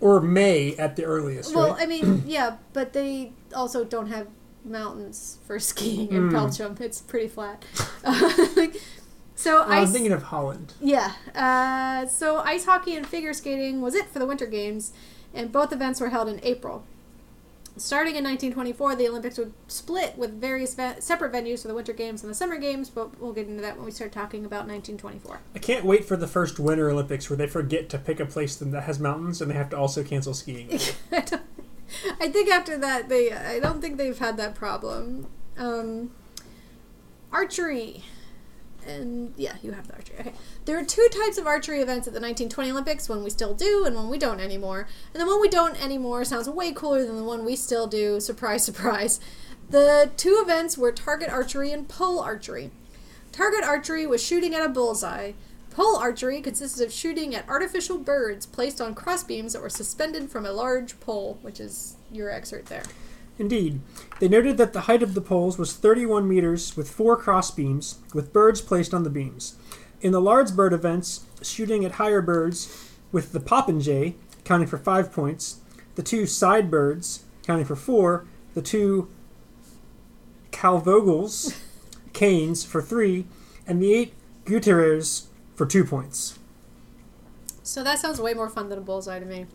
or 0.01 0.19
May 0.19 0.73
at 0.77 0.95
the 0.95 1.03
earliest. 1.03 1.53
Well, 1.53 1.73
right? 1.73 1.83
I 1.83 1.85
mean, 1.85 2.23
yeah, 2.27 2.55
but 2.73 2.93
they 2.93 3.33
also 3.53 3.83
don't 3.83 4.07
have 4.07 4.27
mountains 4.65 5.37
for 5.45 5.59
skiing 5.59 6.09
in 6.11 6.29
Mm. 6.29 6.31
Belgium. 6.31 6.75
It's 6.79 7.01
pretty 7.01 7.27
flat. 7.27 7.63
so 9.35 9.63
I'm 9.63 9.83
ice, 9.83 9.91
thinking 9.91 10.11
of 10.11 10.23
Holland. 10.23 10.73
yeah. 10.81 11.13
Uh, 11.35 12.07
so 12.07 12.37
ice 12.39 12.65
hockey 12.65 12.95
and 12.95 13.05
figure 13.05 13.33
skating 13.33 13.81
was 13.81 13.93
it 13.95 14.07
for 14.07 14.19
the 14.19 14.25
Winter 14.25 14.47
Games, 14.47 14.91
and 15.33 15.51
both 15.51 15.71
events 15.71 15.99
were 16.01 16.09
held 16.09 16.27
in 16.29 16.39
April. 16.43 16.83
Starting 17.79 18.15
in 18.17 18.25
1924, 18.25 18.97
the 18.97 19.07
Olympics 19.07 19.37
would 19.37 19.53
split 19.69 20.17
with 20.17 20.39
various 20.39 20.75
ve- 20.75 20.99
separate 20.99 21.31
venues 21.31 21.61
for 21.61 21.69
the 21.69 21.73
Winter 21.73 21.93
Games 21.93 22.21
and 22.21 22.29
the 22.29 22.35
Summer 22.35 22.57
Games, 22.57 22.89
but 22.89 23.17
we'll 23.21 23.31
get 23.31 23.47
into 23.47 23.61
that 23.61 23.77
when 23.77 23.85
we 23.85 23.91
start 23.91 24.11
talking 24.11 24.43
about 24.43 24.67
1924. 24.67 25.39
I 25.55 25.59
can't 25.59 25.85
wait 25.85 26.03
for 26.03 26.17
the 26.17 26.27
first 26.27 26.59
Winter 26.59 26.89
Olympics 26.89 27.29
where 27.29 27.37
they 27.37 27.47
forget 27.47 27.87
to 27.89 27.97
pick 27.97 28.19
a 28.19 28.25
place 28.25 28.57
that 28.57 28.83
has 28.83 28.99
mountains 28.99 29.41
and 29.41 29.49
they 29.49 29.55
have 29.55 29.69
to 29.69 29.77
also 29.77 30.03
cancel 30.03 30.33
skiing. 30.33 30.77
I, 31.11 31.21
don't, 31.21 31.41
I 32.19 32.27
think 32.29 32.49
after 32.49 32.77
that 32.77 33.07
they 33.07 33.31
I 33.31 33.61
don't 33.61 33.79
think 33.79 33.95
they've 33.97 34.19
had 34.19 34.35
that 34.35 34.55
problem. 34.55 35.27
Um, 35.57 36.11
archery. 37.31 38.03
And 38.89 39.33
yeah, 39.37 39.55
you 39.61 39.71
have 39.71 39.87
the 39.87 39.93
archery. 39.93 40.17
Okay. 40.19 40.33
There 40.65 40.77
are 40.79 40.83
two 40.83 41.07
types 41.11 41.37
of 41.37 41.45
archery 41.45 41.81
events 41.81 42.07
at 42.07 42.13
the 42.13 42.19
1920 42.19 42.71
Olympics, 42.71 43.07
one 43.07 43.23
we 43.23 43.29
still 43.29 43.53
do 43.53 43.85
and 43.85 43.95
one 43.95 44.09
we 44.09 44.17
don't 44.17 44.39
anymore. 44.39 44.87
And 45.13 45.21
the 45.21 45.27
one 45.27 45.39
we 45.39 45.49
don't 45.49 45.81
anymore 45.81 46.25
sounds 46.25 46.49
way 46.49 46.71
cooler 46.71 47.05
than 47.05 47.15
the 47.15 47.23
one 47.23 47.45
we 47.45 47.55
still 47.55 47.87
do. 47.87 48.19
Surprise, 48.19 48.63
surprise. 48.69 49.19
The 49.69 50.09
two 50.17 50.39
events 50.41 50.77
were 50.77 50.91
target 50.91 51.29
archery 51.29 51.71
and 51.71 51.87
pole 51.87 52.19
archery. 52.19 52.71
Target 53.31 53.63
archery 53.63 54.07
was 54.07 54.23
shooting 54.23 54.55
at 54.55 54.65
a 54.65 54.69
bullseye. 54.69 55.33
Pole 55.69 55.95
archery 55.95 56.41
consisted 56.41 56.83
of 56.83 56.91
shooting 56.91 57.35
at 57.35 57.47
artificial 57.47 57.99
birds 57.99 58.47
placed 58.47 58.81
on 58.81 58.95
crossbeams 58.95 59.53
that 59.53 59.61
were 59.61 59.69
suspended 59.69 60.31
from 60.31 60.45
a 60.45 60.51
large 60.51 60.99
pole, 60.99 61.37
which 61.43 61.59
is 61.59 61.95
your 62.11 62.31
excerpt 62.31 62.65
there. 62.65 62.83
Indeed, 63.39 63.79
they 64.19 64.27
noted 64.27 64.57
that 64.57 64.73
the 64.73 64.81
height 64.81 65.01
of 65.01 65.13
the 65.13 65.21
poles 65.21 65.57
was 65.57 65.73
31 65.73 66.27
meters 66.27 66.75
with 66.75 66.91
four 66.91 67.15
cross 67.15 67.49
beams, 67.49 67.99
with 68.13 68.33
birds 68.33 68.59
placed 68.59 68.93
on 68.93 69.03
the 69.03 69.09
beams. 69.09 69.55
In 70.01 70.11
the 70.11 70.21
large 70.21 70.53
bird 70.55 70.73
events, 70.73 71.25
shooting 71.41 71.85
at 71.85 71.93
higher 71.93 72.21
birds, 72.21 72.91
with 73.13 73.31
the 73.31 73.39
popinjay 73.39 74.13
counting 74.43 74.67
for 74.67 74.77
five 74.77 75.11
points, 75.11 75.61
the 75.95 76.03
two 76.03 76.25
side 76.25 76.69
birds 76.69 77.23
counting 77.43 77.65
for 77.65 77.77
four, 77.77 78.27
the 78.53 78.61
two 78.61 79.09
calvogels, 80.51 81.57
canes 82.13 82.65
for 82.65 82.81
three, 82.81 83.25
and 83.65 83.81
the 83.81 83.93
eight 83.93 84.13
guterres 84.45 85.27
for 85.55 85.65
two 85.65 85.85
points. 85.85 86.37
So 87.63 87.83
that 87.83 87.99
sounds 87.99 88.19
way 88.19 88.33
more 88.33 88.49
fun 88.49 88.67
than 88.67 88.79
a 88.79 88.81
bullseye 88.81 89.19
to 89.19 89.25
me. 89.25 89.45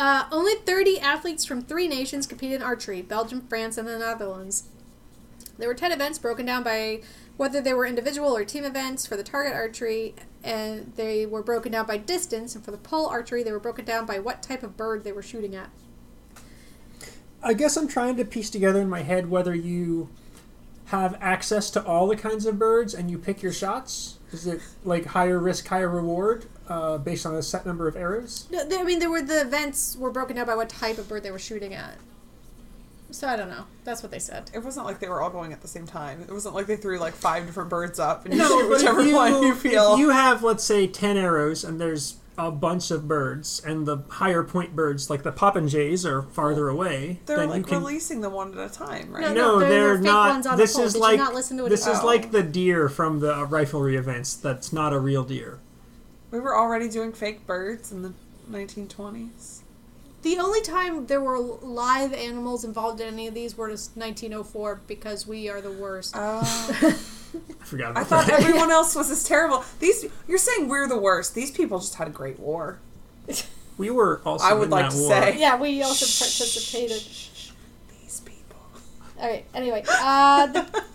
Uh, 0.00 0.24
only 0.32 0.54
30 0.54 0.98
athletes 0.98 1.44
from 1.44 1.60
three 1.60 1.86
nations 1.86 2.26
competed 2.26 2.56
in 2.56 2.62
archery 2.62 3.02
Belgium, 3.02 3.42
France, 3.42 3.76
and 3.76 3.86
the 3.86 3.98
Netherlands. 3.98 4.64
There 5.58 5.68
were 5.68 5.74
10 5.74 5.92
events 5.92 6.18
broken 6.18 6.46
down 6.46 6.62
by 6.62 7.02
whether 7.36 7.60
they 7.60 7.74
were 7.74 7.84
individual 7.84 8.34
or 8.34 8.46
team 8.46 8.64
events 8.64 9.04
for 9.04 9.18
the 9.18 9.22
target 9.22 9.52
archery, 9.52 10.14
and 10.42 10.94
they 10.96 11.26
were 11.26 11.42
broken 11.42 11.72
down 11.72 11.84
by 11.84 11.98
distance, 11.98 12.54
and 12.54 12.64
for 12.64 12.70
the 12.70 12.78
pole 12.78 13.08
archery, 13.08 13.42
they 13.42 13.52
were 13.52 13.60
broken 13.60 13.84
down 13.84 14.06
by 14.06 14.18
what 14.18 14.42
type 14.42 14.62
of 14.62 14.74
bird 14.74 15.04
they 15.04 15.12
were 15.12 15.20
shooting 15.20 15.54
at. 15.54 15.68
I 17.42 17.52
guess 17.52 17.76
I'm 17.76 17.86
trying 17.86 18.16
to 18.16 18.24
piece 18.24 18.48
together 18.48 18.80
in 18.80 18.88
my 18.88 19.02
head 19.02 19.28
whether 19.28 19.54
you 19.54 20.08
have 20.86 21.18
access 21.20 21.68
to 21.72 21.84
all 21.84 22.06
the 22.06 22.16
kinds 22.16 22.46
of 22.46 22.58
birds 22.58 22.94
and 22.94 23.10
you 23.10 23.18
pick 23.18 23.42
your 23.42 23.52
shots. 23.52 24.16
Is 24.32 24.46
it 24.46 24.62
like 24.82 25.04
higher 25.04 25.38
risk, 25.38 25.68
higher 25.68 25.90
reward 25.90 26.46
uh, 26.70 26.96
based 26.98 27.26
on 27.26 27.34
a 27.34 27.42
set 27.42 27.66
number 27.66 27.86
of 27.88 27.96
arrows? 27.96 28.46
No, 28.50 28.64
they- 28.64 28.78
I 28.78 28.84
mean, 28.84 28.98
there 29.00 29.10
were 29.10 29.20
the 29.20 29.42
events 29.42 29.96
were 29.96 30.10
broken 30.10 30.36
down 30.36 30.46
by 30.46 30.54
what 30.54 30.68
type 30.70 30.96
of 30.96 31.08
bird 31.08 31.22
they 31.24 31.30
were 31.30 31.38
shooting 31.38 31.74
at. 31.74 31.96
So 33.10 33.26
I 33.26 33.34
don't 33.34 33.48
know. 33.50 33.64
That's 33.82 34.02
what 34.04 34.12
they 34.12 34.20
said. 34.20 34.52
It 34.54 34.60
wasn't 34.60 34.86
like 34.86 35.00
they 35.00 35.08
were 35.08 35.20
all 35.20 35.30
going 35.30 35.52
at 35.52 35.62
the 35.62 35.68
same 35.68 35.84
time. 35.84 36.22
It 36.22 36.30
wasn't 36.32 36.54
like 36.54 36.66
they 36.68 36.76
threw 36.76 36.98
like 36.98 37.12
five 37.14 37.44
different 37.44 37.68
birds 37.68 37.98
up 37.98 38.24
and 38.24 38.32
you 38.34 38.38
No, 38.38 38.48
shoot 38.60 38.70
whichever 38.70 39.02
you, 39.02 39.16
one 39.16 39.42
you 39.42 39.52
feel. 39.54 39.94
if 39.94 39.98
you 39.98 40.10
have, 40.10 40.44
let's 40.44 40.62
say, 40.62 40.86
10 40.86 41.16
arrows 41.16 41.64
and 41.64 41.80
there's 41.80 42.18
a 42.38 42.52
bunch 42.52 42.90
of 42.92 43.06
birds, 43.06 43.60
and 43.66 43.84
the 43.84 43.98
higher 44.08 44.42
point 44.42 44.74
birds, 44.74 45.10
like 45.10 45.24
the 45.24 45.32
popinjays, 45.32 46.06
are 46.06 46.22
farther 46.22 46.68
away, 46.68 47.18
They're 47.26 47.44
like 47.46 47.58
you 47.58 47.64
can. 47.64 47.78
releasing 47.80 48.20
them 48.22 48.32
one 48.32 48.56
at 48.56 48.70
a 48.70 48.72
time, 48.72 49.12
right? 49.12 49.22
No, 49.22 49.34
no, 49.34 49.58
they're- 49.58 49.68
they're, 49.68 49.94
they're 49.96 50.02
not. 50.12 50.30
ones 50.30 50.46
on 50.46 50.56
this 50.56 50.74
pole. 50.74 50.84
is 50.84 50.92
Did 50.94 51.00
like 51.00 51.18
not 51.18 51.34
listen 51.34 51.56
to 51.58 51.64
what 51.64 51.68
this 51.70 51.86
it 51.86 51.90
is 51.90 51.96
said? 51.98 52.06
like 52.06 52.30
the 52.30 52.42
deer 52.44 52.88
from 52.88 53.18
the 53.20 53.34
uh, 53.34 53.46
riflery 53.46 53.98
events. 53.98 54.34
That's 54.34 54.72
not 54.72 54.92
a 54.94 55.00
real 55.00 55.24
deer. 55.24 55.58
We 56.30 56.38
were 56.40 56.56
already 56.56 56.88
doing 56.88 57.12
fake 57.12 57.46
birds 57.46 57.90
in 57.92 58.02
the 58.02 58.12
1920s. 58.50 59.60
The 60.22 60.38
only 60.38 60.60
time 60.60 61.06
there 61.06 61.20
were 61.20 61.38
live 61.38 62.12
animals 62.12 62.64
involved 62.64 63.00
in 63.00 63.08
any 63.08 63.26
of 63.26 63.34
these 63.34 63.56
was 63.56 63.90
1904 63.94 64.82
because 64.86 65.26
we 65.26 65.48
are 65.48 65.60
the 65.62 65.72
worst. 65.72 66.14
Oh. 66.16 66.40
I 67.60 67.64
forgot 67.64 67.88
I 67.96 68.02
about 68.02 68.06
thought 68.06 68.26
that. 68.26 68.40
everyone 68.40 68.70
else 68.78 68.94
was 68.94 69.10
as 69.10 69.24
terrible. 69.24 69.64
These 69.78 70.06
you're 70.28 70.36
saying 70.38 70.68
we're 70.68 70.88
the 70.88 70.98
worst. 70.98 71.34
These 71.34 71.52
people 71.52 71.78
just 71.78 71.94
had 71.94 72.06
a 72.08 72.10
great 72.10 72.38
war. 72.38 72.80
We 73.78 73.88
were 73.90 74.20
also. 74.26 74.44
I 74.44 74.52
would 74.52 74.64
in 74.64 74.70
like 74.70 74.90
that 74.90 74.96
to 74.96 74.98
war. 75.02 75.10
say. 75.10 75.38
yeah, 75.40 75.56
we 75.58 75.82
also 75.82 76.04
participated. 76.04 77.00
These 78.02 78.20
people. 78.24 78.58
All 79.18 79.26
right. 79.28 79.44
Anyway, 79.54 79.84
uh, 79.88 80.46
the, 80.48 80.84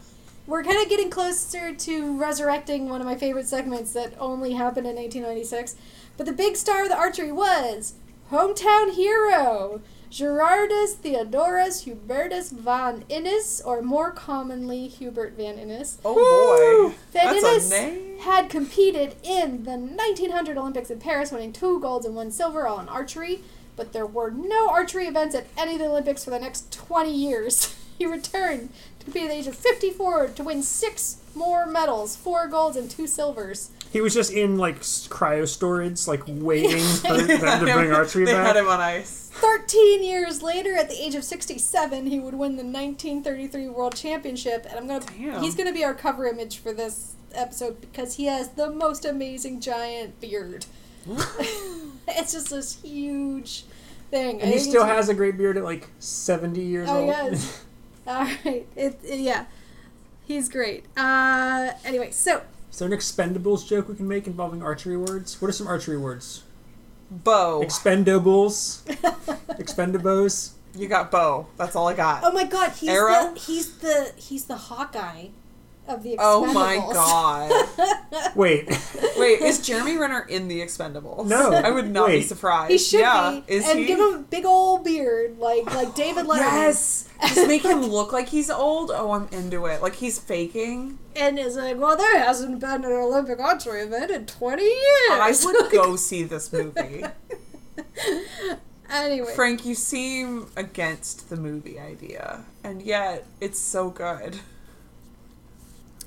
we're 0.48 0.64
kind 0.64 0.82
of 0.82 0.90
getting 0.90 1.10
closer 1.10 1.74
to 1.74 2.18
resurrecting 2.18 2.90
one 2.90 3.02
of 3.02 3.08
my 3.08 3.16
favorite 3.16 3.48
segments 3.48 3.94
that 3.94 4.14
only 4.20 4.54
happened 4.54 4.88
in 4.88 4.96
1896. 4.96 5.76
But 6.18 6.26
the 6.26 6.34
big 6.34 6.56
star 6.56 6.84
of 6.84 6.90
the 6.90 6.98
archery 6.98 7.32
was 7.32 7.96
hometown 8.32 8.94
hero 8.94 9.82
Gerardus 10.16 10.94
Theodorus 10.94 11.84
Hubertus 11.84 12.50
van 12.50 13.04
Innis, 13.10 13.60
or 13.60 13.82
more 13.82 14.12
commonly 14.12 14.88
Hubert 14.88 15.34
van 15.34 15.60
Innis. 15.60 15.98
Oh 16.06 16.16
boy. 16.16 16.96
Van 17.12 17.34
That's 17.34 17.46
Innis 17.46 17.72
a 17.72 17.76
name. 17.76 18.20
had 18.20 18.50
competed 18.50 19.16
in 19.24 19.64
the 19.64 19.72
1900 19.72 20.58
Olympics 20.58 20.90
in 20.90 21.00
Paris, 21.00 21.34
winning 21.34 21.52
two 21.52 21.82
golds 21.82 22.06
and 22.06 22.16
one 22.16 22.32
silver, 22.32 22.66
all 22.66 22.80
in 22.80 22.88
archery. 22.88 23.42
But 23.76 23.92
there 23.92 24.06
were 24.06 24.32
no 24.32 24.70
archery 24.70 25.08
events 25.08 25.36
at 25.36 25.48
any 25.58 25.74
of 25.74 25.80
the 25.80 25.88
Olympics 25.88 26.24
for 26.24 26.30
the 26.30 26.40
next 26.40 26.72
20 26.72 27.12
years. 27.14 27.76
he 27.98 28.06
returned 28.06 28.70
to 29.06 29.12
compete 29.12 29.24
at 29.24 29.30
the 29.30 29.36
age 29.36 29.48
of 29.48 29.56
54 29.56 30.28
to 30.30 30.44
win 30.44 30.62
six 30.64 31.18
more 31.36 31.66
medals, 31.66 32.16
four 32.16 32.48
golds 32.48 32.78
and 32.78 32.90
two 32.90 33.08
silvers. 33.08 33.70
He 33.92 34.02
was 34.02 34.14
just 34.14 34.32
in 34.34 34.58
like 34.58 34.78
s- 34.80 35.08
cryo 35.10 35.48
storage, 35.48 36.08
like 36.08 36.24
waiting 36.28 36.82
for 36.82 37.14
them 37.14 37.28
to 37.28 37.66
bring 37.74 37.92
archery 37.92 38.26
they 38.26 38.34
back. 38.34 38.48
had 38.48 38.56
him 38.58 38.68
on 38.68 38.80
ice. 38.82 39.30
13 39.36 40.04
years 40.04 40.42
later, 40.42 40.76
at 40.76 40.90
the 40.90 40.96
age 41.02 41.14
of 41.16 41.24
67, 41.24 42.08
he 42.08 42.20
would 42.20 42.34
win 42.34 42.56
the 42.58 42.64
1933 42.64 43.68
World 43.70 43.96
Championship, 43.96 44.66
and 44.70 44.78
I'm 44.80 44.88
gonna 44.88 45.06
Damn. 45.06 45.42
he's 45.44 45.56
gonna 45.56 45.74
be 45.74 45.84
our 45.84 45.94
cover 45.94 46.26
image 46.26 46.58
for 46.60 46.74
this 46.74 47.14
episode 47.34 47.82
because 47.82 48.16
he 48.16 48.26
has 48.26 48.50
the 48.50 48.70
most 48.72 49.04
amazing 49.06 49.60
giant 49.60 50.20
beard. 50.22 50.66
it's 52.08 52.32
just 52.34 52.50
this 52.50 52.82
huge 52.82 53.66
thing. 54.10 54.42
and 54.42 54.52
he 54.52 54.58
still 54.60 54.86
has 54.86 55.10
a 55.10 55.14
great 55.14 55.38
beard 55.38 55.58
at 55.58 55.64
like 55.64 55.88
70 56.00 56.62
years 56.62 56.88
Oh 56.90 56.98
old. 57.00 57.08
yes. 57.08 57.65
All 58.08 58.24
right. 58.24 58.66
It, 58.76 59.00
it- 59.04 59.20
yeah. 59.20 59.46
He's 60.28 60.50
great. 60.50 60.86
Uh, 60.98 61.72
anyway, 61.84 62.10
so 62.12 62.42
Is 62.72 62.80
there 62.80 62.88
an 62.92 62.94
Expendables 62.98 63.68
joke 63.68 63.88
we 63.88 63.96
can 63.96 64.08
make 64.08 64.26
involving 64.28 64.64
archery 64.64 64.98
words? 64.98 65.40
What 65.42 65.50
are 65.50 65.54
some 65.54 65.68
archery 65.68 65.98
words? 65.98 66.44
Bow. 67.12 67.62
Expendables, 67.64 68.82
Expendabos. 69.60 70.52
You 70.76 70.88
got 70.88 71.12
bow. 71.12 71.48
That's 71.58 71.76
all 71.76 71.88
I 71.88 71.94
got. 71.94 72.24
oh 72.24 72.32
my 72.32 72.44
god, 72.44 72.72
he's 72.72 72.90
Arrow? 72.90 73.34
the 73.34 73.40
he's 73.40 73.78
the 73.78 74.12
he's 74.18 74.46
the 74.46 74.58
Hawkeye 74.58 75.28
of 75.88 76.02
the 76.04 76.16
Expendables. 76.16 76.18
Oh 76.20 76.54
my 76.54 76.76
god. 76.78 78.32
Wait, 78.36 78.68
Wait, 79.26 79.42
is 79.42 79.66
Jeremy 79.66 79.98
Renner 79.98 80.22
in 80.22 80.48
the 80.48 80.62
Expendables? 80.62 81.26
No. 81.26 81.52
I 81.52 81.72
would 81.72 81.90
not 81.92 82.08
be 82.08 82.22
surprised. 82.22 82.72
He 82.72 82.78
should 82.78 83.00
yeah. 83.02 83.42
be, 83.46 83.54
Is 83.54 83.68
and 83.68 83.80
he? 83.80 83.86
give 83.86 84.00
him 84.00 84.14
a 84.14 84.20
big 84.20 84.46
old 84.46 84.84
beard 84.84 85.38
like 85.40 85.66
like 85.74 85.96
David 85.96 86.26
Letterman. 86.26 86.40
Yes. 86.40 87.10
Just 87.22 87.48
make 87.48 87.64
him 87.64 87.82
look 87.88 88.12
like 88.14 88.30
he's 88.30 88.50
old. 88.50 88.92
Oh, 88.94 89.12
I'm 89.12 89.28
into 89.32 89.66
it. 89.66 89.82
Like 89.82 89.96
he's 89.96 90.20
faking. 90.20 91.00
And 91.16 91.40
is 91.40 91.56
like, 91.56 91.78
well, 91.78 91.96
there 91.98 92.20
hasn't 92.20 92.60
been 92.60 92.84
an 92.84 92.92
Olympic 92.92 93.40
archery 93.40 93.82
event 93.82 94.12
in 94.12 94.26
twenty 94.26 94.64
years. 94.64 95.12
I 95.12 95.34
would 95.44 95.72
go 95.72 95.96
see 95.98 96.24
this 96.24 96.52
movie. 96.52 97.04
anyway, 98.90 99.34
Frank, 99.36 99.66
you 99.66 99.76
seem 99.76 100.48
against 100.56 101.30
the 101.30 101.38
movie 101.38 101.80
idea, 101.80 102.44
and 102.64 102.82
yet 102.82 103.26
it's 103.40 103.60
so 103.60 103.90
good. 103.90 104.40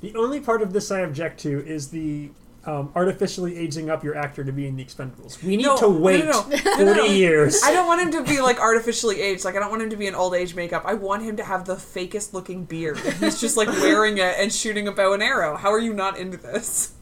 the 0.01 0.15
only 0.15 0.39
part 0.39 0.61
of 0.61 0.73
this 0.73 0.91
I 0.91 0.99
object 0.99 1.39
to 1.41 1.65
is 1.65 1.89
the 1.89 2.29
um, 2.65 2.91
artificially 2.95 3.57
aging 3.57 3.89
up 3.89 4.03
your 4.03 4.15
actor 4.15 4.43
to 4.43 4.51
be 4.51 4.67
in 4.67 4.75
the 4.75 4.83
Expendables. 4.83 5.41
We 5.43 5.55
need 5.57 5.63
No, 5.65 5.77
to 5.77 5.87
wait 5.89 6.25
no, 6.25 6.31
no. 6.47 6.57
40 6.57 6.83
No, 6.85 6.93
no. 6.93 7.03
years. 7.05 7.61
I 7.63 7.71
don't 7.71 7.87
want 7.87 8.01
him 8.01 8.11
to 8.23 8.29
be 8.29 8.41
like 8.41 8.59
artificially 8.59 9.21
aged. 9.21 9.45
Like 9.45 9.55
I 9.55 9.59
don't 9.59 9.69
want 9.69 9.81
him 9.81 9.89
to 9.91 9.95
be 9.97 10.07
in 10.07 10.15
old 10.15 10.33
age 10.35 10.55
makeup. 10.55 10.83
I 10.85 10.93
want 10.95 11.23
him 11.23 11.37
to 11.37 11.43
have 11.43 11.65
the 11.65 11.75
fakest 11.75 12.33
looking 12.33 12.65
beard. 12.65 12.97
He's 12.99 13.39
just 13.39 13.55
like 13.57 13.69
wearing 13.69 14.17
it 14.17 14.35
and 14.37 14.51
shooting 14.53 14.87
a 14.87 14.91
bow 14.91 15.13
and 15.13 15.23
arrow. 15.23 15.55
How 15.55 15.71
are 15.71 15.79
you 15.79 15.93
not 15.93 16.17
into 16.17 16.37
this? 16.37 16.93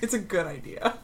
It's 0.00 0.12
a 0.14 0.18
good 0.18 0.46
idea. 0.46 0.98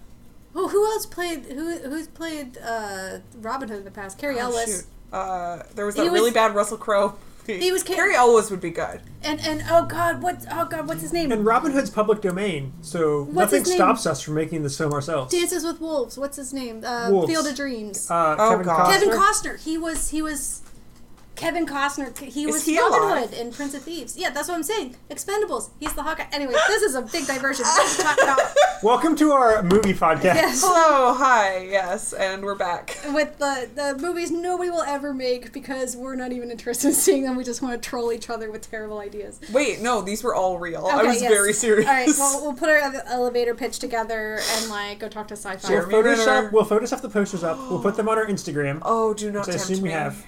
Oh, 0.54 0.68
who 0.68 0.84
else 0.84 1.06
played? 1.06 1.44
Who 1.46 1.78
who's 1.78 2.08
played 2.08 2.58
uh, 2.58 3.20
Robin 3.36 3.68
Hood 3.70 3.78
in 3.78 3.84
the 3.84 3.90
past? 3.90 4.18
Cary 4.18 4.36
Oh, 4.36 4.50
Elwes. 4.50 4.66
shoot. 4.66 4.84
Uh, 5.16 5.62
there 5.74 5.86
was 5.86 5.94
He 5.94 6.02
that 6.02 6.10
really 6.10 6.24
was- 6.24 6.34
bad 6.34 6.54
Russell 6.54 6.76
Crowe. 6.76 7.14
He 7.46 7.72
was 7.72 7.82
Ca- 7.82 7.94
Cary 7.94 8.14
Elwes 8.14 8.50
would 8.50 8.60
be 8.60 8.70
good. 8.70 9.00
And 9.22 9.40
and 9.40 9.64
oh 9.70 9.84
god, 9.86 10.22
what 10.22 10.44
oh 10.50 10.64
god, 10.66 10.86
what's 10.88 11.02
his 11.02 11.12
name? 11.12 11.30
And 11.32 11.44
Robin 11.44 11.72
Hood's 11.72 11.90
public 11.90 12.20
domain, 12.20 12.72
so 12.82 13.24
What's 13.24 13.52
nothing 13.52 13.58
his 13.60 13.68
name? 13.70 13.76
stops 13.78 14.06
us 14.06 14.20
from 14.22 14.34
making 14.34 14.62
this 14.62 14.78
film 14.78 14.92
ourselves. 14.92 15.32
Dances 15.32 15.64
with 15.64 15.80
Wolves. 15.80 16.16
What's 16.16 16.36
his 16.36 16.52
name? 16.52 16.84
Uh, 16.84 17.08
Wolves. 17.10 17.30
Field 17.32 17.46
of 17.46 17.54
Dreams. 17.54 18.10
Uh, 18.10 18.36
Oh, 18.38 18.50
Kevin 18.50 18.64
God. 18.66 18.86
Costner. 18.86 18.92
Kevin 18.92 19.10
Costner. 19.10 19.60
He 19.62 19.76
was 19.78 20.08
he 20.10 20.22
was 20.22 20.61
Kevin 21.34 21.66
Costner. 21.66 22.16
He 22.18 22.46
was 22.46 22.64
he 22.66 22.78
Robin 22.78 23.00
alive? 23.02 23.30
Hood 23.30 23.38
in 23.38 23.52
Prince 23.52 23.74
of 23.74 23.82
Thieves. 23.82 24.16
Yeah, 24.16 24.30
that's 24.30 24.48
what 24.48 24.54
I'm 24.54 24.62
saying. 24.62 24.96
Expendables. 25.10 25.70
He's 25.80 25.92
the 25.94 26.02
Hawkeye. 26.02 26.26
Anyway, 26.30 26.52
this 26.68 26.82
is 26.82 26.94
a 26.94 27.02
big 27.02 27.26
diversion. 27.26 27.64
Let's 27.64 28.00
talk 28.02 28.16
about 28.22 28.38
Welcome 28.82 29.16
to 29.16 29.32
our 29.32 29.62
movie 29.62 29.94
podcast. 29.94 30.22
Yes. 30.34 30.60
Hello, 30.64 31.14
hi, 31.14 31.58
yes, 31.70 32.12
and 32.12 32.44
we're 32.44 32.54
back. 32.54 32.96
with 33.12 33.38
the 33.38 33.68
the 33.74 33.96
movies 34.00 34.30
nobody 34.30 34.70
will 34.70 34.82
ever 34.82 35.14
make 35.14 35.52
because 35.52 35.96
we're 35.96 36.16
not 36.16 36.32
even 36.32 36.50
interested 36.50 36.88
in 36.88 36.94
seeing 36.94 37.22
them. 37.22 37.36
We 37.36 37.44
just 37.44 37.62
want 37.62 37.80
to 37.80 37.88
troll 37.88 38.12
each 38.12 38.28
other 38.28 38.50
with 38.50 38.68
terrible 38.70 38.98
ideas. 38.98 39.40
Wait, 39.52 39.80
no, 39.80 40.02
these 40.02 40.22
were 40.22 40.34
all 40.34 40.58
real. 40.58 40.86
I 40.86 40.98
Okay, 40.98 41.06
was 41.08 41.22
yes. 41.22 41.30
very 41.32 41.52
serious. 41.54 41.86
All 41.88 41.92
right, 41.94 42.08
well, 42.18 42.42
we'll 42.42 42.54
put 42.54 42.68
our 42.68 42.76
ele- 42.78 43.02
elevator 43.06 43.54
pitch 43.54 43.78
together 43.78 44.38
and 44.58 44.68
like 44.68 44.98
go 44.98 45.08
talk 45.08 45.28
to 45.28 45.34
sci-fi. 45.36 45.68
We'll 45.72 45.88
Jeremy 45.88 46.08
Renner. 46.10 46.16
Photoshop, 46.48 46.52
we'll 46.52 46.64
Photoshop 46.66 47.00
the 47.00 47.08
posters 47.08 47.42
up. 47.42 47.58
We'll 47.70 47.80
put 47.82 47.96
them 47.96 48.08
on 48.08 48.18
our 48.18 48.26
Instagram. 48.26 48.80
oh, 48.82 49.14
do 49.14 49.30
not 49.30 49.46
which 49.46 49.54
I 49.54 49.58
tempt 49.58 49.70
assume 49.70 49.82
we 49.82 49.88
me. 49.88 49.94
have. 49.94 50.26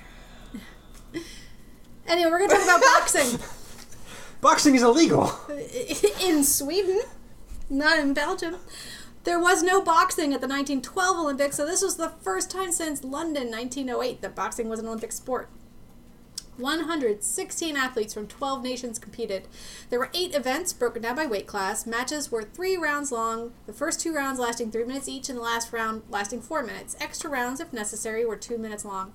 Anyway, 2.07 2.31
we're 2.31 2.39
gonna 2.39 2.53
talk 2.53 2.65
about 2.65 2.81
boxing 2.81 3.39
Boxing 4.41 4.75
is 4.75 4.83
illegal. 4.83 5.33
in 6.23 6.45
Sweden, 6.45 7.01
not 7.71 7.99
in 7.99 8.13
Belgium. 8.13 8.57
There 9.25 9.41
was 9.41 9.63
no 9.63 9.81
boxing 9.81 10.35
at 10.35 10.43
the 10.43 10.47
1912 10.47 11.19
Olympics, 11.19 11.57
so 11.57 11.65
this 11.65 11.81
was 11.81 11.97
the 11.97 12.11
first 12.21 12.51
time 12.51 12.71
since 12.71 13.03
London 13.03 13.51
1908 13.51 14.21
that 14.21 14.35
boxing 14.35 14.69
was 14.69 14.81
an 14.81 14.87
Olympic 14.87 15.13
sport. 15.13 15.49
116 16.59 17.77
athletes 17.77 18.13
from 18.13 18.27
12 18.27 18.63
nations 18.63 18.99
competed. 18.99 19.49
There 19.89 19.99
were 19.99 20.11
eight 20.13 20.35
events 20.35 20.75
broken 20.75 21.01
down 21.03 21.17
by 21.17 21.27
weight 21.27 21.47
class. 21.47 21.87
Matches 21.87 22.31
were 22.31 22.45
three 22.45 22.77
rounds 22.77 23.11
long, 23.11 23.53
the 23.67 23.73
first 23.73 24.01
two 24.01 24.15
rounds 24.15 24.39
lasting 24.39 24.71
three 24.71 24.85
minutes 24.85 25.09
each, 25.09 25.31
and 25.31 25.39
the 25.39 25.43
last 25.43 25.73
round 25.73 26.03
lasting 26.11 26.43
four 26.43 26.63
minutes. 26.63 26.97
Extra 27.01 27.31
rounds, 27.31 27.61
if 27.61 27.73
necessary, 27.73 28.27
were 28.27 28.37
two 28.37 28.59
minutes 28.59 28.85
long. 28.85 29.15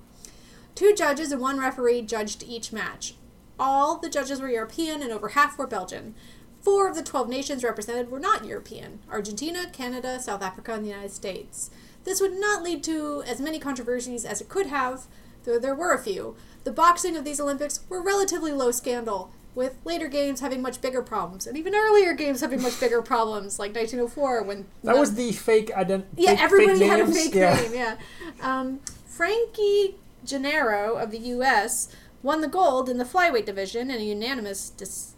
Two 0.80 0.94
judges 0.94 1.30
and 1.30 1.42
one 1.42 1.60
referee 1.60 2.00
judged 2.00 2.42
each 2.42 2.72
match. 2.72 3.12
All 3.58 3.98
the 3.98 4.08
judges 4.08 4.40
were 4.40 4.48
European 4.48 5.02
and 5.02 5.12
over 5.12 5.28
half 5.28 5.58
were 5.58 5.66
Belgian. 5.66 6.14
Four 6.62 6.88
of 6.88 6.96
the 6.96 7.02
12 7.02 7.28
nations 7.28 7.62
represented 7.62 8.10
were 8.10 8.18
not 8.18 8.46
European 8.46 9.00
Argentina, 9.10 9.66
Canada, 9.70 10.18
South 10.18 10.40
Africa, 10.40 10.72
and 10.72 10.82
the 10.82 10.88
United 10.88 11.10
States. 11.10 11.68
This 12.04 12.18
would 12.18 12.32
not 12.32 12.62
lead 12.62 12.82
to 12.84 13.22
as 13.26 13.42
many 13.42 13.58
controversies 13.58 14.24
as 14.24 14.40
it 14.40 14.48
could 14.48 14.68
have, 14.68 15.02
though 15.44 15.58
there 15.58 15.74
were 15.74 15.92
a 15.92 15.98
few. 15.98 16.34
The 16.64 16.72
boxing 16.72 17.14
of 17.14 17.26
these 17.26 17.40
Olympics 17.42 17.80
were 17.90 18.00
relatively 18.00 18.52
low 18.52 18.70
scandal, 18.70 19.30
with 19.54 19.76
later 19.84 20.08
games 20.08 20.40
having 20.40 20.62
much 20.62 20.80
bigger 20.80 21.02
problems, 21.02 21.46
and 21.46 21.58
even 21.58 21.74
earlier 21.74 22.14
games 22.14 22.40
having 22.40 22.62
much 22.62 22.80
bigger 22.80 23.02
problems, 23.02 23.58
like 23.58 23.74
1904 23.74 24.44
when 24.44 24.64
That 24.82 24.96
was 24.96 25.14
the 25.14 25.32
fake 25.32 25.70
identity. 25.72 26.08
yeah, 26.16 26.30
fake, 26.30 26.40
everybody 26.40 26.78
fake 26.78 26.90
had 26.90 27.00
a 27.00 27.06
fake 27.06 27.34
yeah. 27.34 27.54
name. 27.54 27.74
Yeah. 27.74 27.96
Um, 28.40 28.80
Frankie 29.04 29.96
Genaro 30.24 31.00
of 31.02 31.10
the 31.10 31.18
U.S. 31.18 31.88
won 32.22 32.40
the 32.40 32.48
gold 32.48 32.88
in 32.88 32.98
the 32.98 33.04
flyweight 33.04 33.46
division 33.46 33.90
in 33.90 34.00
a 34.00 34.04
unanimous 34.04 34.70
dis- 34.70 35.14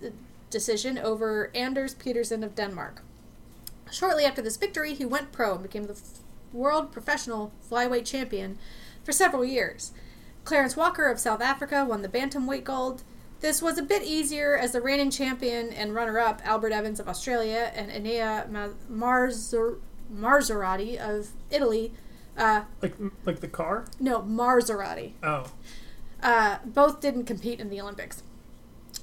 decision 0.50 0.98
over 0.98 1.50
Anders 1.54 1.94
Petersen 1.94 2.44
of 2.44 2.54
Denmark. 2.54 3.02
Shortly 3.90 4.24
after 4.24 4.40
this 4.42 4.56
victory, 4.56 4.94
he 4.94 5.04
went 5.04 5.32
pro 5.32 5.54
and 5.54 5.62
became 5.62 5.84
the 5.84 5.92
f- 5.94 6.20
world 6.52 6.92
professional 6.92 7.52
flyweight 7.70 8.06
champion 8.06 8.58
for 9.04 9.12
several 9.12 9.44
years. 9.44 9.92
Clarence 10.44 10.76
Walker 10.76 11.08
of 11.08 11.20
South 11.20 11.40
Africa 11.40 11.84
won 11.84 12.02
the 12.02 12.08
bantamweight 12.08 12.64
gold. 12.64 13.02
This 13.40 13.60
was 13.60 13.76
a 13.78 13.82
bit 13.82 14.02
easier 14.02 14.56
as 14.56 14.72
the 14.72 14.80
reigning 14.80 15.10
champion 15.10 15.72
and 15.72 15.94
runner-up 15.94 16.40
Albert 16.44 16.72
Evans 16.72 17.00
of 17.00 17.08
Australia 17.08 17.72
and 17.74 17.90
Enea 17.90 18.48
Ma- 18.50 18.68
Marzor- 18.90 19.78
Marzorati 20.12 20.96
of 20.96 21.28
Italy. 21.50 21.92
Uh, 22.36 22.62
Like 22.80 22.94
like 23.24 23.40
the 23.40 23.48
car. 23.48 23.84
no, 24.00 24.20
Marzorati. 24.22 25.12
Oh, 25.22 25.50
Uh, 26.22 26.58
both 26.64 27.00
didn't 27.00 27.24
compete 27.24 27.60
in 27.60 27.68
the 27.68 27.80
Olympics. 27.80 28.22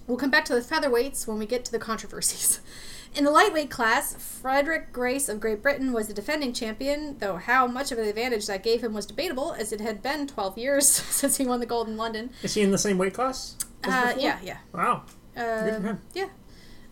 We'll 0.07 0.17
come 0.17 0.31
back 0.31 0.45
to 0.45 0.53
the 0.55 0.61
featherweights 0.61 1.27
when 1.27 1.37
we 1.37 1.45
get 1.45 1.63
to 1.65 1.71
the 1.71 1.79
controversies. 1.79 2.59
In 3.15 3.23
the 3.23 3.31
lightweight 3.31 3.71
class, 3.71 4.13
Frederick 4.13 4.93
Grace 4.93 5.29
of 5.29 5.39
Great 5.39 5.63
Britain 5.63 5.91
was 5.93 6.07
the 6.07 6.13
defending 6.13 6.53
champion, 6.53 7.17
though 7.17 7.37
how 7.37 7.65
much 7.65 7.91
of 7.91 7.97
an 7.97 8.05
advantage 8.07 8.45
that 8.45 8.61
gave 8.61 8.83
him 8.83 8.93
was 8.93 9.07
debatable, 9.07 9.51
as 9.53 9.71
it 9.73 9.81
had 9.81 10.03
been 10.03 10.27
12 10.27 10.59
years 10.59 10.87
since 10.87 11.37
he 11.37 11.45
won 11.47 11.59
the 11.59 11.65
gold 11.65 11.87
in 11.87 11.97
London. 11.97 12.29
is 12.43 12.53
he 12.53 12.61
in 12.61 12.69
the 12.69 12.77
same 12.77 12.99
weight 12.99 13.15
class? 13.15 13.55
as 13.83 14.15
Uh, 14.15 14.19
yeah, 14.19 14.37
yeah. 14.43 14.57
Wow. 14.71 15.05
Uh, 15.35 15.63
Good 15.65 15.75
for 15.77 15.81
him. 15.81 16.01
Yeah. 16.13 16.27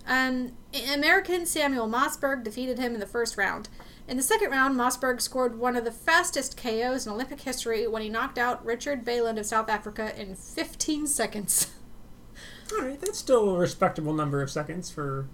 Um, 0.08 0.54
American 0.92 1.46
Samuel 1.46 1.88
Mosberg 1.88 2.44
defeated 2.44 2.80
him 2.80 2.96
in 2.96 3.00
the 3.00 3.06
first 3.06 3.38
round. 3.38 3.70
In 4.08 4.16
the 4.16 4.24
second 4.24 4.52
round, 4.52 4.78
Mosberg 4.78 5.20
scored 5.20 5.60
one 5.60 5.76
of 5.76 5.84
the 5.84 5.92
fastest 5.92 6.56
KOs 6.56 7.06
in 7.06 7.12
Olympic 7.12 7.42
history 7.42 7.88
when 7.88 8.02
he 8.02 8.08
knocked 8.08 8.38
out 8.38 8.66
Richard 8.66 9.04
Bayland 9.04 9.38
of 9.38 9.46
South 9.46 9.70
Africa 9.70 10.14
in 10.20 10.36
15 10.36 11.08
seconds. 11.08 11.74
All 12.74 12.86
right, 12.86 13.00
that's 13.00 13.18
still 13.18 13.56
a 13.56 13.58
respectable 13.58 14.14
number 14.14 14.42
of 14.42 14.50
seconds 14.50 14.90
for 14.90 15.28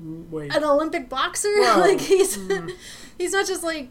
weight. 0.00 0.54
An 0.54 0.64
Olympic 0.64 1.08
boxer? 1.08 1.48
Like, 1.76 2.00
he's, 2.00 2.36
mm. 2.36 2.72
he's 3.18 3.32
not 3.32 3.46
just 3.46 3.62
like. 3.62 3.90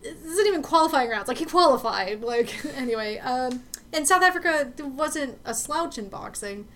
This 0.00 0.14
isn't 0.24 0.46
even 0.46 0.62
qualifying 0.62 1.10
rounds. 1.10 1.26
Like, 1.26 1.38
he 1.38 1.44
qualified. 1.44 2.22
Like, 2.22 2.64
anyway. 2.76 3.18
Um, 3.18 3.64
and 3.92 4.06
South 4.06 4.22
Africa 4.22 4.72
there 4.76 4.86
wasn't 4.86 5.38
a 5.44 5.54
slouch 5.54 5.98
in 5.98 6.08
boxing. 6.08 6.68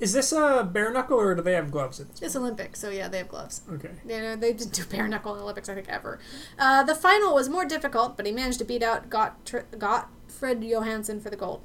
Is 0.00 0.12
this 0.14 0.32
a 0.32 0.68
bare 0.70 0.90
knuckle 0.92 1.18
or 1.18 1.34
do 1.34 1.42
they 1.42 1.52
have 1.52 1.70
gloves? 1.70 2.00
It's 2.22 2.34
Olympic, 2.34 2.74
so 2.74 2.88
yeah, 2.88 3.06
they 3.08 3.18
have 3.18 3.28
gloves. 3.28 3.60
Okay. 3.70 3.90
You 4.08 4.20
know, 4.20 4.34
they 4.36 4.52
didn't 4.54 4.72
do 4.72 4.84
bare 4.86 5.06
knuckle 5.06 5.34
Olympics, 5.34 5.68
I 5.68 5.74
think, 5.74 5.88
ever. 5.90 6.18
Uh, 6.58 6.82
the 6.82 6.94
final 6.94 7.34
was 7.34 7.48
more 7.50 7.66
difficult, 7.66 8.16
but 8.16 8.24
he 8.24 8.32
managed 8.32 8.58
to 8.60 8.64
beat 8.64 8.82
out 8.82 9.10
Got- 9.10 9.44
Gotfred 9.44 10.66
Johansen 10.66 11.20
for 11.20 11.28
the 11.28 11.36
gold. 11.36 11.60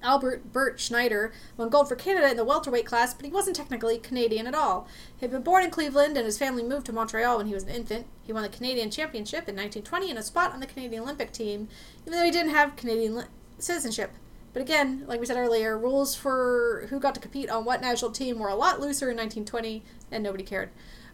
Albert 0.00 0.52
Bert 0.52 0.78
Schneider 0.78 1.32
won 1.56 1.70
gold 1.70 1.88
for 1.88 1.96
Canada 1.96 2.30
in 2.30 2.36
the 2.36 2.44
welterweight 2.44 2.86
class, 2.86 3.12
but 3.14 3.24
he 3.24 3.32
wasn't 3.32 3.56
technically 3.56 3.98
Canadian 3.98 4.46
at 4.46 4.54
all. 4.54 4.86
He 5.16 5.24
had 5.24 5.32
been 5.32 5.42
born 5.42 5.64
in 5.64 5.70
Cleveland, 5.70 6.16
and 6.16 6.24
his 6.24 6.38
family 6.38 6.62
moved 6.62 6.86
to 6.86 6.92
Montreal 6.92 7.38
when 7.38 7.46
he 7.48 7.54
was 7.54 7.64
an 7.64 7.70
infant. 7.70 8.06
He 8.22 8.32
won 8.32 8.42
the 8.44 8.48
Canadian 8.48 8.90
Championship 8.92 9.48
in 9.48 9.56
1920 9.56 10.10
and 10.10 10.18
a 10.18 10.22
spot 10.22 10.52
on 10.52 10.60
the 10.60 10.66
Canadian 10.66 11.02
Olympic 11.02 11.32
team, 11.32 11.68
even 12.06 12.12
though 12.16 12.24
he 12.24 12.30
didn't 12.30 12.52
have 12.52 12.76
Canadian 12.76 13.16
li- 13.16 13.24
citizenship. 13.58 14.12
But 14.58 14.64
again, 14.64 15.04
like 15.06 15.20
we 15.20 15.26
said 15.26 15.36
earlier, 15.36 15.78
rules 15.78 16.16
for 16.16 16.88
who 16.90 16.98
got 16.98 17.14
to 17.14 17.20
compete 17.20 17.48
on 17.48 17.64
what 17.64 17.80
national 17.80 18.10
team 18.10 18.40
were 18.40 18.48
a 18.48 18.56
lot 18.56 18.80
looser 18.80 19.08
in 19.08 19.16
1920, 19.16 19.84
and 20.10 20.24
nobody 20.24 20.42
cared. 20.42 20.70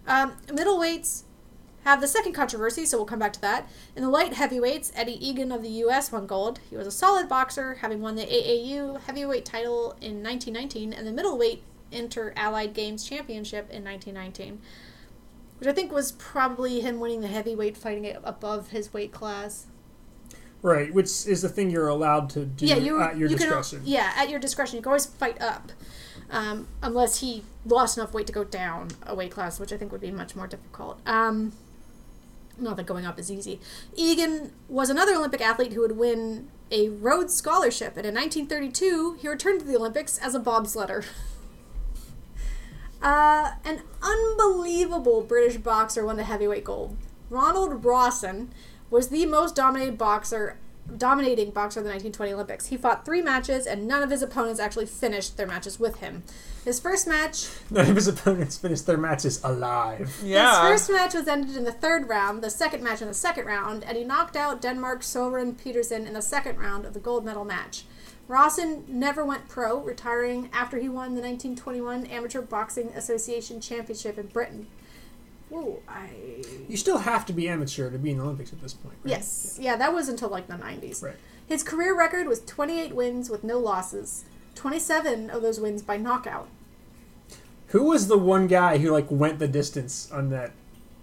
Um, 0.07 0.39
middleweights 0.47 1.25
have 1.85 2.01
the 2.01 2.09
second 2.09 2.33
controversy, 2.33 2.87
so 2.87 2.97
we'll 2.97 3.05
come 3.05 3.19
back 3.19 3.35
to 3.35 3.41
that. 3.43 3.69
In 3.95 4.03
the 4.03 4.09
light 4.09 4.33
heavyweights, 4.33 4.93
Eddie 4.95 5.23
Eagan 5.23 5.53
of 5.53 5.61
the 5.61 5.69
U.S. 5.69 6.11
won 6.11 6.27
gold. 6.27 6.61
He 6.71 6.77
was 6.79 6.87
a 6.87 6.91
solid 6.91 7.29
boxer, 7.29 7.75
having 7.75 8.01
won 8.01 8.15
the 8.15 8.25
AAU 8.25 9.03
heavyweight 9.03 9.45
title 9.45 9.91
in 10.01 10.23
1919 10.23 10.95
and 10.95 11.07
the 11.07 11.13
middleweight 11.13 11.63
Inter 11.93 12.33
Allied 12.37 12.73
Games 12.73 13.07
Championship 13.07 13.69
in 13.69 13.85
1919, 13.85 14.59
which 15.59 15.69
I 15.69 15.75
think 15.75 15.93
was 15.93 16.13
probably 16.13 16.81
him 16.81 16.99
winning 16.99 17.21
the 17.21 17.29
heavyweight 17.29 17.77
fighting 17.77 18.07
it 18.07 18.19
above 18.25 18.71
his 18.71 18.95
weight 18.95 19.13
class. 19.13 19.67
Right, 20.65 20.95
which 20.95 21.27
is 21.27 21.43
the 21.43 21.51
thing 21.51 21.69
you're 21.69 21.89
allowed 21.89 22.31
to 22.31 22.47
do 22.47 22.65
yeah, 22.65 22.77
you 22.77 22.99
at 22.99 23.19
your 23.19 23.29
you 23.29 23.37
discretion. 23.37 23.81
Can, 23.81 23.87
yeah, 23.87 24.15
at 24.17 24.31
your 24.31 24.41
discretion. 24.41 24.77
You 24.77 24.83
can 24.83 24.89
always 24.89 25.05
fight 25.05 25.39
up, 25.39 25.73
um, 26.31 26.69
unless 26.83 27.21
he 27.21 27.43
lost 27.67 27.99
enough 27.99 28.15
weight 28.15 28.27
to 28.29 28.33
go 28.33 28.45
down 28.45 28.89
a 29.07 29.15
weight 29.15 29.31
class, 29.31 29.61
which 29.61 29.75
I 29.75 29.77
think 29.77 29.93
would 29.93 30.01
be 30.01 30.11
much 30.11 30.35
more 30.35 30.47
difficult. 30.47 31.01
Um, 31.07 31.53
not 32.57 32.79
that 32.79 32.87
going 32.87 33.05
up 33.05 33.19
is 33.19 33.31
easy. 33.31 33.61
Eagan 33.95 34.53
was 34.67 34.89
another 34.89 35.15
Olympic 35.15 35.43
athlete 35.43 35.75
who 35.75 35.83
would 35.83 35.99
win 35.99 36.49
a 36.71 36.89
Rhodes 36.89 37.35
Scholarship, 37.35 37.99
and 37.99 38.07
in 38.07 38.15
1932 38.15 39.19
he 39.21 39.29
returned 39.29 39.61
to 39.61 39.67
the 39.67 39.77
Olympics 39.77 40.17
as 40.17 40.35
a 40.35 40.41
bobsledder. 40.41 41.05
Uh, 43.03 43.57
an 43.67 43.83
unbelievable 44.01 45.21
British 45.21 45.59
boxer 45.59 46.07
won 46.07 46.17
the 46.17 46.25
heavyweight 46.25 46.65
gold. 46.65 46.97
Ronald 47.29 47.85
Rawson 47.85 48.51
was 48.91 49.09
the 49.09 49.27
most 49.27 49.55
dominated 49.57 49.99
boxer, 49.99 50.57
dominating 50.97 51.51
boxer 51.51 51.81
of 51.81 51.85
the 51.85 51.91
1920 51.91 52.33
Olympics. 52.33 52.67
He 52.67 52.77
fought 52.77 53.05
three 53.05 53.23
matches, 53.23 53.67
and 53.67 53.89
none 53.89 54.03
of 54.03 54.11
his 54.11 54.23
opponents 54.23 54.61
actually 54.61 54.87
finished 54.87 55.37
their 55.37 55.47
matches 55.47 55.81
with 55.81 55.97
him. 55.97 56.23
His 56.65 56.81
first 56.81 57.07
match, 57.07 57.49
None 57.71 57.91
of 57.91 57.97
his 57.97 58.09
opponents 58.09 58.57
finished 58.57 58.87
their 58.87 58.97
matches 58.97 59.41
alive. 59.45 60.21
Yeah. 60.25 60.71
his 60.73 60.87
first 60.87 60.93
match 60.93 61.15
was 61.15 61.29
ended 61.29 61.57
in 61.57 61.65
the 61.65 61.73
third 61.73 62.09
round. 62.09 62.43
The 62.43 62.51
second 62.51 62.83
match 62.83 63.03
in 63.03 63.09
the 63.09 63.15
second 63.15 63.47
round, 63.47 63.85
and 63.85 63.97
he 63.99 64.05
knocked 64.05 64.37
out 64.37 64.63
Denmark's 64.63 65.07
Soren 65.07 65.55
Petersen 65.55 66.07
in 66.07 66.15
the 66.15 66.23
second 66.23 66.59
round 66.59 66.85
of 66.87 66.95
the 66.95 67.01
gold 67.01 67.25
medal 67.25 67.45
match. 67.45 67.85
Rawson 68.27 68.85
never 68.89 69.23
went 69.23 69.49
pro, 69.49 69.79
retiring 69.79 70.49
after 70.53 70.79
he 70.79 70.89
won 70.89 71.15
the 71.15 71.21
1921 71.21 72.07
Amateur 72.07 72.41
Boxing 72.41 72.89
Association 72.95 73.61
Championship 73.61 74.17
in 74.17 74.29
Britain. 74.29 74.67
I 75.89 76.11
You 76.69 76.77
still 76.77 76.99
have 76.99 77.27
to 77.27 77.33
be 77.33 77.49
amateur 77.49 77.91
to 77.91 77.99
be 77.99 78.11
in 78.11 78.19
the 78.19 78.25
Olympics 78.25 78.53
at 78.53 78.61
this 78.61 78.75
point. 78.75 78.97
Right? 79.03 79.11
yes, 79.11 79.59
yeah, 79.61 79.77
that 79.77 79.93
was 79.93 80.09
until 80.09 80.29
like 80.29 80.47
the 80.47 80.55
'90s. 80.55 81.03
Right. 81.03 81.17
His 81.47 81.63
career 81.63 81.97
record 81.97 82.27
was 82.27 82.41
28 82.41 82.95
wins 82.95 83.29
with 83.29 83.45
no 83.45 83.59
losses. 83.59 84.25
27 84.55 85.31
of 85.31 85.43
those 85.43 85.61
wins 85.61 85.83
by 85.83 85.97
knockout. 85.97 86.49
Who 87.69 87.85
was 87.85 88.09
the 88.09 88.17
one 88.17 88.47
guy 88.47 88.79
who 88.79 88.91
like 88.91 89.11
went 89.11 89.39
the 89.39 89.49
distance 89.49 90.11
on 90.13 90.31
that? 90.31 90.53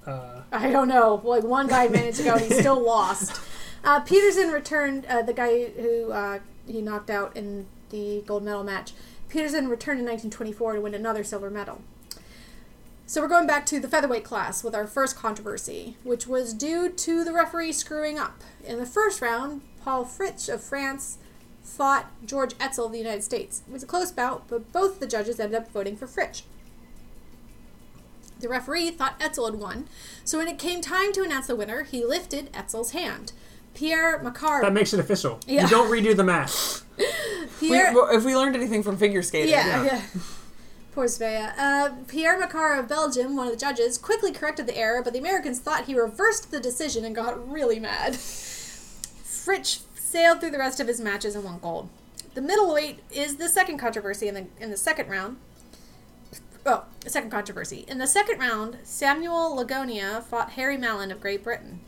Uh, 0.06 0.42
I 0.52 0.72
don't 0.72 0.88
know. 0.88 1.22
Like 1.24 1.44
one 1.44 1.68
guy 1.68 1.88
managed 1.88 2.18
to 2.18 2.24
go, 2.24 2.34
and 2.34 2.42
he 2.42 2.54
still 2.54 2.80
lost. 2.86 3.40
Uh, 3.84 4.00
Peterson 4.00 4.50
returned. 4.50 5.06
Uh, 5.06 5.22
the 5.22 5.34
guy 5.34 5.66
who 5.70 6.12
uh, 6.12 6.40
he 6.66 6.82
knocked 6.82 7.10
out 7.10 7.36
in 7.36 7.68
the 7.90 8.24
gold 8.26 8.44
medal 8.44 8.64
match. 8.64 8.94
Peterson 9.30 9.68
returned 9.70 10.00
in 10.00 10.06
1924 10.06 10.74
to 10.74 10.82
win 10.82 10.94
another 10.94 11.24
silver 11.24 11.50
medal. 11.50 11.82
So 13.12 13.20
we're 13.20 13.28
going 13.28 13.46
back 13.46 13.66
to 13.66 13.82
the 13.82 13.90
featherweight 13.90 14.24
class 14.24 14.64
with 14.64 14.74
our 14.74 14.88
first 14.88 15.18
controversy, 15.18 15.98
which 16.06 16.28
was 16.28 16.54
due 16.54 16.88
to 16.88 17.26
the 17.26 17.34
referee 17.34 17.74
screwing 17.74 18.18
up. 18.18 18.42
In 18.64 18.80
the 18.80 18.86
first 18.86 19.22
round, 19.22 19.64
Paul 19.84 20.06
Fritsch 20.06 20.48
of 20.48 20.64
France 20.64 21.18
fought 21.62 22.10
George 22.26 22.54
Etzel 22.58 22.86
of 22.86 22.94
the 22.94 23.00
United 23.00 23.26
States. 23.26 23.64
It 23.68 23.74
was 23.74 23.84
a 23.84 23.86
close 23.86 24.14
bout, 24.14 24.48
but 24.48 24.72
both 24.72 25.02
the 25.02 25.08
judges 25.08 25.42
ended 25.42 25.60
up 25.60 25.70
voting 25.74 25.98
for 25.98 26.08
Fritsch. 26.08 26.44
The 28.40 28.48
referee 28.48 28.92
thought 28.92 29.20
Etzel 29.20 29.52
had 29.52 29.60
won, 29.60 29.90
so 30.24 30.38
when 30.38 30.48
it 30.48 30.58
came 30.58 30.80
time 30.80 31.12
to 31.12 31.22
announce 31.22 31.48
the 31.48 31.56
winner, 31.58 31.84
he 31.84 32.06
lifted 32.06 32.50
Etzel's 32.54 32.92
hand. 32.92 33.34
Pierre 33.74 34.20
Macar. 34.20 34.62
that 34.62 34.72
makes 34.72 34.94
it 34.94 35.02
official. 35.02 35.38
Yeah. 35.46 35.64
You 35.64 35.68
don't 35.68 35.92
redo 35.92 36.16
the 36.16 36.24
math. 36.24 36.86
We, 37.62 37.68
Pierre, 37.68 37.94
well, 37.94 38.10
if 38.16 38.26
we 38.26 38.36
learned 38.36 38.56
anything 38.56 38.82
from 38.82 38.98
figure 38.98 39.22
skating, 39.22 39.52
yeah, 39.52 39.84
yeah. 39.84 40.02
yeah. 40.16 40.22
Poor 40.92 41.06
Svea. 41.06 41.54
Uh, 41.58 41.92
Pierre 42.08 42.40
Macar 42.40 42.78
of 42.78 42.90
Belgium, 42.90 43.38
one 43.38 43.48
of 43.48 43.54
the 43.54 43.60
judges, 43.60 43.98
quickly 43.98 44.34
corrected 44.34 44.68
the 44.68 44.78
error, 44.78 45.02
but 45.02 45.14
the 45.14 45.20
Americans 45.20 45.60
thought 45.60 45.86
he 45.86 45.96
reversed 45.98 46.52
the 46.52 46.60
decision 46.60 47.06
and 47.06 47.16
got 47.16 47.50
really 47.50 47.80
mad. 47.80 48.14
Fritsch 48.14 49.82
sailed 49.96 50.42
through 50.42 50.52
the 50.52 50.58
rest 50.58 50.82
of 50.82 50.88
his 50.88 51.00
matches 51.00 51.34
and 51.34 51.46
won 51.46 51.60
gold. 51.60 51.88
The 52.34 52.42
middleweight 52.42 53.00
is 53.10 53.38
the 53.38 53.48
second 53.48 53.78
controversy 53.78 54.28
in 54.28 54.36
the 54.36 54.48
in 54.60 54.70
the 54.70 54.78
second 54.78 55.10
round. 55.10 55.38
Oh, 56.66 56.84
second 57.08 57.32
controversy. 57.32 57.86
In 57.88 57.98
the 57.98 58.06
second 58.08 58.40
round, 58.40 58.78
Samuel 58.84 59.56
Lagonia 59.56 60.22
fought 60.30 60.52
Harry 60.52 60.78
Mallin 60.78 61.12
of 61.12 61.22
Great 61.22 61.44
Britain. 61.44 61.80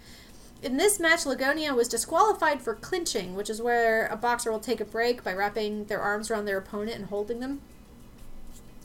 In 0.61 0.77
this 0.77 0.99
match, 0.99 1.25
Lagonia 1.25 1.73
was 1.73 1.89
disqualified 1.89 2.61
for 2.61 2.73
clinching, 2.73 3.35
which 3.35 3.49
is 3.49 3.61
where 3.61 4.07
a 4.07 4.15
boxer 4.15 4.49
will 4.49 4.59
take 4.59 4.79
a 4.79 4.85
break 4.85 5.23
by 5.23 5.33
wrapping 5.33 5.85
their 5.85 6.01
arms 6.01 6.31
around 6.31 6.45
their 6.45 6.57
opponent 6.57 6.95
and 6.95 7.05
holding 7.07 7.41
them. 7.41 7.61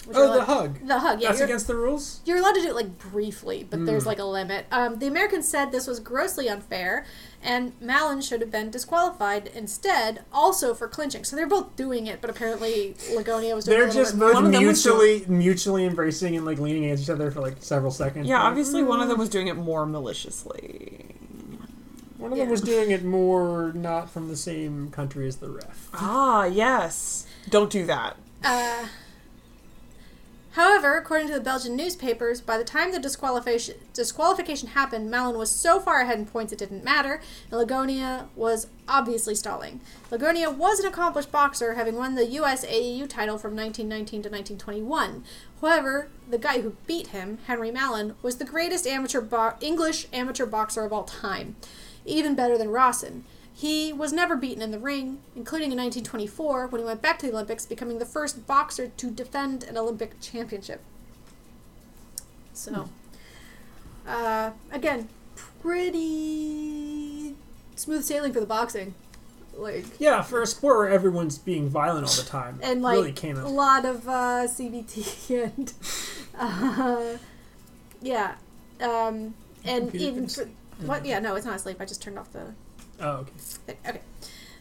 Which 0.08 0.16
Oh, 0.16 0.30
are 0.30 0.36
the 0.38 0.44
hug. 0.46 0.86
The 0.88 0.98
hug, 1.00 1.20
yeah. 1.20 1.28
That's 1.28 1.40
you're- 1.40 1.50
against 1.52 1.66
the 1.66 1.76
rules. 1.76 2.20
you're 2.24 2.38
allowed 2.38 2.54
to 2.54 2.62
do 2.62 2.68
it 2.68 2.74
like 2.74 2.96
briefly, 2.98 3.66
but 3.68 3.84
there's 3.84 4.04
Mm. 4.04 4.06
like 4.06 4.18
a 4.18 4.24
limit. 4.24 4.64
Um, 4.72 4.98
the 4.98 5.06
Americans 5.06 5.46
said 5.46 5.70
this 5.70 5.86
was 5.86 6.00
grossly 6.00 6.48
unfair, 6.48 7.04
and 7.42 7.72
Mallin 7.78 8.22
should 8.22 8.40
have 8.40 8.50
been 8.50 8.70
disqualified 8.70 9.48
instead, 9.54 10.22
also 10.32 10.72
for 10.72 10.88
clinching. 10.88 11.24
So 11.24 11.36
they're 11.36 11.46
both 11.46 11.76
doing 11.76 12.06
it, 12.06 12.22
but 12.22 12.30
apparently 12.30 12.96
Lagonia 13.14 13.54
was 13.54 13.66
doing 13.66 13.78
They're 13.78 13.88
a 13.88 13.92
just 13.92 14.12
bit 14.12 14.20
both 14.20 14.34
One 14.34 14.46
of 14.46 14.52
them 14.52 14.64
was 14.66 14.82
mutually 14.86 15.24
mutually 15.28 15.84
embracing 15.84 16.36
and 16.36 16.46
like 16.46 16.58
leaning 16.58 16.86
against 16.86 17.02
each 17.02 17.10
other 17.10 17.30
for 17.30 17.40
like 17.42 17.56
several 17.60 17.92
seconds. 17.92 18.26
Yeah, 18.26 18.38
Like, 18.38 18.46
obviously 18.46 18.82
one 18.82 19.00
Mm. 19.00 19.02
of 19.02 19.08
them 19.10 19.18
was 19.18 19.28
doing 19.28 19.48
it 19.48 19.56
more 19.56 19.84
maliciously. 19.84 21.04
One 22.16 22.32
of 22.32 22.38
them 22.38 22.48
was 22.48 22.62
doing 22.62 22.90
it 22.90 23.04
more 23.04 23.72
not 23.74 24.10
from 24.10 24.28
the 24.28 24.36
same 24.36 24.90
country 24.90 25.28
as 25.28 25.36
the 25.36 25.50
ref. 25.50 25.88
Ah, 25.94 26.46
yes. 26.46 27.26
Don't 27.50 27.70
do 27.70 27.86
that. 27.86 28.16
Uh, 28.42 28.86
however, 30.58 30.96
according 30.96 31.28
to 31.28 31.34
the 31.34 31.40
Belgian 31.40 31.76
newspapers, 31.76 32.40
by 32.40 32.58
the 32.58 32.64
time 32.64 32.90
the 32.90 32.98
disqualification 32.98 33.76
disqualification 33.94 34.70
happened, 34.70 35.10
Mallin 35.10 35.38
was 35.38 35.50
so 35.50 35.78
far 35.78 36.00
ahead 36.00 36.18
in 36.18 36.26
points 36.26 36.52
it 36.52 36.58
didn't 36.58 36.82
matter, 36.82 37.20
and 37.50 37.58
Lagonia 37.58 38.28
was 38.34 38.66
obviously 38.88 39.34
stalling. 39.34 39.80
Lagonia 40.10 40.50
was 40.50 40.80
an 40.80 40.86
accomplished 40.86 41.30
boxer, 41.30 41.74
having 41.74 41.94
won 41.94 42.16
the 42.16 42.26
U.S. 42.26 42.64
AAU 42.66 43.08
title 43.08 43.38
from 43.38 43.54
1919 43.54 44.22
to 44.22 44.28
1921. 44.28 45.24
However, 45.60 46.08
the 46.28 46.38
guy 46.38 46.60
who 46.60 46.76
beat 46.86 47.08
him, 47.08 47.38
Henry 47.46 47.70
Mallin, 47.70 48.14
was 48.22 48.36
the 48.36 48.44
greatest 48.44 48.86
amateur 48.86 49.20
bo- 49.20 49.54
English 49.60 50.06
amateur 50.12 50.46
boxer 50.46 50.84
of 50.84 50.92
all 50.92 51.04
time, 51.04 51.56
even 52.04 52.34
better 52.34 52.58
than 52.58 52.70
Rawson. 52.70 53.24
He 53.58 53.92
was 53.92 54.12
never 54.12 54.36
beaten 54.36 54.62
in 54.62 54.70
the 54.70 54.78
ring, 54.78 55.18
including 55.34 55.72
in 55.72 55.78
1924 55.78 56.68
when 56.68 56.80
he 56.80 56.84
went 56.84 57.02
back 57.02 57.18
to 57.18 57.26
the 57.26 57.32
Olympics, 57.32 57.66
becoming 57.66 57.98
the 57.98 58.06
first 58.06 58.46
boxer 58.46 58.86
to 58.86 59.10
defend 59.10 59.64
an 59.64 59.76
Olympic 59.76 60.20
championship. 60.20 60.80
So, 62.52 62.88
uh, 64.06 64.52
again, 64.70 65.08
pretty 65.58 67.34
smooth 67.74 68.04
sailing 68.04 68.32
for 68.32 68.38
the 68.38 68.46
boxing. 68.46 68.94
Like, 69.56 69.86
Yeah, 69.98 70.22
for 70.22 70.40
a 70.40 70.46
sport 70.46 70.76
where 70.76 70.88
everyone's 70.88 71.36
being 71.36 71.68
violent 71.68 72.06
all 72.06 72.14
the 72.14 72.30
time, 72.30 72.60
and 72.62 72.80
like 72.80 72.94
really 72.94 73.10
came 73.10 73.36
a 73.38 73.48
lot 73.48 73.84
of 73.84 74.06
uh, 74.06 74.46
CBT 74.46 75.50
and 75.56 75.72
uh, 76.38 77.18
yeah, 78.00 78.36
um, 78.80 79.34
and 79.64 79.92
even 79.96 80.28
for, 80.28 80.48
what? 80.82 81.04
Yeah, 81.04 81.18
no, 81.18 81.34
it's 81.34 81.44
not 81.44 81.56
asleep. 81.56 81.78
I 81.80 81.86
just 81.86 82.00
turned 82.00 82.20
off 82.20 82.32
the 82.32 82.54
Oh, 83.00 83.08
okay. 83.18 83.32
thing. 83.36 83.76
Okay, 83.88 84.00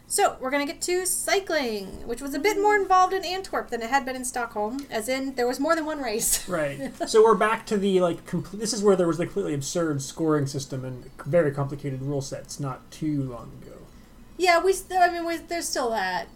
so 0.06 0.36
we're 0.40 0.50
gonna 0.50 0.64
get 0.66 0.80
to 0.82 1.04
cycling, 1.06 1.86
which 2.06 2.22
was 2.22 2.34
a 2.34 2.38
bit 2.38 2.56
more 2.60 2.74
involved 2.76 3.12
in 3.12 3.24
Antwerp 3.24 3.70
than 3.70 3.82
it 3.82 3.90
had 3.90 4.04
been 4.04 4.16
in 4.16 4.24
Stockholm. 4.24 4.86
As 4.90 5.08
in, 5.08 5.34
there 5.34 5.46
was 5.46 5.60
more 5.60 5.74
than 5.74 5.84
one 5.86 6.00
race. 6.00 6.48
Right. 6.48 6.92
so 7.08 7.22
we're 7.22 7.34
back 7.34 7.66
to 7.66 7.76
the 7.76 8.00
like. 8.00 8.24
Compl- 8.26 8.52
this 8.58 8.72
is 8.72 8.82
where 8.82 8.96
there 8.96 9.06
was 9.06 9.18
the 9.18 9.26
completely 9.26 9.54
absurd 9.54 10.00
scoring 10.02 10.46
system 10.46 10.84
and 10.84 11.10
very 11.26 11.50
complicated 11.52 12.00
rule 12.02 12.20
sets 12.22 12.58
not 12.58 12.90
too 12.90 13.22
long 13.24 13.50
ago. 13.62 13.74
Yeah, 14.36 14.62
we. 14.62 14.72
St- 14.72 14.98
I 15.00 15.10
mean, 15.10 15.26
we, 15.26 15.36
there's 15.36 15.68
still 15.68 15.90
that. 15.90 16.28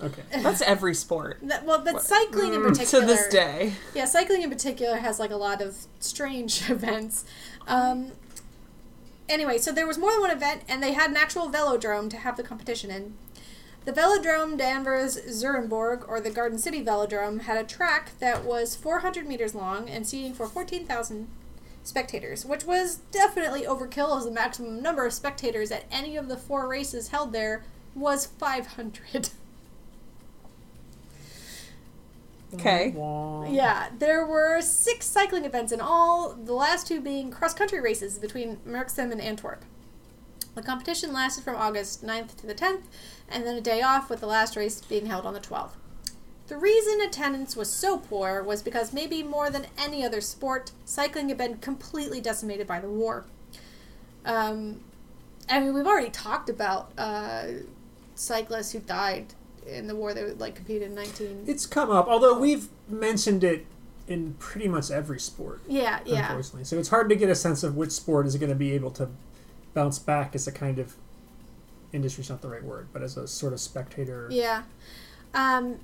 Okay. 0.00 0.22
That's 0.42 0.62
every 0.62 0.94
sport. 0.94 1.38
that 1.42 1.64
well, 1.66 1.82
but 1.84 1.94
What? 1.94 2.02
cycling 2.04 2.54
in 2.54 2.60
Mm, 2.60 2.68
particular. 2.68 3.00
to 3.04 3.06
this 3.06 3.26
day. 3.28 3.72
Yeah, 3.96 4.04
cycling 4.04 4.42
in 4.42 4.48
particular 4.48 4.96
has 4.96 5.18
like 5.18 5.32
a 5.32 5.36
lot 5.36 5.60
of 5.60 5.76
strange 5.98 6.70
events. 6.70 7.24
Um, 7.66 8.12
anyway, 9.28 9.58
so 9.58 9.72
there 9.72 9.86
was 9.86 9.98
more 9.98 10.12
than 10.12 10.20
one 10.20 10.30
event, 10.30 10.62
and 10.68 10.82
they 10.82 10.92
had 10.92 11.10
an 11.10 11.16
actual 11.16 11.50
velodrome 11.50 12.10
to 12.10 12.16
have 12.16 12.36
the 12.36 12.42
competition 12.42 12.90
in. 12.90 13.16
The 13.84 13.92
Velodrome 13.92 14.58
d'Anvers 14.58 15.16
Zuremborg, 15.28 16.06
or 16.08 16.20
the 16.20 16.30
Garden 16.30 16.58
City 16.58 16.84
Velodrome, 16.84 17.42
had 17.42 17.56
a 17.56 17.64
track 17.64 18.18
that 18.18 18.44
was 18.44 18.76
400 18.76 19.26
meters 19.26 19.54
long 19.54 19.88
and 19.88 20.06
seating 20.06 20.34
for 20.34 20.46
14,000 20.46 21.28
spectators, 21.84 22.44
which 22.44 22.64
was 22.64 22.96
definitely 23.12 23.62
overkill 23.62 24.18
as 24.18 24.24
the 24.26 24.30
maximum 24.30 24.82
number 24.82 25.06
of 25.06 25.14
spectators 25.14 25.70
at 25.70 25.86
any 25.90 26.16
of 26.16 26.28
the 26.28 26.36
four 26.36 26.68
races 26.68 27.08
held 27.08 27.32
there 27.32 27.64
was 27.94 28.26
500. 28.26 29.30
Okay. 32.54 32.94
Yeah, 33.50 33.88
there 33.98 34.24
were 34.26 34.60
six 34.60 35.06
cycling 35.06 35.44
events 35.44 35.70
in 35.70 35.80
all, 35.80 36.32
the 36.34 36.54
last 36.54 36.86
two 36.86 37.00
being 37.00 37.30
cross 37.30 37.52
country 37.52 37.80
races 37.80 38.18
between 38.18 38.56
Merksem 38.66 39.12
and 39.12 39.20
Antwerp. 39.20 39.64
The 40.54 40.62
competition 40.62 41.12
lasted 41.12 41.44
from 41.44 41.56
August 41.56 42.04
9th 42.04 42.36
to 42.38 42.46
the 42.46 42.54
10th, 42.54 42.84
and 43.28 43.46
then 43.46 43.56
a 43.56 43.60
day 43.60 43.82
off, 43.82 44.08
with 44.08 44.20
the 44.20 44.26
last 44.26 44.56
race 44.56 44.80
being 44.80 45.06
held 45.06 45.26
on 45.26 45.34
the 45.34 45.40
12th. 45.40 45.72
The 46.48 46.56
reason 46.56 47.00
attendance 47.02 47.54
was 47.54 47.70
so 47.70 47.98
poor 47.98 48.42
was 48.42 48.62
because 48.62 48.92
maybe 48.94 49.22
more 49.22 49.50
than 49.50 49.66
any 49.76 50.04
other 50.04 50.22
sport, 50.22 50.72
cycling 50.86 51.28
had 51.28 51.36
been 51.36 51.58
completely 51.58 52.22
decimated 52.22 52.66
by 52.66 52.80
the 52.80 52.88
war. 52.88 53.26
Um, 54.24 54.80
I 55.48 55.60
mean, 55.60 55.74
we've 55.74 55.86
already 55.86 56.10
talked 56.10 56.48
about 56.48 56.90
uh, 56.96 57.44
cyclists 58.14 58.72
who 58.72 58.80
died 58.80 59.34
in 59.68 59.86
the 59.86 59.94
war 59.94 60.14
that 60.14 60.38
like 60.38 60.54
competed 60.54 60.82
in 60.82 60.94
19. 60.94 61.44
It's 61.46 61.66
come 61.66 61.90
up, 61.90 62.08
although 62.08 62.38
we've 62.38 62.68
mentioned 62.88 63.44
it 63.44 63.66
in 64.06 64.34
pretty 64.38 64.68
much 64.68 64.90
every 64.90 65.20
sport, 65.20 65.60
yeah, 65.68 66.00
yeah. 66.04 66.28
unfortunately. 66.28 66.64
So 66.64 66.78
it's 66.78 66.88
hard 66.88 67.08
to 67.10 67.16
get 67.16 67.28
a 67.28 67.34
sense 67.34 67.62
of 67.62 67.76
which 67.76 67.92
sport 67.92 68.26
is 68.26 68.36
going 68.36 68.50
to 68.50 68.56
be 68.56 68.72
able 68.72 68.90
to 68.92 69.08
bounce 69.74 69.98
back 69.98 70.34
as 70.34 70.46
a 70.46 70.52
kind 70.52 70.78
of 70.78 70.94
industry's 71.92 72.30
not 72.30 72.40
the 72.40 72.48
right 72.48 72.64
word, 72.64 72.88
but 72.92 73.02
as 73.02 73.16
a 73.16 73.28
sort 73.28 73.52
of 73.52 73.60
spectator. 73.60 74.28
Yeah. 74.30 74.62
Um, 75.34 75.80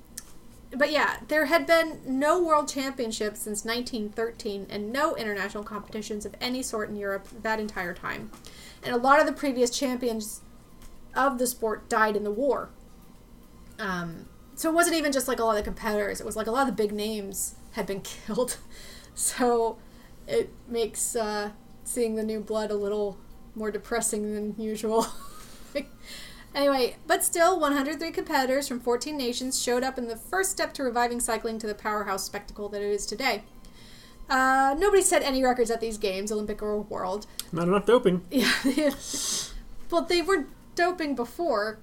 but 0.71 0.91
yeah, 0.91 1.17
there 1.27 1.45
had 1.45 1.65
been 1.67 1.99
no 2.05 2.41
world 2.41 2.67
championships 2.67 3.41
since 3.41 3.63
1913 3.63 4.67
and 4.69 4.91
no 4.91 5.15
international 5.15 5.63
competitions 5.63 6.25
of 6.25 6.35
any 6.41 6.61
sort 6.61 6.89
in 6.89 6.95
Europe 6.95 7.27
that 7.43 7.59
entire 7.59 7.93
time. 7.93 8.31
And 8.83 8.93
a 8.93 8.97
lot 8.97 9.19
of 9.19 9.25
the 9.25 9.33
previous 9.33 9.69
champions 9.69 10.41
of 11.15 11.37
the 11.37 11.47
sport 11.47 11.87
died 11.87 12.15
in 12.15 12.23
the 12.23 12.31
war. 12.31 12.69
Um, 13.79 14.27
so 14.55 14.69
it 14.69 14.73
wasn't 14.73 14.95
even 14.95 15.11
just 15.11 15.27
like 15.27 15.39
a 15.39 15.43
lot 15.43 15.51
of 15.51 15.57
the 15.57 15.63
competitors, 15.63 16.21
it 16.21 16.25
was 16.25 16.35
like 16.35 16.47
a 16.47 16.51
lot 16.51 16.67
of 16.67 16.75
the 16.75 16.83
big 16.83 16.93
names 16.93 17.55
had 17.71 17.85
been 17.85 18.01
killed. 18.25 18.57
So 19.13 19.77
it 20.27 20.49
makes 20.67 21.15
uh, 21.15 21.51
seeing 21.83 22.15
the 22.15 22.23
new 22.23 22.39
blood 22.39 22.71
a 22.71 22.75
little 22.75 23.17
more 23.53 23.71
depressing 23.71 24.33
than 24.33 24.55
usual. 24.57 25.07
Anyway, 26.55 26.95
but 27.05 27.21
still, 27.21 27.59
103 27.59 28.11
competitors 28.11 28.65
from 28.65 28.79
14 28.79 29.17
nations 29.17 29.61
showed 29.61 29.83
up 29.83 29.97
in 29.97 30.07
the 30.07 30.15
first 30.15 30.51
step 30.51 30.73
to 30.73 30.83
reviving 30.83 31.19
cycling 31.19 31.59
to 31.59 31.67
the 31.67 31.75
powerhouse 31.75 32.23
spectacle 32.23 32.69
that 32.69 32.81
it 32.81 32.89
is 32.89 33.05
today. 33.05 33.43
Uh, 34.29 34.73
nobody 34.79 35.01
set 35.01 35.21
any 35.21 35.43
records 35.43 35.69
at 35.69 35.81
these 35.81 35.97
games, 35.97 36.31
Olympic 36.31 36.63
or 36.63 36.79
world. 36.79 37.27
Not 37.51 37.67
enough 37.67 37.85
doping. 37.85 38.25
Yeah. 38.31 38.91
well, 39.91 40.03
they 40.03 40.21
were 40.21 40.45
doping 40.75 41.13
before, 41.13 41.79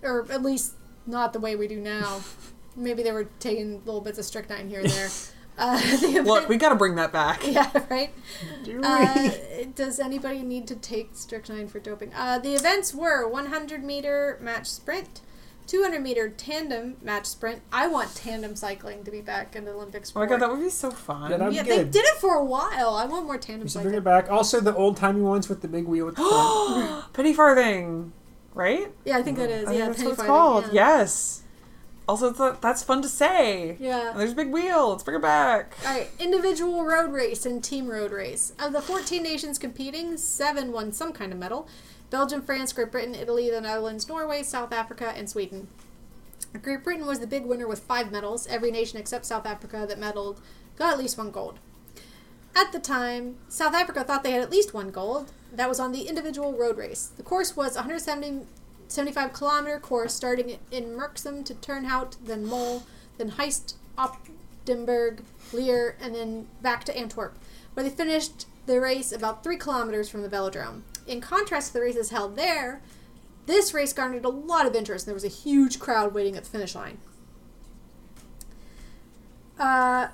or 0.00 0.30
at 0.30 0.42
least 0.42 0.74
not 1.08 1.32
the 1.32 1.40
way 1.40 1.56
we 1.56 1.66
do 1.66 1.80
now. 1.80 2.20
Maybe 2.76 3.02
they 3.02 3.10
were 3.12 3.28
taking 3.40 3.84
little 3.84 4.00
bits 4.00 4.18
of 4.18 4.24
strychnine 4.24 4.68
here 4.68 4.80
and 4.80 4.90
there. 4.90 5.08
Uh, 5.60 5.76
event- 5.82 6.24
Look, 6.24 6.48
we 6.48 6.56
got 6.56 6.68
to 6.68 6.76
bring 6.76 6.94
that 6.94 7.10
back. 7.12 7.44
yeah, 7.44 7.68
right. 7.90 8.14
Do 8.62 8.80
Uh, 8.80 9.30
does 9.74 9.98
anybody 9.98 10.42
need 10.42 10.68
to 10.68 10.76
take 10.76 11.10
strychnine 11.14 11.66
for 11.66 11.80
doping? 11.80 12.12
Uh, 12.14 12.38
the 12.38 12.54
events 12.54 12.94
were 12.94 13.26
100 13.28 13.82
meter 13.82 14.38
match 14.40 14.68
sprint, 14.68 15.20
200 15.66 16.00
meter 16.00 16.28
tandem 16.28 16.96
match 17.02 17.26
sprint. 17.26 17.62
I 17.72 17.88
want 17.88 18.14
tandem 18.14 18.54
cycling 18.54 19.02
to 19.02 19.10
be 19.10 19.20
back 19.20 19.56
in 19.56 19.64
the 19.64 19.72
Olympic 19.72 20.04
Oh 20.14 20.20
my 20.20 20.26
god, 20.26 20.38
that 20.42 20.48
would 20.48 20.60
be 20.60 20.70
so 20.70 20.92
fun. 20.92 21.32
Yeah, 21.32 21.48
yeah, 21.50 21.62
they 21.64 21.82
did 21.82 22.04
it 22.04 22.20
for 22.20 22.36
a 22.36 22.44
while. 22.44 22.94
I 22.94 23.06
want 23.06 23.26
more 23.26 23.36
tandem 23.36 23.64
We 23.64 23.70
should 23.70 23.82
bring 23.82 23.94
it 23.96 24.04
back. 24.04 24.30
Also, 24.30 24.60
the 24.60 24.76
old 24.76 24.96
timey 24.96 25.22
ones 25.22 25.48
with 25.48 25.60
the 25.60 25.66
big 25.66 25.86
wheel 25.86 26.06
at 26.06 26.14
the 26.14 26.22
front. 26.22 27.12
Penny 27.14 27.34
farthing, 27.34 28.12
right? 28.58 28.92
Yeah, 29.04 29.16
I 29.16 29.22
think 29.22 29.38
that 29.38 29.50
is. 29.50 29.64
I 29.64 29.70
think 29.70 29.78
yeah, 29.78 29.86
that's 29.86 30.02
what 30.02 30.12
it's 30.14 30.22
called. 30.22 30.64
Yeah. 30.66 30.98
Yes. 30.98 31.42
Also, 32.08 32.32
a, 32.32 32.58
that's 32.60 32.82
fun 32.82 33.02
to 33.02 33.08
say. 33.08 33.76
Yeah. 33.78 34.10
And 34.10 34.20
there's 34.20 34.32
a 34.32 34.34
big 34.34 34.50
wheel. 34.50 34.90
Let's 34.90 35.02
bring 35.02 35.16
it 35.16 35.22
back. 35.22 35.76
All 35.86 35.94
right, 35.94 36.10
individual 36.18 36.84
road 36.84 37.12
race 37.12 37.46
and 37.46 37.62
team 37.62 37.86
road 37.86 38.12
race. 38.12 38.52
Of 38.58 38.72
the 38.72 38.80
14 38.80 39.22
nations 39.22 39.58
competing, 39.58 40.16
seven 40.16 40.72
won 40.72 40.92
some 40.92 41.12
kind 41.12 41.32
of 41.32 41.38
medal 41.38 41.68
Belgium, 42.10 42.40
France, 42.40 42.72
Great 42.72 42.90
Britain, 42.90 43.14
Italy, 43.14 43.50
the 43.50 43.60
Netherlands, 43.60 44.08
Norway, 44.08 44.42
South 44.42 44.72
Africa, 44.72 45.12
and 45.14 45.28
Sweden. 45.28 45.68
Great 46.62 46.82
Britain 46.82 47.06
was 47.06 47.20
the 47.20 47.26
big 47.26 47.44
winner 47.44 47.68
with 47.68 47.80
five 47.80 48.10
medals. 48.10 48.46
Every 48.46 48.70
nation 48.70 48.98
except 48.98 49.26
South 49.26 49.44
Africa 49.44 49.84
that 49.86 50.00
medaled 50.00 50.38
got 50.76 50.94
at 50.94 50.98
least 50.98 51.18
one 51.18 51.30
gold. 51.30 51.58
At 52.56 52.72
the 52.72 52.78
time, 52.78 53.36
South 53.48 53.74
Africa 53.74 54.02
thought 54.02 54.22
they 54.24 54.32
had 54.32 54.42
at 54.42 54.50
least 54.50 54.72
one 54.72 54.90
gold. 54.90 55.30
That 55.52 55.68
was 55.68 55.80
on 55.80 55.92
the 55.92 56.02
individual 56.02 56.52
road 56.52 56.76
race. 56.76 57.10
The 57.16 57.22
course 57.22 57.56
was 57.56 57.74
170 57.74 58.46
75 58.88 59.32
kilometer 59.32 59.78
course 59.78 60.14
starting 60.14 60.58
in 60.70 60.96
Merksem 60.96 61.44
to 61.44 61.54
Turnhout, 61.54 62.16
then 62.24 62.46
Mol, 62.46 62.84
then 63.18 63.32
Heist, 63.32 63.74
Opdenburg, 63.98 65.20
Lier, 65.52 65.96
and 66.00 66.14
then 66.14 66.48
back 66.62 66.84
to 66.84 66.96
Antwerp, 66.96 67.36
where 67.74 67.84
they 67.84 67.90
finished 67.90 68.46
the 68.66 68.80
race 68.80 69.12
about 69.12 69.42
three 69.42 69.56
kilometers 69.56 70.08
from 70.08 70.22
the 70.22 70.28
velodrome. 70.28 70.82
In 71.06 71.20
contrast 71.20 71.68
to 71.68 71.74
the 71.74 71.80
races 71.80 72.10
held 72.10 72.36
there, 72.36 72.80
this 73.46 73.72
race 73.72 73.92
garnered 73.92 74.24
a 74.24 74.30
lot 74.30 74.66
of 74.66 74.74
interest, 74.74 75.06
and 75.06 75.08
there 75.08 75.14
was 75.14 75.24
a 75.24 75.28
huge 75.28 75.78
crowd 75.78 76.14
waiting 76.14 76.36
at 76.36 76.44
the 76.44 76.50
finish 76.50 76.74
line. 76.74 76.98
Uh, 79.58 80.08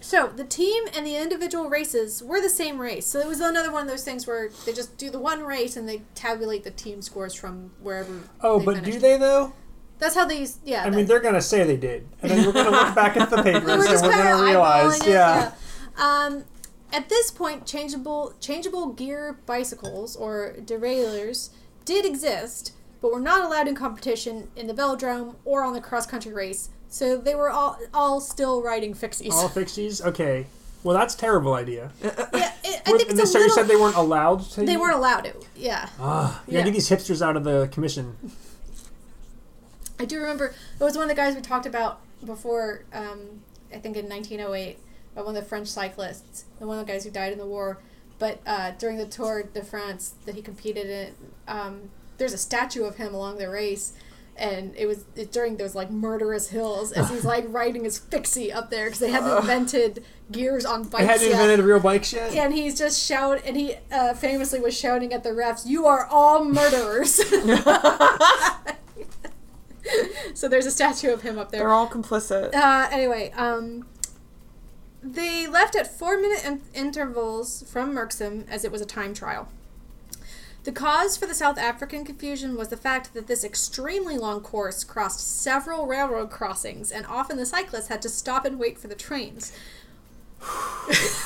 so 0.00 0.28
the 0.28 0.44
team 0.44 0.84
and 0.94 1.06
the 1.06 1.16
individual 1.16 1.68
races 1.68 2.22
were 2.22 2.40
the 2.40 2.50
same 2.50 2.78
race. 2.78 3.06
So 3.06 3.18
it 3.20 3.26
was 3.26 3.40
another 3.40 3.72
one 3.72 3.82
of 3.82 3.88
those 3.88 4.04
things 4.04 4.26
where 4.26 4.50
they 4.64 4.72
just 4.72 4.96
do 4.98 5.10
the 5.10 5.18
one 5.18 5.42
race 5.42 5.76
and 5.76 5.88
they 5.88 6.02
tabulate 6.14 6.64
the 6.64 6.70
team 6.70 7.02
scores 7.02 7.34
from 7.34 7.72
wherever. 7.80 8.20
Oh, 8.40 8.58
but 8.60 8.76
finished. 8.76 8.92
do 8.92 8.98
they 9.00 9.16
though? 9.16 9.52
That's 9.98 10.14
how 10.14 10.26
they. 10.26 10.40
use- 10.40 10.58
Yeah. 10.64 10.84
I 10.84 10.90
mean, 10.90 11.06
they're 11.06 11.20
gonna 11.20 11.40
say 11.40 11.64
they 11.64 11.76
did, 11.78 12.06
and 12.22 12.30
then 12.30 12.46
we're 12.46 12.52
gonna 12.52 12.70
look 12.70 12.94
back 12.94 13.16
at 13.16 13.30
the 13.30 13.42
papers 13.42 13.64
we're 13.66 13.94
and 13.94 14.02
we're 14.02 14.12
gonna 14.12 14.44
realize, 14.44 15.00
it, 15.00 15.08
yeah. 15.08 15.52
yeah. 15.98 16.26
Um, 16.26 16.44
at 16.92 17.08
this 17.08 17.30
point, 17.30 17.66
changeable 17.66 18.34
changeable 18.38 18.92
gear 18.92 19.38
bicycles 19.46 20.14
or 20.14 20.54
derailleurs 20.64 21.50
did 21.86 22.04
exist, 22.04 22.72
but 23.00 23.10
were 23.12 23.20
not 23.20 23.42
allowed 23.42 23.68
in 23.68 23.74
competition 23.74 24.50
in 24.54 24.66
the 24.66 24.74
velodrome 24.74 25.36
or 25.46 25.64
on 25.64 25.72
the 25.72 25.80
cross 25.80 26.06
country 26.06 26.32
race. 26.32 26.68
So 26.88 27.16
they 27.16 27.34
were 27.34 27.50
all 27.50 27.78
all 27.92 28.20
still 28.20 28.62
writing 28.62 28.94
fixies. 28.94 29.32
All 29.32 29.48
fixies. 29.48 30.04
Okay. 30.04 30.46
Well, 30.82 30.96
that's 30.96 31.14
a 31.14 31.18
terrible 31.18 31.54
idea. 31.54 31.90
yeah, 32.02 32.10
it, 32.62 32.82
I 32.86 32.92
think 32.92 33.10
and 33.10 33.18
it's 33.18 33.20
a 33.20 33.26
so 33.26 33.38
you 33.38 33.44
little. 33.46 33.56
said 33.56 33.66
they 33.68 33.74
weren't 33.76 33.96
allowed 33.96 34.42
to. 34.50 34.64
they 34.64 34.76
weren't 34.76 34.94
allowed 34.96 35.22
to. 35.22 35.34
Yeah. 35.56 35.88
Ah, 35.98 36.42
Yeah. 36.46 36.62
get 36.62 36.72
these 36.74 36.88
hipsters 36.88 37.20
out 37.20 37.36
of 37.36 37.42
the 37.44 37.68
commission. 37.72 38.16
I 39.98 40.04
do 40.04 40.18
remember 40.20 40.54
it 40.78 40.84
was 40.84 40.94
one 40.96 41.04
of 41.04 41.08
the 41.08 41.14
guys 41.14 41.34
we 41.34 41.40
talked 41.40 41.66
about 41.66 42.00
before. 42.24 42.84
Um, 42.92 43.40
I 43.72 43.78
think 43.78 43.96
in 43.96 44.08
1908, 44.08 44.78
about 45.12 45.26
one 45.26 45.36
of 45.36 45.42
the 45.42 45.48
French 45.48 45.68
cyclists, 45.68 46.44
the 46.60 46.66
one 46.66 46.78
of 46.78 46.86
the 46.86 46.92
guys 46.92 47.04
who 47.04 47.10
died 47.10 47.32
in 47.32 47.38
the 47.38 47.46
war. 47.46 47.78
But 48.18 48.40
uh, 48.46 48.72
during 48.78 48.96
the 48.96 49.06
Tour 49.06 49.42
de 49.42 49.62
France 49.64 50.14
that 50.24 50.34
he 50.34 50.42
competed 50.42 50.86
in, 50.86 51.14
um, 51.48 51.90
there's 52.18 52.32
a 52.32 52.38
statue 52.38 52.84
of 52.84 52.96
him 52.96 53.12
along 53.14 53.38
the 53.38 53.48
race, 53.50 53.92
and 54.38 54.74
it 54.76 54.86
was 54.86 55.04
it, 55.16 55.32
during 55.32 55.56
those 55.56 55.74
like 55.74 55.90
murderous 55.90 56.50
hills 56.50 56.92
as 56.92 57.10
he's 57.10 57.24
like 57.24 57.44
riding 57.48 57.84
his 57.84 57.98
fixie 57.98 58.52
up 58.52 58.70
there 58.70 58.86
because 58.86 59.00
they 59.00 59.10
hadn't 59.10 59.36
invented 59.38 60.04
gears 60.30 60.64
on 60.64 60.84
They 60.84 60.88
bikes 60.90 61.04
hadn't 61.04 61.22
yet. 61.30 61.40
invented 61.40 61.64
real 61.64 61.80
bikes 61.80 62.12
yet. 62.12 62.34
and 62.34 62.54
he's 62.54 62.78
just 62.78 63.04
shout, 63.04 63.40
and 63.44 63.56
he 63.56 63.74
uh, 63.92 64.14
famously 64.14 64.60
was 64.60 64.76
shouting 64.78 65.12
at 65.12 65.22
the 65.22 65.30
refs, 65.30 65.66
"You 65.66 65.86
are 65.86 66.06
all 66.06 66.44
murderers." 66.44 67.14
so 70.34 70.48
there's 70.48 70.66
a 70.66 70.70
statue 70.70 71.12
of 71.12 71.22
him 71.22 71.38
up 71.38 71.50
there. 71.50 71.60
They're 71.60 71.72
all 71.72 71.88
complicit. 71.88 72.54
Uh, 72.54 72.88
anyway, 72.90 73.32
um, 73.36 73.86
they 75.02 75.46
left 75.46 75.76
at 75.76 75.86
four 75.86 76.18
minute 76.20 76.44
in- 76.44 76.62
intervals 76.74 77.62
from 77.70 77.94
Merksem 77.94 78.48
as 78.50 78.64
it 78.64 78.72
was 78.72 78.80
a 78.80 78.86
time 78.86 79.14
trial. 79.14 79.48
The 80.66 80.72
cause 80.72 81.16
for 81.16 81.26
the 81.26 81.34
South 81.34 81.58
African 81.58 82.04
confusion 82.04 82.56
was 82.56 82.70
the 82.70 82.76
fact 82.76 83.14
that 83.14 83.28
this 83.28 83.44
extremely 83.44 84.18
long 84.18 84.40
course 84.40 84.82
crossed 84.82 85.20
several 85.20 85.86
railroad 85.86 86.28
crossings, 86.28 86.90
and 86.90 87.06
often 87.06 87.36
the 87.36 87.46
cyclists 87.46 87.86
had 87.86 88.02
to 88.02 88.08
stop 88.08 88.44
and 88.44 88.58
wait 88.58 88.76
for 88.76 88.88
the 88.88 88.96
trains. 88.96 89.52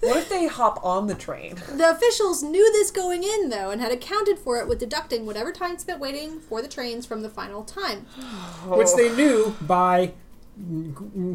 What 0.00 0.16
if 0.16 0.28
they 0.28 0.48
hop 0.48 0.84
on 0.84 1.06
the 1.06 1.14
train? 1.14 1.54
The 1.76 1.90
officials 1.90 2.42
knew 2.42 2.72
this 2.72 2.90
going 2.90 3.22
in, 3.22 3.50
though, 3.50 3.70
and 3.70 3.80
had 3.80 3.92
accounted 3.92 4.36
for 4.36 4.58
it 4.58 4.66
with 4.66 4.80
deducting 4.80 5.24
whatever 5.24 5.52
time 5.52 5.78
spent 5.78 6.00
waiting 6.00 6.40
for 6.40 6.60
the 6.60 6.66
trains 6.66 7.06
from 7.06 7.22
the 7.22 7.28
final 7.28 7.62
time. 7.62 7.98
Which 8.66 8.88
they 8.96 9.14
knew 9.14 9.54
by 9.60 10.10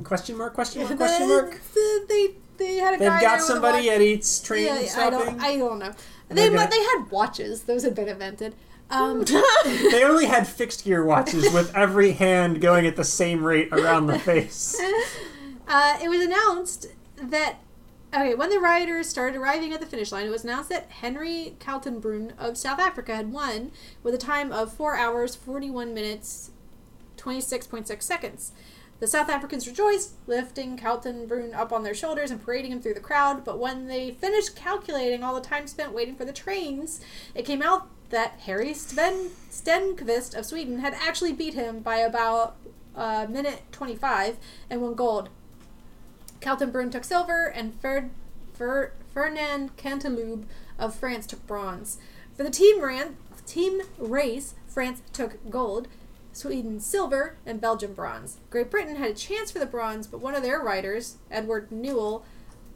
question 0.04 0.38
mark 0.38 0.54
question 0.54 0.84
mark 0.84 0.98
question 0.98 1.30
mark. 1.34 1.62
the- 1.74 2.06
they 2.10 2.36
they 2.58 2.76
had 2.78 2.96
a 2.96 2.98
They've 2.98 3.08
guy 3.08 3.22
got 3.22 3.22
there 3.22 3.38
with 3.38 3.44
a 3.44 3.48
somebody 3.48 3.90
at 3.90 4.02
each 4.02 4.44
train 4.44 4.66
Yeah, 4.66 4.80
yeah, 4.82 4.94
I 4.98 5.10
don't 5.10 5.40
I 5.42 5.58
don't 5.58 5.80
know. 5.80 5.94
And 6.30 6.38
They 6.38 6.50
they're 6.50 6.58
gonna- 6.58 6.70
they 6.70 6.84
had 6.84 7.10
watches; 7.10 7.64
those 7.64 7.84
had 7.84 7.96
been 7.96 8.08
invented. 8.10 8.56
Um, 8.90 9.26
They 9.66 10.04
only 10.04 10.26
had 10.26 10.48
fixed 10.48 10.86
gear 10.86 11.04
watches 11.04 11.52
with 11.54 11.76
every 11.76 12.12
hand 12.14 12.62
going 12.62 12.86
at 12.86 12.96
the 12.96 13.04
same 13.04 13.44
rate 13.44 13.70
around 13.74 14.08
the 14.08 14.18
face. 14.20 14.80
uh, 15.68 16.00
it 16.02 16.08
was 16.10 16.22
announced 16.22 16.88
that 17.22 17.58
okay 18.14 18.34
when 18.36 18.50
the 18.50 18.60
riders 18.60 19.10
started 19.10 19.38
arriving 19.38 19.74
at 19.74 19.82
the 19.82 19.86
finish 19.86 20.12
line, 20.14 20.26
it 20.26 20.30
was 20.30 20.46
announced 20.46 20.70
that 20.70 20.90
Henry 20.90 21.56
Kaltenbrun 21.60 22.32
of 22.38 22.58
South 22.58 22.80
Africa 22.80 23.14
had 23.16 23.32
won 23.34 23.72
with 24.04 24.14
a 24.14 24.18
time 24.18 24.54
of 24.54 24.72
four 24.72 24.96
hours 24.96 25.36
forty 25.36 25.70
one 25.70 25.94
minutes 25.94 26.52
twenty 27.18 27.42
six 27.42 27.68
point 27.68 27.88
six 27.90 28.06
seconds. 28.06 28.54
The 29.00 29.08
South 29.08 29.30
Africans 29.30 29.68
rejoiced, 29.68 30.14
lifting 30.26 30.78
Kaltenbrun 30.78 31.54
up 31.54 31.72
on 31.72 31.84
their 31.84 31.94
shoulders 31.94 32.32
and 32.32 32.44
parading 32.44 32.72
him 32.72 32.82
through 32.82 32.96
the 32.96 33.00
crowd. 33.00 33.46
But 33.46 33.60
when 33.60 33.88
they 33.88 34.12
finished 34.12 34.56
calculating 34.56 35.24
all 35.24 35.36
the 35.36 35.42
time 35.42 35.68
spent 35.68 35.94
waiting 35.94 36.16
for 36.16 36.26
the 36.26 36.34
trains, 36.34 37.00
it 37.36 37.46
came 37.46 37.62
out 37.62 37.88
that 38.10 38.40
Harry 38.46 38.74
Sven 38.74 39.30
of 40.36 40.46
Sweden 40.46 40.80
had 40.80 40.94
actually 40.96 41.34
beat 41.34 41.54
him 41.54 41.80
by 41.80 41.98
about 41.98 42.56
a 42.96 43.28
minute 43.28 43.62
25 43.72 44.38
and 44.70 44.82
won 44.82 44.96
gold. 44.96 45.30
Kaltenbrun 46.42 46.92
took 46.92 47.04
silver, 47.04 47.46
and 47.46 47.80
Fer, 47.80 48.10
Fer, 48.54 48.94
Fernand 49.14 49.76
Canteloube 49.78 50.46
of 50.80 50.96
France 50.96 51.28
took 51.28 51.46
bronze. 51.46 51.98
For 52.36 52.44
the 52.44 52.50
team 52.50 52.82
ran 52.82 53.18
team 53.48 53.82
race, 53.98 54.54
France 54.68 55.02
took 55.14 55.50
gold, 55.50 55.88
Sweden 56.38 56.80
silver, 56.80 57.38
and 57.46 57.60
Belgium 57.60 57.94
bronze. 57.94 58.38
Great 58.50 58.70
Britain 58.70 58.96
had 58.96 59.10
a 59.12 59.14
chance 59.16 59.50
for 59.52 59.60
the 59.60 59.66
bronze, 59.66 60.06
but 60.08 60.20
one 60.22 60.36
of 60.36 60.44
their 60.44 60.60
riders, 60.60 61.18
Edward 61.32 61.72
Newell, 61.72 62.24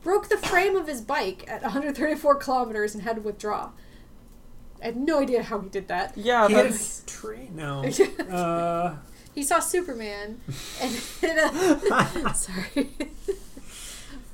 broke 0.04 0.30
the 0.30 0.38
frame 0.38 0.76
of 0.76 0.88
his 0.88 1.00
bike 1.02 1.46
at 1.48 1.62
134 1.62 2.36
kilometers 2.38 2.96
and 2.96 3.04
had 3.04 3.18
to 3.18 3.22
withdraw. 3.22 3.70
I 4.82 4.86
have 4.88 4.96
no 4.96 5.20
idea 5.20 5.44
how 5.44 5.60
he 5.60 5.70
did 5.70 5.88
that. 5.90 6.18
Yeah, 6.18 6.48
He 6.48 6.54
had 6.56 6.66
that's. 6.72 7.04
train. 7.06 7.56
No. 7.56 7.84
Uh, 8.32 8.96
He 9.36 9.44
saw 9.44 9.60
Superman 9.60 10.42
and 10.82 10.92
hit 10.92 11.38
a. 11.38 12.34
sorry. 12.34 12.90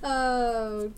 Oh. 0.03 0.91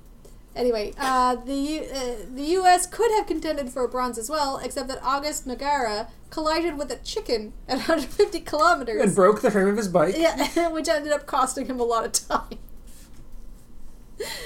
Anyway, 0.60 0.93
uh, 0.99 1.36
the 1.36 1.53
U- 1.55 1.84
uh, 1.93 2.16
the 2.36 2.43
U.S. 2.60 2.86
could 2.86 3.10
have 3.18 3.26
contended 3.26 3.70
for 3.70 3.86
a 3.86 3.88
bronze 3.88 4.18
as 4.18 4.30
well, 4.30 4.57
except 4.57 4.89
that 4.89 4.99
August 5.01 5.47
Nogara 5.47 6.10
collided 6.32 6.78
with 6.78 6.91
a 6.91 6.97
chicken 6.97 7.53
at 7.68 7.78
150 7.88 8.41
kilometers 8.41 9.01
and 9.01 9.16
broke 9.16 9.41
the 9.41 9.49
frame 9.51 9.68
of 9.70 9.78
his 9.78 9.88
bike. 9.88 10.16
Yeah, 10.18 10.68
which 10.72 10.89
ended 10.89 11.14
up 11.14 11.26
costing 11.26 11.68
him 11.68 11.80
a 11.80 11.84
lot 11.84 12.05
of 12.05 12.12
time. 12.12 12.60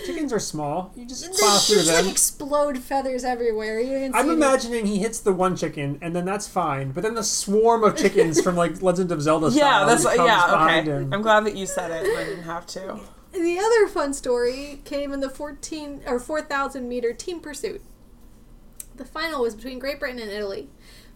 Chickens 0.05 0.32
are 0.32 0.39
small. 0.39 0.93
You 0.95 1.07
just 1.07 1.24
They 1.24 1.30
plow 1.36 1.57
through 1.57 1.78
just 1.78 1.91
like 2.03 2.11
explode 2.11 2.78
feathers 2.78 3.24
everywhere. 3.24 3.80
You 3.80 3.97
didn't 3.97 4.14
I'm 4.16 4.26
see 4.26 4.30
any- 4.34 4.38
imagining 4.38 4.86
he 4.86 4.99
hits 4.99 5.20
the 5.20 5.34
one 5.34 5.55
chicken, 5.55 5.97
and 5.99 6.16
then 6.16 6.26
that's 6.26 6.47
fine. 6.47 6.91
But 6.91 7.01
then 7.01 7.16
the 7.16 7.24
swarm 7.24 7.84
of 7.84 7.97
chickens 7.97 8.39
from 8.39 8.55
like 8.55 8.84
Legend 8.84 9.11
of 9.11 9.20
Zelda 9.24 9.47
Yeah, 9.51 9.51
style 9.84 9.86
that's 9.88 10.03
comes 10.05 10.18
yeah. 10.18 10.66
Okay, 10.66 10.82
him. 10.91 11.11
I'm 11.11 11.24
glad 11.24 11.45
that 11.47 11.55
you 11.57 11.66
said 11.66 11.89
it. 11.89 12.05
I 12.16 12.24
didn't 12.24 12.43
have 12.43 12.68
to. 12.68 12.99
The 13.34 13.59
other 13.59 13.88
fun 13.88 14.13
story 14.13 14.81
came 14.86 15.11
in 15.11 15.19
the 15.19 15.29
14 15.29 16.03
or 16.05 16.19
4,000 16.19 16.88
meter 16.88 17.13
team 17.13 17.39
pursuit. 17.39 17.81
The 18.95 19.05
final 19.05 19.41
was 19.41 19.55
between 19.55 19.79
Great 19.79 19.99
Britain 19.99 20.19
and 20.19 20.31
Italy. 20.31 20.69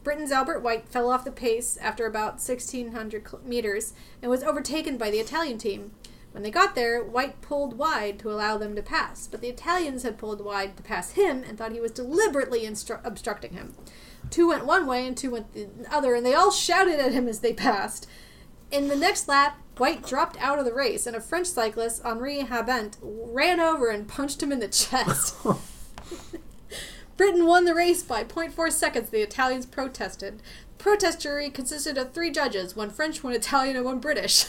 Britain's 0.04 0.32
Albert 0.32 0.62
White 0.62 0.90
fell 0.90 1.12
off 1.12 1.26
the 1.26 1.32
pace 1.32 1.78
after 1.78 2.06
about 2.06 2.36
1,600 2.36 3.46
meters 3.46 3.94
and 4.22 4.32
was 4.32 4.44
overtaken 4.44 4.98
by 4.98 5.12
the 5.12 5.20
Italian 5.20 5.58
team. 5.58 5.92
When 6.32 6.44
they 6.44 6.52
got 6.52 6.76
there, 6.76 7.04
White 7.04 7.42
pulled 7.42 7.78
wide 7.78 8.20
to 8.20 8.32
allow 8.32 8.58
them 8.58 8.76
to 8.76 8.82
pass, 8.82 9.28
but 9.28 9.42
the 9.42 9.50
Italians 9.50 10.04
had 10.04 10.18
pulled 10.18 10.42
wide 10.42 10.78
to 10.78 10.84
pass 10.84 11.12
him 11.12 11.44
and 11.44 11.58
thought 11.58 11.72
he 11.72 11.80
was 11.80 11.92
deliberately 11.92 12.62
instru- 12.62 13.04
obstructing 13.04 13.54
him. 13.54 13.76
Two 14.30 14.50
went 14.50 14.66
one 14.66 14.86
way 14.86 15.08
and 15.08 15.18
two 15.18 15.32
went 15.32 15.54
the 15.54 15.68
other, 15.92 16.16
and 16.16 16.26
they 16.26 16.34
all 16.34 16.52
shouted 16.52 17.00
at 17.00 17.12
him 17.12 17.28
as 17.28 17.40
they 17.40 17.54
passed. 17.54 18.08
In 18.72 18.88
the 18.90 18.96
next 18.96 19.28
lap, 19.28 19.60
White 19.78 20.06
dropped 20.06 20.38
out 20.42 20.60
of 20.60 20.66
the 20.66 20.74
race, 20.74 21.06
and 21.06 21.16
a 21.16 21.22
French 21.22 21.48
cyclist, 21.48 22.02
Henri 22.04 22.40
Habent, 22.40 22.98
ran 23.02 23.60
over 23.60 23.90
and 23.90 24.08
punched 24.08 24.42
him 24.42 24.52
in 24.52 24.60
the 24.60 24.68
chest. 24.68 25.36
Britain 27.18 27.46
won 27.46 27.66
the 27.66 27.76
race 27.76 28.04
by 28.04 28.24
0.4 28.24 28.72
seconds. 28.72 29.10
The 29.10 29.22
Italians 29.22 29.66
protested. 29.66 30.42
The 30.78 30.84
protest 30.84 31.22
jury 31.22 31.50
consisted 31.50 31.98
of 31.98 32.12
three 32.12 32.32
judges 32.32 32.76
one 32.76 32.90
French, 32.90 33.24
one 33.24 33.34
Italian, 33.34 33.76
and 33.76 33.86
one 33.86 34.00
British. 34.00 34.48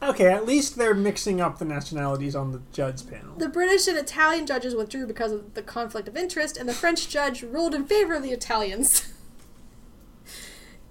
Okay, 0.00 0.32
at 0.32 0.46
least 0.46 0.76
they're 0.76 0.94
mixing 0.94 1.40
up 1.40 1.58
the 1.58 1.64
nationalities 1.64 2.36
on 2.36 2.52
the 2.52 2.62
judge 2.72 3.08
panel. 3.08 3.34
The 3.36 3.48
British 3.48 3.88
and 3.88 3.98
Italian 3.98 4.46
judges 4.46 4.74
withdrew 4.74 5.06
because 5.06 5.32
of 5.32 5.54
the 5.54 5.62
conflict 5.62 6.06
of 6.06 6.16
interest, 6.16 6.56
and 6.56 6.68
the 6.68 6.74
French 6.74 7.08
judge 7.08 7.42
ruled 7.42 7.74
in 7.74 7.84
favor 7.84 8.14
of 8.14 8.22
the 8.22 8.30
Italians. 8.30 9.12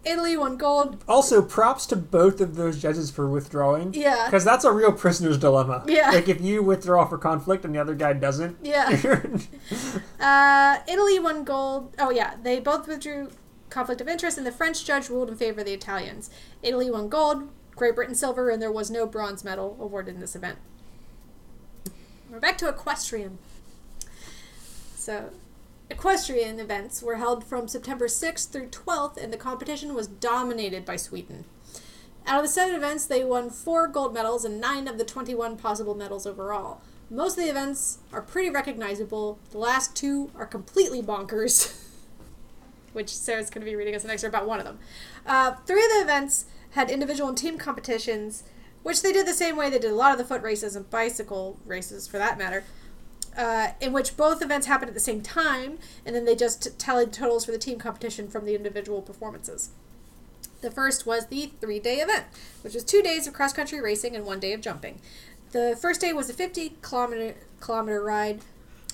Italy 0.07 0.37
won 0.37 0.57
gold. 0.57 1.03
Also, 1.07 1.41
props 1.41 1.85
to 1.87 1.95
both 1.95 2.39
of 2.41 2.55
those 2.55 2.81
judges 2.81 3.11
for 3.11 3.29
withdrawing. 3.29 3.93
Yeah. 3.93 4.25
Because 4.25 4.45
that's 4.45 4.65
a 4.65 4.71
real 4.71 4.91
prisoner's 4.91 5.37
dilemma. 5.37 5.83
Yeah. 5.87 6.11
Like 6.11 6.29
if 6.29 6.41
you 6.41 6.63
withdraw 6.63 7.05
for 7.05 7.17
conflict 7.17 7.65
and 7.65 7.75
the 7.75 7.79
other 7.79 7.95
guy 7.95 8.13
doesn't. 8.13 8.57
Yeah. 8.63 8.97
Uh, 10.19 10.79
Italy 10.87 11.19
won 11.19 11.43
gold. 11.43 11.93
Oh, 11.99 12.09
yeah. 12.09 12.35
They 12.41 12.59
both 12.59 12.87
withdrew 12.87 13.29
conflict 13.69 14.01
of 14.01 14.07
interest, 14.07 14.37
and 14.37 14.47
the 14.47 14.51
French 14.51 14.83
judge 14.83 15.09
ruled 15.09 15.29
in 15.29 15.35
favor 15.35 15.59
of 15.59 15.65
the 15.65 15.73
Italians. 15.73 16.29
Italy 16.63 16.89
won 16.89 17.09
gold, 17.09 17.49
Great 17.75 17.95
Britain 17.95 18.15
silver, 18.15 18.49
and 18.49 18.61
there 18.61 18.71
was 18.71 18.89
no 18.89 19.05
bronze 19.05 19.43
medal 19.43 19.77
awarded 19.79 20.15
in 20.15 20.21
this 20.21 20.35
event. 20.35 20.57
We're 22.29 22.39
back 22.39 22.57
to 22.59 22.67
equestrian. 22.67 23.37
So, 24.95 25.29
equestrian 25.89 26.59
events 26.59 27.01
were 27.01 27.15
held 27.15 27.43
from 27.43 27.67
September 27.67 28.07
6th 28.07 28.49
through 28.49 28.67
12th, 28.67 29.17
and 29.17 29.31
the 29.31 29.37
competition 29.37 29.93
was 29.93 30.07
dominated 30.07 30.85
by 30.85 30.95
Sweden. 30.95 31.45
Out 32.25 32.39
of 32.39 32.45
the 32.45 32.51
seven 32.51 32.75
events, 32.75 33.05
they 33.05 33.23
won 33.23 33.49
four 33.49 33.87
gold 33.87 34.13
medals 34.13 34.43
and 34.43 34.59
nine 34.59 34.87
of 34.87 34.97
the 34.97 35.05
21 35.05 35.55
possible 35.55 35.95
medals 35.95 36.27
overall. 36.27 36.81
Most 37.09 37.37
of 37.37 37.43
the 37.45 37.49
events 37.49 37.99
are 38.11 38.21
pretty 38.21 38.49
recognizable. 38.49 39.39
The 39.51 39.59
last 39.59 39.95
two 39.95 40.29
are 40.35 40.45
completely 40.45 41.01
bonkers, 41.01 41.87
which 42.93 43.15
Sarah's 43.15 43.49
going 43.49 43.65
to 43.65 43.71
be 43.71 43.77
reading 43.77 43.95
us 43.95 44.03
an 44.03 44.09
excerpt 44.09 44.35
about 44.35 44.47
one 44.47 44.59
of 44.59 44.65
them. 44.65 44.79
Uh, 45.25 45.53
three 45.65 45.83
of 45.85 45.91
the 45.91 46.01
events 46.01 46.47
had 46.71 46.91
individual 46.91 47.29
and 47.29 47.37
team 47.37 47.57
competitions, 47.57 48.43
which 48.83 49.01
they 49.01 49.13
did 49.13 49.25
the 49.25 49.33
same 49.33 49.55
way 49.55 49.69
they 49.69 49.79
did 49.79 49.91
a 49.91 49.95
lot 49.95 50.11
of 50.11 50.17
the 50.17 50.25
foot 50.25 50.41
races 50.41 50.75
and 50.75 50.89
bicycle 50.89 51.57
races, 51.65 52.09
for 52.09 52.17
that 52.17 52.37
matter, 52.37 52.65
uh, 53.37 53.69
in 53.79 53.93
which 53.93 54.17
both 54.17 54.41
events 54.41 54.67
happened 54.67 54.89
at 54.89 54.95
the 54.95 54.99
same 54.99 55.21
time, 55.21 55.77
and 56.05 56.15
then 56.15 56.25
they 56.25 56.35
just 56.35 56.77
tallied 56.79 57.13
totals 57.13 57.45
for 57.45 57.51
the 57.51 57.57
team 57.57 57.77
competition 57.77 58.27
from 58.27 58.45
the 58.45 58.55
individual 58.55 59.01
performances. 59.01 59.69
The 60.61 60.71
first 60.71 61.05
was 61.05 61.27
the 61.27 61.51
three 61.61 61.79
day 61.79 61.97
event, 61.97 62.25
which 62.63 62.73
was 62.73 62.83
two 62.83 63.03
days 63.03 63.27
of 63.27 63.33
cross 63.33 63.53
country 63.53 63.79
racing 63.79 64.15
and 64.15 64.25
one 64.25 64.39
day 64.39 64.53
of 64.53 64.61
jumping. 64.61 64.99
The 65.51 65.77
first 65.79 66.01
day 66.01 66.13
was 66.13 66.29
a 66.29 66.33
50 66.33 66.73
kilometer, 66.81 67.35
kilometer 67.61 68.03
ride, 68.03 68.41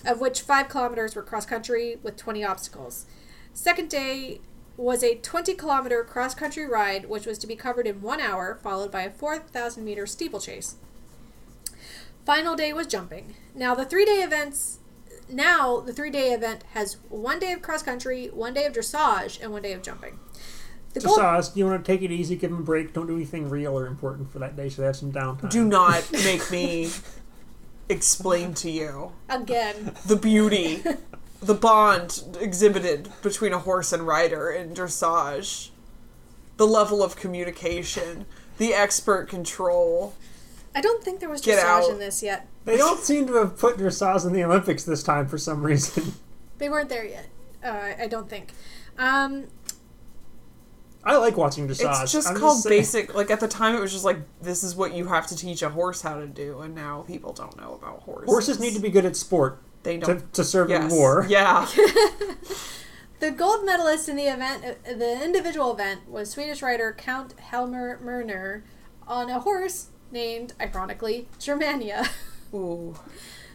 of 0.06 0.20
which 0.20 0.42
5 0.42 0.68
kilometers 0.68 1.16
were 1.16 1.24
cross 1.24 1.46
country 1.46 1.98
with 2.04 2.18
20 2.18 2.44
obstacles. 2.44 3.06
Second 3.54 3.90
day 3.90 4.42
was 4.76 5.04
a 5.04 5.16
20 5.16 5.54
kilometer 5.54 6.04
cross 6.04 6.36
country 6.36 6.68
ride, 6.68 7.08
which 7.08 7.26
was 7.26 7.38
to 7.40 7.48
be 7.48 7.56
covered 7.56 7.88
in 7.88 8.02
one 8.02 8.20
hour, 8.20 8.60
followed 8.62 8.92
by 8.92 9.04
a 9.04 9.10
4,000 9.10 9.86
meter 9.86 10.06
steeplechase. 10.06 10.76
Final 12.26 12.56
day 12.56 12.72
was 12.74 12.88
jumping. 12.88 13.36
Now, 13.54 13.76
the 13.76 13.86
three 13.86 14.06
day 14.06 14.22
events. 14.24 14.80
Now, 15.30 15.80
the 15.80 15.94
three 15.94 16.10
day 16.10 16.32
event 16.34 16.64
has 16.74 16.98
one 17.10 17.40
day 17.40 17.52
of 17.54 17.62
cross 17.62 17.84
country, 17.84 18.28
one 18.28 18.54
day 18.54 18.66
of 18.66 18.74
dressage, 18.74 19.42
and 19.42 19.52
one 19.52 19.62
day 19.62 19.74
of 19.74 19.82
jumping. 19.82 20.20
The 20.94 21.00
goal- 21.02 21.18
Dressage, 21.18 21.56
you 21.56 21.66
want 21.66 21.84
to 21.84 21.92
take 21.92 22.02
it 22.02 22.12
easy, 22.12 22.36
give 22.36 22.52
them 22.52 22.60
a 22.60 22.64
break, 22.64 22.94
don't 22.94 23.08
do 23.08 23.16
anything 23.16 23.50
real 23.50 23.78
or 23.78 23.88
important 23.88 24.32
for 24.32 24.40
that 24.40 24.56
day, 24.56 24.70
so 24.70 24.82
they 24.82 24.86
have 24.86 24.96
some 24.96 25.12
downtime. 25.12 25.50
Do 25.50 25.66
not 25.66 26.10
make 26.12 26.50
me 26.52 26.92
explain 27.90 28.54
to 28.56 28.70
you 28.70 29.12
again. 29.30 29.94
the 30.06 30.16
beauty, 30.16 30.84
the 31.42 31.54
bond 31.56 32.24
exhibited 32.40 33.10
between 33.22 33.54
a 33.54 33.60
horse 33.60 33.92
and 33.92 34.06
rider 34.06 34.50
in 34.52 34.74
dressage, 34.74 35.70
the 36.58 36.68
level 36.68 37.02
of 37.04 37.16
communication, 37.16 38.26
the 38.58 38.74
expert 38.74 39.28
control. 39.30 40.14
I 40.76 40.82
don't 40.82 41.04
think 41.04 41.20
there 41.20 41.30
was 41.30 41.42
Get 41.42 41.60
dressage 41.60 41.84
out. 41.84 41.90
in 41.92 42.00
this 42.00 42.24
yet. 42.24 42.48
They 42.66 42.78
don't 42.78 43.00
seem 43.00 43.28
to 43.28 43.34
have 43.36 43.58
put 43.58 43.78
dressage 43.78 44.26
in 44.26 44.34
the 44.34 44.44
Olympics 44.44 44.84
this 44.84 45.04
time 45.04 45.28
for 45.28 45.38
some 45.38 45.64
reason. 45.64 46.14
They 46.60 46.70
weren't 46.70 46.88
there 46.88 47.04
yet. 47.04 47.28
Uh, 47.64 47.94
I 48.00 48.08
don't 48.08 48.30
think. 48.30 48.52
Um, 48.98 49.48
I 51.04 51.18
like 51.18 51.36
watching 51.36 51.68
dressage. 51.68 52.04
It's 52.04 52.12
just 52.12 52.30
I'm 52.30 52.38
called 52.38 52.62
saying- 52.62 52.80
basic. 52.80 53.14
Like 53.14 53.32
at 53.32 53.40
the 53.42 53.48
time, 53.48 53.76
it 53.76 53.82
was 53.82 53.92
just 53.92 54.06
like 54.06 54.20
this 54.42 54.64
is 54.64 54.76
what 54.76 54.94
you 54.94 55.08
have 55.08 55.28
to 55.28 55.36
teach 55.36 55.62
a 55.62 55.70
horse 55.70 56.02
how 56.02 56.20
to 56.20 56.28
do, 56.28 56.60
and 56.60 56.74
now 56.74 57.04
people 57.08 57.34
don't 57.34 57.58
know 57.58 57.74
about 57.74 58.02
horses. 58.04 58.30
Horses 58.30 58.60
need 58.60 58.76
to 58.76 58.80
be 58.80 58.90
good 58.90 59.04
at 59.04 59.18
sport 59.18 59.62
They 59.82 59.98
to, 59.98 60.06
don't. 60.06 60.34
to 60.34 60.44
serve 60.44 60.70
yes. 60.70 60.90
in 60.92 60.98
war. 60.98 61.26
Yeah. 61.30 61.68
the 63.20 63.32
gold 63.32 63.66
medalist 63.66 64.08
in 64.08 64.16
the 64.16 64.28
event, 64.28 64.64
uh, 64.64 64.94
the 64.94 65.22
individual 65.24 65.74
event, 65.74 66.08
was 66.08 66.30
Swedish 66.30 66.62
rider 66.62 66.94
Count 66.98 67.38
Helmer 67.40 68.00
Mörner 68.02 68.62
on 69.06 69.30
a 69.30 69.40
horse 69.40 69.88
named, 70.14 70.54
ironically, 70.62 71.28
Germania. 71.40 72.10
Ooh. 72.54 72.96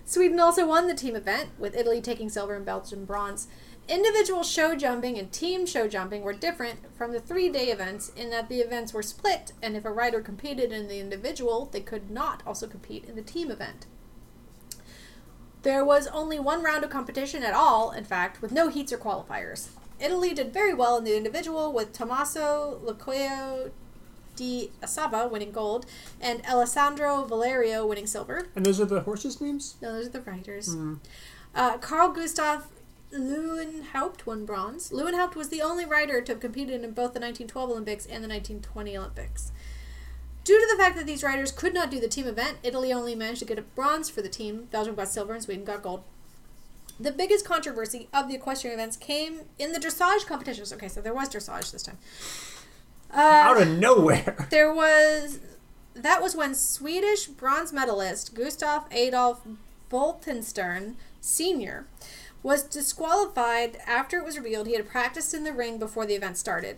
Sweden 0.05 0.41
also 0.41 0.67
won 0.67 0.87
the 0.87 0.95
team 0.95 1.15
event, 1.15 1.51
with 1.59 1.77
Italy 1.77 2.01
taking 2.01 2.29
silver 2.29 2.55
and 2.55 2.67
Belgium 2.67 3.05
bronze. 3.05 3.49
Individual 3.89 4.43
show 4.43 4.75
jumping 4.75 5.19
and 5.19 5.33
team 5.33 5.65
show 5.65 5.89
jumping 5.89 6.23
were 6.23 6.35
different 6.35 6.81
from 6.95 7.13
the 7.13 7.21
three 7.21 7.49
day 7.49 7.69
events 7.69 8.11
in 8.11 8.29
that 8.31 8.51
the 8.51 8.61
events 8.61 8.93
were 8.93 9.03
split, 9.03 9.53
and 9.63 9.77
if 9.77 9.85
a 9.87 9.91
rider 9.91 10.21
competed 10.21 10.73
in 10.73 10.89
the 10.89 11.01
individual, 11.01 11.67
they 11.67 11.81
could 11.81 12.11
not 12.11 12.43
also 12.47 12.67
compete 12.67 13.05
in 13.05 13.17
the 13.17 13.23
team 13.23 13.51
event. 13.51 13.87
There 15.63 15.85
was 15.85 16.07
only 16.09 16.39
one 16.39 16.63
round 16.63 16.85
of 16.85 16.91
competition 16.91 17.43
at 17.43 17.55
all, 17.55 17.91
in 17.91 18.05
fact, 18.05 18.43
with 18.43 18.53
no 18.53 18.69
heats 18.69 18.93
or 18.93 18.99
qualifiers. 18.99 19.69
Italy 19.99 20.33
did 20.33 20.53
very 20.53 20.73
well 20.73 20.97
in 20.99 21.05
the 21.05 21.17
individual, 21.17 21.73
with 21.73 21.93
Tommaso 21.93 22.81
Lequio 22.85 23.73
di 24.39 24.71
Assaba 24.83 25.31
winning 25.31 25.53
gold 25.53 25.85
and 26.21 26.43
Alessandro 26.47 27.25
Valerio 27.25 27.87
winning 27.87 28.07
silver. 28.07 28.49
And 28.55 28.65
those 28.65 28.81
are 28.81 28.87
the 28.87 29.01
horses' 29.01 29.41
names? 29.41 29.75
No, 29.83 29.93
those 29.93 30.07
are 30.07 30.11
the 30.11 30.21
riders. 30.23 30.73
Hmm. 30.73 30.95
Uh, 31.55 31.77
Carl 31.79 32.11
Gustav 32.11 32.69
Lewenhaupt 33.13 34.27
won 34.27 34.45
bronze. 34.45 34.91
Lewenhaupt 34.91 35.35
was 35.35 35.49
the 35.49 35.63
only 35.63 35.85
rider 35.85 36.21
to 36.21 36.33
have 36.33 36.41
competed 36.41 36.85
in 36.85 36.91
both 36.93 37.15
the 37.15 37.21
1912 37.21 37.71
Olympics 37.71 38.05
and 38.05 38.23
the 38.23 38.29
1920 38.29 38.97
Olympics. 38.97 39.53
Due 40.45 40.61
to 40.61 40.67
the 40.71 40.83
fact 40.83 40.97
that 40.97 41.07
these 41.07 41.23
riders 41.23 41.53
could 41.53 41.75
not 41.75 41.91
do 41.91 42.01
the 42.01 42.09
team 42.09 42.27
event, 42.27 42.59
Italy 42.63 42.93
only 42.93 43.15
managed 43.15 43.41
to 43.41 43.45
get 43.45 43.59
a 43.59 43.63
bronze 43.63 44.09
for 44.09 44.23
the 44.23 44.29
team. 44.29 44.69
Belgium 44.71 44.95
got 44.95 45.09
silver 45.09 45.35
and 45.35 45.43
Sweden 45.43 45.65
got 45.65 45.83
gold. 45.83 46.05
The 47.01 47.13
biggest 47.13 47.45
controversy 47.45 48.09
of 48.13 48.29
the 48.29 48.35
equestrian 48.35 48.75
events 48.75 48.97
came 48.97 49.41
in 49.59 49.73
the 49.73 49.79
dressage 49.79 50.27
competitions. 50.27 50.73
Okay, 50.73 50.89
so 50.89 51.01
there 51.01 51.15
was 51.15 51.29
dressage 51.29 51.71
this 51.71 51.83
time. 51.83 51.99
Uh, 53.13 53.43
Out 53.45 53.63
of 53.63 53.69
nowhere. 53.69 54.47
there 54.51 54.73
was 54.73 55.41
that 55.95 56.23
was 56.23 56.37
when 56.37 56.55
Swedish 56.55 57.27
bronze 57.27 57.73
medalist 57.73 58.35
Gustav 58.35 58.85
Adolf 58.91 59.41
Boltenstern 59.91 60.95
Sr. 61.21 61.87
was 62.43 62.63
disqualified 62.63 63.79
after 63.87 64.19
it 64.19 64.25
was 64.25 64.37
revealed 64.39 64.67
he 64.67 64.75
had 64.75 64.89
practiced 64.89 65.35
in 65.35 65.45
the 65.45 65.53
ring 65.53 65.79
before 65.79 66.07
the 66.07 66.15
event 66.15 66.37
started. 66.37 66.77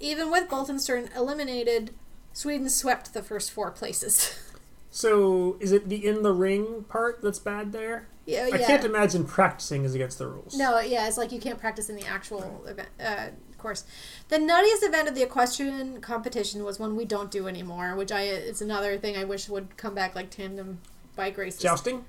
Even 0.00 0.30
with 0.30 0.48
Boltenstern 0.48 1.14
eliminated, 1.16 1.94
Sweden 2.32 2.68
swept 2.68 3.14
the 3.14 3.22
first 3.22 3.50
four 3.50 3.70
places. 3.70 4.38
So, 4.90 5.58
is 5.60 5.70
it 5.70 5.88
the 5.88 6.06
in 6.06 6.22
the 6.22 6.32
ring 6.32 6.84
part 6.88 7.20
that's 7.22 7.38
bad 7.38 7.72
there? 7.72 8.08
yeah, 8.26 8.46
yeah. 8.46 8.54
I 8.54 8.58
yeah. 8.58 8.66
can't 8.66 8.84
imagine 8.84 9.24
practicing 9.24 9.84
is 9.84 9.94
against 9.94 10.18
the 10.18 10.26
rules. 10.26 10.56
No, 10.56 10.80
yeah, 10.80 11.06
it's 11.06 11.16
like 11.18 11.30
you 11.30 11.40
can't 11.40 11.58
practice 11.58 11.88
in 11.88 11.96
the 11.96 12.06
actual 12.06 12.64
event 12.66 12.88
uh, 12.98 13.26
course. 13.58 13.84
The 14.28 14.38
nuttiest 14.38 14.86
event 14.86 15.08
of 15.08 15.14
the 15.14 15.22
equestrian 15.22 16.00
competition 16.00 16.64
was 16.64 16.78
one 16.78 16.96
we 16.96 17.04
don't 17.04 17.30
do 17.30 17.48
anymore, 17.48 17.94
which 17.96 18.12
I 18.12 18.22
it's 18.22 18.60
another 18.60 18.96
thing 18.98 19.16
I 19.16 19.24
wish 19.24 19.48
would 19.48 19.76
come 19.76 19.94
back 19.94 20.14
like 20.14 20.30
tandem 20.30 20.80
bike 21.16 21.36
races. 21.36 21.60
Jousting? 21.60 22.04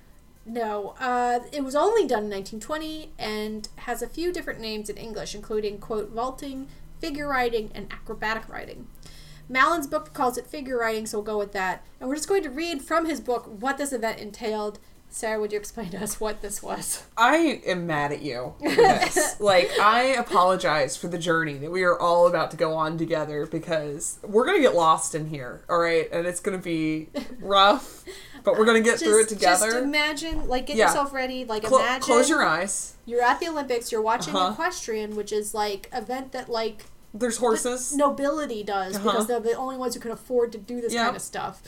No, 0.45 0.95
uh, 0.99 1.41
it 1.51 1.63
was 1.63 1.75
only 1.75 2.07
done 2.07 2.23
in 2.23 2.31
1920 2.31 3.11
and 3.19 3.67
has 3.77 4.01
a 4.01 4.07
few 4.07 4.31
different 4.31 4.59
names 4.59 4.89
in 4.89 4.97
English, 4.97 5.35
including 5.35 5.77
quote 5.79 6.09
vaulting, 6.09 6.67
figure 6.99 7.27
riding, 7.27 7.71
and 7.75 7.91
acrobatic 7.91 8.49
riding. 8.49 8.87
Mallin's 9.47 9.87
book 9.87 10.13
calls 10.13 10.37
it 10.37 10.47
figure 10.47 10.77
writing, 10.77 11.05
so 11.05 11.17
we'll 11.17 11.25
go 11.25 11.37
with 11.37 11.51
that. 11.53 11.83
And 11.99 12.07
we're 12.07 12.15
just 12.15 12.29
going 12.29 12.43
to 12.43 12.49
read 12.49 12.81
from 12.81 13.05
his 13.05 13.19
book 13.19 13.45
what 13.47 13.77
this 13.77 13.91
event 13.91 14.19
entailed. 14.19 14.79
Sarah, 15.11 15.39
would 15.39 15.51
you 15.51 15.57
explain 15.57 15.89
to 15.89 15.97
us 16.01 16.19
what 16.19 16.41
this 16.41 16.61
was? 16.61 17.03
I 17.17 17.61
am 17.65 17.87
mad 17.87 18.11
at 18.11 18.21
you 18.21 18.53
for 18.59 18.69
this. 18.69 19.39
like, 19.41 19.69
I 19.79 20.03
apologize 20.03 20.95
for 20.95 21.07
the 21.07 21.17
journey 21.17 21.55
that 21.55 21.71
we 21.71 21.83
are 21.83 21.97
all 21.99 22.27
about 22.27 22.51
to 22.51 22.57
go 22.57 22.73
on 22.75 22.97
together 22.97 23.47
because 23.47 24.19
we're 24.23 24.45
going 24.45 24.57
to 24.57 24.61
get 24.61 24.75
lost 24.75 25.15
in 25.15 25.27
here, 25.27 25.63
all 25.67 25.79
right? 25.79 26.07
And 26.11 26.27
it's 26.27 26.39
going 26.39 26.57
to 26.57 26.63
be 26.63 27.09
rough, 27.39 28.05
but 28.43 28.53
we're 28.57 28.65
going 28.65 28.81
to 28.81 28.87
get 28.87 28.99
through 28.99 29.21
it 29.23 29.29
together. 29.29 29.65
Just 29.71 29.83
imagine, 29.83 30.47
like, 30.47 30.67
get 30.67 30.77
Yeah. 30.77 30.85
yourself 30.87 31.11
ready. 31.11 31.43
Like, 31.43 31.63
Clo- 31.63 31.79
imagine 31.79 32.01
close 32.03 32.29
your 32.29 32.43
eyes. 32.43 32.93
you're 33.05 33.23
at 33.23 33.39
the 33.39 33.47
Olympics. 33.47 33.91
You're 33.91 34.03
watching 34.03 34.35
Uh-huh. 34.35 34.51
equestrian, 34.53 35.15
which 35.15 35.33
is 35.33 35.53
like 35.55 35.89
event 35.91 36.31
that 36.33 36.49
like 36.49 36.85
There's 37.15 37.37
horses. 37.37 37.95
nobility 37.95 38.63
does 38.63 38.95
Uh-huh. 38.97 39.11
because 39.11 39.27
they're 39.27 39.39
the 39.39 39.53
only 39.53 39.75
ones 39.77 39.95
who 39.95 39.99
can 39.99 40.11
afford 40.11 40.51
to 40.51 40.59
do 40.59 40.79
this 40.81 40.93
Yeah. 40.93 41.05
kind 41.05 41.15
of 41.15 41.21
stuff. 41.23 41.63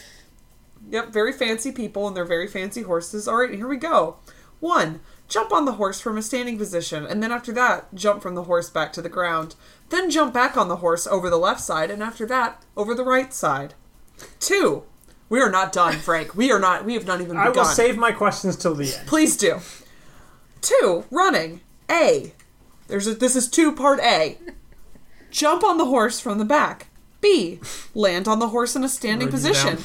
Yep, 0.89 1.09
very 1.13 1.31
fancy 1.31 1.71
people 1.71 2.07
and 2.07 2.15
their 2.17 2.25
very 2.25 2.47
fancy 2.47 2.81
horses. 2.81 3.27
All 3.27 3.37
right, 3.37 3.53
here 3.53 3.67
we 3.67 3.77
go. 3.77 4.17
One, 4.59 4.99
jump 5.27 5.51
on 5.51 5.65
the 5.65 5.73
horse 5.73 5.99
from 6.01 6.17
a 6.17 6.21
standing 6.21 6.57
position, 6.57 7.05
and 7.05 7.21
then 7.23 7.31
after 7.31 7.51
that, 7.53 7.93
jump 7.95 8.21
from 8.21 8.35
the 8.35 8.43
horse 8.43 8.69
back 8.69 8.91
to 8.93 9.01
the 9.01 9.09
ground. 9.09 9.55
Then 9.89 10.09
jump 10.11 10.33
back 10.33 10.55
on 10.57 10.67
the 10.67 10.77
horse 10.77 11.07
over 11.07 11.29
the 11.29 11.37
left 11.37 11.61
side, 11.61 11.89
and 11.89 12.03
after 12.03 12.25
that, 12.27 12.63
over 12.77 12.93
the 12.93 13.03
right 13.05 13.33
side. 13.33 13.73
Two, 14.39 14.83
we 15.29 15.39
are 15.39 15.49
not 15.49 15.71
done, 15.71 15.93
Frank. 15.99 16.35
We 16.35 16.51
are 16.51 16.59
not. 16.59 16.85
We 16.85 16.93
have 16.95 17.07
not 17.07 17.21
even 17.21 17.37
I 17.37 17.47
begun. 17.47 17.65
will 17.65 17.71
save 17.71 17.97
my 17.97 18.11
questions 18.11 18.55
till 18.55 18.75
the 18.75 18.93
end. 18.95 19.07
Please 19.07 19.35
do. 19.37 19.59
Two, 20.61 21.05
running. 21.09 21.61
A. 21.89 22.33
There's 22.87 23.07
a, 23.07 23.15
this 23.15 23.35
is 23.35 23.49
two 23.49 23.71
part 23.73 23.99
A. 24.01 24.37
Jump 25.31 25.63
on 25.63 25.77
the 25.77 25.85
horse 25.85 26.19
from 26.19 26.37
the 26.37 26.45
back. 26.45 26.87
B. 27.21 27.59
Land 27.95 28.27
on 28.27 28.39
the 28.39 28.49
horse 28.49 28.75
in 28.75 28.83
a 28.83 28.89
standing 28.89 29.29
position. 29.29 29.75
down. 29.75 29.83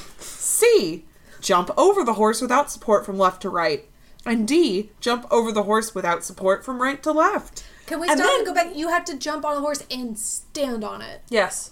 C. 0.56 1.04
Jump 1.40 1.70
over 1.76 2.02
the 2.02 2.14
horse 2.14 2.40
without 2.40 2.70
support 2.70 3.04
from 3.04 3.18
left 3.18 3.42
to 3.42 3.50
right. 3.50 3.84
And 4.24 4.48
D. 4.48 4.90
Jump 5.00 5.26
over 5.30 5.52
the 5.52 5.62
horse 5.64 5.94
without 5.94 6.24
support 6.24 6.64
from 6.64 6.82
right 6.82 7.00
to 7.02 7.12
left. 7.12 7.64
Can 7.86 8.00
we 8.00 8.08
And 8.08 8.18
stop 8.18 8.28
then- 8.30 8.38
and 8.38 8.46
go 8.46 8.54
back? 8.54 8.74
You 8.74 8.88
have 8.88 9.04
to 9.04 9.16
jump 9.16 9.44
on 9.44 9.54
the 9.54 9.60
horse 9.60 9.84
and 9.90 10.18
stand 10.18 10.82
on 10.82 11.00
it, 11.02 11.22
Yes. 11.28 11.70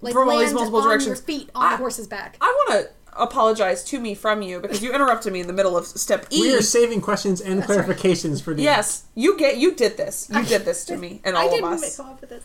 like 0.00 0.14
From 0.14 0.28
all 0.30 0.38
these 0.38 0.54
multiple 0.54 0.78
on 0.80 0.84
your 0.88 0.92
directions. 0.98 1.20
feet 1.20 1.50
on 1.54 1.66
I- 1.66 1.70
the 1.72 1.76
horse's 1.76 2.06
back. 2.06 2.36
I 2.40 2.46
want 2.68 2.80
to 2.84 2.90
apologize 3.14 3.84
to 3.84 4.00
me 4.00 4.14
from 4.14 4.40
you 4.40 4.58
because 4.58 4.82
you 4.82 4.90
interrupted 4.94 5.30
me 5.34 5.40
in 5.40 5.46
the 5.46 5.52
middle 5.52 5.76
of 5.76 5.86
step 5.86 6.24
E. 6.30 6.40
We 6.40 6.54
are 6.54 6.62
saving 6.62 7.02
questions 7.02 7.42
and 7.42 7.62
clarifications 7.62 8.40
for 8.40 8.54
the 8.54 8.62
Yes, 8.62 9.02
you 9.14 9.36
get 9.36 9.58
you 9.58 9.74
did 9.74 9.98
this. 9.98 10.28
You 10.32 10.42
did 10.44 10.64
this 10.64 10.86
to 10.86 10.96
me 10.96 11.20
and 11.22 11.36
all 11.36 11.42
I 11.42 11.46
of 11.46 11.50
didn't 11.52 11.72
us. 11.74 11.96
come 11.98 12.06
up 12.06 12.20
with 12.22 12.30
this. 12.30 12.44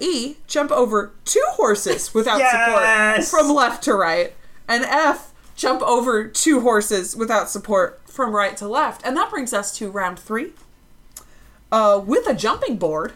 E, 0.00 0.36
jump 0.46 0.72
over 0.72 1.12
two 1.26 1.42
horses 1.50 2.14
without 2.14 2.38
Yes! 2.38 3.28
support 3.28 3.44
from 3.44 3.54
left 3.54 3.84
to 3.84 3.92
right. 3.94 4.32
And 4.70 4.84
F, 4.84 5.32
jump 5.56 5.82
over 5.82 6.28
two 6.28 6.60
horses 6.60 7.16
without 7.16 7.50
support 7.50 8.00
from 8.06 8.36
right 8.36 8.56
to 8.56 8.68
left. 8.68 9.04
And 9.04 9.16
that 9.16 9.28
brings 9.28 9.52
us 9.52 9.76
to 9.78 9.90
round 9.90 10.16
three. 10.16 10.52
Uh, 11.72 12.00
with 12.06 12.28
a 12.28 12.34
jumping 12.34 12.76
board. 12.76 13.14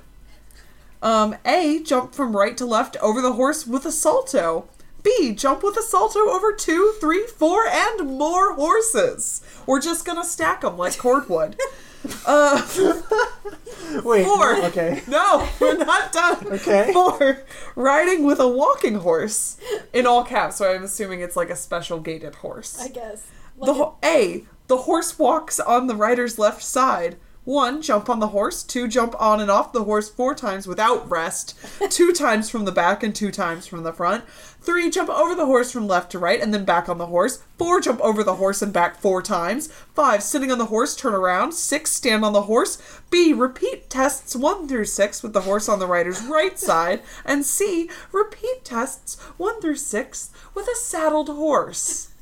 Um, 1.01 1.37
A, 1.45 1.81
jump 1.85 2.13
from 2.13 2.37
right 2.37 2.57
to 2.57 2.67
left 2.67 2.97
over 3.01 3.21
the 3.21 3.35
horse 3.35 3.69
with 3.69 3.87
a 3.87 3.93
salto. 3.93 4.69
B, 5.05 5.33
jump 5.33 5.63
with 5.63 5.77
a 5.77 5.83
salto 5.83 6.29
over 6.29 6.53
two, 6.53 6.95
three, 6.99 7.25
four, 7.25 7.69
and 7.69 8.09
more 8.09 8.55
horses. 8.55 9.41
We're 9.65 9.81
just 9.81 10.05
gonna 10.05 10.25
stack 10.25 10.63
them 10.63 10.77
like 10.77 10.99
cordwood. 10.99 11.57
uh, 12.27 12.61
Wait. 14.05 14.25
Four. 14.25 14.57
Okay. 14.67 15.03
no, 15.09 15.49
we're 15.61 15.77
not 15.77 16.13
done. 16.13 16.47
Okay. 16.55 16.93
Four, 16.93 17.39
riding 17.77 18.25
with 18.25 18.41
a 18.41 18.49
walking 18.49 18.97
horse. 18.97 19.57
In 19.93 20.07
all 20.07 20.25
caps, 20.25 20.57
so 20.57 20.73
I'm 20.73 20.83
assuming 20.85 21.21
it's 21.21 21.37
like 21.37 21.51
a 21.51 21.57
special 21.57 22.01
gated 22.01 22.37
horse. 22.37 22.81
I 22.81 22.89
guess. 22.89 23.27
The 23.63 23.75
ho- 23.75 23.97
A, 24.05 24.45
the 24.67 24.79
horse 24.79 25.19
walks 25.19 25.61
on 25.61 25.87
the 25.87 25.95
rider's 25.95 26.39
left 26.39 26.63
side. 26.63 27.17
One, 27.45 27.83
jump 27.83 28.09
on 28.09 28.21
the 28.21 28.29
horse. 28.29 28.63
Two, 28.63 28.89
jump 28.89 29.15
on 29.21 29.39
and 29.39 29.51
off 29.51 29.75
the 29.75 29.85
horse 29.85 30.09
four 30.09 30.35
times 30.35 30.67
without 30.67 31.11
rest. 31.11 31.55
two 31.91 32.11
times 32.11 32.49
from 32.49 32.65
the 32.65 32.73
back 32.73 33.03
and 33.03 33.15
two 33.15 33.31
times 33.31 33.67
from 33.67 33.83
the 33.83 33.93
front. 33.93 34.25
Three, 34.63 34.89
jump 34.89 35.11
over 35.11 35.35
the 35.35 35.45
horse 35.45 35.71
from 35.71 35.87
left 35.87 36.11
to 36.13 36.19
right 36.19 36.41
and 36.41 36.55
then 36.55 36.65
back 36.65 36.89
on 36.89 36.97
the 36.97 37.09
horse. 37.09 37.43
Four, 37.59 37.83
jump 37.83 38.01
over 38.01 38.25
the 38.25 38.37
horse 38.37 38.63
and 38.63 38.73
back 38.73 38.97
four 38.97 39.21
times. 39.21 39.67
Five, 39.95 40.23
sitting 40.23 40.51
on 40.51 40.57
the 40.57 40.67
horse, 40.67 40.97
turn 40.97 41.13
around. 41.13 41.53
Six, 41.53 41.93
stand 41.93 42.25
on 42.25 42.33
the 42.33 42.43
horse. 42.43 42.79
B, 43.11 43.35
repeat 43.35 43.91
tests 43.91 44.35
one 44.35 44.67
through 44.67 44.87
six 44.87 45.23
with 45.23 45.35
the 45.35 45.43
horse 45.43 45.69
on 45.69 45.81
the 45.81 45.87
rider's 45.87 46.23
right 46.23 46.59
side. 46.59 47.03
And 47.27 47.45
C, 47.45 47.91
repeat 48.11 48.65
tests 48.65 49.21
one 49.37 49.61
through 49.61 49.77
six 49.77 50.31
with 50.55 50.67
a 50.67 50.77
saddled 50.77 51.29
horse. 51.29 52.14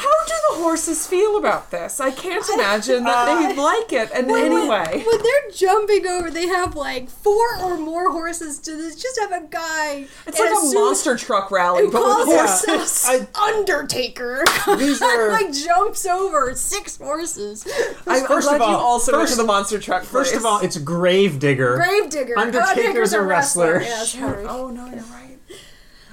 How 0.00 0.24
do 0.26 0.34
the 0.50 0.62
horses 0.62 1.06
feel 1.06 1.36
about 1.36 1.70
this? 1.70 2.00
I 2.00 2.10
can't 2.10 2.44
imagine 2.54 3.04
that 3.04 3.26
they'd 3.26 3.56
like 3.56 3.92
it 3.92 4.10
in 4.12 4.26
When- 4.28 4.44
any 4.46 4.54
when, 4.54 4.68
way. 4.68 5.04
when 5.06 5.22
they're 5.22 5.50
jumping 5.54 6.06
over, 6.06 6.30
they 6.30 6.46
have 6.46 6.74
like 6.74 7.10
four 7.10 7.56
or 7.60 7.76
more 7.76 8.10
horses 8.10 8.58
to 8.60 8.76
this. 8.76 8.96
Just 8.96 9.18
have 9.20 9.32
a 9.32 9.46
guy. 9.46 10.06
It's 10.26 10.38
like 10.38 10.50
a 10.50 10.56
suit 10.56 10.74
monster 10.74 11.16
truck 11.16 11.50
rally, 11.50 11.84
Who 11.84 11.90
but 11.92 12.02
with 12.02 12.26
horses. 12.36 12.64
himself 13.04 13.30
I- 13.34 13.48
Undertaker? 13.50 14.44
These 14.78 15.02
are- 15.10 15.28
like 15.30 15.52
jumps 15.52 16.06
over 16.06 16.54
six 16.54 16.96
horses. 16.98 17.66
I'm, 18.06 18.22
I'm 18.22 18.26
First 18.26 18.48
glad 18.48 18.56
of 18.56 18.62
all- 18.62 18.70
you 18.70 18.76
also 18.76 19.12
went 19.12 19.22
first- 19.28 19.32
to 19.34 19.42
the 19.42 19.46
monster 19.46 19.78
truck. 19.78 20.04
First 20.04 20.34
of 20.34 20.44
all, 20.46 20.60
it's 20.60 20.78
Gravedigger. 20.78 21.76
Gravedigger. 21.76 22.38
Undertaker's 22.38 23.12
a 23.12 23.20
wrestler. 23.22 23.82
Yeah, 23.82 24.04
sorry. 24.04 24.44
oh 24.46 24.68
no, 24.70 24.86
you're 24.86 24.96
right. 24.96 25.38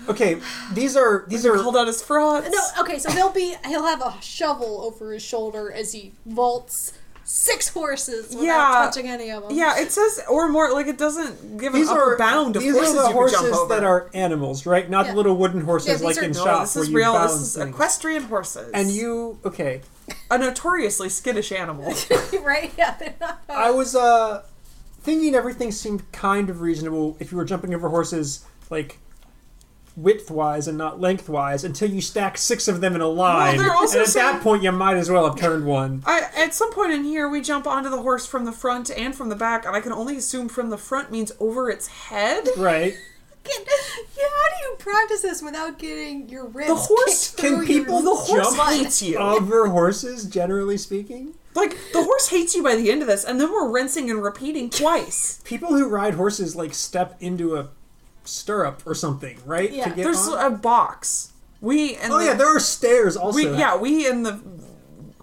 Okay, 0.10 0.40
these 0.74 0.96
are 0.96 1.26
these 1.28 1.46
are 1.46 1.58
Called 1.58 1.78
out 1.78 1.88
as 1.88 2.02
frauds. 2.02 2.50
No, 2.50 2.82
okay, 2.84 3.00
so 3.00 3.12
he'll 3.12 3.32
be 3.32 3.56
he'll 3.66 3.86
have 3.86 4.02
a 4.02 4.14
shovel 4.22 4.82
over 4.82 5.14
his 5.14 5.22
shoulder 5.24 5.72
as 5.72 5.92
he 5.94 6.14
vaults 6.26 6.94
six 7.30 7.68
horses 7.68 8.30
without 8.30 8.42
Yeah. 8.46 8.72
touching 8.86 9.08
any 9.10 9.30
of 9.32 9.44
them. 9.44 9.52
Yeah, 9.58 9.78
it 9.80 9.92
says 9.92 10.22
or 10.30 10.48
more 10.48 10.72
like 10.72 10.88
it 10.88 10.98
doesn't 10.98 11.58
give 11.58 11.74
these 11.74 11.90
an 11.90 11.98
upper 11.98 12.14
are 12.14 12.18
bound 12.18 12.56
of 12.56 12.62
these 12.64 12.74
horses 12.74 12.96
are 12.96 13.02
the 13.04 13.08
you 13.10 13.14
horses 13.16 13.38
can 13.40 13.48
jump 13.50 13.60
over. 13.64 13.76
that 13.76 13.84
are 13.84 14.10
animals, 14.14 14.66
right? 14.66 14.90
Not 14.90 15.06
Yeah. 15.08 15.12
the 15.12 15.18
little 15.18 15.36
wooden 15.36 15.62
horses 15.66 16.00
Yeah, 16.00 16.08
like 16.08 16.18
are- 16.18 16.22
in 16.24 16.32
no, 16.32 16.44
shop 16.44 16.62
this 16.62 16.78
is 16.78 16.88
you 16.90 16.96
real. 16.96 17.12
balance 17.12 17.34
This 17.34 17.42
is 17.42 17.56
things. 17.56 17.70
equestrian 17.70 18.24
horses. 18.24 18.72
And 18.74 18.92
you 18.92 19.40
okay? 19.44 19.82
a 20.32 20.38
notoriously 20.38 21.10
skittish 21.10 21.52
animal. 21.52 21.94
right? 22.42 22.72
Yeah, 22.78 22.96
they're 22.98 23.16
not. 23.20 23.42
I 23.50 23.72
was 23.72 23.94
uh 23.94 24.44
thinking 25.02 25.36
everything 25.36 25.72
seemed 25.74 26.10
kind 26.14 26.50
of 26.50 26.62
reasonable 26.62 27.18
if 27.20 27.32
you 27.34 27.38
were 27.38 27.46
jumping 27.46 27.74
over 27.74 27.90
horses 27.90 28.46
like 28.70 29.00
widthwise 30.00 30.68
and 30.68 30.78
not 30.78 31.00
lengthwise 31.02 31.64
until 31.64 31.90
you 31.90 32.02
stack 32.02 32.38
six 32.38 32.68
of 32.68 32.82
them 32.82 32.94
in 32.96 33.02
a 33.02 33.08
line. 33.08 33.60
also 33.70 33.98
and 34.00 34.08
at 34.08 34.12
saying- 34.14 34.26
that 34.26 34.42
point 34.44 34.62
you 34.64 34.72
might 34.72 34.98
as 34.98 35.10
well 35.10 35.28
have 35.28 35.40
turned 35.40 35.66
one. 35.66 36.04
I, 36.06 36.28
at 36.36 36.54
some 36.54 36.72
point 36.72 36.92
in 36.94 37.04
here, 37.04 37.28
we 37.28 37.42
jump 37.42 37.66
onto 37.66 37.90
the 37.90 38.02
horse 38.02 38.26
from 38.28 38.46
the 38.46 38.52
front 38.52 38.92
and 38.92 39.16
from 39.16 39.30
the 39.30 39.36
back, 39.36 39.66
and 39.66 39.76
I 39.76 39.82
can 39.82 39.92
only 39.92 40.18
assume 40.18 40.50
from 40.50 40.70
the 40.70 40.78
front 40.78 41.12
means 41.12 41.32
over 41.40 41.70
its 41.70 41.88
head. 41.88 42.48
Right. 42.58 42.96
Can- 43.44 43.66
yeah, 43.66 44.24
how 44.26 44.58
do 44.58 44.64
you 44.70 44.76
practice 44.78 45.22
this 45.22 45.42
without 45.42 45.80
getting 45.80 46.28
your 46.28 46.48
ribs 46.48 46.68
The 46.68 46.76
horse- 46.76 47.34
can 47.34 47.66
people 47.66 48.02
The 48.02 48.14
horse 48.14 48.56
Jump 48.58 48.70
hates 48.70 49.02
you. 49.02 49.16
Over 49.18 49.68
horses, 49.70 50.26
generally 50.26 50.78
speaking. 50.78 51.34
Like 51.56 51.78
the 51.94 52.04
horse 52.04 52.28
hates 52.28 52.56
you 52.56 52.62
by 52.62 52.76
the 52.76 52.92
end 52.92 53.02
of 53.02 53.08
this, 53.08 53.24
and 53.24 53.40
then 53.40 53.50
we're 53.52 53.70
rinsing 53.72 54.10
and 54.12 54.22
repeating 54.22 54.70
twice. 54.70 55.40
People 55.46 55.70
who 55.70 55.88
ride 55.88 56.16
horses 56.16 56.56
like 56.58 56.74
step 56.74 57.16
into 57.22 57.56
a 57.56 57.70
stirrup 58.28 58.84
or 58.86 58.94
something, 58.94 59.40
right? 59.46 59.72
Yeah. 59.72 59.86
To 59.86 59.90
get 59.96 60.04
There's 60.04 60.28
on? 60.28 60.54
a 60.54 60.56
box. 60.56 61.34
We 61.62 61.96
and 61.96 62.14
Oh 62.14 62.20
the, 62.20 62.26
yeah, 62.26 62.34
there 62.36 62.56
are 62.56 62.60
stairs 62.60 63.18
also. 63.18 63.36
we 63.36 63.58
yeah 63.58 63.76
we 63.78 64.08
in 64.08 64.24
the 64.24 64.40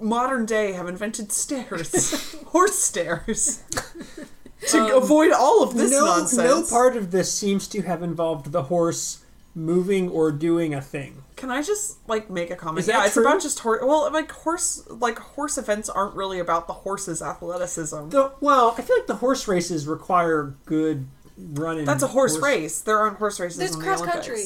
modern 0.00 0.46
day 0.46 0.72
have 0.72 0.88
invented 0.88 1.30
stairs, 1.32 2.34
horse 2.46 2.78
stairs, 2.78 3.62
to 4.68 4.78
um, 4.78 5.02
avoid 5.02 5.32
all 5.32 5.62
of 5.62 5.74
this 5.74 5.92
no, 5.92 6.04
nonsense. 6.04 6.70
no 6.70 6.76
part 6.76 6.96
of 6.96 7.10
this 7.10 7.32
seems 7.32 7.68
to 7.68 7.82
have 7.82 8.02
involved 8.02 8.52
the 8.52 8.64
horse 8.64 9.24
moving 9.54 10.08
or 10.08 10.32
doing 10.32 10.74
a 10.74 10.80
thing. 10.80 11.22
Can 11.36 11.50
I 11.50 11.62
just 11.62 11.98
like 12.08 12.30
make 12.30 12.50
a 12.50 12.56
comment? 12.56 12.86
Yeah, 12.86 13.06
it's 13.06 13.16
about 13.16 13.40
just 13.40 13.60
horse. 13.60 13.80
Well, 13.82 14.10
like 14.12 14.30
horse, 14.32 14.84
like 14.88 15.18
horse 15.18 15.58
events 15.58 15.88
aren't 15.88 16.14
really 16.14 16.38
about 16.38 16.66
the 16.66 16.72
horse's 16.72 17.22
athleticism. 17.22 18.08
The, 18.08 18.32
well, 18.40 18.74
I 18.76 18.82
feel 18.82 18.96
like 18.96 19.06
the 19.06 19.16
horse 19.16 19.46
races 19.46 19.86
require 19.86 20.54
good 20.64 21.06
running. 21.36 21.84
That's 21.84 22.02
a 22.02 22.08
horse, 22.08 22.38
race. 22.38 22.80
There 22.80 22.98
aren't 22.98 23.18
horse 23.18 23.40
races 23.40 23.58
There's 23.58 23.72
in 23.74 23.78
the 23.80 23.84
cross 23.84 24.00
Olympics. 24.00 24.26
country. 24.26 24.44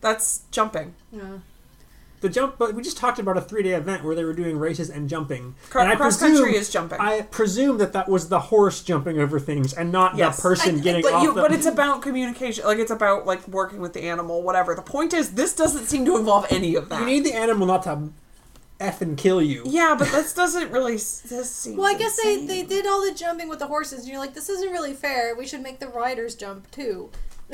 That's 0.00 0.42
jumping. 0.50 0.94
Yeah. 1.12 1.38
The 2.22 2.28
jump, 2.28 2.56
but 2.58 2.74
we 2.74 2.82
just 2.82 2.98
talked 2.98 3.18
about 3.18 3.38
a 3.38 3.40
three-day 3.40 3.70
event 3.72 4.04
where 4.04 4.14
they 4.14 4.24
were 4.24 4.34
doing 4.34 4.58
races 4.58 4.90
and 4.90 5.08
jumping. 5.08 5.54
Cro- 5.70 5.82
and 5.82 5.90
I 5.90 5.96
cross 5.96 6.18
presume- 6.18 6.36
country 6.36 6.54
is 6.58 6.68
jumping. 6.70 7.00
I 7.00 7.22
presume 7.22 7.78
that 7.78 7.94
that 7.94 8.10
was 8.10 8.28
the 8.28 8.38
horse 8.40 8.82
jumping 8.82 9.18
over 9.18 9.40
things 9.40 9.72
and 9.72 9.90
not 9.90 10.18
Yes. 10.18 10.36
the 10.36 10.42
person 10.42 10.76
I- 10.76 10.80
getting 10.80 11.00
But 11.02 11.14
off 11.14 11.22
you, 11.22 11.32
the. 11.32 11.40
but 11.40 11.50
it's 11.50 11.64
about 11.64 12.02
communication. 12.02 12.66
Like 12.66 12.76
it's 12.78 12.90
about 12.90 13.24
like 13.24 13.48
working 13.48 13.80
with 13.80 13.94
the 13.94 14.02
animal, 14.02 14.42
whatever. 14.42 14.74
The 14.74 14.82
point 14.82 15.14
is, 15.14 15.30
this 15.32 15.54
doesn't 15.54 15.86
seem 15.86 16.04
to 16.04 16.18
involve 16.18 16.46
any 16.50 16.74
of 16.74 16.90
that. 16.90 17.00
you 17.00 17.06
need 17.06 17.24
the 17.24 17.32
animal 17.32 17.66
not 17.66 17.84
to 17.84 18.10
f 18.80 19.00
and 19.02 19.16
kill 19.16 19.40
you. 19.42 19.62
yeah, 19.66 19.94
but 19.98 20.08
this 20.10 20.32
doesn't 20.34 20.70
really. 20.72 20.94
This 20.94 21.50
seems. 21.50 21.76
Well, 21.76 21.86
I 21.86 21.98
guess 21.98 22.20
they, 22.22 22.32
insane. 22.34 22.46
they 22.48 22.62
did 22.62 22.86
all 22.86 23.02
the 23.04 23.12
jumping 23.14 23.48
with 23.48 23.58
the 23.60 23.66
horses, 23.66 24.00
and 24.00 24.08
you're 24.08 24.18
like, 24.18 24.34
this 24.34 24.48
isn't 24.48 24.70
really 24.72 24.94
fair. 24.94 25.34
We 25.36 25.46
should 25.46 25.62
make 25.62 25.78
the 25.80 25.88
riders 25.88 26.34
jump 26.34 26.70
too. 26.70 27.10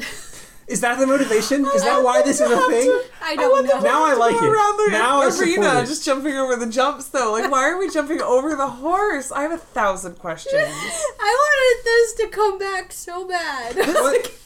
Is 0.68 0.80
that 0.80 0.98
the 0.98 1.06
motivation? 1.06 1.64
Is 1.64 1.84
that 1.84 2.02
why 2.02 2.22
this 2.22 2.40
is 2.40 2.50
a 2.50 2.56
thing? 2.68 3.00
I 3.22 3.36
don't 3.36 3.66
know. 3.68 3.78
Now 3.82 4.04
I 4.04 4.14
like 4.14 4.34
it. 4.34 4.42
around 4.42 4.76
the 4.78 4.88
Now 4.90 5.20
I 5.20 5.26
arena, 5.26 5.32
support 5.32 5.84
it. 5.84 5.86
just 5.86 6.04
jumping 6.04 6.34
over 6.34 6.56
the 6.56 6.66
jumps 6.66 7.06
though. 7.10 7.30
Like, 7.30 7.48
why 7.52 7.68
are 7.70 7.78
we 7.78 7.88
jumping 7.88 8.20
over 8.20 8.56
the 8.56 8.66
horse? 8.68 9.30
I 9.30 9.42
have 9.42 9.52
a 9.52 9.58
thousand 9.58 10.18
questions. 10.18 10.56
I 11.20 11.76
wanted 11.78 11.84
this 11.84 12.14
to 12.14 12.26
come 12.36 12.58
back 12.58 12.90
so 12.90 13.28
bad. 13.28 13.76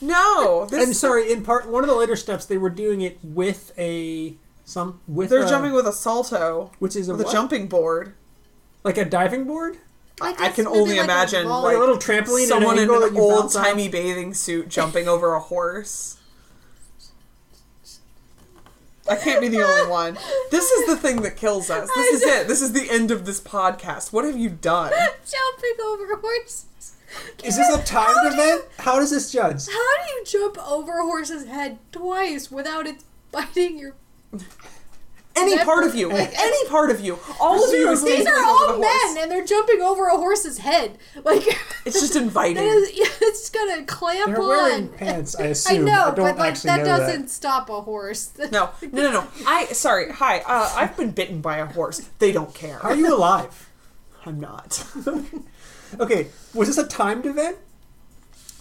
No, 0.02 0.66
this 0.66 0.84
And 0.84 0.94
sorry, 0.94 1.32
in 1.32 1.42
part 1.42 1.66
one 1.70 1.84
of 1.84 1.88
the 1.88 1.96
later 1.96 2.16
steps, 2.16 2.44
they 2.44 2.58
were 2.58 2.68
doing 2.68 3.00
it 3.00 3.18
with 3.22 3.72
a 3.78 4.36
some 4.70 5.00
with 5.08 5.30
they're 5.30 5.44
a, 5.44 5.48
jumping 5.48 5.72
with 5.72 5.86
a 5.86 5.92
salto, 5.92 6.70
which 6.78 6.94
is 6.96 7.08
a 7.08 7.12
with 7.14 7.26
a 7.26 7.32
jumping 7.32 7.66
board. 7.66 8.14
like 8.84 8.96
a 8.98 9.04
diving 9.04 9.44
board, 9.44 9.78
Like 10.20 10.40
I 10.40 10.50
can 10.50 10.66
only 10.66 10.96
like 10.96 11.04
imagine, 11.04 11.46
volley- 11.48 11.74
like 11.74 11.76
a 11.76 11.80
little 11.80 11.96
trampoline, 11.98 12.46
Someone 12.46 12.78
in 12.78 12.84
an 12.84 12.90
angle 12.90 13.02
an 13.04 13.12
that 13.14 13.16
you 13.18 13.20
old 13.22 13.40
bounce 13.42 13.56
off. 13.56 13.66
timey 13.66 13.88
bathing 13.88 14.32
suit 14.34 14.68
jumping 14.68 15.08
over 15.08 15.34
a 15.34 15.40
horse. 15.40 16.18
I 19.08 19.16
can't 19.16 19.40
be 19.40 19.48
the 19.48 19.62
only 19.62 19.90
one. 19.90 20.16
This 20.52 20.70
is 20.70 20.86
the 20.86 20.94
thing 20.96 21.22
that 21.22 21.36
kills 21.36 21.68
us. 21.68 21.90
This 21.96 22.22
is 22.22 22.22
it. 22.22 22.46
This 22.46 22.62
is 22.62 22.72
the 22.72 22.88
end 22.90 23.10
of 23.10 23.26
this 23.26 23.40
podcast. 23.40 24.12
What 24.12 24.24
have 24.24 24.38
you 24.38 24.50
done? 24.50 24.90
jumping 24.94 25.84
over 25.84 26.16
horses. 26.16 26.66
Is 27.42 27.56
this 27.56 27.68
a 27.68 27.78
How 27.78 27.82
timed 28.04 28.36
you- 28.36 28.40
event? 28.40 28.64
How 28.78 29.00
does 29.00 29.10
this 29.10 29.32
judge? 29.32 29.66
How 29.66 30.04
do 30.06 30.12
you 30.12 30.24
jump 30.24 30.58
over 30.70 31.00
a 31.00 31.02
horse's 31.02 31.46
head 31.46 31.78
twice 31.90 32.52
without 32.52 32.86
it 32.86 33.02
biting 33.32 33.78
your? 33.78 33.94
Any 35.36 35.56
That- 35.56 35.64
part 35.64 35.84
of 35.84 35.94
you, 35.94 36.10
any 36.10 36.68
part 36.68 36.90
of 36.90 37.00
you, 37.00 37.18
all 37.38 37.64
of 37.64 37.72
you 37.72 37.88
These 37.90 38.02
These 38.02 38.26
are 38.26 38.44
all 38.44 38.76
men, 38.78 38.82
horse. 38.82 39.16
and 39.16 39.30
they're 39.30 39.44
jumping 39.44 39.80
over 39.80 40.08
a 40.08 40.16
horse's 40.16 40.58
head. 40.58 40.98
Like 41.24 41.44
It's 41.86 42.00
just 42.00 42.16
inviting. 42.16 42.56
that 42.64 42.66
is, 42.66 42.90
it's 43.22 43.48
gonna 43.48 43.84
clamp 43.84 44.26
They're 44.26 44.42
on. 44.42 44.48
wearing 44.48 44.88
pants. 44.88 45.36
I 45.36 45.44
assume. 45.44 45.70
I 45.70 45.74
assume. 45.76 45.84
know, 45.86 46.12
don't 46.14 46.26
but 46.26 46.36
like 46.36 46.60
that 46.62 46.84
doesn't 46.84 47.22
that. 47.22 47.30
stop 47.30 47.70
a 47.70 47.80
horse. 47.80 48.32
No, 48.50 48.70
no, 48.82 49.02
no, 49.02 49.12
no. 49.12 49.26
I 49.46 49.66
sorry. 49.66 50.10
Hi. 50.12 50.40
Uh, 50.40 50.72
I've 50.76 50.96
been 50.96 51.12
bitten 51.12 51.40
by 51.40 51.58
a 51.58 51.66
horse. 51.66 52.00
They 52.18 52.32
don't 52.32 52.52
care. 52.52 52.78
How 52.80 52.90
are 52.90 52.96
you 52.96 53.14
alive? 53.14 53.70
I'm 54.26 54.38
not. 54.40 54.84
Okay, 55.98 56.28
was 56.54 56.68
this 56.68 56.78
a 56.78 56.86
timed 56.86 57.24
event? 57.26 57.56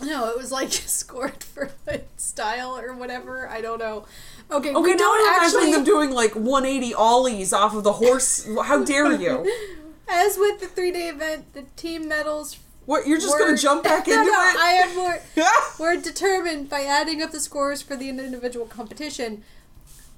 No, 0.02 0.30
it 0.30 0.38
was 0.38 0.52
like 0.52 0.72
scored 0.72 1.44
for 1.44 1.72
like, 1.86 2.08
style 2.18 2.78
or 2.78 2.94
whatever. 2.94 3.48
I 3.50 3.60
don't 3.62 3.80
know. 3.80 4.06
Okay, 4.52 4.70
Okay, 4.74 4.82
we 4.82 4.96
don't 4.96 5.30
I'm 5.36 5.44
actually. 5.46 5.72
them 5.72 5.84
doing 5.84 6.12
like 6.12 6.34
180 6.36 6.94
ollies 6.96 7.54
off 7.54 7.76
of 7.76 7.84
the 7.84 7.94
horse. 7.94 8.48
How 8.64 8.84
dare 8.84 9.12
you? 9.14 9.52
As 10.10 10.38
with 10.40 10.60
the 10.60 10.66
three 10.68 10.92
day 10.92 11.08
event, 11.10 11.54
the 11.54 11.64
team 11.76 12.08
medals. 12.08 12.58
What? 12.88 13.06
You're 13.06 13.20
just 13.20 13.34
were- 13.38 13.46
gonna 13.46 13.58
jump 13.58 13.84
back 13.84 14.08
no, 14.08 14.14
into 14.14 14.32
no, 14.32 14.40
it? 14.40 14.56
I 14.58 14.72
am 14.84 14.96
more. 14.96 15.20
were 15.80 16.02
determined 16.02 16.68
by 16.70 16.82
adding 16.84 17.22
up 17.22 17.32
the 17.32 17.40
scores 17.40 17.84
for 17.84 17.96
the 17.96 18.10
individual 18.10 18.66
competition. 18.66 19.44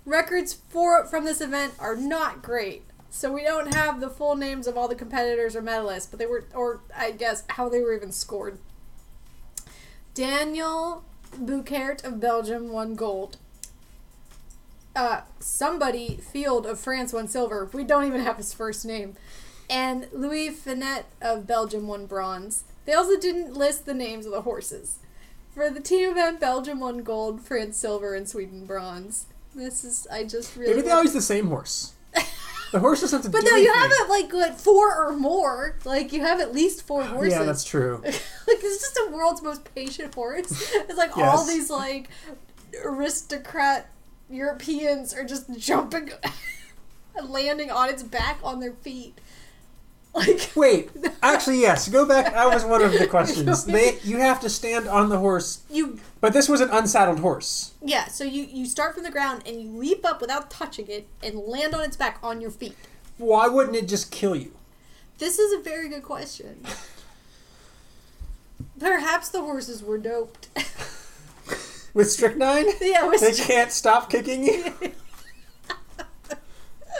Records 0.05 0.53
for 0.69 1.05
from 1.05 1.25
this 1.25 1.41
event 1.41 1.73
are 1.77 1.95
not 1.97 2.41
great, 2.41 2.83
so 3.09 3.31
we 3.33 3.43
don't 3.43 3.73
have 3.73 3.99
the 3.99 4.09
full 4.09 4.35
names 4.37 4.65
of 4.65 4.77
all 4.77 4.87
the 4.87 4.95
competitors 4.95 5.55
or 5.57 5.61
medalists, 5.61 6.09
but 6.09 6.17
they 6.19 6.25
were, 6.25 6.45
or 6.55 6.79
I 6.97 7.11
guess 7.11 7.43
how 7.49 7.67
they 7.67 7.81
were 7.81 7.93
even 7.93 8.11
scored. 8.13 8.57
Daniel 10.13 11.03
Bouckaert 11.37 12.03
of 12.03 12.19
Belgium 12.19 12.71
won 12.71 12.95
gold. 12.95 13.37
Uh, 14.95 15.22
somebody 15.39 16.18
Field 16.18 16.65
of 16.65 16.80
France 16.80 17.13
won 17.13 17.27
silver. 17.27 17.69
We 17.73 17.84
don't 17.84 18.05
even 18.05 18.22
have 18.22 18.38
his 18.38 18.53
first 18.53 18.85
name. 18.85 19.15
And 19.69 20.07
Louis 20.11 20.49
Finet 20.49 21.03
of 21.22 21.47
Belgium 21.47 21.88
won 21.88 22.05
bronze. 22.05 22.65
They 22.85 22.93
also 22.93 23.18
didn't 23.18 23.53
list 23.53 23.85
the 23.85 23.93
names 23.93 24.26
of 24.26 24.31
the 24.34 24.41
horses. 24.41 24.99
For 25.53 25.69
the 25.69 25.80
team 25.80 26.11
event, 26.11 26.39
Belgium 26.39 26.80
won 26.80 27.03
gold, 27.03 27.41
France 27.41 27.77
silver, 27.77 28.13
and 28.13 28.27
Sweden 28.27 28.65
bronze. 28.65 29.27
This 29.53 29.84
is 29.84 30.07
I 30.11 30.23
just 30.23 30.55
really. 30.55 30.73
Maybe 30.73 30.88
they 30.88 30.91
always 30.91 31.13
the 31.13 31.22
same 31.22 31.47
horse. 31.47 31.93
The 32.72 32.80
horse 32.80 33.01
doesn't 33.01 33.23
have 33.23 33.31
to 33.31 33.38
but 33.38 33.43
no, 33.43 33.57
you 33.57 33.72
have 33.73 33.91
it 33.91 34.09
like 34.09 34.31
what 34.31 34.59
four 34.59 34.95
or 34.95 35.11
more. 35.13 35.77
Like 35.84 36.13
you 36.13 36.22
have 36.22 36.39
at 36.39 36.53
least 36.53 36.84
four 36.88 37.03
horses. 37.03 37.34
Yeah, 37.34 37.43
that's 37.43 37.63
true. 37.63 38.01
like 38.05 38.15
it's 38.47 38.81
just 38.81 38.95
the 38.95 39.11
world's 39.11 39.41
most 39.41 39.63
patient 39.76 40.15
horse. 40.15 40.73
It's 40.76 40.97
like 40.97 41.18
all 41.18 41.45
these 41.45 41.69
like 41.69 42.09
aristocrat 42.84 43.89
Europeans 44.31 45.13
are 45.13 45.23
just 45.23 45.53
jumping 45.57 46.11
and 47.15 47.29
landing 47.29 47.71
on 47.71 47.89
its 47.89 48.03
back 48.03 48.39
on 48.43 48.59
their 48.59 48.73
feet. 48.73 49.19
Like 50.13 50.51
Wait, 50.55 50.89
actually, 51.23 51.61
yes. 51.61 51.87
Go 51.87 52.05
back. 52.05 52.33
That 52.33 52.53
was 52.53 52.65
one 52.65 52.81
of 52.81 52.91
the 52.91 53.07
questions. 53.09 53.63
They, 53.63 53.97
you 54.03 54.17
have 54.17 54.41
to 54.41 54.49
stand 54.49 54.87
on 54.89 55.07
the 55.07 55.17
horse, 55.19 55.61
you 55.69 55.99
but 56.19 56.33
this 56.33 56.49
was 56.49 56.59
an 56.59 56.69
unsaddled 56.69 57.19
horse. 57.21 57.71
yeah, 57.81 58.07
so 58.07 58.25
you 58.25 58.43
you 58.43 58.65
start 58.65 58.93
from 58.93 59.03
the 59.03 59.11
ground 59.11 59.43
and 59.45 59.61
you 59.61 59.69
leap 59.69 60.05
up 60.05 60.19
without 60.19 60.51
touching 60.51 60.87
it 60.89 61.07
and 61.23 61.35
land 61.39 61.73
on 61.73 61.81
its 61.85 61.95
back 61.95 62.19
on 62.21 62.41
your 62.41 62.51
feet. 62.51 62.75
Why 63.17 63.47
wouldn't 63.47 63.75
it 63.77 63.87
just 63.87 64.11
kill 64.11 64.35
you? 64.35 64.51
This 65.17 65.39
is 65.39 65.53
a 65.53 65.61
very 65.63 65.87
good 65.87 66.03
question. 66.03 66.65
Perhaps 68.79 69.29
the 69.29 69.41
horses 69.41 69.81
were 69.83 69.97
doped. 69.97 70.49
With 71.93 72.09
strychnine, 72.09 72.68
yeah, 72.81 73.05
it 73.05 73.09
was 73.09 73.22
they 73.22 73.34
can't 73.34 73.72
stop 73.72 74.09
kicking 74.09 74.43
you. 74.43 74.73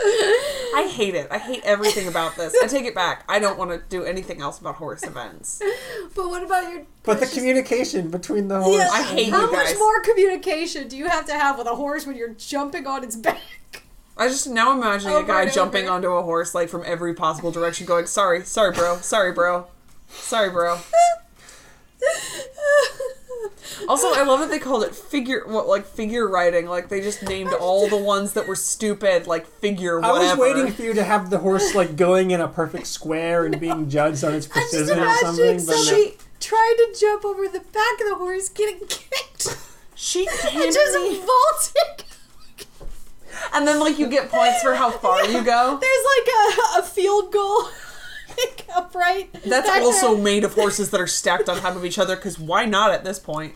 I 0.04 0.88
hate 0.88 1.16
it. 1.16 1.28
I 1.30 1.38
hate 1.38 1.62
everything 1.64 2.08
about 2.08 2.36
this. 2.36 2.56
I 2.62 2.68
take 2.68 2.86
it 2.86 2.96
back. 2.96 3.24
I 3.30 3.40
don't 3.40 3.58
want 3.58 3.72
to 3.72 3.82
do 3.90 4.04
anything 4.04 4.42
else 4.42 4.60
about 4.60 4.76
horse 4.76 5.04
events. 5.04 5.62
But 6.16 6.30
what 6.30 6.44
about 6.44 6.72
your? 6.72 6.84
But 7.04 7.20
the 7.20 7.28
communication 7.28 8.10
between 8.10 8.48
the 8.48 8.62
horse. 8.62 8.78
Yeah, 8.78 8.90
I 8.92 9.04
hate 9.04 9.30
How 9.30 9.46
you 9.46 9.52
much 9.52 9.76
more 9.78 10.02
communication 10.02 10.88
do 10.88 10.98
you 10.98 11.08
have 11.08 11.26
to 11.28 11.34
have 11.34 11.58
with 11.58 11.68
a 11.68 11.76
horse 11.76 12.08
when 12.08 12.16
you're 12.16 12.34
jumping 12.34 12.88
on 12.88 13.04
its 13.04 13.16
back? 13.16 13.84
I 14.18 14.28
just 14.28 14.48
now 14.50 14.74
imagining 14.74 15.18
a 15.18 15.24
guy 15.24 15.50
jumping 15.50 15.88
onto 15.88 16.10
a 16.10 16.22
horse 16.22 16.54
like 16.54 16.70
from 16.70 16.84
every 16.86 17.14
possible 17.14 17.52
direction, 17.52 17.86
going, 17.86 18.08
"Sorry, 18.08 18.44
sorry, 18.44 18.74
bro, 18.74 18.98
sorry, 18.98 19.32
bro, 19.34 19.68
sorry, 20.10 20.50
bro." 20.50 20.80
Also, 23.88 24.08
I 24.14 24.24
love 24.24 24.40
that 24.40 24.50
they 24.50 24.60
called 24.60 24.84
it 24.84 24.96
figure, 24.96 25.44
what 25.46 25.68
like 25.68 25.86
figure 25.86 26.28
writing. 26.28 26.66
Like 26.68 26.90
they 26.90 27.02
just 27.02 27.24
named 27.24 27.54
all 27.54 27.88
the 27.88 27.98
ones 27.98 28.34
that 28.34 28.48
were 28.48 28.56
stupid, 28.56 29.28
like 29.28 29.46
figure 29.46 30.04
I 30.04 30.12
was 30.12 30.38
waiting 30.38 30.72
for 30.72 30.82
you 30.82 30.94
to 30.94 31.04
have 31.04 31.30
the 31.30 31.38
horse 31.40 31.76
like 31.76 31.96
going 31.96 32.32
in 32.32 32.42
a 32.42 32.48
perfect 32.48 32.88
square 32.88 33.46
and 33.46 33.60
being 33.60 33.90
judged 33.90 34.24
on 34.24 34.34
its 34.34 34.48
precision 34.48 34.98
or 35.00 35.04
imagining 35.04 35.60
something. 35.60 35.66
But 35.66 35.72
no. 35.74 35.82
somebody 35.84 36.18
trying 36.40 36.76
to 36.78 36.96
jump 37.00 37.24
over 37.26 37.48
the 37.48 37.60
back 37.60 38.02
of 38.02 38.10
the 38.10 38.16
horse, 38.16 38.50
getting 38.50 38.80
kicked, 38.88 39.58
She 39.96 40.26
handed 40.26 40.74
just 40.74 40.96
me, 40.98 41.20
vaulting. 41.20 42.06
and 43.54 43.68
then 43.68 43.80
like 43.80 44.00
you 44.00 44.08
get 44.08 44.30
points 44.30 44.62
for 44.62 44.76
how 44.76 44.90
far 44.92 45.24
you 45.26 45.44
go. 45.44 45.78
There's 45.82 46.06
like 46.18 46.28
a, 46.76 46.80
a 46.80 46.84
field 46.84 47.32
goal 47.32 47.70
like, 48.38 48.66
upright. 48.76 49.34
That's 49.46 49.68
back 49.68 49.82
also 49.82 50.16
there. 50.16 50.24
made 50.24 50.44
of 50.44 50.54
horses 50.54 50.90
that 50.92 51.02
are 51.02 51.08
stacked 51.08 51.50
on 51.50 51.58
top 51.60 51.76
of 51.76 51.86
each 51.86 52.00
other. 52.00 52.16
Because 52.16 52.40
why 52.40 52.66
not 52.66 52.92
at 52.92 53.04
this 53.04 53.20
point? 53.20 53.54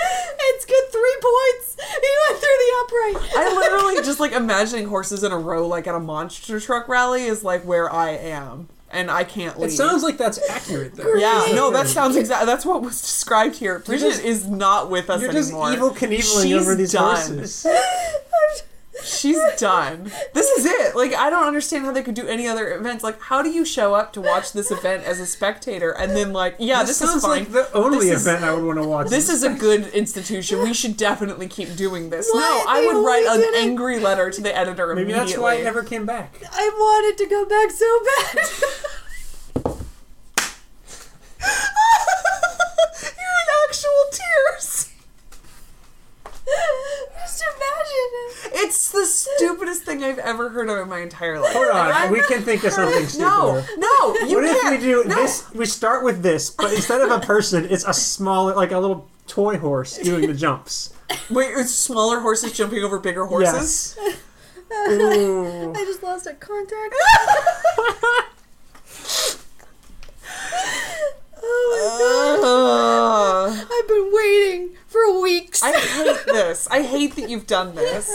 It's 0.00 0.64
good 0.64 0.84
three 0.92 1.16
points. 1.20 1.76
He 1.80 2.08
went 2.28 2.40
through 2.40 2.58
the 2.58 2.72
upright. 2.80 3.36
I 3.36 3.54
literally 3.54 3.96
just 4.04 4.20
like 4.20 4.32
imagining 4.32 4.86
horses 4.88 5.22
in 5.24 5.32
a 5.32 5.38
row, 5.38 5.66
like 5.66 5.86
at 5.86 5.94
a 5.94 6.00
monster 6.00 6.60
truck 6.60 6.88
rally, 6.88 7.24
is 7.24 7.42
like 7.42 7.62
where 7.64 7.92
I 7.92 8.10
am, 8.10 8.68
and 8.90 9.10
I 9.10 9.24
can't 9.24 9.58
leave. 9.58 9.70
It 9.70 9.72
sounds 9.74 10.02
like 10.04 10.16
that's 10.16 10.38
accurate 10.48 10.94
though. 10.94 11.14
Yeah, 11.14 11.48
no, 11.54 11.70
that 11.72 11.88
sounds 11.88 12.14
exactly. 12.16 12.46
That's 12.46 12.64
what 12.64 12.82
was 12.82 13.00
described 13.00 13.56
here. 13.56 13.80
Bridget 13.80 14.10
just- 14.10 14.22
is 14.24 14.46
not 14.46 14.88
with 14.90 15.10
us 15.10 15.20
You're 15.20 15.32
just 15.32 15.50
anymore. 15.52 15.90
Evel 15.90 15.96
Knieveling 15.96 16.42
She's 16.44 16.52
over 16.54 16.74
these 16.76 16.92
done. 16.92 17.16
horses. 17.16 17.66
She's 19.04 19.38
done. 19.58 20.10
This 20.34 20.48
is 20.58 20.64
it. 20.66 20.96
Like, 20.96 21.14
I 21.14 21.30
don't 21.30 21.46
understand 21.46 21.84
how 21.84 21.92
they 21.92 22.02
could 22.02 22.14
do 22.14 22.26
any 22.26 22.46
other 22.48 22.74
events. 22.74 23.04
Like, 23.04 23.20
how 23.20 23.42
do 23.42 23.48
you 23.50 23.64
show 23.64 23.94
up 23.94 24.12
to 24.14 24.20
watch 24.20 24.52
this 24.52 24.70
event 24.70 25.04
as 25.04 25.20
a 25.20 25.26
spectator 25.26 25.90
and 25.92 26.16
then 26.16 26.32
like, 26.32 26.56
yeah, 26.58 26.80
this, 26.82 26.98
this, 26.98 27.08
sounds 27.10 27.16
is 27.16 27.22
fine. 27.22 27.38
like 27.44 27.52
the 27.52 27.72
only 27.74 27.98
This 28.08 28.16
is- 28.20 28.26
event 28.26 28.44
I 28.44 28.52
would 28.52 28.64
want 28.64 28.78
to 28.78 28.86
watch. 28.88 29.08
This 29.08 29.28
is 29.28 29.42
a 29.44 29.50
good 29.50 29.86
institution. 29.88 30.60
We 30.62 30.74
should 30.74 30.96
definitely 30.96 31.46
keep 31.48 31.76
doing 31.76 32.10
this. 32.10 32.28
Why 32.32 32.40
No, 32.40 32.64
I 32.68 32.86
would 32.86 33.04
write 33.06 33.26
an 33.26 33.40
it- 33.40 33.54
angry 33.56 33.98
letter 34.00 34.30
to 34.30 34.40
the 34.40 34.56
editor 34.56 34.88
Maybe 34.94 35.02
immediately. 35.12 35.32
that's 35.32 35.38
why 35.40 35.58
I 35.58 35.62
never 35.62 35.82
came 35.82 36.04
back. 36.04 36.34
I 36.52 36.68
wanted 36.74 37.18
to 37.22 37.26
go 37.30 37.44
back 37.44 37.70
so 37.70 38.00
bad. 38.04 38.48
You're 43.02 43.38
in 43.38 43.48
actual 43.68 44.04
tears. 44.12 44.92
Just 47.38 47.44
imagine. 47.56 48.64
It's 48.64 48.90
the 48.90 49.06
stupidest 49.06 49.82
thing 49.84 50.02
I've 50.02 50.18
ever 50.18 50.48
heard 50.48 50.68
of 50.68 50.78
in 50.78 50.88
my 50.88 51.00
entire 51.00 51.38
life. 51.38 51.52
Hold 51.52 51.68
on, 51.68 52.10
we 52.12 52.20
can 52.22 52.42
think 52.42 52.64
of 52.64 52.72
something 52.72 53.06
stupider. 53.06 53.64
No, 53.78 54.14
no, 54.16 54.26
you 54.26 54.36
what 54.36 54.44
if 54.44 54.60
can't. 54.60 54.80
we 54.80 54.84
do 54.86 55.04
no. 55.04 55.14
this? 55.14 55.48
We 55.52 55.66
start 55.66 56.04
with 56.04 56.22
this, 56.22 56.50
but 56.50 56.72
instead 56.72 57.00
of 57.00 57.10
a 57.10 57.20
person, 57.20 57.66
it's 57.70 57.84
a 57.84 57.92
smaller, 57.94 58.54
like 58.54 58.72
a 58.72 58.78
little 58.78 59.08
toy 59.26 59.56
horse 59.58 59.98
doing 59.98 60.26
the 60.26 60.34
jumps. 60.34 60.92
Wait, 61.30 61.50
it's 61.56 61.74
smaller 61.74 62.20
horses 62.20 62.52
jumping 62.52 62.82
over 62.82 62.98
bigger 62.98 63.24
horses? 63.26 63.96
Yes. 64.00 64.18
Ooh. 64.90 65.72
I 65.76 65.84
just 65.84 66.02
lost 66.02 66.26
a 66.26 66.34
contact. 66.34 66.94
oh 71.40 72.34
Uh, 72.34 72.36
my 72.36 72.42
god. 72.42 73.66
I've 73.72 73.88
been 73.88 74.10
waiting 74.12 74.77
for 75.06 75.20
weeks. 75.22 75.62
I 75.62 75.72
hate 75.78 76.26
this. 76.26 76.68
I 76.70 76.82
hate 76.82 77.16
that 77.16 77.28
you've 77.28 77.46
done 77.46 77.74
this. 77.74 78.10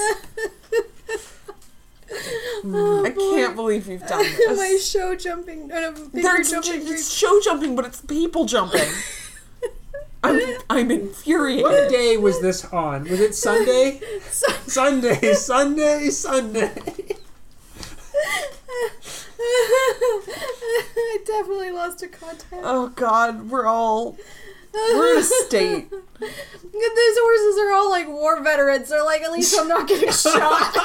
Oh, 2.65 3.03
I 3.05 3.10
can't 3.10 3.55
believe 3.55 3.88
you've 3.88 4.05
done 4.05 4.23
this. 4.38 4.47
My 4.49 4.55
this. 4.55 4.89
show 4.89 5.15
jumping. 5.15 5.68
No, 5.68 5.81
no, 5.81 5.93
figure 5.93 6.22
There's, 6.22 6.51
jumping. 6.51 6.81
it's 6.88 7.11
show 7.11 7.39
jumping, 7.43 7.76
but 7.76 7.85
it's 7.85 8.01
people 8.01 8.45
jumping. 8.45 8.88
I'm, 10.23 10.39
I'm 10.69 10.89
infuriated. 10.91 11.64
What 11.64 11.89
day 11.89 12.15
was 12.15 12.39
this 12.41 12.64
on? 12.65 13.03
Was 13.10 13.19
it 13.19 13.35
Sunday? 13.35 13.99
Sunday, 14.68 15.34
Sunday, 15.34 16.10
Sunday. 16.10 16.72
I 19.45 21.18
definitely 21.26 21.72
lost 21.72 22.01
a 22.03 22.07
contact. 22.07 22.61
Oh 22.64 22.89
God, 22.89 23.49
we're 23.49 23.65
all 23.65 24.15
we're 24.73 25.13
in 25.13 25.19
a 25.19 25.23
state. 25.45 25.89
These 26.19 27.17
horses 27.19 27.59
are 27.61 27.73
all 27.73 27.89
like 27.89 28.07
war 28.07 28.41
veterans. 28.41 28.89
They're 28.89 29.03
like, 29.03 29.21
at 29.21 29.31
least 29.31 29.55
I'm 29.59 29.67
not 29.67 29.87
getting 29.87 30.11
shot. 30.11 30.75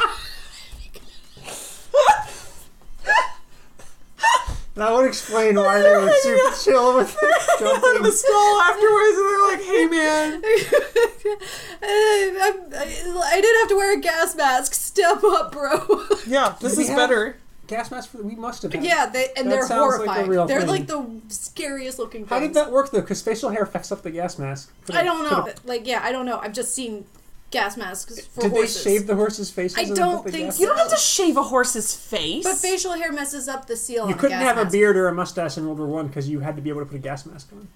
That 4.74 4.92
would 4.92 5.06
explain 5.06 5.56
why 5.56 5.82
they 5.82 5.90
were 5.90 6.08
super 6.22 6.56
chill 6.62 6.96
with 6.98 7.16
jumping. 7.58 8.02
the 8.02 8.12
stall 8.12 8.60
afterwards, 8.60 9.18
and 9.18 9.28
they're 9.28 9.48
like, 9.48 9.62
"Hey, 9.64 9.86
man." 9.86 10.42
Uh, 10.44 11.36
I, 11.82 12.52
I, 12.72 13.32
I 13.32 13.40
didn't 13.40 13.58
have 13.60 13.68
to 13.70 13.76
wear 13.76 13.98
a 13.98 14.00
gas 14.00 14.36
mask. 14.36 14.74
Step 14.74 15.24
up, 15.24 15.50
bro. 15.50 16.04
Yeah, 16.28 16.54
this 16.60 16.78
is 16.78 16.88
better. 16.90 17.36
Gas 17.68 17.90
mask 17.90 18.10
for 18.10 18.22
we 18.22 18.34
must 18.34 18.62
have. 18.62 18.72
had. 18.72 18.82
yeah, 18.82 19.06
they, 19.06 19.28
and 19.36 19.46
That 19.46 19.50
they're 19.50 19.66
sounds 19.66 19.98
like 19.98 20.08
a 20.08 20.12
horrifying. 20.12 20.28
real 20.30 20.46
they're 20.46 20.60
thing. 20.60 20.68
like 20.70 20.86
the 20.86 21.06
scariest 21.28 21.98
looking 21.98 22.22
things. 22.22 22.30
How 22.30 22.40
did 22.40 22.54
that 22.54 22.72
work 22.72 22.90
though? 22.90 23.00
Because 23.02 23.22
facial 23.22 23.50
hair 23.50 23.62
affects 23.62 23.92
up 23.92 24.02
the 24.02 24.10
gas 24.10 24.38
mask. 24.38 24.72
For 24.82 24.92
the- 24.92 24.98
I 24.98 25.04
don't 25.04 25.24
for 25.28 25.34
know. 25.34 25.42
the- 25.44 25.54
Like, 25.68 25.86
yeah, 25.86 26.00
I 26.02 26.10
don't 26.10 26.26
know. 26.26 26.38
I've 26.38 26.52
just 26.54 26.74
seen 26.74 27.04
gas 27.50 27.76
masks 27.76 28.20
for 28.26 28.42
did 28.42 28.50
horses. 28.52 28.82
they 28.84 28.90
shave 28.90 29.06
the 29.06 29.14
horses' 29.16 29.50
faces? 29.50 29.78
I 29.78 29.94
don't 29.94 30.28
think 30.28 30.52
so. 30.52 30.60
You 30.60 30.66
don't 30.66 30.78
have 30.78 30.90
to 30.90 30.96
shave 30.96 31.36
a 31.36 31.42
horse's 31.42 31.94
face. 31.94 32.44
But 32.44 32.56
facial 32.56 32.92
hair 32.92 33.12
messes 33.12 33.48
up 33.48 33.66
the 33.66 33.76
seal. 33.76 34.06
You 34.06 34.12
on 34.14 34.18
couldn't 34.18 34.38
gas 34.38 34.56
have 34.56 34.66
a 34.66 34.70
beard 34.70 34.96
or 34.96 35.08
a 35.08 35.14
mustache 35.14 35.56
in 35.58 35.64
World 35.66 35.78
War 35.78 35.88
One 35.88 36.08
because 36.08 36.28
you 36.28 36.40
had 36.40 36.56
to 36.56 36.62
be 36.62 36.70
able 36.70 36.80
to 36.80 36.86
put 36.86 36.96
a 36.96 37.00
gas 37.00 37.24
mask 37.26 37.48
on. 37.52 37.68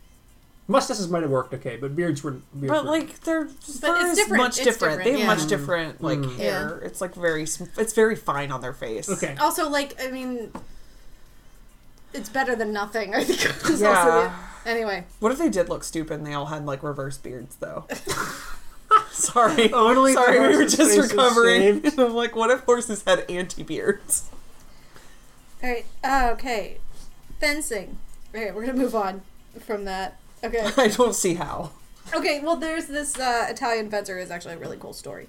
Mustaches 0.68 1.08
might 1.08 1.22
have 1.22 1.30
worked 1.30 1.52
okay, 1.54 1.76
but 1.76 1.94
beards 1.96 2.22
were. 2.22 2.30
Beards 2.32 2.68
But 2.68 2.84
were- 2.84 2.90
like 2.90 3.20
they're 3.20 3.44
it's 3.46 3.80
fur 3.80 3.96
is 3.96 4.16
different. 4.16 4.42
much 4.42 4.56
It's 4.58 4.64
different. 4.64 4.98
different, 5.00 5.04
They 5.04 5.10
have 5.10 5.20
yeah. 5.20 5.26
much 5.26 5.46
different 5.48 6.02
like 6.02 6.18
Mm. 6.20 6.36
hair. 6.36 6.78
It's 6.84 7.00
like 7.00 7.14
very 7.14 7.46
sm- 7.46 7.64
it's 7.76 7.92
very 7.92 8.14
fine 8.16 8.52
on 8.52 8.60
their 8.60 8.72
face. 8.72 9.08
okay. 9.10 9.36
Also, 9.40 9.68
like, 9.68 10.00
I 10.02 10.10
mean, 10.10 10.52
it's 12.14 12.28
better 12.28 12.54
than 12.54 12.72
nothing. 12.72 13.14
I 13.14 13.24
think. 13.24 13.40
It's 13.44 13.64
also 13.70 13.84
Yeah. 13.84 14.32
the- 14.64 14.70
anyway, 14.70 15.04
What 15.18 15.32
if 15.32 15.38
they 15.38 15.48
did 15.48 15.68
look 15.68 15.82
stupid 15.82 16.14
and 16.14 16.26
they 16.26 16.34
all 16.34 16.46
had 16.46 16.64
like 16.64 16.82
reverse 16.82 17.18
beards 17.18 17.56
though? 17.56 17.86
Sorry. 19.10 19.72
Only 19.72 20.12
Sorry, 20.14 20.38
we 20.40 20.46
were 20.48 20.52
horse's 20.54 20.76
just 20.76 20.90
face 20.96 21.10
recovering. 21.10 21.82
shaved. 21.82 21.98
I'm 21.98 22.14
like, 22.14 22.36
what 22.36 22.50
if 22.50 22.60
horses 22.60 23.02
had 23.06 23.24
anti 23.28 23.62
beards? 23.62 24.30
all 25.62 25.70
right. 25.70 25.86
Uh, 26.04 26.28
okay, 26.32 26.78
fencing. 27.40 27.98
All 28.34 28.40
right, 28.40 28.54
we're 28.54 28.64
gonna 28.66 28.78
move 28.78 28.94
on 28.94 29.22
from 29.66 29.84
that. 29.86 30.18
Okay. 30.44 30.70
I 30.76 30.88
don't 30.88 31.14
see 31.14 31.34
how. 31.34 31.70
Okay, 32.14 32.40
well, 32.40 32.56
there's 32.56 32.86
this 32.86 33.18
uh, 33.18 33.46
Italian 33.48 33.90
fencer 33.90 34.18
is 34.18 34.30
actually 34.30 34.54
a 34.54 34.58
really 34.58 34.76
cool 34.76 34.92
story. 34.92 35.28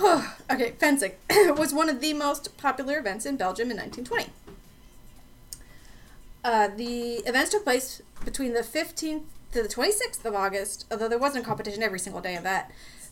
okay, 0.50 0.72
fencing 0.78 1.12
was 1.56 1.74
one 1.74 1.88
of 1.88 2.00
the 2.00 2.12
most 2.12 2.56
popular 2.56 2.98
events 2.98 3.26
in 3.26 3.36
Belgium 3.36 3.70
in 3.70 3.76
1920. 3.76 4.32
Uh, 6.42 6.68
the 6.68 7.16
events 7.26 7.50
took 7.50 7.64
place 7.64 8.00
between 8.24 8.54
the 8.54 8.60
15th 8.60 9.24
to 9.52 9.62
the 9.62 9.68
26th 9.68 10.24
of 10.24 10.34
August, 10.34 10.86
although 10.90 11.08
there 11.08 11.18
wasn't 11.18 11.44
a 11.44 11.46
competition 11.46 11.82
every 11.82 11.98
single 11.98 12.22
day 12.22 12.36
of 12.36 12.42
that. 12.44 12.70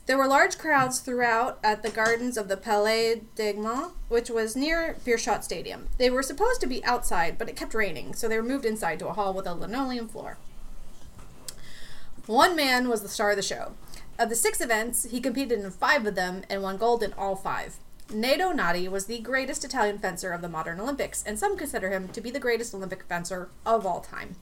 There 0.08 0.16
were 0.16 0.26
large 0.26 0.56
crowds 0.56 1.00
throughout 1.00 1.58
at 1.62 1.82
the 1.82 1.90
gardens 1.90 2.38
of 2.38 2.48
the 2.48 2.56
Palais 2.56 3.24
d'Egmont, 3.34 3.92
which 4.08 4.30
was 4.30 4.56
near 4.56 4.96
Beerschot 5.04 5.44
Stadium. 5.44 5.88
They 5.98 6.08
were 6.08 6.22
supposed 6.22 6.62
to 6.62 6.66
be 6.66 6.82
outside, 6.82 7.36
but 7.36 7.50
it 7.50 7.56
kept 7.56 7.74
raining, 7.74 8.14
so 8.14 8.26
they 8.26 8.38
were 8.38 8.42
moved 8.42 8.64
inside 8.64 8.98
to 9.00 9.08
a 9.08 9.12
hall 9.12 9.34
with 9.34 9.46
a 9.46 9.52
linoleum 9.52 10.08
floor. 10.08 10.38
One 12.24 12.56
man 12.56 12.88
was 12.88 13.02
the 13.02 13.08
star 13.08 13.32
of 13.32 13.36
the 13.36 13.42
show. 13.42 13.74
Of 14.18 14.30
the 14.30 14.34
six 14.34 14.62
events, 14.62 15.04
he 15.10 15.20
competed 15.20 15.60
in 15.60 15.70
five 15.70 16.06
of 16.06 16.14
them 16.14 16.42
and 16.48 16.62
won 16.62 16.78
gold 16.78 17.02
in 17.02 17.12
all 17.12 17.36
five. 17.36 17.76
Nedo 18.08 18.50
Nadi 18.50 18.88
was 18.88 19.04
the 19.04 19.18
greatest 19.18 19.62
Italian 19.62 19.98
fencer 19.98 20.32
of 20.32 20.40
the 20.40 20.48
modern 20.48 20.80
Olympics, 20.80 21.22
and 21.22 21.38
some 21.38 21.54
consider 21.54 21.90
him 21.90 22.08
to 22.08 22.22
be 22.22 22.30
the 22.30 22.40
greatest 22.40 22.72
Olympic 22.72 23.04
fencer 23.04 23.50
of 23.66 23.84
all 23.84 24.00
time. 24.00 24.36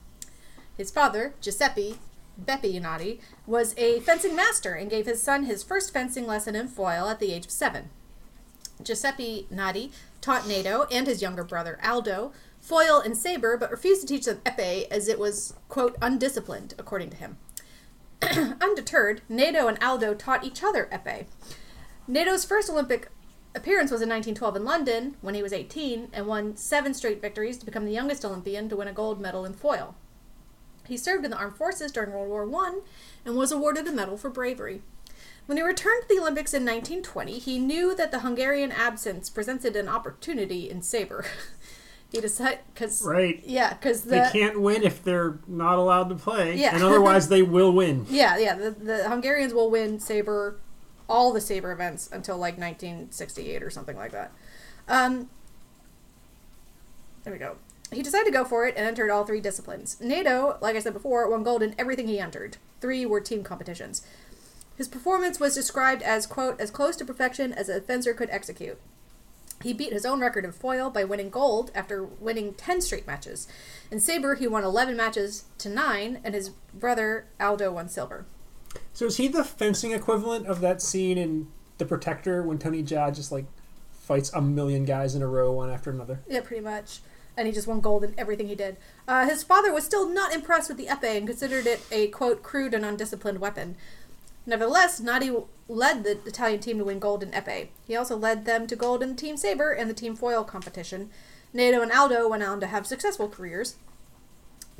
His 0.77 0.91
father, 0.91 1.33
Giuseppe 1.41 1.97
Beppe 2.43 2.81
Nadi, 2.81 3.19
was 3.45 3.73
a 3.77 3.99
fencing 4.01 4.35
master 4.35 4.73
and 4.73 4.89
gave 4.89 5.05
his 5.05 5.21
son 5.21 5.43
his 5.43 5.63
first 5.63 5.91
fencing 5.91 6.27
lesson 6.27 6.55
in 6.55 6.67
foil 6.67 7.09
at 7.09 7.19
the 7.19 7.33
age 7.33 7.45
of 7.45 7.51
seven. 7.51 7.89
Giuseppe 8.83 9.47
Nadi 9.51 9.91
taught 10.21 10.43
Nedo 10.43 10.87
and 10.91 11.07
his 11.07 11.21
younger 11.21 11.43
brother 11.43 11.79
Aldo 11.83 12.31
foil 12.59 12.99
and 12.99 13.17
saber, 13.17 13.57
but 13.57 13.71
refused 13.71 14.01
to 14.01 14.07
teach 14.07 14.25
them 14.25 14.41
epee 14.45 14.87
as 14.91 15.07
it 15.07 15.19
was, 15.19 15.53
quote, 15.69 15.95
undisciplined, 16.01 16.73
according 16.77 17.09
to 17.09 17.17
him. 17.17 17.37
Undeterred, 18.61 19.21
Nedo 19.29 19.67
and 19.67 19.81
Aldo 19.81 20.13
taught 20.13 20.43
each 20.43 20.63
other 20.63 20.89
epee. 20.91 21.25
Nedo's 22.07 22.45
first 22.45 22.69
Olympic 22.69 23.09
appearance 23.55 23.91
was 23.91 24.01
in 24.01 24.09
1912 24.09 24.55
in 24.55 24.65
London 24.65 25.15
when 25.21 25.33
he 25.33 25.43
was 25.43 25.53
18 25.53 26.09
and 26.13 26.27
won 26.27 26.55
seven 26.55 26.93
straight 26.93 27.21
victories 27.21 27.57
to 27.57 27.65
become 27.65 27.85
the 27.85 27.91
youngest 27.91 28.23
Olympian 28.23 28.69
to 28.69 28.75
win 28.75 28.87
a 28.87 28.93
gold 28.93 29.19
medal 29.19 29.45
in 29.45 29.53
foil. 29.53 29.95
He 30.87 30.97
served 30.97 31.25
in 31.25 31.31
the 31.31 31.37
armed 31.37 31.55
forces 31.57 31.91
during 31.91 32.11
World 32.11 32.29
War 32.49 32.65
I 32.65 32.79
and 33.25 33.35
was 33.35 33.51
awarded 33.51 33.87
a 33.87 33.91
medal 33.91 34.17
for 34.17 34.29
bravery. 34.29 34.81
When 35.45 35.57
he 35.57 35.63
returned 35.63 36.03
to 36.03 36.07
the 36.13 36.19
Olympics 36.21 36.53
in 36.53 36.63
1920, 36.65 37.39
he 37.39 37.57
knew 37.59 37.95
that 37.95 38.11
the 38.11 38.19
Hungarian 38.19 38.71
absence 38.71 39.29
presented 39.29 39.75
an 39.75 39.87
opportunity 39.87 40.69
in 40.69 40.81
saber. 40.81 41.25
he 42.11 42.19
decided 42.19 42.59
because 42.73 43.01
Right. 43.03 43.41
yeah, 43.45 43.73
because 43.73 44.03
the 44.03 44.09
They 44.11 44.29
can't 44.31 44.59
win 44.61 44.83
if 44.83 45.03
they're 45.03 45.39
not 45.47 45.77
allowed 45.77 46.09
to 46.09 46.15
play, 46.15 46.55
Yeah. 46.57 46.73
and 46.75 46.83
otherwise 46.83 47.29
they 47.29 47.43
will 47.43 47.71
win. 47.71 48.05
Yeah, 48.09 48.37
yeah. 48.37 48.55
The, 48.55 48.71
the 48.71 49.09
Hungarians 49.09 49.53
will 49.53 49.69
win 49.71 49.99
saber, 50.01 50.59
all 51.07 51.31
the 51.31 51.41
saber 51.41 51.71
events 51.71 52.09
until 52.11 52.37
like 52.37 52.57
1968 52.57 53.63
or 53.63 53.69
something 53.69 53.95
like 53.95 54.11
that. 54.11 54.31
Um, 54.89 55.29
there 57.23 57.31
we 57.33 57.39
go. 57.39 57.55
He 57.91 58.03
decided 58.03 58.25
to 58.25 58.31
go 58.31 58.43
for 58.43 58.65
it 58.67 58.75
and 58.75 58.85
entered 58.85 59.09
all 59.09 59.25
three 59.25 59.39
disciplines. 59.39 59.97
Nedo, 60.01 60.57
like 60.61 60.75
I 60.75 60.79
said 60.79 60.93
before, 60.93 61.29
won 61.29 61.43
gold 61.43 61.63
in 61.63 61.75
everything 61.77 62.07
he 62.07 62.19
entered. 62.19 62.57
Three 62.81 63.05
were 63.05 63.21
team 63.21 63.43
competitions. 63.43 64.05
His 64.77 64.87
performance 64.87 65.39
was 65.39 65.55
described 65.55 66.03
as, 66.03 66.27
quote, 66.27 66.59
as 66.59 66.69
close 66.69 66.95
to 66.97 67.05
perfection 67.05 67.53
as 67.53 67.69
a 67.69 67.81
fencer 67.81 68.13
could 68.13 68.29
execute. 68.29 68.77
He 69.63 69.73
beat 69.73 69.93
his 69.93 70.05
own 70.05 70.19
record 70.19 70.45
in 70.45 70.51
foil 70.51 70.91
by 70.91 71.03
winning 71.03 71.31
gold 71.31 71.71
after 71.73 72.03
winning 72.03 72.53
10 72.53 72.81
straight 72.81 73.07
matches. 73.07 73.47
In 73.89 73.99
saber, 73.99 74.35
he 74.35 74.47
won 74.47 74.63
11 74.63 74.95
matches 74.95 75.45
to 75.57 75.69
9, 75.69 76.19
and 76.23 76.35
his 76.35 76.49
brother 76.49 77.25
Aldo 77.39 77.71
won 77.71 77.89
silver. 77.89 78.25
So 78.93 79.05
is 79.05 79.17
he 79.17 79.27
the 79.27 79.43
fencing 79.43 79.91
equivalent 79.93 80.45
of 80.45 80.61
that 80.61 80.81
scene 80.81 81.17
in 81.17 81.47
The 81.79 81.85
Protector 81.85 82.43
when 82.43 82.59
Tony 82.59 82.83
Jaa 82.83 83.15
just 83.15 83.31
like 83.31 83.45
fights 83.91 84.31
a 84.33 84.41
million 84.41 84.85
guys 84.85 85.15
in 85.15 85.23
a 85.23 85.27
row 85.27 85.51
one 85.51 85.71
after 85.71 85.89
another? 85.89 86.19
Yeah, 86.27 86.41
pretty 86.41 86.63
much. 86.63 86.99
And 87.37 87.47
he 87.47 87.53
just 87.53 87.67
won 87.67 87.79
gold 87.79 88.03
in 88.03 88.15
everything 88.17 88.47
he 88.47 88.55
did. 88.55 88.75
Uh, 89.07 89.25
his 89.25 89.43
father 89.43 89.71
was 89.71 89.85
still 89.85 90.09
not 90.09 90.33
impressed 90.33 90.67
with 90.67 90.77
the 90.77 90.87
epee 90.87 91.17
and 91.17 91.27
considered 91.27 91.67
it 91.67 91.81
a, 91.91 92.07
quote, 92.07 92.43
crude 92.43 92.73
and 92.73 92.83
undisciplined 92.83 93.39
weapon. 93.39 93.77
Nevertheless, 94.47 94.99
Nadi 94.99 95.45
led 95.67 96.03
the 96.03 96.19
Italian 96.25 96.59
team 96.59 96.79
to 96.79 96.83
win 96.85 96.99
gold 96.99 97.21
in 97.21 97.31
epee. 97.31 97.67
He 97.85 97.95
also 97.95 98.17
led 98.17 98.45
them 98.45 98.65
to 98.67 98.75
gold 98.75 99.03
in 99.03 99.09
the 99.09 99.15
team 99.15 99.37
saber 99.37 99.71
and 99.71 99.89
the 99.89 99.93
team 99.93 100.15
foil 100.15 100.43
competition. 100.43 101.11
Nedo 101.53 101.81
and 101.81 101.91
Aldo 101.91 102.27
went 102.27 102.43
on 102.43 102.59
to 102.59 102.67
have 102.67 102.87
successful 102.87 103.29
careers. 103.29 103.75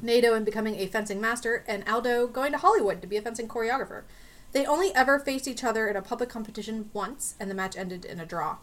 Nedo 0.02 0.36
in 0.36 0.44
becoming 0.44 0.76
a 0.76 0.88
fencing 0.88 1.20
master, 1.20 1.64
and 1.68 1.88
Aldo 1.88 2.28
going 2.28 2.52
to 2.52 2.58
Hollywood 2.58 3.02
to 3.02 3.08
be 3.08 3.18
a 3.18 3.22
fencing 3.22 3.48
choreographer. 3.48 4.04
They 4.52 4.66
only 4.66 4.94
ever 4.96 5.20
faced 5.20 5.48
each 5.48 5.64
other 5.64 5.88
in 5.88 5.96
a 5.96 6.02
public 6.02 6.30
competition 6.30 6.90
once, 6.94 7.36
and 7.40 7.50
the 7.50 7.56
match 7.56 7.76
ended 7.76 8.06
in 8.06 8.20
a 8.20 8.26
draw. 8.26 8.58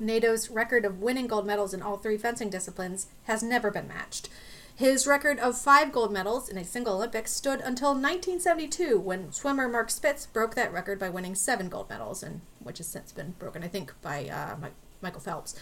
Nedo's 0.00 0.50
record 0.50 0.84
of 0.84 1.00
winning 1.00 1.26
gold 1.26 1.46
medals 1.46 1.72
in 1.72 1.82
all 1.82 1.96
three 1.96 2.16
fencing 2.16 2.50
disciplines 2.50 3.06
has 3.24 3.42
never 3.42 3.70
been 3.70 3.88
matched. 3.88 4.28
His 4.76 5.06
record 5.06 5.38
of 5.38 5.56
five 5.56 5.92
gold 5.92 6.12
medals 6.12 6.48
in 6.48 6.58
a 6.58 6.64
single 6.64 6.96
Olympics 6.96 7.32
stood 7.32 7.60
until 7.60 7.90
1972 7.90 8.98
when 8.98 9.30
swimmer 9.30 9.68
Mark 9.68 9.88
Spitz 9.88 10.26
broke 10.26 10.56
that 10.56 10.72
record 10.72 10.98
by 10.98 11.08
winning 11.08 11.36
seven 11.36 11.68
gold 11.68 11.88
medals, 11.88 12.24
and 12.24 12.40
which 12.58 12.78
has 12.78 12.88
since 12.88 13.12
been 13.12 13.36
broken, 13.38 13.62
I 13.62 13.68
think, 13.68 13.94
by 14.02 14.28
uh, 14.28 14.56
Mi- 14.60 14.70
Michael 15.00 15.20
Phelps. 15.20 15.54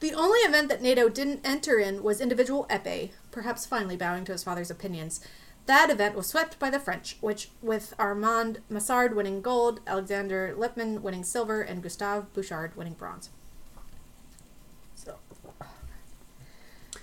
The 0.00 0.14
only 0.14 0.40
event 0.40 0.68
that 0.70 0.82
Nedo 0.82 1.08
didn't 1.08 1.46
enter 1.46 1.78
in 1.78 2.02
was 2.02 2.20
individual 2.20 2.66
epee, 2.68 3.10
perhaps 3.30 3.64
finally 3.64 3.96
bowing 3.96 4.24
to 4.24 4.32
his 4.32 4.42
father's 4.42 4.72
opinions. 4.72 5.20
That 5.66 5.90
event 5.90 6.16
was 6.16 6.26
swept 6.26 6.58
by 6.58 6.70
the 6.70 6.80
French, 6.80 7.18
which 7.20 7.50
with 7.62 7.94
Armand 7.96 8.58
Massard 8.68 9.14
winning 9.14 9.40
gold, 9.40 9.78
Alexander 9.86 10.52
Lippmann 10.58 11.02
winning 11.02 11.22
silver, 11.22 11.62
and 11.62 11.80
Gustave 11.80 12.26
Buchard 12.34 12.74
winning 12.76 12.94
bronze. 12.94 13.30
So, 14.96 15.16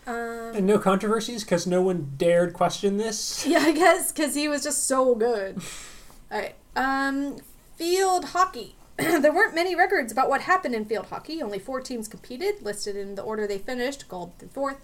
um, 0.10 0.56
And 0.56 0.66
no 0.66 0.80
controversies 0.80 1.44
because 1.44 1.68
no 1.68 1.82
one 1.82 2.14
dared 2.18 2.54
question 2.54 2.98
this. 2.98 3.46
yeah, 3.48 3.60
I 3.60 3.72
guess 3.72 4.12
because 4.12 4.36
he 4.36 4.48
was 4.48 4.64
just 4.64 4.88
so 4.88 5.16
good. 5.16 5.62
All 6.32 6.40
right. 6.40 6.56
Um, 6.76 7.38
field 7.76 8.26
hockey. 8.26 8.76
there 8.98 9.32
weren't 9.34 9.56
many 9.56 9.76
records 9.76 10.12
about 10.12 10.30
what 10.30 10.42
happened 10.42 10.76
in 10.76 10.86
field 10.86 11.08
hockey. 11.08 11.42
Only 11.42 11.60
four 11.60 11.82
teams 11.82 12.08
competed, 12.08 12.62
listed 12.62 12.96
in 12.96 13.16
the 13.16 13.22
order 13.22 13.48
they 13.48 13.58
finished 13.58 14.10
gold 14.10 14.34
through 14.38 14.50
fourth 14.50 14.84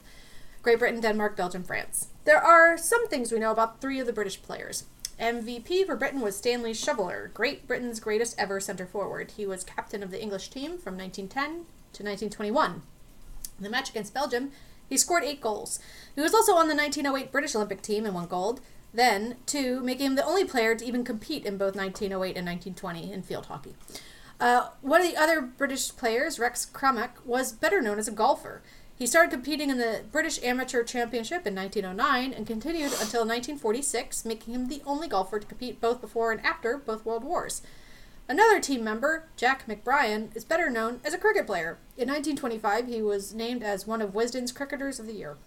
Great 0.61 0.80
Britain, 0.80 0.99
Denmark, 0.99 1.38
Belgium, 1.38 1.64
France. 1.64 2.07
There 2.23 2.41
are 2.41 2.76
some 2.76 3.07
things 3.07 3.31
we 3.31 3.38
know 3.38 3.52
about 3.52 3.81
three 3.81 3.99
of 3.99 4.07
the 4.07 4.14
British 4.14 4.41
players. 4.41 4.85
MVP 5.19 5.85
for 5.85 5.95
Britain 5.95 6.22
was 6.22 6.35
Stanley 6.35 6.73
Shoveler, 6.73 7.30
Great 7.34 7.68
Britain's 7.68 7.99
greatest 7.99 8.35
ever 8.39 8.60
centre 8.60 8.88
forward. 8.88 9.31
He 9.38 9.45
was 9.45 9.64
captain 9.64 10.02
of 10.02 10.10
the 10.10 10.19
English 10.22 10.49
team 10.49 10.80
from 10.80 10.97
1910 10.97 11.65
to 11.93 12.03
1921. 12.03 12.81
In 13.57 13.64
the 13.64 13.69
match 13.69 13.91
against 13.91 14.14
Belgium, 14.14 14.52
he 14.90 14.98
scored 14.98 15.24
eight 15.24 15.41
goals. 15.41 15.80
He 16.16 16.22
was 16.22 16.34
also 16.34 16.53
on 16.53 16.68
the 16.68 16.76
1908 16.76 17.32
British 17.32 17.56
Olympic 17.56 17.82
team 17.82 18.06
and 18.06 18.16
won 18.16 18.28
gold. 18.28 18.62
Then, 18.94 19.36
two, 19.45 19.82
making 19.82 20.06
him 20.06 20.16
the 20.16 20.26
only 20.26 20.45
player 20.45 20.76
to 20.76 20.86
even 20.86 21.03
compete 21.03 21.45
in 21.45 21.57
both 21.57 21.76
1908 21.76 22.38
and 22.38 22.48
1920 22.48 23.12
in 23.12 23.22
field 23.24 23.48
hockey. 23.48 23.76
Uh, 24.40 24.70
one 24.82 25.02
of 25.02 25.07
the 25.07 25.18
other 25.18 25.41
British 25.41 25.95
players, 25.95 26.40
Rex 26.40 26.66
Crummack, 26.66 27.12
was 27.26 27.52
better 27.52 27.82
known 27.82 27.99
as 27.99 28.07
a 28.07 28.12
golfer. 28.12 28.62
He 28.98 29.06
started 29.06 29.32
competing 29.32 29.70
in 29.70 29.78
the 29.78 30.03
British 30.12 30.41
Amateur 30.41 30.84
Championship 30.84 31.45
in 31.45 31.56
1909 31.56 32.32
and 32.32 32.48
continued 32.48 32.94
until 32.94 33.26
1946, 33.26 34.24
making 34.24 34.53
him 34.53 34.68
the 34.68 34.82
only 34.86 35.10
golfer 35.10 35.40
to 35.40 35.48
compete 35.48 35.82
both 35.82 35.99
before 35.99 36.32
and 36.32 36.45
after 36.45 36.78
both 36.78 37.06
World 37.06 37.26
Wars. 37.26 37.62
Another 38.27 38.60
team 38.60 38.84
member, 38.84 39.27
Jack 39.38 39.68
McBryan, 39.68 40.35
is 40.35 40.43
better 40.43 40.69
known 40.69 40.99
as 41.06 41.14
a 41.14 41.18
cricket 41.18 41.45
player. 41.45 41.77
In 41.95 42.07
1925, 42.07 42.88
he 42.88 43.02
was 43.02 43.34
named 43.34 43.61
as 43.61 43.85
one 43.85 44.02
of 44.02 44.15
Wisden's 44.15 44.52
Cricketers 44.52 44.99
of 44.99 45.06
the 45.06 45.14
Year. 45.14 45.38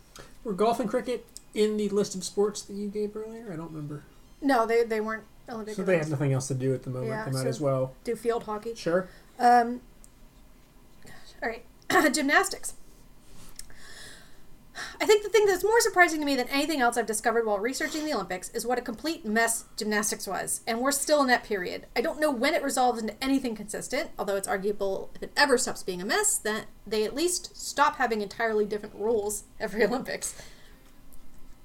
Were 0.45 0.53
golf 0.53 0.79
and 0.79 0.89
cricket 0.89 1.27
in 1.55 1.77
the 1.77 1.89
list 1.89 2.15
of 2.15 2.23
sports 2.23 2.63
that 2.63 2.75
you 2.75 2.89
gave 2.89 3.17
earlier? 3.17 3.53
I 3.53 3.57
don't 3.57 3.73
remember. 3.73 4.05
No, 4.41 4.65
they, 4.65 4.85
they 4.85 5.01
weren't 5.01 5.25
Olympic. 5.49 5.75
So 5.75 5.83
they 5.83 5.99
have 5.99 6.09
nothing 6.09 6.33
else 6.33 6.47
to 6.49 6.55
do 6.55 6.73
at 6.73 6.85
the 6.85 6.91
moment. 6.91 7.09
Yeah, 7.11 7.25
they 7.25 7.33
might 7.33 7.43
so- 7.43 7.49
as 7.49 7.61
well. 7.61 7.95
do 8.05 8.15
field 8.15 8.45
hockey. 8.45 8.75
Sure. 8.77 9.09
Um, 9.41 9.81
all 11.43 11.49
right, 11.49 11.65
gymnastics. 12.13 12.75
I 15.01 15.07
think 15.07 15.23
the 15.23 15.29
thing 15.29 15.47
that's 15.47 15.65
more 15.65 15.81
surprising 15.81 16.21
to 16.21 16.27
me 16.27 16.37
than 16.37 16.49
anything 16.49 16.81
else 16.81 16.97
I've 16.97 17.07
discovered 17.07 17.47
while 17.47 17.59
researching 17.59 18.05
the 18.05 18.15
Olympics 18.15 18.49
is 18.51 18.67
what 18.67 18.79
a 18.79 18.83
complete 18.83 19.25
mess 19.25 19.65
gymnastics 19.77 20.27
was, 20.27 20.63
and 20.67 20.81
we're 20.81 20.93
still 20.93 21.21
in 21.21 21.29
that 21.29 21.45
period. 21.45 21.87
I 21.97 22.01
don't 22.01 22.21
know 22.21 22.31
when 22.31 22.55
it 22.55 22.63
resolves 22.63 23.01
into 23.01 23.23
anything 23.23 23.55
consistent, 23.55 24.11
although 24.19 24.37
it's 24.37 24.49
arguable 24.49 25.11
if 25.15 25.23
it 25.23 25.33
ever 25.37 25.59
stops 25.59 25.83
being 25.83 26.03
a 26.03 26.05
mess, 26.05 26.39
that 26.39 26.67
they 26.87 27.05
at 27.05 27.15
least 27.15 27.57
stop 27.57 27.97
having 27.97 28.21
entirely 28.21 28.65
different 28.65 28.95
rules 28.95 29.45
every 29.61 29.85
Olympics. 29.87 30.41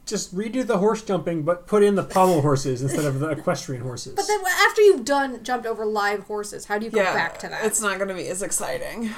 Just 0.06 0.36
redo 0.36 0.68
the 0.68 0.80
horse 0.80 1.02
jumping, 1.02 1.44
but 1.44 1.66
put 1.66 1.82
in 1.82 1.96
the 1.96 2.04
pommel 2.04 2.42
horses 2.42 2.82
instead 2.82 3.06
of 3.06 3.20
the 3.20 3.30
equestrian 3.38 3.84
horses. 3.84 4.16
But 4.16 4.28
then 4.28 4.42
after 4.68 4.82
you've 4.82 5.06
done 5.06 5.44
jumped 5.44 5.66
over 5.66 5.86
live 5.86 6.24
horses, 6.24 6.66
how 6.66 6.78
do 6.78 6.86
you 6.86 6.92
go 6.92 7.02
yeah, 7.02 7.14
back 7.14 7.40
to 7.40 7.48
that? 7.48 7.66
it's 7.66 7.82
not 7.82 7.98
going 7.98 8.10
to 8.10 8.14
be 8.14 8.28
as 8.28 8.42
exciting. 8.42 9.12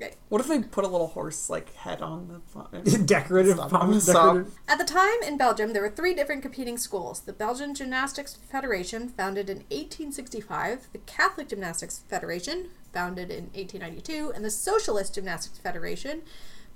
Okay. 0.00 0.14
What 0.28 0.42
if 0.42 0.48
they 0.48 0.60
put 0.60 0.84
a 0.84 0.88
little 0.88 1.06
horse 1.06 1.48
like 1.48 1.74
head 1.74 2.02
on 2.02 2.28
the 2.28 2.40
phone? 2.40 3.06
decorative 3.06 3.56
Stop. 3.56 3.70
pommel. 3.70 3.98
Decorative. 3.98 4.54
At 4.68 4.76
the 4.76 4.84
time 4.84 5.22
in 5.26 5.38
Belgium, 5.38 5.72
there 5.72 5.80
were 5.80 5.90
three 5.90 6.14
different 6.14 6.42
competing 6.42 6.76
schools 6.76 7.20
the 7.20 7.32
Belgian 7.32 7.74
Gymnastics 7.74 8.34
Federation, 8.34 9.08
founded 9.08 9.48
in 9.48 9.58
1865, 9.70 10.88
the 10.92 10.98
Catholic 10.98 11.48
Gymnastics 11.48 12.00
Federation, 12.10 12.68
founded 12.92 13.30
in 13.30 13.44
1892, 13.54 14.32
and 14.34 14.44
the 14.44 14.50
Socialist 14.50 15.14
Gymnastics 15.14 15.58
Federation, 15.58 16.22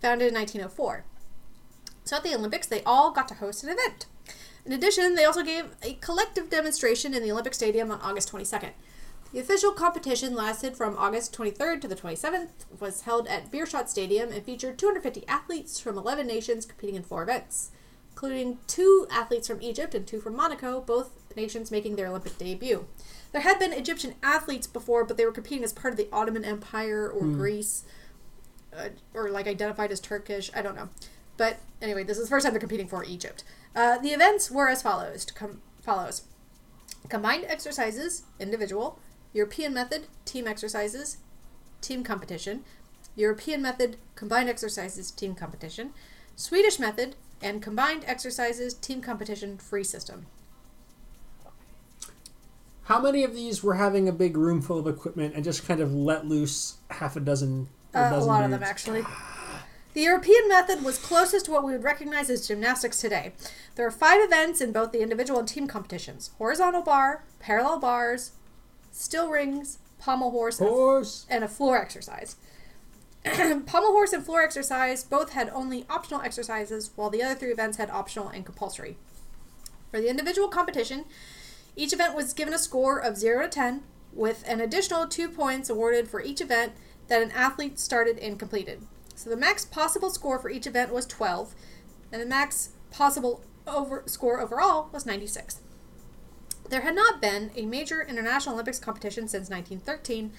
founded 0.00 0.28
in 0.28 0.34
1904. 0.34 1.04
So 2.04 2.16
at 2.16 2.22
the 2.22 2.34
Olympics, 2.34 2.66
they 2.66 2.82
all 2.84 3.10
got 3.10 3.28
to 3.28 3.34
host 3.34 3.62
an 3.62 3.70
event. 3.70 4.06
In 4.64 4.72
addition, 4.72 5.14
they 5.14 5.24
also 5.24 5.42
gave 5.42 5.76
a 5.82 5.94
collective 5.94 6.48
demonstration 6.48 7.12
in 7.12 7.22
the 7.22 7.32
Olympic 7.32 7.54
Stadium 7.54 7.90
on 7.90 8.00
August 8.00 8.32
22nd. 8.32 8.72
The 9.32 9.38
official 9.38 9.72
competition 9.72 10.34
lasted 10.34 10.76
from 10.76 10.96
August 10.98 11.36
23rd 11.36 11.80
to 11.82 11.88
the 11.88 11.94
27th, 11.94 12.66
was 12.80 13.02
held 13.02 13.28
at 13.28 13.50
Beerschot 13.52 13.88
Stadium, 13.88 14.32
and 14.32 14.44
featured 14.44 14.76
250 14.76 15.26
athletes 15.28 15.78
from 15.78 15.96
11 15.96 16.26
nations 16.26 16.66
competing 16.66 16.96
in 16.96 17.04
four 17.04 17.22
events, 17.22 17.70
including 18.10 18.58
two 18.66 19.06
athletes 19.08 19.46
from 19.46 19.62
Egypt 19.62 19.94
and 19.94 20.04
two 20.04 20.20
from 20.20 20.34
Monaco, 20.34 20.80
both 20.80 21.10
nations 21.36 21.70
making 21.70 21.94
their 21.94 22.08
Olympic 22.08 22.38
debut. 22.38 22.86
There 23.30 23.42
had 23.42 23.60
been 23.60 23.72
Egyptian 23.72 24.16
athletes 24.20 24.66
before, 24.66 25.04
but 25.04 25.16
they 25.16 25.24
were 25.24 25.30
competing 25.30 25.62
as 25.62 25.72
part 25.72 25.92
of 25.94 25.96
the 25.96 26.08
Ottoman 26.12 26.44
Empire 26.44 27.08
or 27.08 27.24
Greece, 27.24 27.84
uh, 28.76 28.88
or 29.14 29.30
like 29.30 29.46
identified 29.46 29.92
as 29.92 30.00
Turkish. 30.00 30.50
I 30.56 30.62
don't 30.62 30.74
know. 30.74 30.88
But 31.36 31.60
anyway, 31.80 32.02
this 32.02 32.18
is 32.18 32.24
the 32.24 32.30
first 32.30 32.44
time 32.44 32.52
they're 32.52 32.60
competing 32.60 32.88
for 32.88 33.04
Egypt. 33.04 33.44
Uh, 33.76 33.98
the 33.98 34.08
events 34.08 34.50
were 34.50 34.68
as 34.68 34.82
follows: 34.82 35.24
com- 35.26 35.62
follows 35.80 36.22
combined 37.08 37.44
exercises, 37.48 38.24
individual, 38.38 38.98
European 39.32 39.72
method, 39.72 40.06
team 40.24 40.46
exercises, 40.46 41.18
team 41.80 42.02
competition, 42.02 42.64
European 43.16 43.62
method, 43.62 43.96
combined 44.14 44.48
exercises, 44.48 45.10
team 45.10 45.34
competition, 45.34 45.90
Swedish 46.36 46.78
method, 46.78 47.16
and 47.42 47.62
combined 47.62 48.04
exercises, 48.06 48.74
team 48.74 49.00
competition, 49.00 49.58
free 49.58 49.84
system. 49.84 50.26
How 52.84 53.00
many 53.00 53.22
of 53.22 53.34
these 53.34 53.62
were 53.62 53.74
having 53.74 54.08
a 54.08 54.12
big 54.12 54.36
room 54.36 54.60
full 54.60 54.78
of 54.78 54.86
equipment 54.86 55.34
and 55.34 55.44
just 55.44 55.66
kind 55.66 55.80
of 55.80 55.94
let 55.94 56.26
loose 56.26 56.78
half 56.90 57.14
a 57.14 57.20
dozen? 57.20 57.68
Uh, 57.94 57.98
a 57.98 58.10
dozen 58.10 58.28
lot 58.28 58.44
of 58.44 58.50
them, 58.50 58.62
actually. 58.62 59.04
The 59.92 60.02
European 60.02 60.48
method 60.48 60.84
was 60.84 60.98
closest 60.98 61.46
to 61.46 61.52
what 61.52 61.64
we 61.64 61.72
would 61.72 61.84
recognize 61.84 62.30
as 62.30 62.46
gymnastics 62.46 63.00
today. 63.00 63.32
There 63.74 63.86
are 63.86 63.90
five 63.90 64.22
events 64.22 64.60
in 64.60 64.72
both 64.72 64.92
the 64.92 65.02
individual 65.02 65.40
and 65.40 65.48
team 65.48 65.66
competitions 65.66 66.30
horizontal 66.38 66.82
bar, 66.82 67.24
parallel 67.38 67.80
bars, 67.80 68.32
still 68.90 69.28
rings, 69.28 69.78
pommel 69.98 70.30
horse, 70.30 70.60
and 70.60 70.68
a 70.68 71.34
and 71.34 71.44
a 71.44 71.48
floor 71.48 71.76
exercise. 71.78 72.36
Pommel 73.24 73.92
horse 73.92 74.14
and 74.14 74.24
floor 74.24 74.42
exercise 74.42 75.04
both 75.04 75.32
had 75.32 75.50
only 75.50 75.84
optional 75.90 76.22
exercises, 76.22 76.90
while 76.96 77.10
the 77.10 77.22
other 77.22 77.34
three 77.34 77.52
events 77.52 77.76
had 77.76 77.90
optional 77.90 78.28
and 78.28 78.46
compulsory. 78.46 78.96
For 79.90 80.00
the 80.00 80.08
individual 80.08 80.48
competition, 80.48 81.04
each 81.76 81.92
event 81.92 82.14
was 82.14 82.32
given 82.32 82.54
a 82.54 82.58
score 82.58 82.98
of 82.98 83.18
0 83.18 83.42
to 83.42 83.48
10, 83.48 83.82
with 84.12 84.42
an 84.46 84.60
additional 84.60 85.06
two 85.06 85.28
points 85.28 85.68
awarded 85.68 86.08
for 86.08 86.22
each 86.22 86.40
event 86.40 86.72
that 87.08 87.22
an 87.22 87.30
athlete 87.32 87.78
started 87.78 88.18
and 88.18 88.38
completed. 88.38 88.80
So 89.14 89.28
the 89.28 89.36
max 89.36 89.66
possible 89.66 90.08
score 90.08 90.38
for 90.38 90.48
each 90.48 90.66
event 90.66 90.92
was 90.92 91.04
12, 91.06 91.54
and 92.12 92.22
the 92.22 92.26
max 92.26 92.70
possible 92.90 93.42
over 93.66 94.02
score 94.06 94.40
overall 94.40 94.88
was 94.92 95.04
96. 95.04 95.60
There 96.70 96.82
had 96.82 96.94
not 96.94 97.20
been 97.20 97.50
a 97.56 97.66
major 97.66 98.00
international 98.00 98.54
Olympics 98.54 98.78
competition 98.78 99.26
since 99.26 99.50
1913, 99.50 100.32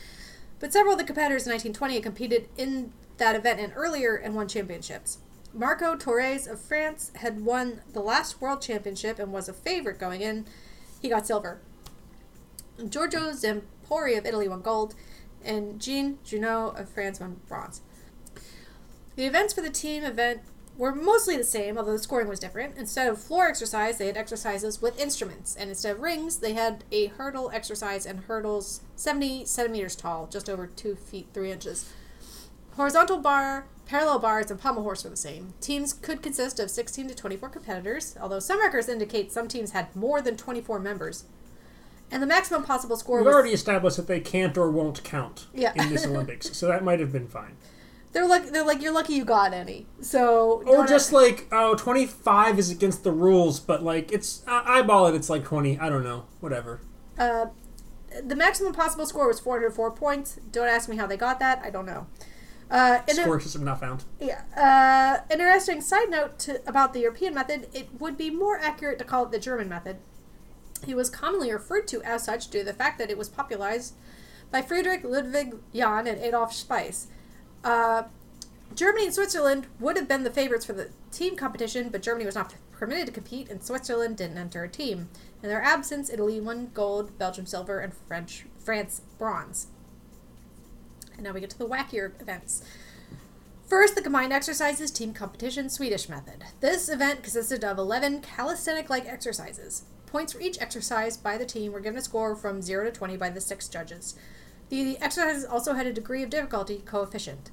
but 0.61 0.71
several 0.71 0.93
of 0.93 0.97
the 0.97 1.03
competitors 1.03 1.45
in 1.45 1.51
1920 1.51 1.93
had 1.95 2.03
competed 2.03 2.47
in 2.57 2.93
that 3.17 3.35
event 3.35 3.59
and 3.59 3.73
earlier 3.75 4.15
and 4.15 4.33
won 4.33 4.47
championships. 4.47 5.17
Marco 5.53 5.97
Torres 5.97 6.47
of 6.47 6.61
France 6.61 7.11
had 7.15 7.43
won 7.43 7.81
the 7.91 7.99
last 7.99 8.39
world 8.39 8.61
championship 8.61 9.19
and 9.19 9.33
was 9.33 9.49
a 9.49 9.53
favorite 9.53 9.99
going 9.99 10.21
in. 10.21 10.45
He 11.01 11.09
got 11.09 11.27
silver. 11.27 11.59
Giorgio 12.87 13.31
Zampori 13.31 14.17
of 14.17 14.25
Italy 14.25 14.47
won 14.47 14.61
gold, 14.61 14.95
and 15.43 15.81
Jean 15.81 16.17
Gounot 16.23 16.79
of 16.79 16.87
France 16.87 17.19
won 17.19 17.41
bronze. 17.49 17.81
The 19.17 19.25
events 19.25 19.53
for 19.53 19.59
the 19.59 19.69
team 19.69 20.05
event 20.05 20.43
were 20.81 20.95
mostly 20.95 21.37
the 21.37 21.43
same, 21.43 21.77
although 21.77 21.91
the 21.91 21.99
scoring 21.99 22.27
was 22.27 22.39
different. 22.39 22.75
Instead 22.75 23.07
of 23.07 23.21
floor 23.21 23.45
exercise, 23.45 23.99
they 23.99 24.07
had 24.07 24.17
exercises 24.17 24.81
with 24.81 24.99
instruments, 24.99 25.55
and 25.55 25.69
instead 25.69 25.95
of 25.95 26.01
rings, 26.01 26.37
they 26.37 26.53
had 26.53 26.83
a 26.91 27.05
hurdle 27.05 27.51
exercise 27.53 28.03
and 28.03 28.21
hurdles 28.21 28.81
70 28.95 29.45
centimeters 29.45 29.95
tall, 29.95 30.25
just 30.25 30.49
over 30.49 30.65
2 30.65 30.95
feet 30.95 31.27
3 31.35 31.51
inches. 31.51 31.93
Horizontal 32.77 33.19
bar, 33.19 33.67
parallel 33.85 34.17
bars, 34.17 34.49
and 34.49 34.59
pommel 34.59 34.81
horse 34.81 35.03
were 35.03 35.11
the 35.11 35.15
same. 35.15 35.53
Teams 35.61 35.93
could 35.93 36.23
consist 36.23 36.59
of 36.59 36.71
16 36.71 37.09
to 37.09 37.13
24 37.13 37.49
competitors, 37.49 38.17
although 38.19 38.39
some 38.39 38.59
records 38.59 38.89
indicate 38.89 39.31
some 39.31 39.47
teams 39.47 39.73
had 39.73 39.95
more 39.95 40.19
than 40.19 40.35
24 40.35 40.79
members. 40.79 41.25
And 42.09 42.23
the 42.23 42.27
maximum 42.27 42.63
possible 42.63 42.97
score 42.97 43.17
We've 43.17 43.27
was 43.27 43.35
already 43.35 43.53
established 43.53 43.97
that 43.97 44.07
they 44.07 44.19
can't 44.19 44.57
or 44.57 44.71
won't 44.71 45.03
count 45.03 45.45
Yeah. 45.53 45.73
in 45.75 45.89
this 45.89 46.05
Olympics, 46.07 46.57
so 46.57 46.67
that 46.69 46.83
might 46.83 46.99
have 46.99 47.11
been 47.11 47.27
fine. 47.27 47.55
They're 48.13 48.27
like 48.27 48.51
they're 48.51 48.65
like 48.65 48.81
you're 48.81 48.91
lucky 48.93 49.13
you 49.13 49.23
got 49.25 49.53
any. 49.53 49.87
So 50.01 50.63
Or 50.65 50.85
just 50.85 51.13
like, 51.13 51.47
oh, 51.51 51.75
25 51.75 52.59
is 52.59 52.69
against 52.69 53.03
the 53.03 53.11
rules, 53.11 53.59
but 53.59 53.83
like, 53.83 54.11
it's, 54.11 54.43
I 54.47 54.79
eyeball 54.79 55.07
it, 55.07 55.15
it's 55.15 55.29
like 55.29 55.43
20. 55.45 55.79
I 55.79 55.89
don't 55.89 56.03
know. 56.03 56.25
Whatever. 56.41 56.81
Uh, 57.17 57.47
the 58.23 58.35
maximum 58.35 58.73
possible 58.73 59.05
score 59.05 59.27
was 59.27 59.39
404 59.39 59.91
points. 59.91 60.39
Don't 60.51 60.67
ask 60.67 60.89
me 60.89 60.97
how 60.97 61.07
they 61.07 61.15
got 61.17 61.39
that. 61.39 61.61
I 61.63 61.69
don't 61.69 61.85
know. 61.85 62.07
Uh, 62.69 63.05
Score 63.07 63.39
system 63.39 63.65
not 63.65 63.81
found. 63.81 64.05
yeah. 64.19 64.43
Uh, 64.55 65.33
interesting 65.33 65.81
side 65.81 66.09
note 66.09 66.39
to, 66.39 66.61
about 66.67 66.93
the 66.93 67.01
European 67.01 67.33
method. 67.33 67.67
It 67.73 67.89
would 67.99 68.17
be 68.17 68.29
more 68.29 68.57
accurate 68.57 68.97
to 68.99 69.05
call 69.05 69.25
it 69.25 69.31
the 69.31 69.39
German 69.39 69.67
method. 69.67 69.97
It 70.87 70.95
was 70.95 71.09
commonly 71.09 71.51
referred 71.51 71.87
to 71.89 72.01
as 72.03 72.23
such 72.23 72.49
due 72.49 72.59
to 72.59 72.65
the 72.65 72.73
fact 72.73 72.97
that 72.99 73.09
it 73.09 73.17
was 73.17 73.27
popularized 73.29 73.95
by 74.51 74.61
Friedrich 74.61 75.03
Ludwig 75.03 75.55
Jahn 75.73 76.07
and 76.07 76.17
Adolf 76.19 76.53
Spiess. 76.53 77.07
Uh, 77.63 78.03
Germany 78.73 79.05
and 79.05 79.13
Switzerland 79.13 79.67
would 79.79 79.97
have 79.97 80.07
been 80.07 80.23
the 80.23 80.29
favorites 80.29 80.65
for 80.65 80.73
the 80.73 80.89
team 81.11 81.35
competition, 81.35 81.89
but 81.89 82.01
Germany 82.01 82.25
was 82.25 82.35
not 82.35 82.55
permitted 82.71 83.07
to 83.07 83.11
compete, 83.11 83.49
and 83.49 83.61
Switzerland 83.61 84.17
didn't 84.17 84.37
enter 84.37 84.63
a 84.63 84.69
team. 84.69 85.09
In 85.43 85.49
their 85.49 85.61
absence, 85.61 86.09
Italy 86.09 86.39
won 86.39 86.71
gold, 86.73 87.17
Belgium 87.17 87.45
silver, 87.45 87.79
and 87.79 87.93
French 87.93 88.45
France 88.57 89.01
bronze. 89.17 89.67
And 91.13 91.23
now 91.23 91.33
we 91.33 91.41
get 91.41 91.49
to 91.51 91.57
the 91.57 91.67
wackier 91.67 92.19
events. 92.19 92.63
First, 93.67 93.95
the 93.95 94.01
combined 94.01 94.33
exercises 94.33 94.91
team 94.91 95.13
competition 95.13 95.69
Swedish 95.69 96.09
method. 96.09 96.43
This 96.59 96.89
event 96.89 97.23
consisted 97.23 97.63
of 97.63 97.77
11 97.77 98.21
calisthenic 98.21 98.89
like 98.89 99.05
exercises. 99.05 99.83
Points 100.07 100.33
for 100.33 100.41
each 100.41 100.59
exercise 100.59 101.15
by 101.15 101.37
the 101.37 101.45
team 101.45 101.71
were 101.71 101.79
given 101.79 101.97
a 101.97 102.01
score 102.01 102.35
from 102.35 102.61
0 102.61 102.85
to 102.85 102.91
20 102.91 103.15
by 103.15 103.29
the 103.29 103.39
six 103.39 103.69
judges. 103.69 104.15
The 104.71 104.97
exercises 105.01 105.43
also 105.43 105.73
had 105.73 105.85
a 105.85 105.91
degree 105.91 106.23
of 106.23 106.29
difficulty 106.29 106.81
coefficient. 106.85 107.51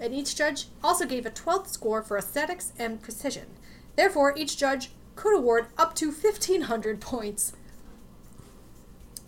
And 0.00 0.14
each 0.14 0.36
judge 0.36 0.66
also 0.84 1.04
gave 1.04 1.26
a 1.26 1.30
12th 1.30 1.66
score 1.66 2.00
for 2.00 2.16
aesthetics 2.16 2.72
and 2.78 3.02
precision. 3.02 3.48
Therefore, 3.96 4.32
each 4.36 4.56
judge 4.56 4.92
could 5.16 5.36
award 5.36 5.66
up 5.76 5.96
to 5.96 6.12
1,500 6.12 7.00
points. 7.00 7.54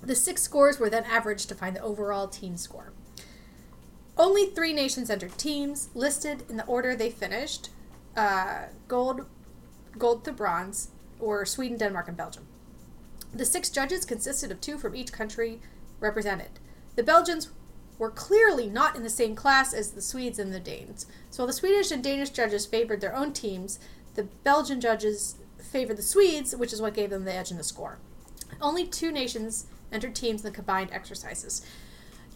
The 0.00 0.14
six 0.14 0.40
scores 0.42 0.78
were 0.78 0.88
then 0.88 1.02
averaged 1.02 1.48
to 1.48 1.56
find 1.56 1.74
the 1.74 1.82
overall 1.82 2.28
team 2.28 2.56
score. 2.56 2.92
Only 4.16 4.46
three 4.46 4.72
nations 4.72 5.10
entered 5.10 5.36
teams, 5.36 5.88
listed 5.94 6.44
in 6.48 6.58
the 6.58 6.66
order 6.66 6.94
they 6.94 7.10
finished 7.10 7.70
uh, 8.16 8.66
gold, 8.86 9.26
gold 9.98 10.24
to 10.26 10.32
bronze, 10.32 10.90
or 11.18 11.44
Sweden, 11.44 11.76
Denmark, 11.76 12.06
and 12.06 12.16
Belgium. 12.16 12.46
The 13.34 13.44
six 13.44 13.68
judges 13.68 14.04
consisted 14.04 14.52
of 14.52 14.60
two 14.60 14.78
from 14.78 14.94
each 14.94 15.12
country 15.12 15.60
represented. 15.98 16.60
The 16.96 17.02
Belgians 17.02 17.50
were 17.98 18.10
clearly 18.10 18.68
not 18.68 18.96
in 18.96 19.02
the 19.02 19.10
same 19.10 19.34
class 19.34 19.72
as 19.72 19.92
the 19.92 20.02
Swedes 20.02 20.38
and 20.38 20.52
the 20.52 20.60
Danes. 20.60 21.06
So 21.30 21.42
while 21.42 21.46
the 21.46 21.52
Swedish 21.52 21.90
and 21.90 22.02
Danish 22.02 22.30
judges 22.30 22.66
favored 22.66 23.00
their 23.00 23.14
own 23.14 23.32
teams, 23.32 23.78
the 24.14 24.24
Belgian 24.24 24.80
judges 24.80 25.36
favored 25.58 25.96
the 25.96 26.02
Swedes, 26.02 26.54
which 26.56 26.72
is 26.72 26.82
what 26.82 26.94
gave 26.94 27.10
them 27.10 27.24
the 27.24 27.34
edge 27.34 27.50
in 27.50 27.56
the 27.56 27.64
score. 27.64 27.98
Only 28.60 28.86
two 28.86 29.12
nations 29.12 29.66
entered 29.90 30.14
teams 30.14 30.44
in 30.44 30.50
the 30.50 30.54
combined 30.54 30.90
exercises. 30.92 31.64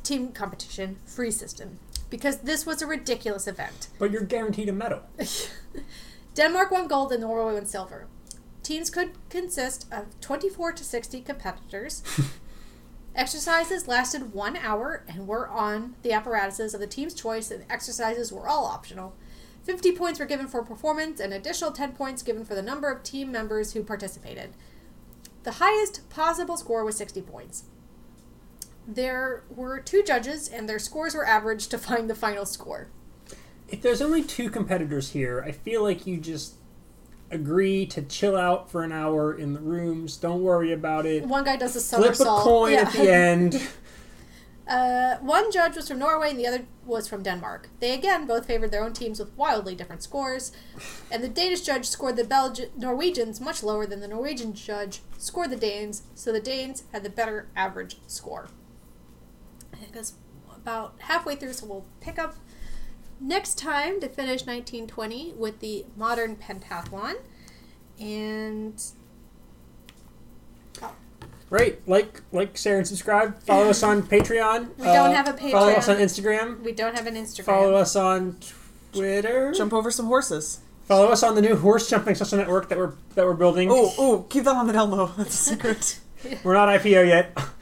Team 0.02 0.32
competition, 0.32 0.96
free 1.04 1.30
system. 1.30 1.78
Because 2.08 2.38
this 2.38 2.64
was 2.64 2.80
a 2.80 2.86
ridiculous 2.86 3.48
event. 3.48 3.88
But 3.98 4.12
you're 4.12 4.22
guaranteed 4.22 4.68
a 4.68 4.72
medal. 4.72 5.00
Denmark 6.34 6.70
won 6.70 6.86
gold 6.86 7.12
and 7.12 7.22
Norway 7.22 7.54
won 7.54 7.66
silver. 7.66 8.06
Teams 8.62 8.90
could 8.90 9.12
consist 9.28 9.86
of 9.92 10.20
24 10.20 10.72
to 10.72 10.84
60 10.84 11.20
competitors. 11.22 12.02
Exercises 13.16 13.88
lasted 13.88 14.34
one 14.34 14.58
hour 14.58 15.02
and 15.08 15.26
were 15.26 15.48
on 15.48 15.96
the 16.02 16.12
apparatuses 16.12 16.74
of 16.74 16.80
the 16.80 16.86
team's 16.86 17.14
choice, 17.14 17.50
and 17.50 17.64
exercises 17.70 18.30
were 18.30 18.46
all 18.46 18.66
optional. 18.66 19.16
50 19.64 19.92
points 19.92 20.20
were 20.20 20.26
given 20.26 20.46
for 20.46 20.62
performance, 20.62 21.18
and 21.18 21.32
additional 21.32 21.72
10 21.72 21.92
points 21.92 22.22
given 22.22 22.44
for 22.44 22.54
the 22.54 22.62
number 22.62 22.90
of 22.90 23.02
team 23.02 23.32
members 23.32 23.72
who 23.72 23.82
participated. 23.82 24.50
The 25.44 25.52
highest 25.52 26.08
possible 26.10 26.58
score 26.58 26.84
was 26.84 26.98
60 26.98 27.22
points. 27.22 27.64
There 28.86 29.44
were 29.48 29.80
two 29.80 30.02
judges, 30.02 30.46
and 30.46 30.68
their 30.68 30.78
scores 30.78 31.14
were 31.14 31.26
averaged 31.26 31.70
to 31.70 31.78
find 31.78 32.10
the 32.10 32.14
final 32.14 32.44
score. 32.44 32.88
If 33.66 33.80
there's 33.80 34.02
only 34.02 34.24
two 34.24 34.50
competitors 34.50 35.12
here, 35.12 35.42
I 35.44 35.52
feel 35.52 35.82
like 35.82 36.06
you 36.06 36.18
just 36.18 36.56
agree 37.30 37.86
to 37.86 38.02
chill 38.02 38.36
out 38.36 38.70
for 38.70 38.84
an 38.84 38.92
hour 38.92 39.34
in 39.36 39.52
the 39.52 39.60
rooms. 39.60 40.16
Don't 40.16 40.42
worry 40.42 40.72
about 40.72 41.06
it. 41.06 41.24
One 41.24 41.44
guy 41.44 41.56
does 41.56 41.74
a 41.76 41.80
Flip 41.96 42.14
a 42.20 42.24
coin 42.42 42.72
Yeah. 42.72 42.80
at 42.80 42.92
the 42.92 43.12
end. 43.12 43.68
Uh, 44.68 45.16
one 45.18 45.52
judge 45.52 45.76
was 45.76 45.86
from 45.86 46.00
Norway 46.00 46.30
and 46.30 46.38
the 46.40 46.46
other 46.46 46.66
was 46.84 47.06
from 47.06 47.22
Denmark. 47.22 47.68
They 47.78 47.94
again 47.94 48.26
both 48.26 48.46
favored 48.46 48.72
their 48.72 48.82
own 48.82 48.92
teams 48.92 49.20
with 49.20 49.32
wildly 49.36 49.76
different 49.76 50.02
scores, 50.02 50.50
and 51.08 51.22
the 51.22 51.28
Danish 51.28 51.60
judge 51.60 51.86
scored 51.86 52.16
the 52.16 52.24
Belgi- 52.24 52.76
Norwegians 52.76 53.40
much 53.40 53.62
lower 53.62 53.86
than 53.86 54.00
the 54.00 54.08
Norwegian 54.08 54.54
judge 54.54 55.02
scored 55.18 55.50
the 55.50 55.56
Danes, 55.56 56.02
so 56.16 56.32
the 56.32 56.40
Danes 56.40 56.82
had 56.92 57.04
the 57.04 57.10
better 57.10 57.46
average 57.54 57.98
score. 58.08 58.48
It 59.80 59.92
goes 59.92 60.14
about 60.52 60.94
halfway 60.98 61.36
through, 61.36 61.52
so 61.52 61.66
we'll 61.66 61.86
pick 62.00 62.18
up 62.18 62.34
next 63.20 63.58
time 63.58 64.00
to 64.00 64.08
finish 64.08 64.46
1920 64.46 65.34
with 65.36 65.60
the 65.60 65.86
modern 65.96 66.36
pentathlon. 66.36 67.14
And 67.98 68.82
oh. 70.82 70.92
Right, 71.48 71.80
like, 71.88 72.22
like, 72.32 72.56
share, 72.56 72.78
and 72.78 72.86
subscribe. 72.86 73.42
Follow 73.42 73.70
us 73.70 73.82
on 73.82 74.02
Patreon. 74.08 74.76
We 74.76 74.84
don't 74.84 75.10
uh, 75.10 75.12
have 75.12 75.28
a 75.28 75.32
Patreon. 75.32 75.52
Follow 75.52 75.72
us 75.72 75.88
on 75.88 75.96
Instagram. 75.96 76.60
we 76.60 76.72
don't 76.72 76.94
have 76.94 77.06
an 77.06 77.14
Instagram. 77.14 77.44
Follow 77.44 77.74
us 77.74 77.96
on 77.96 78.38
Twitter. 78.92 79.52
Jump 79.52 79.72
over 79.72 79.90
some 79.90 80.06
horses. 80.06 80.60
Follow 80.86 81.08
us 81.08 81.22
on 81.24 81.34
the 81.34 81.42
new 81.42 81.56
horse 81.56 81.90
jumping 81.90 82.14
social 82.14 82.38
network 82.38 82.68
that 82.68 82.78
we're 82.78 82.92
that 83.16 83.24
we're 83.26 83.34
building. 83.34 83.68
Oh, 83.72 83.92
oh, 83.98 84.26
keep 84.30 84.44
that 84.44 84.54
on 84.54 84.68
the 84.68 84.72
down 84.72 84.92
low. 84.92 85.06
That's 85.16 85.34
a 85.34 85.54
secret. 85.54 86.00
We're 86.44 86.54
not 86.54 86.68
IPO 86.68 87.06
yet. 87.06 87.36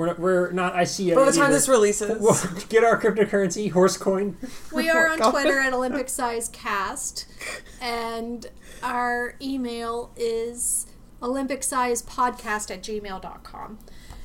We're 0.00 0.06
not, 0.06 0.18
we're 0.18 0.50
not 0.52 0.72
ICO. 0.72 1.14
By 1.14 1.26
the 1.26 1.32
time 1.32 1.44
either. 1.44 1.52
this 1.52 1.68
releases, 1.68 2.18
We'll 2.20 2.34
get 2.70 2.84
our 2.84 2.98
cryptocurrency 2.98 3.70
horse 3.70 3.98
coin. 3.98 4.38
We 4.72 4.88
are 4.88 5.08
on 5.12 5.30
Twitter 5.30 5.60
at 5.60 5.74
Olympic 5.74 6.08
Size 6.08 6.48
Cast, 6.48 7.26
and 7.82 8.46
our 8.82 9.34
email 9.42 10.10
is 10.16 10.86
Olympic 11.22 11.62
Size 11.62 12.02
Podcast 12.02 12.70
at 12.70 12.82
gmail.com. 12.82 13.78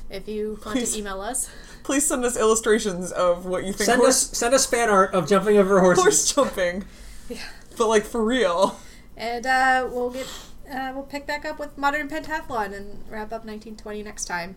If 0.08 0.26
you 0.28 0.58
want 0.64 0.78
Please. 0.78 0.94
to 0.94 1.00
email 1.00 1.20
us, 1.20 1.50
please 1.82 2.06
send 2.06 2.24
us 2.24 2.38
illustrations 2.38 3.12
of 3.12 3.44
what 3.44 3.64
you 3.64 3.72
think 3.74 3.84
Send 3.86 4.00
horse, 4.00 4.30
us 4.30 4.38
send 4.38 4.54
us 4.54 4.64
fan 4.64 4.88
art 4.88 5.12
of 5.12 5.28
jumping 5.28 5.58
over 5.58 5.80
horses. 5.80 6.02
horse 6.02 6.32
jumping. 6.32 6.84
Yeah. 7.28 7.42
But 7.76 7.88
like 7.88 8.04
for 8.04 8.24
real. 8.24 8.78
and 9.14 9.44
uh, 9.44 9.88
we'll 9.90 10.10
get 10.10 10.26
uh, 10.72 10.92
we'll 10.94 11.02
pick 11.04 11.26
back 11.26 11.44
up 11.44 11.58
with 11.58 11.76
modern 11.76 12.08
pentathlon 12.08 12.72
and 12.72 13.04
wrap 13.10 13.26
up 13.26 13.44
1920 13.44 14.02
next 14.04 14.24
time. 14.24 14.56